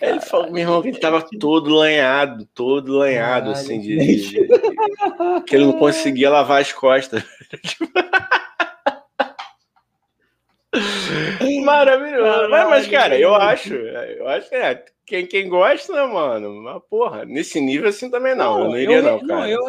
Ele 0.01 0.21
falou, 0.21 0.51
meu 0.51 0.63
irmão, 0.63 0.81
que 0.83 0.89
ele 0.89 0.99
tava 0.99 1.27
todo 1.39 1.75
lanhado, 1.75 2.47
todo 2.55 2.93
lanhado, 2.97 3.53
Caralho, 3.53 3.53
assim, 3.53 3.81
de, 3.81 3.97
de- 3.99 4.31
de- 4.31 5.43
que 5.47 5.55
ele 5.55 5.67
não 5.67 5.73
conseguia 5.79 6.31
lavar 6.31 6.63
as 6.63 6.73
costas. 6.73 7.23
Maravilhoso. 11.65 12.49
Mas, 12.51 12.69
mas, 12.69 12.89
cara, 12.89 13.19
eu 13.19 13.35
acho, 13.35 13.75
eu 13.75 14.29
acho 14.29 14.49
que 14.49 14.55
é, 14.55 14.85
quem, 15.05 15.27
quem 15.27 15.49
gosta, 15.49 15.93
né, 15.93 16.05
mano? 16.07 16.63
Mas, 16.63 16.83
porra, 16.89 17.25
nesse 17.25 17.61
nível 17.61 17.89
assim 17.89 18.11
também 18.11 18.35
não. 18.35 18.59
eu 18.61 18.65
não 18.71 18.79
iria, 18.79 19.03
não, 19.03 19.27
cara. 19.27 19.49
eu, 19.51 19.61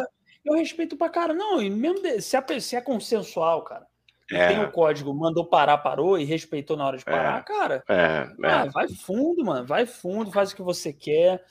eu 0.44 0.54
respeito 0.54 0.96
pra 0.96 1.08
cara. 1.08 1.32
Não, 1.34 1.60
e 1.62 1.70
mesmo 1.70 2.00
de- 2.02 2.20
se, 2.20 2.36
a, 2.36 2.42
pe- 2.42 2.60
se 2.60 2.76
é 2.76 2.80
consensual, 2.80 3.62
cara. 3.62 3.86
É. 4.30 4.48
Tem 4.48 4.62
o 4.62 4.70
código, 4.70 5.14
mandou 5.14 5.44
parar, 5.46 5.78
parou 5.78 6.18
e 6.18 6.24
respeitou 6.24 6.76
na 6.76 6.86
hora 6.86 6.98
de 6.98 7.04
parar, 7.04 7.38
É. 7.40 7.42
cara. 7.42 7.82
É, 7.88 8.28
Ah, 8.44 8.66
é. 8.66 8.70
vai 8.70 8.86
fundo, 8.88 9.42
mano. 9.44 9.66
Vai 9.66 9.86
fundo, 9.86 10.30
faz 10.30 10.52
o 10.52 10.56
que 10.56 10.62
você 10.62 10.92
quer. 10.92 11.42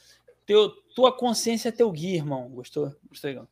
Teu, 0.46 0.70
tua 0.96 1.12
consciência 1.12 1.70
é 1.70 1.72
teu 1.72 1.92
guia, 1.92 2.18
irmão. 2.18 2.48
Gostou? 2.50 2.94
Gostou, 3.10 3.32
Igão? 3.32 3.48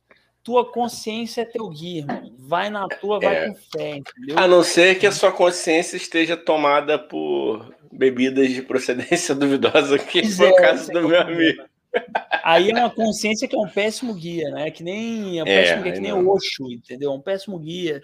Tua 0.46 0.64
consciência 0.64 1.40
é 1.40 1.44
teu 1.44 1.68
guia, 1.68 2.02
irmão. 2.02 2.32
Vai 2.38 2.70
na 2.70 2.86
tua, 2.86 3.18
vai 3.18 3.34
É. 3.34 3.48
com 3.48 3.54
fé, 3.56 3.96
entendeu? 3.96 4.38
A 4.38 4.46
não 4.46 4.62
ser 4.62 4.96
que 4.96 5.04
a 5.04 5.10
sua 5.10 5.32
consciência 5.32 5.96
esteja 5.96 6.36
tomada 6.36 6.96
por 6.96 7.74
bebidas 7.90 8.50
de 8.50 8.62
procedência 8.62 9.34
duvidosa, 9.34 9.98
que 9.98 10.20
Pois 10.20 10.36
foi 10.36 10.46
é, 10.46 10.52
o 10.52 10.54
caso 10.54 10.88
é 10.88 10.92
do 10.92 10.98
é 11.00 11.02
meu 11.02 11.20
amigo. 11.20 11.64
Aí 12.44 12.70
é 12.70 12.74
uma 12.74 12.90
consciência 12.90 13.48
que 13.48 13.56
é 13.56 13.58
um 13.58 13.68
péssimo 13.68 14.14
guia, 14.14 14.48
né? 14.50 14.70
Que 14.70 14.84
nem 14.84 15.40
é 15.40 15.42
um 15.42 15.46
É, 15.48 15.62
péssimo 15.62 15.82
guia, 15.82 15.92
que 15.94 16.00
nem 16.00 16.12
o 16.12 16.30
Osho, 16.30 16.70
entendeu? 16.70 17.10
É 17.10 17.14
um 17.14 17.20
péssimo 17.20 17.58
guia. 17.58 18.00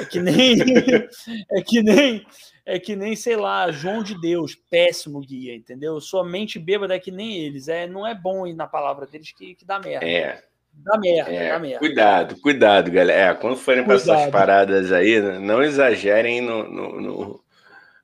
É 0.00 0.04
que 0.06 0.18
nem 0.18 0.56
é 1.52 1.60
que 1.62 1.82
nem 1.82 2.24
é 2.64 2.78
que 2.78 2.96
nem, 2.96 3.14
sei 3.14 3.36
lá, 3.36 3.70
João 3.70 4.02
de 4.02 4.18
Deus, 4.18 4.54
péssimo 4.70 5.20
guia, 5.20 5.54
entendeu? 5.54 6.00
Sua 6.00 6.24
mente 6.24 6.58
bêbada 6.58 6.94
é 6.94 6.98
que 6.98 7.10
nem 7.10 7.36
eles. 7.36 7.68
É, 7.68 7.86
não 7.86 8.06
é 8.06 8.14
bom 8.14 8.46
ir 8.46 8.54
na 8.54 8.66
palavra 8.66 9.04
deles 9.06 9.30
que, 9.36 9.54
que 9.56 9.64
dá 9.66 9.78
merda. 9.78 10.06
É, 10.06 10.42
Dá 10.72 10.98
merda, 10.98 11.32
é. 11.32 11.48
dá 11.50 11.58
merda. 11.58 11.78
Cuidado, 11.78 12.36
cuidado, 12.40 12.90
galera. 12.90 13.32
É, 13.32 13.34
quando 13.34 13.56
forem 13.56 13.84
para 13.84 13.94
essas 13.94 14.30
paradas 14.30 14.90
aí, 14.90 15.20
né, 15.20 15.38
não 15.38 15.62
exagerem 15.62 16.40
no, 16.40 16.68
no, 16.68 17.00
no, 17.00 17.44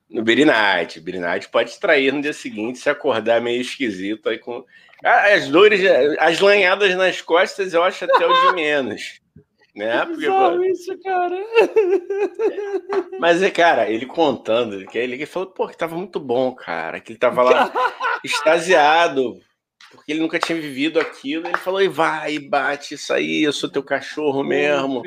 no. 0.09 0.23
Beer 0.23 0.45
Night 0.45 1.49
pode 1.49 1.73
te 1.73 1.79
trair 1.79 2.13
no 2.13 2.21
dia 2.21 2.33
seguinte 2.33 2.79
se 2.79 2.89
acordar 2.89 3.41
meio 3.41 3.61
esquisito 3.61 4.29
aí 4.29 4.37
com. 4.37 4.63
Ah, 5.03 5.33
As 5.33 5.47
dores, 5.47 5.81
as 6.19 6.39
lanhadas 6.39 6.95
nas 6.95 7.21
costas, 7.21 7.73
eu 7.73 7.83
acho 7.83 8.05
até 8.05 8.25
o 8.25 8.47
de 8.47 8.55
menos. 8.55 9.19
Né? 9.75 10.03
Porque, 10.05 10.25
pô, 10.25 10.63
isso, 10.63 10.99
cara. 11.01 11.37
Mas 13.17 13.41
é, 13.41 13.49
cara, 13.49 13.89
ele 13.89 14.05
contando, 14.05 14.85
que 14.87 14.97
ele, 14.97 15.13
ele 15.13 15.25
falou, 15.25 15.47
pô, 15.51 15.67
que 15.69 15.77
tava 15.77 15.95
muito 15.95 16.19
bom, 16.19 16.53
cara, 16.53 16.99
que 16.99 17.13
ele 17.13 17.19
tava 17.19 17.43
lá 17.43 17.71
extasiado, 18.25 19.39
porque 19.91 20.11
ele 20.11 20.19
nunca 20.19 20.37
tinha 20.39 20.59
vivido 20.59 20.99
aquilo. 20.99 21.47
Ele 21.47 21.57
falou, 21.57 21.81
e 21.81 21.87
vai, 21.87 22.37
bate, 22.39 22.93
isso 22.95 23.13
aí, 23.13 23.43
eu 23.43 23.51
sou 23.53 23.69
teu 23.69 23.83
cachorro 23.83 24.43
mesmo, 24.43 25.01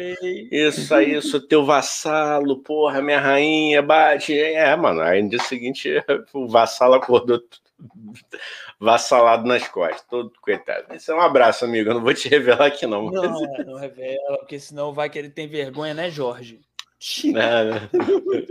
isso 0.50 0.94
aí, 0.94 1.12
eu 1.12 1.22
sou 1.22 1.40
teu 1.40 1.64
vassalo, 1.64 2.58
porra, 2.62 3.00
minha 3.00 3.20
rainha, 3.20 3.80
bate. 3.82 4.36
É, 4.38 4.74
mano, 4.76 5.00
aí 5.00 5.22
no 5.22 5.28
dia 5.30 5.40
seguinte 5.40 5.88
o 6.32 6.48
vassalo 6.48 6.94
acordou 6.94 7.40
vassalado 8.78 9.46
nas 9.46 9.66
costas, 9.68 10.02
todo 10.08 10.32
coitado. 10.40 10.94
Isso 10.94 11.10
é 11.12 11.14
um 11.14 11.20
abraço, 11.20 11.64
amigo, 11.64 11.90
eu 11.90 11.94
não 11.94 12.02
vou 12.02 12.14
te 12.14 12.28
revelar 12.28 12.66
aqui 12.66 12.86
não. 12.86 13.04
mas- 13.04 13.14
Não, 13.14 13.44
é, 13.56 13.64
não 13.64 13.78
revela, 13.78 14.38
porque 14.38 14.58
senão 14.58 14.92
vai 14.92 15.08
que 15.08 15.18
ele 15.18 15.30
tem 15.30 15.46
vergonha, 15.48 15.94
né, 15.94 16.10
Jorge? 16.10 16.60
Né? 17.24 17.88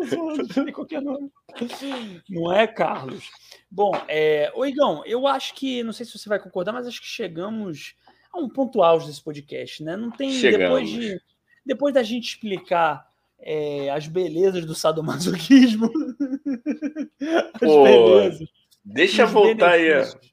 Falando, 0.09 0.47
tem 0.53 0.73
qualquer 0.73 1.01
nome. 1.01 1.31
Não 2.29 2.51
é, 2.53 2.67
Carlos? 2.67 3.29
Bom, 3.71 3.91
é... 4.09 4.51
Ô, 4.53 4.65
Igão, 4.65 5.01
eu 5.05 5.25
acho 5.25 5.55
que, 5.55 5.81
não 5.81 5.93
sei 5.93 6.05
se 6.05 6.17
você 6.17 6.27
vai 6.27 6.37
concordar, 6.37 6.73
mas 6.73 6.85
acho 6.85 6.99
que 6.99 7.07
chegamos 7.07 7.95
a 8.33 8.37
um 8.37 8.49
ponto 8.49 8.83
auge 8.83 9.07
desse 9.07 9.23
podcast, 9.23 9.81
né? 9.81 9.95
Não 9.95 10.11
tem, 10.11 10.39
depois, 10.41 10.89
de, 10.89 11.21
depois 11.65 11.93
da 11.93 12.03
gente 12.03 12.25
explicar 12.25 13.07
é, 13.39 13.89
as 13.89 14.07
belezas 14.07 14.65
do 14.65 14.75
sadomasoquismo, 14.75 15.89
as 17.53 17.59
Pô, 17.59 17.83
belezas, 17.83 18.49
Deixa 18.83 19.25
voltar 19.25 19.71
aí. 19.71 19.89
benefícios. 19.89 20.31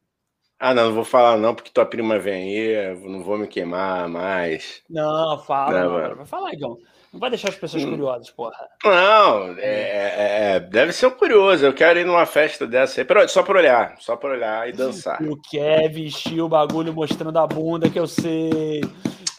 Ah, 0.58 0.74
não, 0.74 0.86
não 0.86 0.94
vou 0.94 1.04
falar 1.04 1.36
não, 1.36 1.54
porque 1.54 1.70
tua 1.70 1.86
prima 1.86 2.18
vem 2.18 2.58
aí, 2.58 3.00
não 3.00 3.22
vou 3.22 3.38
me 3.38 3.46
queimar 3.46 4.08
mais. 4.08 4.82
Não, 4.90 5.38
fala, 5.38 5.84
Não, 5.84 6.16
vai 6.16 6.26
falar, 6.26 6.52
Igão. 6.52 6.76
Não 7.12 7.18
vai 7.20 7.30
deixar 7.30 7.48
as 7.48 7.56
pessoas 7.56 7.84
Hum. 7.84 7.90
curiosas, 7.90 8.30
porra. 8.30 8.68
Não, 8.84 9.56
é, 9.58 9.60
é- 9.60 10.54
é- 10.56 10.60
deve 10.60 10.92
ser 10.92 11.06
um 11.06 11.10
curioso. 11.10 11.64
Eu 11.64 11.72
quero 11.72 11.98
ir 11.98 12.04
numa 12.04 12.26
festa 12.26 12.66
dessa 12.66 13.00
aí, 13.00 13.04
pra- 13.04 13.26
só 13.26 13.42
para 13.42 13.58
olhar, 13.58 13.96
só 13.98 14.14
para 14.16 14.30
olhar 14.30 14.68
e 14.68 14.72
dançar. 14.72 15.18
Tu 15.18 15.40
quer 15.50 15.88
vestir 15.90 16.40
o 16.42 16.48
bagulho 16.48 16.92
mostrando 16.92 17.38
a 17.38 17.46
bunda 17.46 17.88
que 17.88 17.98
eu 17.98 18.06
sei. 18.06 18.82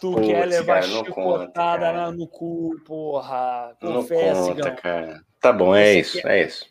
Tu 0.01 0.11
Putz, 0.13 0.27
quer 0.27 0.45
levar 0.47 0.81
cara, 0.81 0.87
não 0.87 1.05
chicotada 1.05 1.47
conta, 1.47 1.51
cara. 1.53 2.11
no 2.11 2.27
cu, 2.27 2.75
porra. 2.85 3.75
Não 3.81 3.93
Confessa, 3.95 4.41
conta, 4.41 4.59
Igão. 4.61 4.75
cara. 4.81 5.21
Tá 5.41 5.53
bom, 5.53 5.75
é 5.75 5.93
isso, 5.93 6.25
é 6.27 6.43
isso, 6.43 6.65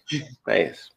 é 0.48 0.62
isso. 0.64 0.88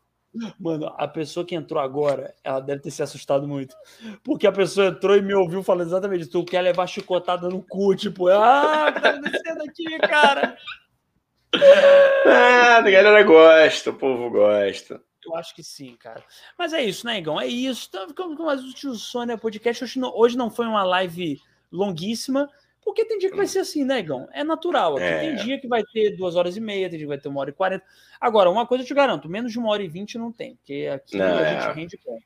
Mano, 0.59 0.93
a 0.97 1.07
pessoa 1.07 1.45
que 1.45 1.55
entrou 1.55 1.81
agora, 1.81 2.33
ela 2.43 2.61
deve 2.61 2.81
ter 2.81 2.91
se 2.91 3.03
assustado 3.03 3.47
muito. 3.47 3.75
Porque 4.23 4.47
a 4.47 4.51
pessoa 4.51 4.87
entrou 4.87 5.17
e 5.17 5.21
me 5.21 5.33
ouviu 5.33 5.61
falando 5.61 5.87
exatamente 5.87 6.21
isso. 6.21 6.31
Tu 6.31 6.45
quer 6.45 6.61
levar 6.61 6.87
chicotada 6.87 7.49
no 7.49 7.61
cu, 7.61 7.93
tipo, 7.95 8.27
ah, 8.29 8.87
o 8.89 8.93
que 8.93 9.01
tá 9.01 9.09
acontecendo 9.09 9.61
aqui, 9.63 9.99
cara? 9.99 10.57
Ah, 12.25 12.77
a 12.77 12.81
galera 12.81 13.23
gosta, 13.23 13.89
o 13.89 13.95
povo 13.95 14.29
gosta. 14.29 15.01
Eu 15.25 15.35
acho 15.35 15.53
que 15.53 15.63
sim, 15.63 15.95
cara. 15.97 16.23
Mas 16.57 16.73
é 16.73 16.81
isso, 16.81 17.05
né, 17.05 17.17
Igão? 17.17 17.39
É 17.39 17.45
isso. 17.45 17.87
Então, 17.89 18.07
ficamos 18.07 18.37
com 18.37 18.45
mais 18.45 18.63
o 18.63 18.73
Tio 18.73 18.95
Sônia 18.95 19.37
Podcast. 19.37 19.83
Hoje 19.83 19.99
não, 19.99 20.15
hoje 20.15 20.37
não 20.37 20.49
foi 20.49 20.65
uma 20.65 20.83
live 20.83 21.39
longuíssima, 21.71 22.49
porque 22.83 23.05
tem 23.05 23.17
dia 23.17 23.29
que 23.29 23.37
vai 23.37 23.47
ser 23.47 23.59
assim, 23.59 23.83
né, 23.83 23.99
Igão? 23.99 24.27
É 24.33 24.43
natural. 24.43 24.95
Aqui 24.95 25.03
É. 25.03 25.19
tem 25.19 25.35
dia 25.35 25.59
que 25.59 25.67
vai 25.67 25.83
ter 25.83 26.15
duas 26.17 26.35
horas 26.35 26.57
e 26.57 26.59
meia, 26.59 26.89
tem 26.89 26.97
dia 26.97 27.05
que 27.05 27.09
vai 27.13 27.17
ter 27.19 27.29
uma 27.29 27.39
hora 27.39 27.49
e 27.49 27.53
quarenta. 27.53 27.85
Agora, 28.19 28.49
uma 28.49 28.65
coisa 28.65 28.83
eu 28.83 28.87
te 28.87 28.93
garanto, 28.93 29.29
menos 29.29 29.51
de 29.51 29.59
uma 29.59 29.69
hora 29.69 29.83
e 29.83 29.87
vinte 29.87 30.17
não 30.17 30.31
tem, 30.31 30.55
porque 30.55 30.89
aqui 30.93 31.17
Não, 31.17 31.37
a 31.37 31.41
é. 31.41 31.61
gente 31.61 31.75
rende 31.75 31.99
bem. 32.05 32.19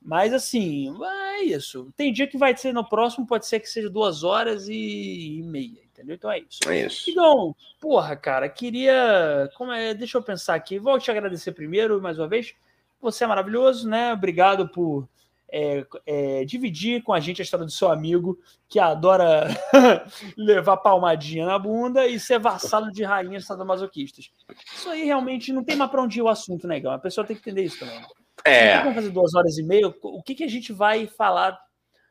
Mas 0.00 0.32
assim, 0.32 0.94
é 1.34 1.42
isso. 1.42 1.92
Tem 1.96 2.12
dia 2.12 2.28
que 2.28 2.38
vai 2.38 2.56
ser 2.56 2.72
no 2.72 2.88
próximo, 2.88 3.26
pode 3.26 3.44
ser 3.44 3.58
que 3.58 3.68
seja 3.68 3.90
duas 3.90 4.22
horas 4.22 4.68
e, 4.68 5.38
e 5.38 5.42
meia, 5.42 5.80
entendeu? 5.84 6.14
Então 6.14 6.30
é 6.30 6.38
isso. 6.38 6.60
É 6.68 6.86
isso. 6.86 7.10
Igão, 7.10 7.56
porra, 7.80 8.14
cara, 8.14 8.48
queria. 8.48 9.50
Como 9.56 9.72
é, 9.72 9.94
deixa 9.94 10.16
eu 10.16 10.22
pensar 10.22 10.54
aqui. 10.54 10.78
Vou 10.78 10.96
te 11.00 11.10
agradecer 11.10 11.50
primeiro, 11.50 12.00
mais 12.00 12.20
uma 12.20 12.28
vez. 12.28 12.54
Você 13.00 13.24
é 13.24 13.26
maravilhoso, 13.26 13.88
né? 13.88 14.12
Obrigado 14.12 14.68
por 14.68 15.08
é, 15.56 15.86
é, 16.04 16.44
dividir 16.44 17.02
com 17.02 17.14
a 17.14 17.20
gente 17.20 17.40
a 17.40 17.44
história 17.44 17.64
do 17.64 17.72
seu 17.72 17.90
amigo 17.90 18.38
que 18.68 18.78
adora 18.78 19.48
levar 20.36 20.76
palmadinha 20.76 21.46
na 21.46 21.58
bunda 21.58 22.06
e 22.06 22.20
ser 22.20 22.38
vassalo 22.38 22.92
de 22.92 23.02
rainhas 23.02 23.46
sadomasoquistas. 23.46 24.30
Isso 24.74 24.90
aí 24.90 25.04
realmente 25.04 25.54
não 25.54 25.64
tem 25.64 25.74
mais 25.74 25.90
pra 25.90 26.02
onde 26.02 26.18
ir 26.18 26.22
o 26.22 26.28
assunto, 26.28 26.68
né, 26.68 26.76
Igão? 26.76 26.92
A 26.92 26.98
pessoa 26.98 27.26
tem 27.26 27.34
que 27.34 27.40
entender 27.40 27.64
isso 27.64 27.78
também. 27.78 27.98
É, 28.44 28.80
Vamos 28.80 28.96
fazer 28.96 29.08
duas 29.08 29.34
horas 29.34 29.56
e 29.56 29.62
meia. 29.62 29.88
O 30.02 30.22
que, 30.22 30.34
que 30.34 30.44
a 30.44 30.48
gente 30.48 30.74
vai 30.74 31.06
falar 31.06 31.58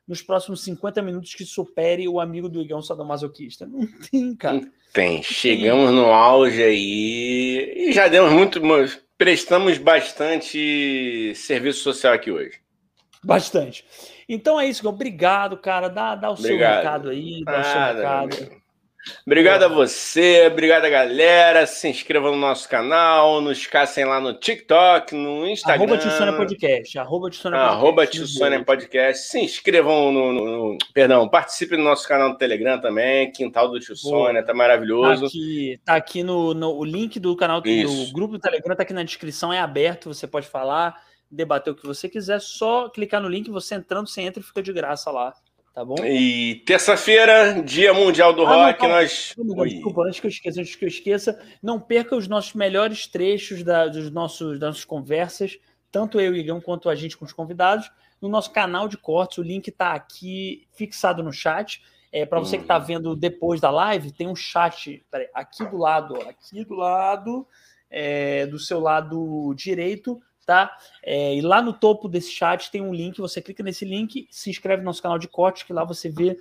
nos 0.08 0.24
próximos 0.24 0.64
50 0.64 1.04
minutos 1.04 1.36
que 1.36 1.46
supere 1.46 2.08
o 2.08 2.20
amigo 2.20 2.50
do 2.50 2.60
Igão 2.60 2.82
sadomasoquista? 2.82 3.68
Não 3.68 3.86
tem, 4.10 4.36
cara. 4.36 4.62
tem. 4.92 5.22
Chegamos 5.22 5.92
no 5.92 6.06
auge 6.06 6.64
aí 6.64 7.90
e 7.90 7.94
já 7.94 8.08
demos 8.08 8.34
muito. 8.34 8.60
Prestamos 9.16 9.78
bastante 9.78 11.32
serviço 11.36 11.84
social 11.84 12.12
aqui 12.12 12.32
hoje. 12.32 12.65
Bastante. 13.26 13.84
Então 14.30 14.60
é 14.60 14.68
isso. 14.68 14.88
Obrigado, 14.88 15.58
cara. 15.58 15.90
Dá, 15.90 16.16
dá 16.16 16.30
o 16.32 16.38
seu 16.38 16.46
Obrigado. 16.54 16.78
recado 16.78 17.10
aí. 17.10 17.44
Dá 17.44 17.60
o 17.60 17.64
seu 17.64 17.74
Nada, 17.76 17.98
recado. 18.00 18.66
Obrigado 19.24 19.62
a 19.62 19.68
você, 19.68 20.48
obrigado 20.48 20.86
a 20.86 20.90
galera. 20.90 21.68
Se 21.68 21.88
inscrevam 21.88 22.32
no 22.32 22.38
nosso 22.40 22.68
canal, 22.68 23.40
nos 23.40 23.68
caçem 23.68 24.04
lá 24.04 24.20
no 24.20 24.34
TikTok, 24.34 25.14
no 25.14 25.48
Instagram. 25.48 25.84
Arroba 25.86 25.98
Tio 26.00 26.10
Sônia 26.10 26.34
Podcast. 26.34 26.98
Arroba 26.98 27.30
Tio 27.30 27.40
Sônia 27.40 27.60
Ah, 27.60 27.62
Podcast. 27.68 27.78
Arroba 27.86 28.02
nos 28.02 28.10
Tio 28.10 28.20
dois. 28.22 28.34
Sônia 28.34 28.64
Podcast. 28.66 29.28
Se 29.28 29.40
inscrevam 29.40 30.12
no, 30.12 30.34
no- 30.34 30.46
no- 30.72 30.78
Perdão, 30.92 31.30
participe 31.30 31.78
do 31.78 31.84
nosso 31.84 32.08
canal 32.08 32.30
no 32.30 32.38
Telegram 32.40 32.82
também. 32.82 33.32
Quintal 33.32 33.70
do 33.70 33.80
Tio 33.80 33.94
Boa. 34.02 34.26
Sônia, 34.26 34.42
tá 34.42 34.48
Tá 34.48 34.54
maravilhoso. 34.56 35.28
aqui, 35.28 35.80
tá 35.86 35.96
aqui 35.96 36.24
no, 36.24 36.56
no- 36.56 36.76
o 36.76 36.84
link 36.84 37.20
do 37.20 37.36
canal 37.36 37.62
do 37.62 37.70
Isso. 37.70 38.12
grupo 38.12 38.34
do 38.34 38.40
Telegram, 38.40 38.76
tá 38.76 38.82
aqui 38.82 38.94
na 38.94 39.04
descrição, 39.04 39.54
é 39.54 39.60
aberto, 39.60 40.12
você 40.12 40.26
pode 40.26 40.48
falar, 40.48 41.00
debater 41.30 41.74
o 41.74 41.76
que 41.76 41.86
você 41.86 42.08
quiser, 42.08 42.40
só 42.40 42.90
clicar 42.90 43.22
no 43.22 43.28
link, 43.30 43.50
você 43.50 43.76
entrando, 43.76 44.08
você 44.08 44.22
entra 44.22 44.42
e 44.42 44.46
fica 44.46 44.62
de 44.62 44.72
graça 44.72 45.12
lá, 45.12 45.34
tá 45.74 45.84
bom? 45.84 45.96
E 46.06 46.64
terça-feira, 46.66 47.62
Dia 47.64 47.94
Mundial 47.94 48.34
do 48.34 48.46
Ah, 48.46 48.50
não, 48.50 48.66
Rock, 48.68 48.80
calma. 48.80 48.96
nós. 48.96 49.36
Desculpa, 49.68 50.02
antes 50.04 50.20
que 50.20 50.28
eu 50.28 50.30
esqueça, 50.30 50.62
antes 50.62 50.76
que 50.76 50.86
eu 50.86 50.90
esqueça, 50.90 51.42
não 51.62 51.80
perca 51.80 52.16
os 52.16 52.28
nossos 52.28 52.54
melhores 52.54 53.08
trechos 53.08 53.64
da- 53.64 53.88
dos 53.88 54.10
nossos, 54.12 54.60
das 54.60 54.70
nossas 54.70 54.86
conversas, 54.86 55.58
tanto 55.92 56.20
eu 56.20 56.36
e 56.36 56.40
Igão 56.40 56.62
quanto 56.62 56.90
a 56.90 56.96
gente 56.96 57.18
com 57.18 57.26
os 57.26 57.34
convidados, 57.34 57.90
no 58.22 58.30
nosso 58.30 58.52
canal 58.52 58.88
de 58.88 58.98
cortes. 58.98 59.38
O 59.38 59.44
link 59.44 59.68
está 59.68 59.94
aqui 59.94 60.68
fixado 60.74 61.22
no 61.24 61.32
chat. 61.34 61.82
É, 62.12 62.26
para 62.26 62.40
você 62.40 62.56
que 62.58 62.64
está 62.64 62.78
Uhum. 62.78 62.86
vendo 62.86 63.16
depois 63.16 63.60
da 63.60 63.70
live, 63.70 64.10
tem 64.12 64.26
um 64.28 64.36
chat 64.36 65.06
peraí, 65.12 65.28
aqui 65.34 65.66
do 65.66 65.76
lado, 65.78 66.14
ó, 66.18 66.30
aqui 66.30 66.64
do 66.64 66.74
lado, 66.74 67.46
é, 67.90 68.46
do 68.48 68.58
seu 68.58 68.80
lado 68.80 69.54
direito, 69.54 70.22
tá? 70.46 70.76
É, 71.04 71.36
e 71.36 71.42
lá 71.42 71.62
no 71.62 71.74
topo 71.74 72.08
desse 72.08 72.32
chat 72.32 72.70
tem 72.72 72.82
um 72.82 72.94
link, 72.94 73.20
você 73.20 73.42
clica 73.42 73.64
nesse 73.64 73.86
link, 73.86 74.28
se 74.30 74.50
inscreve 74.50 74.82
no 74.82 74.86
nosso 74.86 75.02
canal 75.02 75.18
de 75.18 75.28
corte, 75.28 75.66
que 75.66 75.74
lá 75.74 75.84
você 75.84 76.10
vê 76.10 76.38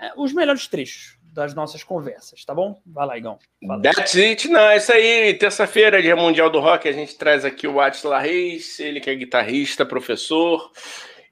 é, 0.00 0.12
os 0.16 0.32
melhores 0.32 0.66
trechos 0.66 1.18
das 1.22 1.52
nossas 1.52 1.82
conversas, 1.82 2.44
tá 2.44 2.54
bom? 2.54 2.80
Vai 2.86 3.06
lá, 3.06 3.18
Igão. 3.18 3.38
Fala. 3.66 3.82
That's 3.82 4.14
it, 4.14 4.48
não, 4.48 4.60
é 4.60 4.76
isso 4.76 4.92
aí. 4.92 5.34
Terça-feira, 5.34 6.00
dia 6.00 6.14
mundial 6.14 6.48
do 6.48 6.60
rock, 6.60 6.88
a 6.88 6.92
gente 6.92 7.16
traz 7.16 7.44
aqui 7.44 7.66
o 7.66 7.80
Atila 7.80 8.20
Reis, 8.20 8.78
ele 8.78 9.00
que 9.00 9.10
é 9.10 9.14
guitarrista, 9.14 9.84
professor 9.84 10.70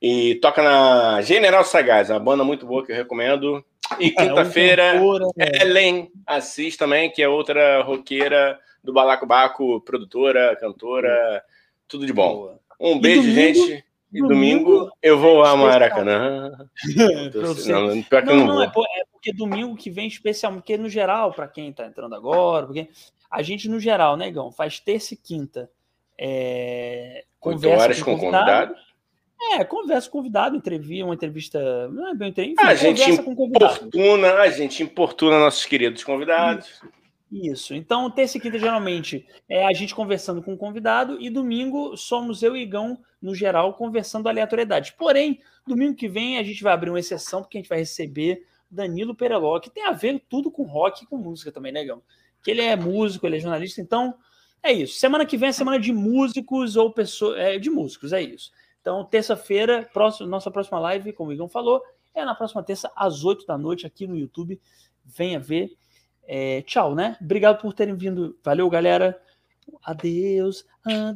e 0.03 0.35
toca 0.37 0.61
na 0.61 1.23
General 1.23 1.63
Sagaz, 1.63 2.11
uma 2.11 2.19
banda 2.19 2.43
muito 2.43 2.67
boa 2.67 2.85
que 2.85 2.91
eu 2.91 2.97
recomendo. 2.97 3.65
E 4.01 4.11
quinta-feira, 4.11 4.83
É 4.83 4.93
cantor, 4.95 5.33
é. 5.39 5.63
Ellen 5.63 6.11
Assis 6.27 6.77
também, 6.77 7.09
que 7.09 7.23
é 7.23 7.29
outra 7.29 7.83
roqueira 7.83 8.59
do 8.83 8.93
Balaco 8.93 9.25
Baco, 9.25 9.81
produtora, 9.83 10.57
cantora, 10.57 11.43
tudo 11.89 12.07
de 12.07 12.13
bom. 12.13 12.35
Boa. 12.35 12.61
Um 12.81 12.99
beijo, 13.01 13.23
domingo- 13.23 13.35
gente. 13.35 13.85
E 14.15 14.21
domingo, 14.21 14.69
domingo, 14.71 14.91
eu 15.03 15.19
vou 15.19 15.43
a. 15.43 15.57
Maracanã. 15.57 16.51
Você. 17.33 17.73
Não, 17.73 18.03
pior 18.03 18.23
que 18.23 18.29
eu 18.31 18.37
Não, 18.37 18.47
não, 18.47 18.47
não, 18.47 18.55
vou. 18.57 18.63
é, 18.65 18.69
por- 18.71 18.85
é 18.87 19.05
porque 19.11 19.33
domingo 19.33 19.75
que 19.75 19.89
vem 19.91 20.07
especial, 20.07 20.53
porque 20.53 20.77
no 20.77 20.89
geral, 20.89 21.33
para 21.33 21.49
quem 21.49 21.73
tá 21.73 21.87
entrando 21.87 22.15
agora, 22.15 22.67
porque 22.67 22.89
a 23.31 23.41
gente 23.41 23.69
no 23.71 23.81
geral, 23.81 24.17
né, 24.17 24.29
Igão, 24.29 24.53
faz 24.53 24.79
terça 24.81 25.15
e 25.15 25.17
quinta. 25.17 25.71
É, 26.19 27.25
conversa 27.41 27.85
horas 27.85 28.03
com 28.03 28.19
convidado. 28.19 28.75
É, 29.55 29.65
conversa 29.65 30.09
com 30.11 30.19
convidado, 30.19 30.57
entrevista, 30.57 31.05
uma 31.05 31.15
entrevista, 31.15 31.89
não 31.89 32.09
é 32.11 32.15
bem 32.15 32.29
entrevista, 32.29 32.63
A 32.63 32.75
gente 32.75 33.23
com 33.23 33.35
convidado. 33.35 33.75
Importuna, 33.87 34.35
a 34.35 34.49
gente 34.51 34.83
importuna 34.83 35.39
nossos 35.41 35.65
queridos 35.65 36.05
convidados. 36.05 36.83
Isso. 37.33 37.75
Então, 37.75 38.11
terça 38.11 38.37
e 38.37 38.41
quinta, 38.41 38.59
geralmente, 38.59 39.27
é 39.49 39.65
a 39.65 39.73
gente 39.73 39.95
conversando 39.95 40.43
com 40.43 40.53
o 40.53 40.57
convidado, 40.57 41.19
e 41.19 41.31
domingo 41.31 41.97
somos 41.97 42.43
eu 42.43 42.55
e 42.55 42.61
Igão, 42.61 42.99
no 43.23 43.35
geral, 43.35 43.73
conversando 43.73 44.29
aleatoriedade. 44.29 44.95
Porém, 44.99 45.41
domingo 45.67 45.97
que 45.97 46.09
vem 46.09 46.37
a 46.37 46.43
gente 46.43 46.63
vai 46.63 46.75
abrir 46.75 46.91
uma 46.91 47.01
exceção, 47.01 47.41
porque 47.41 47.57
a 47.57 47.61
gente 47.61 47.71
vai 47.71 47.79
receber 47.79 48.47
Danilo 48.71 49.15
Pereló, 49.15 49.59
que 49.61 49.71
tem 49.71 49.87
a 49.87 49.93
ver 49.93 50.23
tudo 50.29 50.51
com 50.51 50.65
rock 50.65 51.05
e 51.05 51.07
com 51.07 51.17
música 51.17 51.51
também, 51.51 51.73
né, 51.73 51.83
Igão? 51.83 52.03
Que 52.43 52.51
ele 52.51 52.61
é 52.61 52.77
músico, 52.77 53.27
ele 53.27 53.37
é 53.37 53.41
jornalista, 53.41 53.81
então 53.81 54.15
é 54.63 54.71
isso. 54.71 54.99
Semana 54.99 55.25
que 55.25 55.39
vem 55.39 55.49
é 55.49 55.53
semana 55.53 55.81
de 55.81 55.91
músicos 55.91 56.77
ou 56.77 56.93
pessoas. 56.93 57.39
É, 57.39 57.59
de 57.59 57.71
músicos, 57.71 58.13
é 58.13 58.21
isso. 58.21 58.53
Então, 58.83 59.07
terça-feira, 59.07 59.89
nossa 60.27 60.51
próxima 60.51 60.79
live, 60.81 61.15
como 61.15 61.31
o 61.31 61.33
Igão 61.33 61.49
falou, 61.49 61.83
é 62.15 62.27
na 62.27 62.35
próxima 62.35 62.63
terça, 62.63 62.93
às 62.95 63.25
8 63.25 63.47
da 63.47 63.57
noite, 63.57 63.87
aqui 63.87 64.07
no 64.07 64.17
YouTube. 64.17 64.61
Venha 65.05 65.41
ver. 65.41 65.71
É, 66.35 66.63
tchau, 66.63 66.95
né? 66.95 67.15
Obrigado 67.21 67.61
por 67.61 67.75
terem 67.75 67.95
vindo. 67.95 68.39
Valeu, 68.43 68.71
galera. 68.71 69.21
Adeus. 69.85 70.65
Adeus. 70.83 71.15